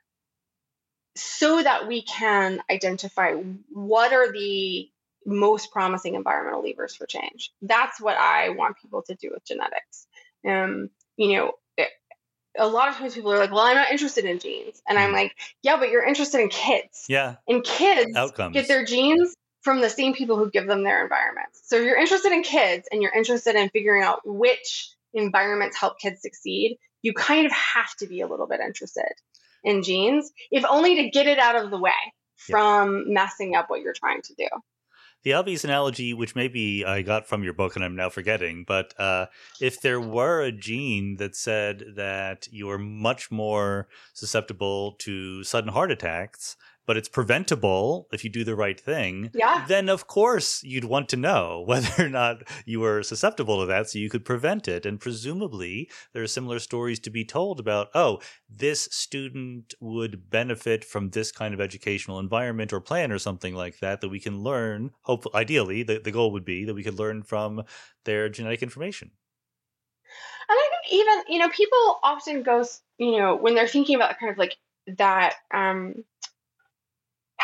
so 1.17 1.63
that 1.63 1.89
we 1.89 2.03
can 2.03 2.61
identify 2.71 3.33
what 3.71 4.13
are 4.13 4.33
the 4.33 4.89
most 5.27 5.73
promising 5.73 6.15
environmental 6.15 6.63
levers 6.63 6.95
for 6.95 7.07
change. 7.07 7.53
That's 7.61 8.01
what 8.01 8.17
I 8.17 8.51
want 8.51 8.79
people 8.81 9.03
to 9.03 9.15
do 9.15 9.31
with 9.33 9.45
genetics. 9.45 10.07
Um, 10.47 10.91
you 11.17 11.37
know, 11.37 11.53
it, 11.77 11.89
a 12.59 12.69
lot 12.69 12.89
of 12.89 12.97
times 12.97 13.15
people 13.15 13.33
are 13.33 13.39
like, 13.39 13.51
"Well, 13.51 13.61
I'm 13.65 13.77
not 13.77 13.91
interested 13.91 14.25
in 14.25 14.39
genes," 14.39 14.83
and 14.89 14.99
I'm 14.99 15.11
Mhm. 15.11 15.15
like, 15.15 15.37
"Yeah, 15.63 15.77
but 15.79 15.91
you're 15.91 16.05
interested 16.05 16.41
in 16.41 16.49
kids, 16.51 17.07
Yeah, 17.09 17.37
and 17.49 17.65
kids 17.65 18.17
Outcomes. 18.17 18.55
get 18.55 18.69
their 18.69 18.85
genes 18.85 19.35
from 19.63 19.81
the 19.81 19.91
same 19.91 20.15
people 20.15 20.37
who 20.37 20.51
give 20.51 20.67
them 20.67 20.85
their 20.85 21.03
environments. 21.03 21.63
So 21.65 21.77
if 21.77 21.85
you're 21.85 21.99
interested 21.99 22.33
in 22.33 22.43
kids 22.43 22.89
and 22.93 23.03
you're 23.03 23.13
interested 23.13 23.57
in 23.57 23.69
figuring 23.71 24.03
out 24.05 24.21
which 24.25 24.95
environments 25.15 25.79
help 25.79 25.99
kids 25.99 26.21
succeed, 26.23 26.79
you 27.03 27.13
kind 27.13 27.47
of 27.47 27.53
have 27.53 27.95
to 27.99 28.07
be 28.07 28.21
a 28.21 28.27
little 28.27 28.47
bit 28.47 28.61
interested 28.61 29.13
in 29.65 29.83
genes, 29.83 30.31
if 30.51 30.65
only 30.69 30.97
to 30.97 31.11
get 31.11 31.27
it 31.27 31.39
out 31.39 31.57
of 31.57 31.71
the 31.71 31.79
way 31.79 31.93
Yeah. 32.49 32.53
from 32.53 33.13
messing 33.13 33.55
up 33.57 33.69
what 33.69 33.81
you're 33.81 33.93
trying 33.95 34.23
to 34.23 34.35
do. 34.35 34.49
The 35.25 35.33
obvious 35.33 35.65
analogy, 35.65 36.15
which 36.15 36.37
maybe 36.37 36.85
I 36.85 37.03
got 37.03 37.27
from 37.27 37.43
your 37.43 37.53
book 37.53 37.75
and 37.75 37.85
I'm 37.85 37.97
now 37.97 38.09
forgetting, 38.09 38.65
but 38.67 38.95
uh, 39.01 39.27
if 39.61 39.81
there 39.81 40.01
were 40.01 40.43
a 40.43 40.53
gene 40.53 41.17
that 41.17 41.35
said 41.35 41.83
that 41.97 42.47
you're 42.53 42.79
much 42.79 43.29
more 43.31 43.89
susceptible 44.15 44.93
to 45.01 45.43
sudden 45.43 45.73
heart 45.73 45.91
attacks, 45.91 46.57
but 46.89 46.97
it's 46.97 47.09
preventable 47.09 48.09
if 48.13 48.25
you 48.25 48.31
do 48.31 48.45
the 48.45 48.57
right 48.57 48.81
thing, 48.81 49.31
Yeah. 49.35 49.67
then 49.69 49.91
of 49.91 50.07
course 50.07 50.63
you'd 50.65 50.87
want 50.87 51.11
to 51.11 51.19
know 51.19 51.63
whether 51.67 52.07
or 52.07 52.09
not 52.09 52.37
you 52.65 52.81
were 52.81 53.03
susceptible 53.03 53.61
to 53.61 53.67
that 53.67 53.91
so 53.91 53.99
you 53.99 54.09
could 54.09 54.25
prevent 54.25 54.67
it. 54.67 54.87
And 54.87 54.99
presumably 54.99 55.91
there 56.15 56.23
are 56.23 56.27
similar 56.27 56.59
stories 56.59 56.99
to 57.01 57.11
be 57.11 57.27
told 57.27 57.61
about, 57.61 57.89
oh, 57.95 58.21
this 58.49 58.89
student 58.91 59.75
would 59.81 60.31
benefit 60.31 60.83
from 60.83 61.11
this 61.11 61.31
kind 61.31 61.53
of 61.53 61.61
educational 61.61 62.19
environment 62.19 62.73
or 62.73 62.81
plan 62.81 63.13
or 63.13 63.19
something 63.19 63.55
like 63.55 63.81
that, 63.81 64.01
that 64.01 64.09
we 64.09 64.19
can 64.19 64.43
learn, 64.43 64.91
hope 65.03 65.27
ideally, 65.35 65.83
the, 65.83 65.99
the 65.99 66.11
goal 66.11 66.33
would 66.33 66.47
be 66.47 66.65
that 66.65 66.75
we 66.75 66.83
could 66.83 66.99
learn 66.99 67.23
from 67.23 67.65
their 68.07 68.31
genetic 68.31 68.63
information. 68.63 69.11
And 70.49 70.57
I 70.57 70.69
think 70.71 71.01
even, 71.01 71.23
you 71.35 71.39
know, 71.39 71.51
people 71.51 71.99
often 72.03 72.43
go, 72.43 72.65
you 72.97 73.19
know, 73.19 73.37
when 73.37 73.55
they're 73.55 73.69
thinking 73.69 73.97
about 73.97 74.19
kind 74.19 74.33
of 74.33 74.39
like 74.39 74.57
that 74.97 75.35
um, 75.53 75.95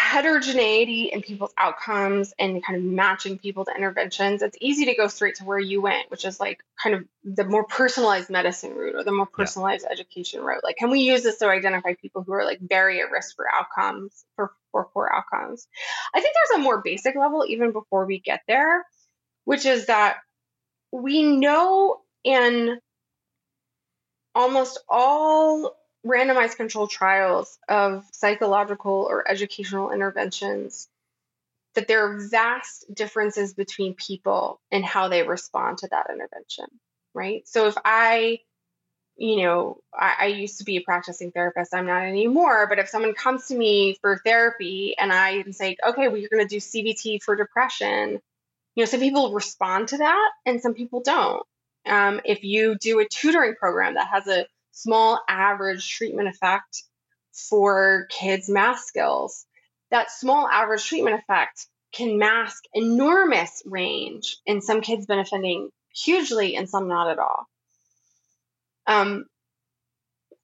heterogeneity 0.05 1.05
in 1.05 1.23
people's 1.23 1.55
outcomes 1.57 2.35
and 2.39 2.63
kind 2.63 2.77
of 2.79 2.85
matching 2.85 3.39
people 3.39 3.65
to 3.65 3.75
interventions, 3.75 4.43
it's 4.43 4.57
easy 4.61 4.85
to 4.85 4.95
go 4.95 5.09
straight 5.09 5.37
to 5.37 5.45
where 5.45 5.59
you 5.59 5.81
went, 5.81 6.11
which 6.11 6.27
is 6.27 6.39
like 6.39 6.63
kind 6.81 6.95
of 6.95 7.05
the 7.25 7.45
more 7.45 7.65
personalized 7.65 8.29
medicine 8.29 8.75
route 8.75 8.95
or 8.95 9.03
the 9.03 9.13
more 9.13 9.27
Yeah. 9.33 9.37
personalized 9.37 9.87
education 9.91 10.43
route. 10.43 10.63
Like, 10.63 10.77
can 10.77 10.91
we 10.91 11.01
use 11.01 11.23
this 11.23 11.39
to 11.39 11.49
identify 11.49 11.95
people 11.95 12.23
who 12.23 12.35
are 12.35 12.45
like 12.45 12.61
very 12.61 13.01
at 13.01 13.11
risk 13.11 13.35
for 13.35 13.47
outcomes, 13.53 14.25
for, 14.37 14.53
for 14.73 14.85
poor 14.93 15.11
outcomes? 15.13 15.67
I 16.15 16.21
think 16.21 16.35
there's 16.35 16.61
a 16.61 16.63
more 16.63 16.83
basic 16.83 17.17
level 17.17 17.47
even 17.49 17.73
before 17.73 18.05
we 18.05 18.21
get 18.21 18.43
there, 18.47 18.85
which 19.45 19.65
is 19.65 19.87
that 19.87 20.19
we 20.93 21.23
know 21.23 22.01
in 22.25 22.79
almost 24.35 24.83
all 24.89 25.77
randomized 26.05 26.57
controlled 26.57 26.91
trials 26.91 27.59
of 27.69 28.05
psychological 28.13 29.07
or 29.09 29.29
educational 29.29 29.91
interventions 29.91 30.89
that 31.75 31.89
there 31.89 32.07
are 32.07 32.19
vast 32.29 32.93
differences 32.93 33.55
between 33.55 33.95
people 33.95 34.61
and 34.71 34.85
how 34.85 35.09
they 35.09 35.23
respond 35.23 35.79
to 35.79 35.89
that 35.89 36.07
intervention, 36.11 36.67
right? 37.15 37.47
So 37.49 37.67
if 37.67 37.75
I, 37.85 38.41
you 39.17 39.43
know, 39.43 39.79
I, 39.93 40.15
I, 40.21 40.27
used 40.27 40.59
to 40.59 40.65
be 40.65 40.77
a 40.77 40.83
practicing 40.83 41.33
therapist, 41.33 41.75
I'm 41.75 41.87
not 41.87 42.05
anymore, 42.05 42.67
but 42.69 42.79
if 42.79 42.89
someone 42.89 43.15
comes 43.15 43.49
to 43.49 43.57
me 43.57 43.97
for 44.01 44.21
therapy 44.25 44.95
and 44.99 45.13
I 45.13 45.43
say, 45.51 45.77
okay, 45.87 46.09
well, 46.09 46.17
you're 46.17 46.31
going 46.31 46.47
to 46.47 46.49
do 46.49 46.61
CBT 46.61 47.23
for 47.23 47.35
depression, 47.35 48.21
you 48.75 48.83
know, 48.83 48.87
some 48.87 49.01
people 49.01 49.33
respond 49.33 49.89
to 49.89 49.99
that 49.99 50.31
and 50.47 50.61
some 50.61 50.75
people 50.75 51.01
don't. 51.01 51.45
Um, 51.87 52.21
if 52.25 52.45
you 52.45 52.77
do 52.77 53.01
a 53.01 53.09
tutoring 53.09 53.57
program 53.57 53.95
that 53.95 54.09
has 54.09 54.27
a 54.27 54.47
small 54.75 55.23
average 55.29 55.89
treatment 55.89 56.29
effect 56.29 56.83
for 57.33 58.07
kids' 58.11 58.49
math 58.51 58.81
skills, 58.81 59.47
that 59.91 60.11
small 60.11 60.49
average 60.49 60.85
treatment 60.85 61.19
effect 61.19 61.67
can 61.93 62.19
mask 62.19 62.65
enormous 62.75 63.63
range 63.65 64.37
in 64.45 64.61
some 64.61 64.81
kids 64.81 65.07
benefiting 65.07 65.71
hugely 65.95 66.57
and 66.57 66.69
some 66.69 66.89
not 66.89 67.09
at 67.09 67.19
all. 67.19 67.49
Um, 68.87 69.27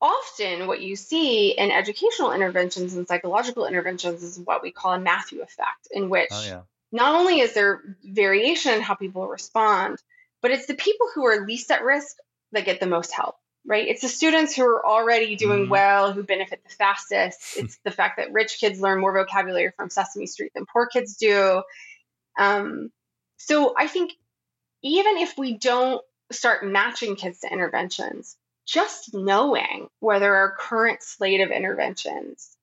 often, 0.01 0.69
what 0.69 0.81
you 0.81 0.95
see 0.95 1.51
in 1.51 1.73
educational 1.73 2.33
interventions 2.33 2.95
and 2.95 3.07
psychological 3.07 3.67
interventions 3.67 4.23
is 4.23 4.39
what 4.39 4.63
we 4.63 4.71
call 4.71 4.95
a 4.95 5.01
Matthew 5.01 5.43
effect, 5.43 5.89
in 5.91 6.09
which 6.09 6.31
oh, 6.31 6.45
yeah. 6.47 6.63
not 6.93 7.17
only 7.17 7.41
is 7.41 7.53
there 7.53 7.83
variation 8.05 8.75
in 8.75 8.81
how 8.81 8.95
people 8.95 9.27
respond, 9.27 9.99
but 10.41 10.53
it's 10.53 10.67
the 10.67 10.75
people 10.75 11.09
who 11.15 11.27
are 11.27 11.45
least 11.45 11.71
at 11.73 11.83
risk 11.83 12.17
that 12.53 12.65
get 12.65 12.79
the 12.79 12.87
most 12.87 13.13
help 13.13 13.37
right? 13.67 13.87
It's 13.87 14.03
the 14.03 14.09
students 14.09 14.55
who 14.55 14.65
are 14.65 14.87
already 14.87 15.37
doing 15.37 15.63
mm-hmm. 15.63 15.71
well 15.71 16.13
who 16.13 16.23
benefit 16.23 16.63
the 16.65 16.75
fastest. 16.75 17.41
It's 17.57 17.79
the 17.85 17.91
fact 17.91 18.17
that 18.17 18.33
rich 18.33 18.59
kids 18.59 18.81
learn 18.81 19.01
more 19.01 19.13
vocabulary 19.13 19.73
from 19.77 19.91
Sesame 19.91 20.27
Street 20.27 20.53
than 20.55 20.67
poor 20.67 20.87
kids 20.87 21.17
do. 21.17 21.63
Um, 22.39 22.91
so 23.37 23.75
I 23.77 23.87
think 23.87 24.13
even 24.83 25.19
if 25.19 25.37
we 25.37 25.59
don't 25.59 26.03
start 26.33 26.65
matching 26.65 27.17
kids 27.17 27.41
to 27.41 27.53
interventions, 27.53 28.37
just 28.67 29.15
knowing 29.15 29.89
whether 29.99 30.35
our 30.35 30.55
current 30.57 31.03
slate 31.03 31.41
of 31.41 31.51
interventions, 31.51 32.57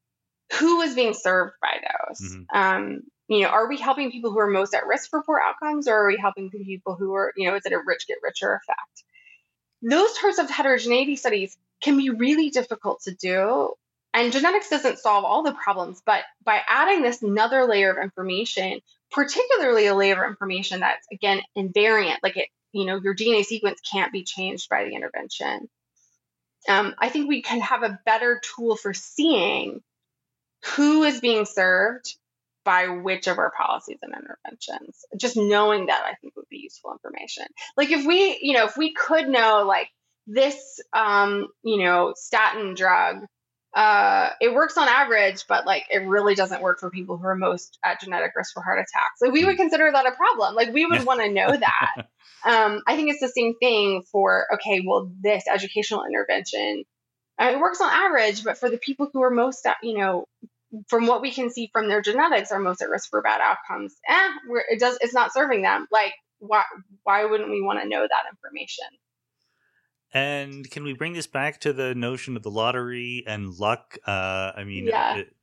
who 0.60 0.82
is 0.82 0.96
being 0.96 1.14
served 1.14 1.54
by 1.62 1.80
those, 1.82 2.22
mm-hmm. 2.22 2.58
um, 2.58 3.02
you 3.28 3.42
know, 3.42 3.50
are 3.50 3.68
we 3.68 3.78
helping 3.78 4.12
people 4.12 4.32
who 4.32 4.40
are 4.40 4.48
most 4.48 4.74
at 4.74 4.88
risk 4.88 5.10
for 5.10 5.22
poor 5.22 5.40
outcomes, 5.44 5.88
or 5.88 5.96
are 5.96 6.08
we 6.08 6.18
helping 6.18 6.50
people 6.50 6.96
who 6.96 7.14
are, 7.14 7.34
you 7.36 7.50
know, 7.50 7.56
is 7.56 7.66
it 7.66 7.74
a 7.74 7.80
rich 7.86 8.08
get 8.08 8.18
richer 8.24 8.54
effect? 8.54 9.04
Those 9.82 10.20
sorts 10.20 10.40
of 10.40 10.50
heterogeneity 10.50 11.16
studies 11.16 11.58
can 11.82 11.98
be 11.98 12.10
really 12.10 12.50
difficult 12.50 13.02
to 13.04 13.12
do. 13.14 13.74
And 14.14 14.32
genetics 14.32 14.70
doesn't 14.70 15.00
solve 15.00 15.26
all 15.26 15.44
the 15.44 15.54
problems, 15.54 16.02
but 16.06 16.24
by 16.44 16.62
adding 16.68 17.04
this 17.04 17.22
another 17.22 17.66
layer 17.66 17.92
of 17.92 18.02
information, 18.02 18.80
particularly 19.12 19.88
a 19.88 19.96
layer 19.96 20.24
of 20.24 20.30
information 20.30 20.80
that's 20.80 21.06
again 21.12 21.42
invariant, 21.56 22.18
like 22.24 22.38
it, 22.38 22.50
you 22.72 22.86
know, 22.86 22.98
your 22.98 23.16
DNA 23.16 23.44
sequence 23.44 23.80
can't 23.82 24.12
be 24.12 24.24
changed 24.24 24.70
by 24.70 24.86
the 24.86 24.96
intervention. 24.96 25.70
Um, 26.68 26.96
I 26.98 27.10
think 27.10 27.30
we 27.30 27.42
can 27.42 27.62
have 27.62 27.84
a 27.84 28.00
better 28.06 28.42
tool 28.56 28.76
for 28.76 28.94
seeing 28.94 29.82
who 30.76 31.04
is 31.04 31.22
being 31.22 31.46
served 31.46 32.16
by 32.68 32.90
which 32.90 33.28
of 33.28 33.38
our 33.38 33.50
policies 33.50 34.00
and 34.02 34.14
interventions. 34.14 35.06
Just 35.16 35.38
knowing 35.38 35.86
that 35.86 36.04
I 36.06 36.16
think 36.16 36.36
would 36.36 36.50
be 36.50 36.58
useful 36.64 36.92
information. 36.92 37.46
Like 37.78 37.92
if 37.92 38.06
we, 38.06 38.38
you 38.42 38.52
know, 38.58 38.66
if 38.66 38.76
we 38.76 38.94
could 38.94 39.30
know 39.30 39.64
like 39.66 39.88
this, 40.28 40.82
um, 40.92 41.48
you 41.64 41.78
know, 41.78 42.12
statin 42.18 42.74
drug, 42.74 43.24
uh, 43.74 44.32
it 44.42 44.54
works 44.54 44.76
on 44.76 44.90
average, 44.90 45.46
but 45.48 45.66
like 45.66 45.86
it 45.90 46.00
really 46.00 46.36
doesn't 46.36 46.62
work 46.62 46.82
for 46.82 46.90
people 46.90 47.16
who 47.16 47.26
are 47.26 47.36
most 47.36 47.80
at 47.86 48.02
genetic 48.02 48.34
risk 48.36 48.54
for 48.54 48.62
heart 48.62 48.80
attacks. 48.80 49.22
Like 49.22 49.32
we 49.32 49.46
would 49.46 49.56
consider 49.56 49.90
that 49.90 50.06
a 50.06 50.12
problem. 50.12 50.54
Like 50.54 50.74
we 50.74 50.86
would 50.86 51.06
want 51.06 51.22
to 51.22 51.32
know 51.32 51.48
that. 51.56 52.08
um, 52.44 52.82
I 52.86 52.98
think 52.98 53.12
it's 53.12 53.22
the 53.22 53.30
same 53.30 53.54
thing 53.62 54.04
for 54.12 54.46
okay, 54.56 54.84
well, 54.86 55.10
this 55.22 55.46
educational 55.50 56.04
intervention. 56.04 56.84
Uh, 57.40 57.52
it 57.54 57.60
works 57.60 57.80
on 57.80 57.90
average, 57.90 58.44
but 58.44 58.58
for 58.58 58.70
the 58.70 58.78
people 58.78 59.10
who 59.14 59.22
are 59.22 59.32
most, 59.32 59.66
you 59.82 59.98
know, 59.98 60.26
from 60.88 61.08
what 61.08 61.22
we 61.22 61.32
can 61.32 61.50
see 61.50 61.70
from 61.72 61.88
their 61.88 62.02
genetics, 62.02 62.52
are 62.52 62.60
most 62.60 62.82
at 62.82 62.90
risk 62.90 63.10
for 63.10 63.22
bad 63.22 63.42
outcomes. 63.42 63.96
Eh, 64.08 64.30
it 64.70 64.80
does. 64.80 64.98
It's 65.02 65.14
not 65.14 65.34
serving 65.34 65.62
them. 65.62 65.88
Like, 65.92 66.14
why? 66.40 66.64
Why 67.04 67.26
wouldn't 67.26 67.50
we 67.50 67.62
want 67.62 67.82
to 67.82 67.88
know 67.88 68.02
that 68.02 68.24
information? 68.32 68.86
And 70.14 70.70
can 70.70 70.84
we 70.84 70.94
bring 70.94 71.14
this 71.14 71.28
back 71.28 71.60
to 71.62 71.74
the 71.74 71.94
notion 71.94 72.38
of 72.38 72.44
the 72.44 72.52
lottery 72.52 73.24
and 73.28 73.54
luck? 73.54 73.98
Uh, 74.06 74.52
I 74.56 74.64
mean, 74.64 74.88
yeah. 74.88 75.18
it, 75.18 75.36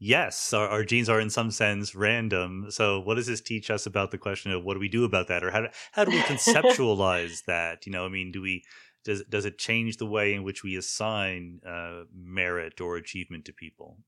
yes, 0.00 0.52
our, 0.52 0.68
our, 0.68 0.84
genes 0.84 1.08
are 1.08 1.20
in 1.20 1.30
some 1.30 1.52
sense 1.52 1.94
random. 1.94 2.66
So, 2.70 3.00
what 3.00 3.14
does 3.14 3.26
this 3.26 3.40
teach 3.40 3.70
us 3.70 3.86
about 3.86 4.10
the 4.10 4.18
question 4.18 4.50
of 4.50 4.64
what 4.64 4.74
do 4.74 4.80
we 4.80 4.88
do 4.88 5.04
about 5.04 5.28
that, 5.28 5.44
or 5.44 5.50
how 5.52 5.60
do, 5.60 5.68
how 5.92 6.04
do 6.04 6.10
we 6.10 6.18
conceptualize 6.22 7.44
that? 7.46 7.86
You 7.86 7.92
know, 7.92 8.04
I 8.04 8.08
mean, 8.08 8.32
do 8.32 8.42
we 8.42 8.64
does 9.04 9.22
does 9.24 9.44
it 9.44 9.58
change 9.58 9.96
the 9.96 10.06
way 10.06 10.34
in 10.34 10.42
which 10.42 10.62
we 10.62 10.76
assign 10.76 11.60
uh, 11.66 12.02
merit 12.12 12.80
or 12.80 12.96
achievement 12.96 13.44
to 13.46 13.52
people? 13.52 13.98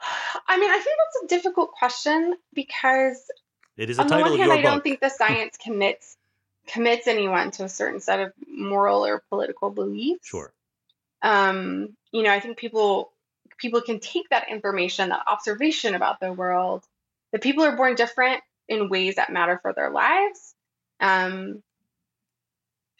I 0.48 0.58
mean, 0.58 0.70
I 0.70 0.78
think 0.78 0.96
that's 0.98 1.24
a 1.24 1.36
difficult 1.36 1.72
question 1.72 2.34
because 2.54 3.30
it 3.76 3.90
is 3.90 3.98
a 3.98 4.02
on 4.02 4.08
the 4.08 4.16
one 4.16 4.38
hand, 4.38 4.52
I 4.52 4.56
book. 4.56 4.64
don't 4.64 4.82
think 4.82 5.00
the 5.00 5.10
science 5.10 5.56
commits 5.62 6.16
commits 6.66 7.06
anyone 7.06 7.50
to 7.52 7.64
a 7.64 7.68
certain 7.68 8.00
set 8.00 8.20
of 8.20 8.32
moral 8.48 9.06
or 9.06 9.22
political 9.28 9.70
beliefs. 9.70 10.26
Sure. 10.26 10.52
Um, 11.22 11.96
you 12.12 12.22
know, 12.22 12.30
I 12.30 12.40
think 12.40 12.56
people 12.56 13.12
people 13.58 13.80
can 13.80 14.00
take 14.00 14.28
that 14.30 14.50
information, 14.50 15.10
that 15.10 15.22
observation 15.26 15.94
about 15.94 16.20
the 16.20 16.32
world, 16.32 16.84
that 17.32 17.42
people 17.42 17.64
are 17.64 17.76
born 17.76 17.94
different 17.94 18.42
in 18.68 18.88
ways 18.88 19.16
that 19.16 19.32
matter 19.32 19.58
for 19.62 19.72
their 19.72 19.90
lives, 19.90 20.54
um, 21.00 21.62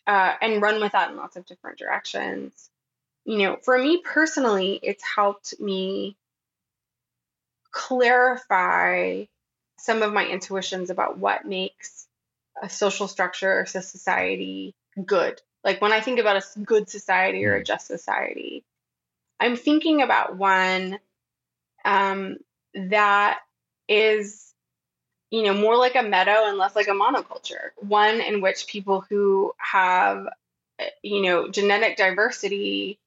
uh, 0.07 0.35
and 0.41 0.63
run 0.63 0.81
with 0.81 0.93
that 0.93 1.11
in 1.11 1.17
lots 1.17 1.37
of 1.37 1.47
different 1.47 1.79
directions. 1.79 2.71
You 3.25 3.39
know, 3.39 3.57
for 3.63 3.77
me 3.77 4.03
personally, 4.05 4.79
it's 4.83 5.03
helped 5.05 5.61
me 5.61 6.17
clarify 7.77 9.25
some 9.79 10.03
of 10.03 10.13
my 10.13 10.27
intuitions 10.27 10.89
about 10.89 11.19
what 11.19 11.45
makes 11.45 12.09
a 12.63 12.71
social 12.71 13.07
structure 13.07 13.61
or 13.61 13.67
society 13.67 14.75
good. 15.05 15.41
Like 15.63 15.83
when 15.83 15.93
I 15.93 16.01
think 16.01 16.19
about 16.19 16.37
a 16.37 16.61
good 16.61 16.89
society 16.89 17.45
or 17.45 17.55
a 17.55 17.61
mm. 17.61 17.67
just 17.67 17.87
society, 17.87 18.65
I'm 19.39 19.57
thinking 19.57 20.01
about 20.01 20.39
one 20.39 20.99
um, 21.85 22.39
that 22.75 23.41
is, 23.89 24.55
you 25.31 25.43
know, 25.43 25.53
more 25.53 25.77
like 25.77 25.97
a 25.97 26.03
meadow 26.03 26.47
and 26.47 26.57
less 26.57 26.75
like 26.75 26.89
a 26.89 26.93
monoculture. 26.93 27.71
One 27.77 28.23
in 28.23 28.41
which 28.41 28.69
people 28.69 29.05
who 29.11 29.53
have, 29.59 30.27
you 31.03 31.21
know, 31.21 31.51
genetic 31.51 31.99
diversity 31.99 32.99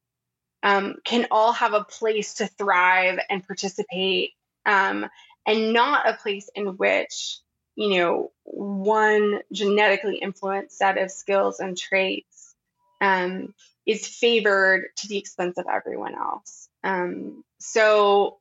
um, 0.62 0.96
can 1.02 1.26
all 1.32 1.52
have 1.54 1.72
a 1.72 1.82
place 1.82 2.34
to 2.34 2.46
thrive 2.46 3.18
and 3.28 3.44
participate 3.44 4.34
um, 4.66 5.06
and 5.46 5.72
not 5.72 6.08
a 6.08 6.14
place 6.14 6.48
in 6.54 6.76
which 6.76 7.38
you 7.76 7.98
know 7.98 8.30
one 8.44 9.40
genetically 9.52 10.16
influenced 10.16 10.76
set 10.76 10.98
of 10.98 11.10
skills 11.10 11.60
and 11.60 11.78
traits 11.78 12.54
um, 13.00 13.54
is 13.86 14.06
favored 14.06 14.88
to 14.96 15.08
the 15.08 15.18
expense 15.18 15.58
of 15.58 15.66
everyone 15.72 16.14
else. 16.14 16.68
Um, 16.84 17.44
so 17.58 18.38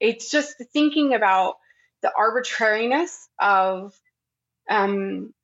it's 0.00 0.30
just 0.30 0.56
thinking 0.72 1.14
about 1.14 1.56
the 2.02 2.12
arbitrariness 2.16 3.28
of 3.38 3.98
um, 4.68 5.34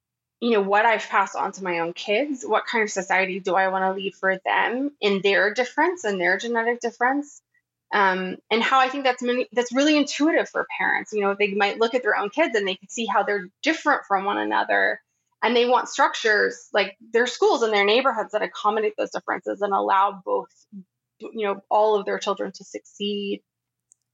you 0.41 0.51
know 0.51 0.63
what 0.63 0.85
I've 0.85 1.09
passed 1.09 1.37
on 1.37 1.53
to 1.53 1.65
my 1.65 1.81
own 1.81 1.93
kids. 1.93 2.45
What 2.47 2.67
kind 2.67 2.83
of 2.83 2.91
society 2.91 3.41
do 3.41 3.55
I 3.55 3.69
want 3.69 3.85
to 3.85 4.01
leave 4.01 4.15
for 4.15 4.39
them 4.45 4.91
in 5.01 5.21
their 5.23 5.55
difference 5.55 6.05
and 6.05 6.21
their 6.21 6.39
genetic 6.39 6.81
difference? 6.81 7.41
Um, 7.95 8.37
and 8.51 8.61
how 8.61 8.81
I 8.81 8.89
think 8.89 9.05
that's 9.05 9.23
many, 9.23 9.47
that's 9.53 9.73
really 9.73 9.97
intuitive 9.97 10.49
for 10.49 10.67
parents. 10.77 11.13
You 11.13 11.21
know, 11.23 11.37
they 11.39 11.55
might 11.55 11.79
look 11.79 11.95
at 11.95 12.03
their 12.03 12.17
own 12.17 12.29
kids 12.29 12.57
and 12.57 12.67
they 12.67 12.75
can 12.75 12.89
see 12.89 13.07
how 13.07 13.23
they're 13.23 13.49
different 13.63 14.03
from 14.09 14.25
one 14.25 14.37
another, 14.37 15.01
and 15.43 15.55
they 15.55 15.67
want 15.67 15.89
structures 15.89 16.69
like 16.73 16.97
their 17.13 17.29
schools 17.29 17.63
and 17.63 17.73
their 17.73 17.85
neighborhoods 17.85 18.33
that 18.33 18.43
accommodate 18.43 18.95
those 18.99 19.13
differences 19.13 19.63
and 19.63 19.73
allow 19.73 20.21
both, 20.25 20.51
you 21.21 21.47
know, 21.47 21.61
all 21.71 21.95
of 21.95 22.05
their 22.05 22.19
children 22.19 22.51
to 22.53 22.65
succeed. 22.65 23.43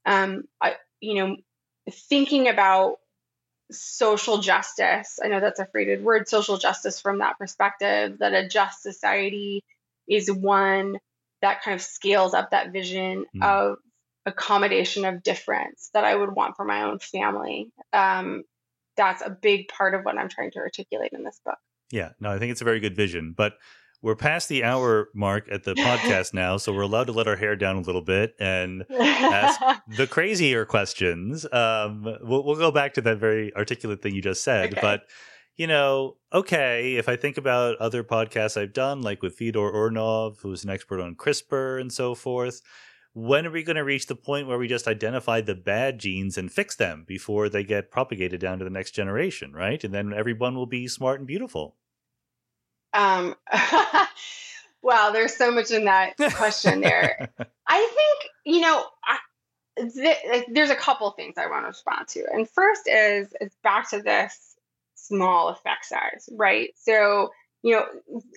Um, 0.05 0.43
I, 0.61 0.75
you 0.99 1.15
know, 1.15 1.37
thinking 1.89 2.47
about 2.47 2.97
social 3.71 4.37
justice. 4.37 5.19
I 5.23 5.27
know 5.29 5.39
that's 5.39 5.59
a 5.59 5.65
freighted 5.65 6.03
word, 6.03 6.27
social 6.27 6.57
justice 6.57 6.99
from 7.01 7.19
that 7.19 7.39
perspective, 7.39 8.19
that 8.19 8.33
a 8.33 8.47
just 8.47 8.83
society 8.83 9.63
is 10.07 10.31
one 10.31 10.97
that 11.41 11.61
kind 11.63 11.75
of 11.75 11.81
scales 11.81 12.33
up 12.33 12.51
that 12.51 12.71
vision 12.71 13.25
mm. 13.35 13.43
of 13.43 13.77
accommodation 14.25 15.05
of 15.05 15.23
difference 15.23 15.89
that 15.93 16.03
I 16.03 16.15
would 16.15 16.35
want 16.35 16.55
for 16.55 16.65
my 16.65 16.83
own 16.83 16.99
family. 16.99 17.71
Um, 17.93 18.43
that's 18.97 19.21
a 19.21 19.29
big 19.29 19.67
part 19.67 19.95
of 19.95 20.03
what 20.03 20.17
I'm 20.17 20.29
trying 20.29 20.51
to 20.51 20.59
articulate 20.59 21.11
in 21.13 21.23
this 21.23 21.39
book. 21.43 21.57
Yeah, 21.91 22.09
no, 22.19 22.31
I 22.31 22.39
think 22.39 22.51
it's 22.51 22.61
a 22.61 22.65
very 22.65 22.79
good 22.79 22.95
vision. 22.95 23.33
But 23.35 23.53
we're 24.01 24.15
past 24.15 24.49
the 24.49 24.63
hour 24.63 25.09
mark 25.13 25.47
at 25.51 25.63
the 25.63 25.73
podcast 25.73 26.33
now, 26.33 26.57
so 26.57 26.73
we're 26.73 26.81
allowed 26.81 27.07
to 27.07 27.13
let 27.13 27.27
our 27.27 27.35
hair 27.35 27.55
down 27.55 27.75
a 27.77 27.81
little 27.81 28.01
bit 28.01 28.35
and 28.39 28.83
ask 28.89 29.59
the 29.97 30.07
crazier 30.07 30.65
questions. 30.65 31.45
Um, 31.51 32.03
we'll, 32.21 32.43
we'll 32.43 32.55
go 32.55 32.71
back 32.71 32.93
to 32.95 33.01
that 33.01 33.17
very 33.17 33.55
articulate 33.55 34.01
thing 34.01 34.15
you 34.15 34.21
just 34.21 34.43
said, 34.43 34.71
Okay. 34.71 34.81
but 34.81 35.03
you 35.55 35.67
know, 35.67 36.17
okay, 36.33 36.95
if 36.95 37.09
I 37.09 37.15
think 37.15 37.37
about 37.37 37.77
other 37.77 38.03
podcasts 38.03 38.59
I've 38.59 38.73
done, 38.73 39.01
like 39.01 39.21
with 39.21 39.35
Fyodor 39.35 39.71
Urnov, 39.71 40.39
who's 40.41 40.63
an 40.63 40.69
expert 40.69 41.01
on 41.01 41.15
CRISPR 41.15 41.79
and 41.79 41.91
so 41.91 42.15
forth, 42.15 42.61
when 43.13 43.45
are 43.45 43.51
we 43.51 43.63
going 43.63 43.75
to 43.75 43.83
reach 43.83 44.07
the 44.07 44.15
point 44.15 44.47
where 44.47 44.57
we 44.57 44.67
just 44.67 44.87
identify 44.87 45.41
the 45.41 45.55
bad 45.55 45.99
genes 45.99 46.37
and 46.37 46.51
fix 46.51 46.75
them 46.75 47.03
before 47.05 47.49
they 47.49 47.63
get 47.63 47.91
propagated 47.91 48.39
down 48.39 48.59
to 48.59 48.63
the 48.63 48.69
next 48.69 48.91
generation, 48.91 49.51
right? 49.51 49.83
And 49.83 49.93
then 49.93 50.13
everyone 50.13 50.55
will 50.55 50.65
be 50.65 50.87
smart 50.87 51.19
and 51.19 51.27
beautiful. 51.27 51.75
Um, 52.93 53.35
wow, 54.81 55.11
there's 55.11 55.35
so 55.35 55.51
much 55.51 55.71
in 55.71 55.85
that 55.85 56.15
question 56.35 56.79
there. 56.79 57.29
I 57.67 57.79
think, 57.79 58.31
you 58.45 58.61
know, 58.61 58.85
I, 59.03 59.17
th- 59.77 60.45
there's 60.49 60.69
a 60.69 60.75
couple 60.75 61.11
things 61.11 61.35
I 61.37 61.47
want 61.47 61.63
to 61.63 61.67
respond 61.67 62.07
to. 62.09 62.25
And 62.31 62.49
first 62.49 62.87
is, 62.87 63.33
is 63.41 63.51
back 63.61 63.89
to 63.89 64.01
this 64.01 64.50
small 65.11 65.49
effect 65.49 65.85
size, 65.85 66.29
right? 66.31 66.69
So, 66.77 67.29
you 67.63 67.75
know, 67.75 67.85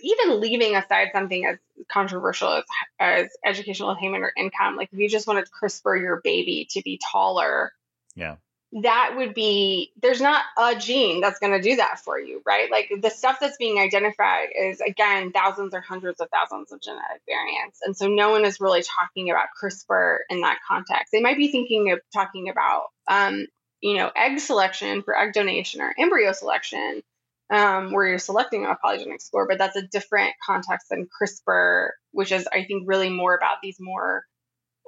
even 0.02 0.40
leaving 0.40 0.76
aside 0.76 1.08
something 1.12 1.46
as 1.46 1.58
controversial 1.90 2.50
as, 2.52 2.64
as 3.00 3.28
educational 3.44 3.90
attainment 3.90 4.24
or 4.24 4.32
income, 4.36 4.76
like 4.76 4.90
if 4.92 4.98
you 4.98 5.08
just 5.08 5.26
wanted 5.26 5.46
to 5.46 5.50
CRISPR 5.50 6.00
your 6.00 6.20
baby 6.22 6.66
to 6.72 6.82
be 6.82 7.00
taller, 7.12 7.72
Yeah. 8.14 8.36
that 8.82 9.14
would 9.16 9.34
be 9.34 9.92
there's 10.02 10.20
not 10.20 10.42
a 10.58 10.74
gene 10.74 11.20
that's 11.20 11.38
going 11.38 11.52
to 11.52 11.62
do 11.62 11.76
that 11.76 12.00
for 12.00 12.18
you 12.18 12.42
right 12.44 12.70
like 12.72 12.90
the 13.00 13.08
stuff 13.10 13.38
that's 13.40 13.56
being 13.56 13.78
identified 13.78 14.48
is 14.58 14.80
again 14.80 15.30
thousands 15.30 15.72
or 15.74 15.80
hundreds 15.80 16.20
of 16.20 16.28
thousands 16.30 16.72
of 16.72 16.80
genetic 16.82 17.22
variants 17.24 17.78
and 17.84 17.96
so 17.96 18.08
no 18.08 18.30
one 18.30 18.44
is 18.44 18.58
really 18.60 18.82
talking 18.82 19.30
about 19.30 19.46
crispr 19.62 20.18
in 20.28 20.40
that 20.40 20.58
context 20.66 21.12
they 21.12 21.20
might 21.20 21.36
be 21.36 21.52
thinking 21.52 21.92
of 21.92 22.00
talking 22.12 22.48
about 22.48 22.86
um, 23.08 23.46
you 23.84 23.96
know 23.98 24.10
egg 24.16 24.40
selection 24.40 25.02
for 25.02 25.16
egg 25.16 25.32
donation 25.34 25.80
or 25.82 25.94
embryo 25.98 26.32
selection 26.32 27.02
um, 27.50 27.92
where 27.92 28.06
you're 28.08 28.18
selecting 28.18 28.64
a 28.64 28.76
polygenic 28.82 29.20
score 29.20 29.46
but 29.46 29.58
that's 29.58 29.76
a 29.76 29.86
different 29.86 30.32
context 30.44 30.86
than 30.90 31.06
crispr 31.06 31.88
which 32.12 32.32
is 32.32 32.48
i 32.52 32.64
think 32.64 32.84
really 32.86 33.10
more 33.10 33.36
about 33.36 33.58
these 33.62 33.76
more 33.78 34.24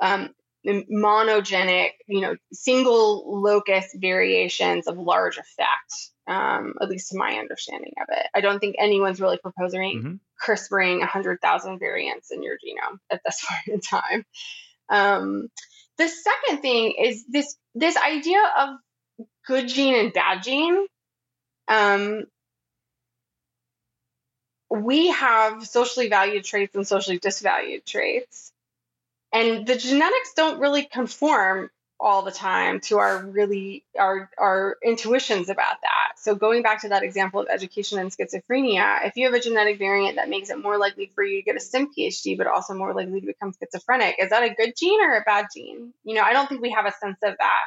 um, 0.03 0.31
monogenic, 0.67 1.91
you 2.09 2.21
know, 2.21 2.35
single 2.53 3.41
locus 3.41 3.87
variations 3.95 4.89
of 4.89 4.99
large 4.99 5.39
effect, 5.39 6.11
um, 6.27 6.75
at 6.83 6.89
least 6.89 7.11
to 7.11 7.19
my 7.19 7.35
understanding 7.35 7.93
of 8.01 8.09
it. 8.11 8.27
I 8.35 8.41
don't 8.41 8.59
think 8.59 8.77
anyone's 8.79 9.21
really 9.21 9.39
proposing 9.39 10.03
Mhm. 10.03 10.21
CRISPRing 10.43 11.01
100,000 11.01 11.79
variants 11.79 12.31
in 12.31 12.43
your 12.43 12.57
genome 12.57 12.99
at 13.11 13.23
this 13.25 13.45
point 13.49 13.75
in 13.75 13.81
time. 13.81 14.27
Um, 14.89 15.49
the 15.99 16.09
second 16.09 16.63
thing 16.63 16.95
is 16.99 17.25
this 17.27 17.57
this 17.75 17.97
idea 17.97 18.43
of 18.59 18.71
good 19.47 19.69
gene 19.69 19.95
and 19.97 20.13
bad 20.13 20.43
gene. 20.43 20.87
Um, 21.69 22.25
we 24.71 25.09
have 25.09 25.67
socially 25.67 26.09
valued 26.09 26.45
traits 26.45 26.75
and 26.75 26.87
socially 26.87 27.19
disvalued 27.19 27.85
traits. 27.85 28.53
And 29.33 29.67
the 29.67 29.77
genetics 29.77 30.35
don't 30.35 30.61
really 30.61 30.85
conform 30.85 31.71
all 31.99 32.23
the 32.23 32.31
time 32.31 32.81
to 32.81 32.99
our 32.99 33.25
really 33.25 33.83
our 33.99 34.31
our 34.37 34.77
intuitions 34.85 35.49
about 35.49 35.81
that. 35.81 36.13
So 36.19 36.35
going 36.35 36.63
back 36.63 36.83
to 36.83 36.91
that 36.91 37.03
example 37.03 37.41
of 37.41 37.49
education 37.49 37.99
and 37.99 38.11
schizophrenia 38.11 39.07
if 39.07 39.17
you 39.17 39.25
have 39.25 39.35
a 39.35 39.41
genetic 39.41 39.79
variant 39.79 40.17
that 40.17 40.29
makes 40.29 40.51
it 40.51 40.63
more 40.63 40.79
likely 40.79 41.11
for 41.15 41.25
you 41.25 41.39
to 41.39 41.43
get 41.43 41.57
a 41.57 41.61
sim 41.61 41.91
phd 41.97 42.37
but 42.37 42.47
also 42.47 42.75
more 42.75 42.93
likely 42.93 43.21
to 43.21 43.27
become 43.27 43.55
schizophrenic 43.59 44.17
is 44.19 44.29
that 44.31 44.43
a 44.43 44.55
good 44.55 44.75
gene 44.77 45.03
or 45.03 45.17
a 45.17 45.23
bad 45.23 45.47
gene? 45.55 45.95
You 46.05 46.15
know 46.15 46.23
i 46.23 46.35
don't 46.35 46.49
think 46.49 46.61
we 46.61 46.71
have 46.71 46.85
a 46.85 46.93
sense 46.93 47.17
of 47.23 47.35
that 47.39 47.65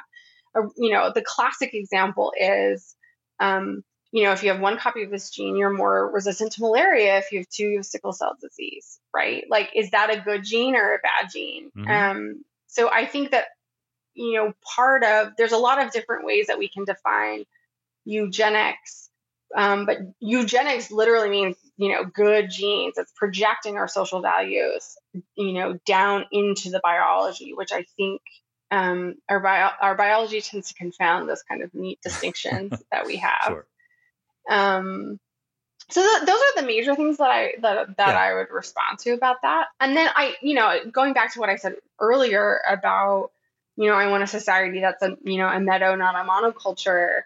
or, 0.53 0.69
you 0.77 0.91
know 0.91 1.11
the 1.13 1.23
classic 1.25 1.73
example 1.73 2.33
is 2.39 2.95
um, 3.39 3.83
you 4.11 4.23
know, 4.23 4.31
if 4.31 4.43
you 4.43 4.51
have 4.51 4.59
one 4.59 4.77
copy 4.77 5.03
of 5.03 5.11
this 5.11 5.29
gene, 5.29 5.55
you're 5.55 5.69
more 5.73 6.11
resistant 6.11 6.53
to 6.53 6.61
malaria. 6.61 7.19
If 7.19 7.31
you 7.31 7.39
have 7.39 7.49
two, 7.49 7.67
you 7.67 7.77
have 7.77 7.85
sickle 7.85 8.11
cell 8.11 8.35
disease, 8.41 8.99
right? 9.13 9.43
Like, 9.49 9.69
is 9.75 9.91
that 9.91 10.09
a 10.09 10.19
good 10.19 10.43
gene 10.43 10.75
or 10.75 10.95
a 10.95 10.99
bad 10.99 11.29
gene? 11.31 11.71
Mhm. 11.77 11.89
Um, 11.89 12.45
so 12.67 12.89
I 12.89 13.05
think 13.05 13.31
that, 13.31 13.47
you 14.15 14.33
know, 14.33 14.53
part 14.75 15.03
of 15.03 15.33
there's 15.37 15.51
a 15.51 15.57
lot 15.57 15.83
of 15.83 15.91
different 15.91 16.25
ways 16.25 16.47
that 16.47 16.57
we 16.57 16.69
can 16.69 16.85
define 16.85 17.45
eugenics. 18.05 19.09
Um, 19.55 19.85
but 19.85 19.97
eugenics 20.19 20.91
literally 20.91 21.29
means, 21.29 21.57
you 21.77 21.91
know, 21.91 22.03
good 22.03 22.49
genes. 22.49 22.97
It's 22.97 23.11
projecting 23.15 23.77
our 23.77 23.87
social 23.87 24.21
values, 24.21 24.95
you 25.35 25.53
know, 25.53 25.79
down 25.85 26.25
into 26.31 26.69
the 26.71 26.81
biology, 26.83 27.53
which 27.53 27.71
I 27.71 27.83
think 27.95 28.21
um, 28.71 29.15
our, 29.27 29.39
bio- 29.39 29.71
our 29.81 29.95
biology 29.95 30.41
tends 30.41 30.69
to 30.69 30.73
confound 30.75 31.27
those 31.27 31.43
kind 31.43 31.63
of 31.63 31.73
neat 31.73 31.99
distinctions 32.01 32.73
that 32.91 33.05
we 33.05 33.17
have. 33.17 33.43
Sure. 33.47 33.65
Um, 34.49 35.19
so 35.89 36.01
th- 36.01 36.27
those 36.27 36.39
are 36.39 36.61
the 36.61 36.67
major 36.67 36.95
things 36.95 37.17
that 37.17 37.29
I 37.29 37.53
that 37.61 37.97
that 37.97 38.09
Yeah. 38.09 38.19
I 38.19 38.33
would 38.35 38.51
respond 38.51 38.99
to 38.99 39.11
about 39.11 39.37
that. 39.41 39.67
And 39.79 39.95
then 39.97 40.07
I, 40.15 40.35
you 40.41 40.53
know, 40.53 40.79
going 40.91 41.13
back 41.13 41.33
to 41.33 41.39
what 41.39 41.49
I 41.49 41.55
said 41.55 41.75
earlier 41.99 42.59
about, 42.69 43.31
you 43.75 43.87
know, 43.87 43.95
I 43.95 44.07
want 44.07 44.23
a 44.23 44.27
society 44.27 44.81
that's 44.81 45.01
a 45.01 45.17
you 45.23 45.37
know 45.37 45.47
a 45.47 45.59
meadow, 45.59 45.95
not 45.95 46.13
a 46.15 46.27
monoculture. 46.29 47.21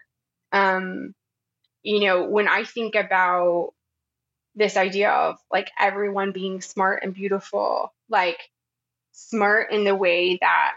Um, 0.52 1.14
you 1.82 2.06
know, 2.06 2.24
when 2.24 2.48
I 2.48 2.64
think 2.64 2.94
about 2.94 3.74
this 4.54 4.76
idea 4.76 5.10
of 5.10 5.36
like 5.52 5.70
everyone 5.78 6.32
being 6.32 6.62
smart 6.62 7.02
and 7.02 7.12
beautiful, 7.12 7.92
like 8.08 8.38
smart 9.12 9.72
in 9.72 9.84
the 9.84 9.94
way 9.94 10.38
that 10.40 10.72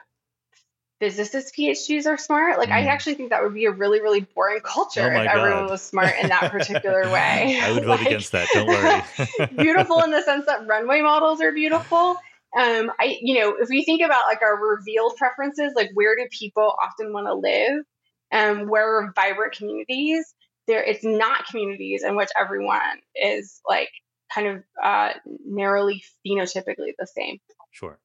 physicists 0.99 1.51
PhDs 1.57 2.05
are 2.07 2.17
smart. 2.17 2.57
Like 2.57 2.69
I 2.69 2.83
Mm. 2.83 2.87
actually 2.87 3.15
think 3.15 3.29
that 3.29 3.43
would 3.43 3.53
be 3.53 3.65
a 3.65 3.71
really, 3.71 4.01
really 4.01 4.21
boring 4.21 4.61
culture 4.61 5.01
Oh 5.01 5.07
if 5.07 5.13
my 5.13 5.25
everyone 5.25 5.67
was 5.67 5.81
smart 5.81 6.15
in 6.21 6.29
that 6.29 6.51
particular 6.51 7.09
way. 7.11 7.59
I 7.61 7.71
would 7.71 7.83
vote 7.83 7.89
Like, 7.99 8.07
against 8.07 8.31
that. 8.31 8.49
Don't 8.53 8.67
worry. 8.67 9.01
beautiful 9.55 10.01
in 10.03 10.11
the 10.11 10.21
sense 10.21 10.45
that 10.45 10.67
runway 10.67 11.01
models 11.01 11.41
are 11.41 11.51
beautiful. 11.51 12.17
Um, 12.57 12.91
I, 12.99 13.17
you 13.21 13.39
know, 13.39 13.55
if 13.59 13.69
we 13.69 13.83
think 13.83 14.01
about 14.01 14.25
like 14.25 14.41
our 14.41 14.57
revealed 14.57 15.15
preferences, 15.17 15.73
like 15.75 15.91
where 15.93 16.15
do 16.15 16.27
people 16.31 16.73
often 16.83 17.13
want 17.13 17.27
to 17.27 17.33
live, 17.35 17.83
um, 18.31 18.67
where 18.67 18.97
are 18.97 19.13
vibrant 19.15 19.53
communities? 19.53 20.33
There, 20.67 20.83
it's 20.83 21.03
not 21.03 21.45
communities 21.47 22.03
in 22.03 22.15
which 22.15 22.29
everyone 22.39 22.79
is 23.15 23.61
like 23.67 23.89
kind 24.33 24.47
of 24.47 24.63
uh, 24.83 25.13
narrowly 25.45 26.03
phenotypically 26.25 26.93
the 26.97 27.07
same. 27.07 27.37
Sure. 27.71 27.99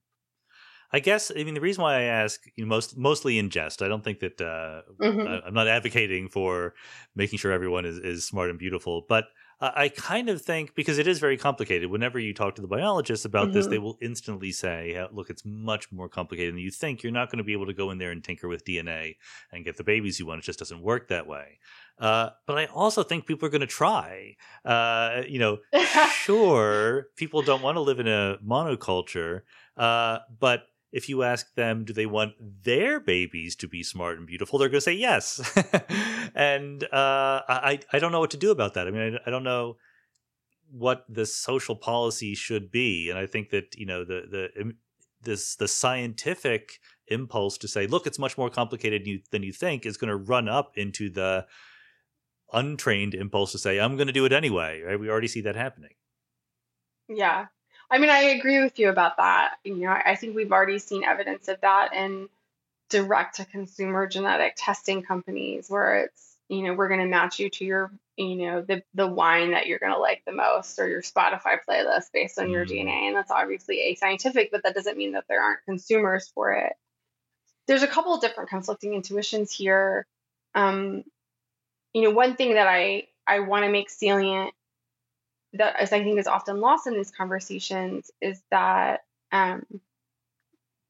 I 0.92 1.00
guess 1.00 1.30
I 1.30 1.42
mean 1.44 1.54
the 1.54 1.60
reason 1.60 1.82
why 1.82 1.94
I 1.96 2.02
ask, 2.02 2.44
you 2.56 2.64
know, 2.64 2.68
most 2.68 2.96
mostly 2.96 3.38
in 3.38 3.50
jest. 3.50 3.82
I 3.82 3.88
don't 3.88 4.04
think 4.04 4.20
that 4.20 4.40
uh, 4.40 4.82
Mhm. 4.98 5.26
I, 5.26 5.40
I'm 5.46 5.54
not 5.54 5.68
advocating 5.68 6.28
for 6.28 6.74
making 7.14 7.38
sure 7.38 7.52
everyone 7.52 7.84
is, 7.86 7.98
is 7.98 8.26
smart 8.26 8.50
and 8.50 8.58
beautiful, 8.58 9.06
but 9.08 9.26
I, 9.60 9.84
I 9.84 9.88
kind 9.88 10.28
of 10.28 10.42
think 10.42 10.74
because 10.74 10.98
it 10.98 11.06
is 11.06 11.18
very 11.18 11.38
complicated. 11.38 11.90
Whenever 11.90 12.18
you 12.18 12.34
talk 12.34 12.54
to 12.56 12.62
the 12.62 12.68
biologists 12.68 13.24
about 13.24 13.52
this, 13.52 13.66
Mhm. 13.66 13.68
they 13.68 13.78
will 13.78 13.96
instantly 14.02 14.52
say, 14.52 14.94
"Uh, 14.96 15.08
"Look, 15.12 15.30
it's 15.30 15.44
much 15.46 15.90
more 15.92 16.08
complicated 16.08 16.54
than 16.54 16.60
you 16.60 16.70
think. 16.70 17.02
You're 17.02 17.12
not 17.12 17.30
going 17.30 17.38
to 17.38 17.44
be 17.44 17.54
able 17.54 17.66
to 17.66 17.74
go 17.74 17.90
in 17.90 17.98
there 17.98 18.10
and 18.10 18.22
tinker 18.22 18.48
with 18.48 18.64
DNA 18.64 19.16
and 19.50 19.64
get 19.64 19.78
the 19.78 19.84
babies 19.84 20.18
you 20.20 20.26
want. 20.26 20.40
It 20.40 20.44
just 20.44 20.58
doesn't 20.58 20.82
work 20.82 21.08
that 21.08 21.26
way." 21.26 21.58
Uh, 21.98 22.30
but 22.46 22.58
I 22.58 22.66
also 22.66 23.02
think 23.02 23.26
people 23.26 23.46
are 23.46 23.50
going 23.50 23.60
to 23.60 23.66
try. 23.66 24.36
Uh, 24.64 25.22
you 25.26 25.38
know, 25.38 25.58
sure, 26.00 27.08
people 27.16 27.42
don't 27.42 27.62
want 27.62 27.76
to 27.76 27.80
live 27.80 28.00
in 28.00 28.08
a 28.08 28.38
monoculture, 28.44 29.42
uh, 29.76 30.18
but 30.38 30.66
if 30.92 31.08
you 31.08 31.22
ask 31.22 31.54
them, 31.54 31.84
do 31.84 31.92
they 31.92 32.06
want 32.06 32.34
their 32.64 33.00
babies 33.00 33.56
to 33.56 33.66
be 33.66 33.82
smart 33.82 34.18
and 34.18 34.26
beautiful? 34.26 34.58
They're 34.58 34.68
going 34.68 34.76
to 34.76 34.82
say 34.82 34.92
yes. 34.92 35.40
and 36.34 36.84
uh, 36.84 37.42
I, 37.48 37.80
I 37.92 37.98
don't 37.98 38.12
know 38.12 38.20
what 38.20 38.30
to 38.32 38.36
do 38.36 38.50
about 38.50 38.74
that. 38.74 38.86
I 38.86 38.90
mean, 38.90 39.18
I, 39.24 39.28
I 39.28 39.30
don't 39.30 39.44
know 39.44 39.78
what 40.70 41.04
the 41.08 41.26
social 41.26 41.76
policy 41.76 42.34
should 42.34 42.70
be. 42.70 43.08
And 43.10 43.18
I 43.18 43.26
think 43.26 43.50
that 43.50 43.76
you 43.76 43.86
know 43.86 44.04
the 44.04 44.22
the 44.30 44.74
this 45.22 45.54
the 45.56 45.68
scientific 45.68 46.80
impulse 47.08 47.58
to 47.58 47.68
say, 47.68 47.86
look, 47.86 48.06
it's 48.06 48.18
much 48.18 48.38
more 48.38 48.50
complicated 48.50 49.06
than 49.30 49.42
you 49.42 49.52
think, 49.52 49.86
is 49.86 49.96
going 49.96 50.08
to 50.08 50.16
run 50.16 50.48
up 50.48 50.72
into 50.76 51.10
the 51.10 51.46
untrained 52.52 53.14
impulse 53.14 53.52
to 53.52 53.58
say, 53.58 53.78
I'm 53.80 53.96
going 53.96 54.06
to 54.08 54.12
do 54.12 54.24
it 54.24 54.32
anyway. 54.32 54.82
Right? 54.82 54.98
We 54.98 55.08
already 55.08 55.28
see 55.28 55.42
that 55.42 55.56
happening. 55.56 55.92
Yeah. 57.08 57.46
I 57.92 57.98
mean, 57.98 58.08
I 58.10 58.20
agree 58.20 58.62
with 58.62 58.78
you 58.78 58.88
about 58.88 59.18
that. 59.18 59.56
You 59.64 59.76
know, 59.76 59.90
I 59.90 60.16
think 60.16 60.34
we've 60.34 60.50
already 60.50 60.78
seen 60.78 61.04
evidence 61.04 61.48
of 61.48 61.60
that 61.60 61.92
in 61.92 62.30
direct 62.88 63.36
to 63.36 63.44
consumer 63.44 64.06
genetic 64.06 64.54
testing 64.56 65.02
companies 65.02 65.68
where 65.68 66.04
it's, 66.04 66.38
you 66.48 66.62
know, 66.62 66.72
we're 66.72 66.88
going 66.88 67.00
to 67.00 67.06
match 67.06 67.38
you 67.38 67.50
to 67.50 67.64
your, 67.66 67.92
you 68.16 68.36
know, 68.36 68.62
the 68.62 68.82
the 68.94 69.06
wine 69.06 69.50
that 69.50 69.66
you're 69.66 69.78
going 69.78 69.92
to 69.92 69.98
like 69.98 70.22
the 70.24 70.32
most 70.32 70.78
or 70.78 70.88
your 70.88 71.02
Spotify 71.02 71.58
playlist 71.68 72.12
based 72.14 72.38
on 72.38 72.50
your 72.50 72.64
Mm. 72.64 72.70
DNA. 72.70 73.08
And 73.08 73.16
that's 73.16 73.30
obviously 73.30 73.78
ascientific, 73.94 74.50
but 74.50 74.62
that 74.62 74.74
doesn't 74.74 74.96
mean 74.96 75.12
that 75.12 75.24
there 75.28 75.42
aren't 75.42 75.64
consumers 75.66 76.30
for 76.34 76.52
it. 76.52 76.72
There's 77.66 77.82
a 77.82 77.88
couple 77.88 78.14
of 78.14 78.22
different 78.22 78.48
conflicting 78.48 78.94
intuitions 78.94 79.52
here. 79.52 80.06
Um, 80.54 81.04
you 81.92 82.02
know, 82.02 82.10
one 82.10 82.36
thing 82.36 82.54
that 82.54 82.68
I 82.68 83.08
I 83.26 83.40
want 83.40 83.66
to 83.66 83.70
make 83.70 83.90
salient 83.90 84.54
that 85.54 85.76
I 85.80 85.86
think 85.86 86.18
is 86.18 86.26
often 86.26 86.60
lost 86.60 86.86
in 86.86 86.94
these 86.94 87.10
conversations 87.10 88.10
is 88.20 88.42
that 88.50 89.04
um, 89.30 89.64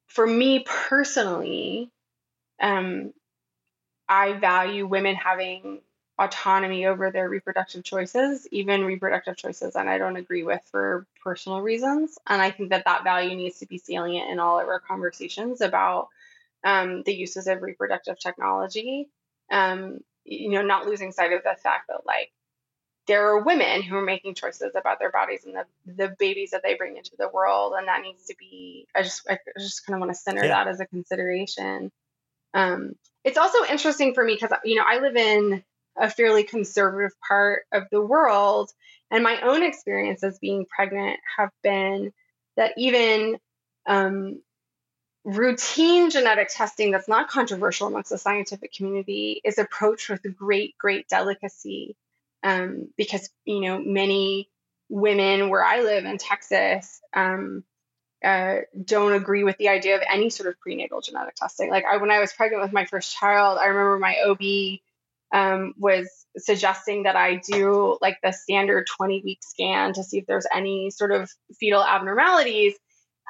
for 0.07 0.27
me 0.27 0.65
personally, 0.67 1.91
um, 2.61 3.13
I 4.09 4.35
value 4.35 4.87
women 4.87 5.15
having 5.17 5.81
autonomy 6.19 6.87
over 6.87 7.11
their 7.11 7.29
reproductive 7.29 7.83
choices, 7.83 8.47
even 8.51 8.85
reproductive 8.85 9.37
choices 9.37 9.75
that 9.75 9.89
I 9.89 9.99
don't 9.99 10.17
agree 10.17 10.43
with 10.43 10.61
for 10.71 11.07
personal 11.23 11.61
reasons. 11.61 12.19
And 12.27 12.41
I 12.41 12.51
think 12.51 12.71
that 12.71 12.85
that 12.85 13.05
value 13.05 13.35
needs 13.35 13.59
to 13.61 13.67
be 13.67 13.79
salient 13.79 14.31
in 14.31 14.39
all 14.39 14.61
of 14.61 14.69
our 14.69 14.81
conversations 14.81 15.61
about 15.61 16.09
um, 16.65 17.03
the 17.05 17.15
uses 17.15 17.47
of 17.47 17.63
reproductive 17.63 18.19
technology. 18.19 19.09
Um, 19.51 20.01
you 20.25 20.51
know, 20.51 20.63
not 20.63 20.87
losing 20.87 21.11
sight 21.11 21.33
of 21.33 21.43
the 21.43 21.57
fact 21.61 21.89
that 21.89 22.07
like 22.07 22.31
there 23.07 23.29
are 23.29 23.43
women 23.43 23.83
who 23.83 23.97
are 23.97 24.03
making 24.03 24.35
choices 24.35 24.75
about 24.77 24.99
their 24.99 25.11
bodies 25.11 25.45
and 25.45 25.55
the, 25.55 25.67
the 25.87 26.15
babies 26.19 26.51
that 26.51 26.63
they 26.63 26.75
bring 26.75 26.97
into 26.97 27.13
the 27.19 27.29
world 27.29 27.75
and 27.77 27.89
that 27.89 28.03
needs 28.03 28.27
to 28.27 28.35
be 28.39 28.87
i 28.95 29.03
just 29.03 29.23
i 29.29 29.39
just 29.59 29.85
kind 29.87 29.97
of 29.97 30.01
want 30.01 30.11
to 30.11 30.15
center 30.15 30.43
yeah. 30.43 30.65
that 30.65 30.69
as 30.69 30.81
a 30.81 30.87
consideration 30.87 31.91
um, 32.55 32.95
it's 33.25 33.39
also 33.39 33.65
interesting 33.65 34.15
for 34.15 34.23
me 34.23 34.35
because 34.35 34.57
you 34.65 34.77
know 34.77 34.85
i 34.87 34.99
live 34.99 35.17
in 35.17 35.63
a 35.97 36.09
fairly 36.09 36.45
conservative 36.45 37.13
part 37.27 37.65
of 37.73 37.85
the 37.91 38.01
world 38.01 38.71
and 39.11 39.23
my 39.23 39.41
own 39.43 39.63
experiences 39.63 40.39
being 40.39 40.65
pregnant 40.65 41.19
have 41.37 41.51
been 41.63 42.13
that 42.57 42.73
even 42.77 43.39
um, 43.87 44.41
routine 45.25 46.11
genetic 46.11 46.49
testing 46.49 46.91
that's 46.91 47.09
not 47.09 47.29
controversial 47.29 47.87
amongst 47.87 48.11
the 48.11 48.19
scientific 48.19 48.73
community 48.73 49.41
is 49.45 49.59
approached 49.59 50.09
with 50.09 50.21
great 50.37 50.77
great 50.79 51.09
delicacy 51.09 51.95
um, 52.43 52.89
because 52.97 53.31
you 53.45 53.61
know 53.61 53.81
many 53.81 54.49
women 54.89 55.49
where 55.49 55.65
I 55.65 55.81
live 55.81 56.05
in 56.05 56.19
Texas 56.19 57.01
um, 57.15 57.65
uh, 58.25 58.57
don't 58.85 59.13
agree 59.13 59.43
with 59.45 59.57
the 59.59 59.69
idea 59.69 59.97
of 59.97 60.03
any 60.09 60.31
sort 60.31 60.49
of 60.49 60.61
prenatal 60.61 61.01
genetic 61.01 61.35
testing. 61.35 61.71
Like 61.71 61.85
I, 61.91 61.97
when 61.97 62.11
I 62.11 62.21
was 62.21 62.33
pregnant 62.33 62.63
with 62.63 62.73
my 62.73 62.85
first 62.85 63.17
child, 63.17 63.59
I 63.59 63.67
remember 63.67 63.99
my 63.99 64.17
OB 64.27 64.81
um, 65.33 65.75
was 65.79 66.09
suggesting 66.37 67.05
that 67.05 67.17
I 67.17 67.37
do 67.37 67.99
like 68.01 68.19
the 68.23 68.33
standard 68.33 68.87
20 68.87 69.23
week 69.25 69.41
scan 69.43 69.95
to 69.95 70.05
see 70.05 70.19
if 70.19 70.27
there's 70.27 70.47
any 70.55 70.91
sort 70.91 71.13
of 71.13 71.31
fetal 71.59 71.83
abnormalities. 71.83 72.75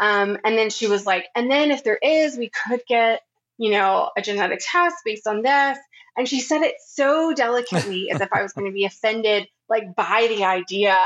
Um, 0.00 0.38
and 0.44 0.58
then 0.58 0.70
she 0.70 0.88
was 0.88 1.06
like, 1.06 1.26
and 1.34 1.50
then 1.50 1.70
if 1.70 1.84
there 1.84 1.98
is, 2.02 2.36
we 2.36 2.50
could 2.50 2.82
get, 2.88 3.22
you 3.56 3.70
know, 3.70 4.10
a 4.16 4.22
genetic 4.22 4.60
test 4.62 4.96
based 5.04 5.26
on 5.26 5.42
this. 5.42 5.78
And 6.16 6.28
she 6.28 6.40
said 6.40 6.62
it 6.62 6.74
so 6.86 7.32
delicately 7.32 8.10
as 8.10 8.20
if 8.20 8.28
I 8.32 8.42
was 8.42 8.52
going 8.52 8.66
to 8.66 8.74
be 8.74 8.84
offended, 8.86 9.48
like 9.68 9.94
by 9.96 10.26
the 10.28 10.44
idea 10.44 10.96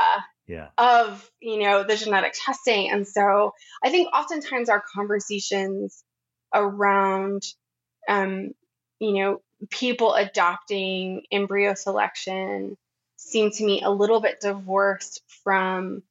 yeah. 0.47 0.69
of, 0.77 1.29
you 1.39 1.59
know, 1.59 1.83
the 1.83 1.95
genetic 1.95 2.33
testing. 2.35 2.91
And 2.91 3.07
so 3.07 3.53
I 3.83 3.89
think 3.89 4.09
oftentimes 4.13 4.69
our 4.69 4.83
conversations 4.93 6.03
around, 6.53 7.43
um, 8.07 8.51
you 8.99 9.13
know, 9.13 9.41
people 9.69 10.13
adopting 10.13 11.23
embryo 11.31 11.73
selection 11.73 12.77
seem 13.17 13.51
to 13.51 13.63
me 13.63 13.81
a 13.81 13.89
little 13.89 14.21
bit 14.21 14.39
divorced 14.39 15.21
from 15.43 16.03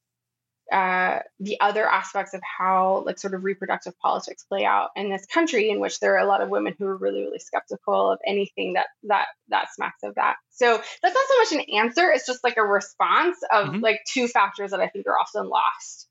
uh, 0.72 1.20
the 1.38 1.60
other 1.60 1.86
aspects 1.86 2.34
of 2.34 2.40
how 2.42 3.04
like 3.06 3.18
sort 3.18 3.34
of 3.34 3.44
reproductive 3.44 3.96
politics 4.00 4.44
play 4.44 4.64
out 4.64 4.88
in 4.96 5.10
this 5.10 5.24
country 5.26 5.70
in 5.70 5.78
which 5.78 6.00
there 6.00 6.14
are 6.14 6.24
a 6.24 6.28
lot 6.28 6.40
of 6.40 6.48
women 6.48 6.74
who 6.78 6.86
are 6.86 6.96
really 6.96 7.20
really 7.22 7.38
skeptical 7.38 8.10
of 8.10 8.18
anything 8.26 8.72
that 8.72 8.86
that 9.04 9.26
that 9.48 9.72
smacks 9.72 10.02
of 10.02 10.14
that 10.16 10.34
so 10.50 10.80
that's 11.02 11.14
not 11.14 11.24
so 11.28 11.38
much 11.38 11.64
an 11.64 11.74
answer 11.76 12.10
it's 12.10 12.26
just 12.26 12.42
like 12.42 12.56
a 12.56 12.64
response 12.64 13.38
of 13.52 13.68
mm-hmm. 13.68 13.80
like 13.80 14.00
two 14.12 14.26
factors 14.26 14.72
that 14.72 14.80
i 14.80 14.88
think 14.88 15.06
are 15.06 15.18
often 15.18 15.48
lost 15.48 16.08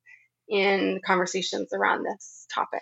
in 0.48 1.02
conversations 1.06 1.73
around 1.73 2.03
this 2.03 2.45
topic 2.53 2.82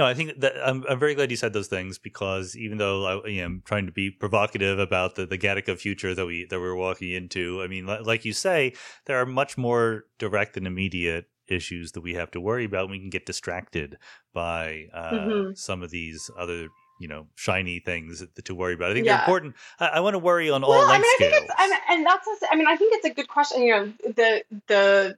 no, 0.00 0.06
I 0.06 0.14
think 0.14 0.40
that 0.40 0.54
I'm, 0.64 0.82
I'm 0.88 0.98
very 0.98 1.14
glad 1.14 1.30
you 1.30 1.36
said 1.36 1.52
those 1.52 1.68
things 1.68 1.98
because 1.98 2.56
even 2.56 2.78
though 2.78 3.04
I 3.04 3.28
you 3.28 3.40
know, 3.40 3.44
am 3.44 3.62
trying 3.66 3.84
to 3.84 3.92
be 3.92 4.10
provocative 4.10 4.78
about 4.78 5.14
the, 5.14 5.26
the 5.26 5.36
Gattaca 5.36 5.76
future 5.76 6.14
that 6.14 6.24
we 6.24 6.46
that 6.46 6.58
we're 6.58 6.74
walking 6.74 7.12
into, 7.12 7.62
I 7.62 7.66
mean, 7.66 7.84
like 7.84 8.24
you 8.24 8.32
say, 8.32 8.72
there 9.04 9.20
are 9.20 9.26
much 9.26 9.58
more 9.58 10.06
direct 10.18 10.56
and 10.56 10.66
immediate 10.66 11.26
issues 11.48 11.92
that 11.92 12.00
we 12.00 12.14
have 12.14 12.30
to 12.30 12.40
worry 12.40 12.64
about. 12.64 12.88
We 12.88 12.98
can 12.98 13.10
get 13.10 13.26
distracted 13.26 13.98
by 14.32 14.86
uh, 14.94 15.10
mm-hmm. 15.10 15.50
some 15.54 15.82
of 15.82 15.90
these 15.90 16.30
other 16.38 16.68
you 16.98 17.08
know 17.08 17.26
shiny 17.34 17.78
things 17.80 18.24
to 18.42 18.54
worry 18.54 18.72
about. 18.72 18.92
I 18.92 18.94
think 18.94 19.04
yeah. 19.04 19.16
they're 19.16 19.24
important. 19.24 19.56
I, 19.78 19.86
I, 19.86 20.00
want 20.00 20.14
to 20.14 20.18
worry 20.18 20.48
on 20.48 20.62
well, 20.62 20.72
all 20.72 20.88
I 20.88 20.94
mean, 20.94 21.02
I 21.02 21.16
think 21.18 21.34
scales. 21.34 21.50
It's, 21.58 21.80
and 21.90 22.06
that's 22.06 22.26
I 22.50 22.56
mean 22.56 22.66
I 22.66 22.76
think 22.76 22.94
it's 22.94 23.04
a 23.04 23.10
good 23.10 23.28
question. 23.28 23.62
You 23.62 23.72
know 23.74 23.92
the 24.02 24.44
the 24.66 25.16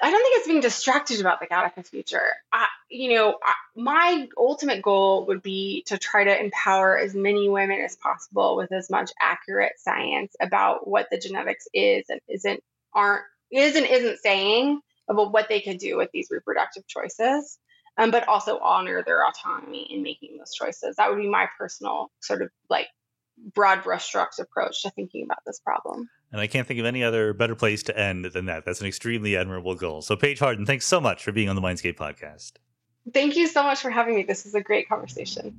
I 0.00 0.10
don't 0.10 0.22
think 0.22 0.38
it's 0.38 0.48
being 0.48 0.60
distracted 0.60 1.20
about 1.20 1.40
the 1.40 1.46
Gattaca 1.46 1.86
future. 1.86 2.26
I, 2.52 2.66
you 2.88 3.14
know, 3.14 3.38
I, 3.42 3.52
my 3.76 4.28
ultimate 4.36 4.82
goal 4.82 5.26
would 5.26 5.42
be 5.42 5.84
to 5.86 5.98
try 5.98 6.24
to 6.24 6.40
empower 6.40 6.96
as 6.98 7.14
many 7.14 7.48
women 7.48 7.80
as 7.80 7.96
possible 7.96 8.56
with 8.56 8.72
as 8.72 8.90
much 8.90 9.10
accurate 9.20 9.72
science 9.78 10.34
about 10.40 10.88
what 10.88 11.08
the 11.10 11.18
genetics 11.18 11.66
is 11.74 12.06
and 12.08 12.20
isn't 12.28 12.62
aren't 12.94 13.24
is 13.50 13.76
and 13.76 13.86
isn't 13.86 14.18
saying 14.18 14.80
about 15.08 15.32
what 15.32 15.48
they 15.48 15.60
could 15.60 15.78
do 15.78 15.96
with 15.96 16.10
these 16.12 16.28
reproductive 16.30 16.86
choices, 16.86 17.58
um, 17.98 18.10
but 18.10 18.26
also 18.28 18.58
honor 18.58 19.02
their 19.02 19.26
autonomy 19.26 19.86
in 19.90 20.02
making 20.02 20.38
those 20.38 20.54
choices. 20.54 20.96
That 20.96 21.10
would 21.10 21.20
be 21.20 21.28
my 21.28 21.48
personal 21.58 22.10
sort 22.20 22.42
of 22.42 22.50
like 22.70 22.88
broad 23.54 23.82
brushstrokes 23.82 24.38
approach 24.40 24.82
to 24.82 24.90
thinking 24.90 25.24
about 25.24 25.44
this 25.46 25.60
problem. 25.60 26.08
And 26.32 26.40
I 26.40 26.46
can't 26.46 26.66
think 26.66 26.80
of 26.80 26.86
any 26.86 27.04
other 27.04 27.34
better 27.34 27.54
place 27.54 27.82
to 27.84 27.98
end 27.98 28.24
than 28.24 28.46
that. 28.46 28.64
That's 28.64 28.80
an 28.80 28.86
extremely 28.86 29.36
admirable 29.36 29.74
goal. 29.74 30.00
So, 30.00 30.16
Paige 30.16 30.38
Harden, 30.38 30.64
thanks 30.64 30.86
so 30.86 31.00
much 31.00 31.22
for 31.22 31.30
being 31.30 31.50
on 31.50 31.56
the 31.56 31.62
Mindscape 31.62 31.96
podcast. 31.96 32.52
Thank 33.12 33.36
you 33.36 33.46
so 33.46 33.62
much 33.62 33.80
for 33.80 33.90
having 33.90 34.14
me. 34.14 34.22
This 34.22 34.46
is 34.46 34.54
a 34.54 34.60
great 34.60 34.88
conversation. 34.88 35.58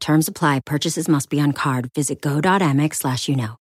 Terms 0.00 0.28
apply. 0.28 0.60
Purchases 0.60 1.08
must 1.08 1.30
be 1.30 1.40
on 1.40 1.52
card. 1.52 1.90
Visit 1.94 2.20
go.amex 2.20 2.96
slash 2.96 3.28
you 3.28 3.36
know. 3.36 3.54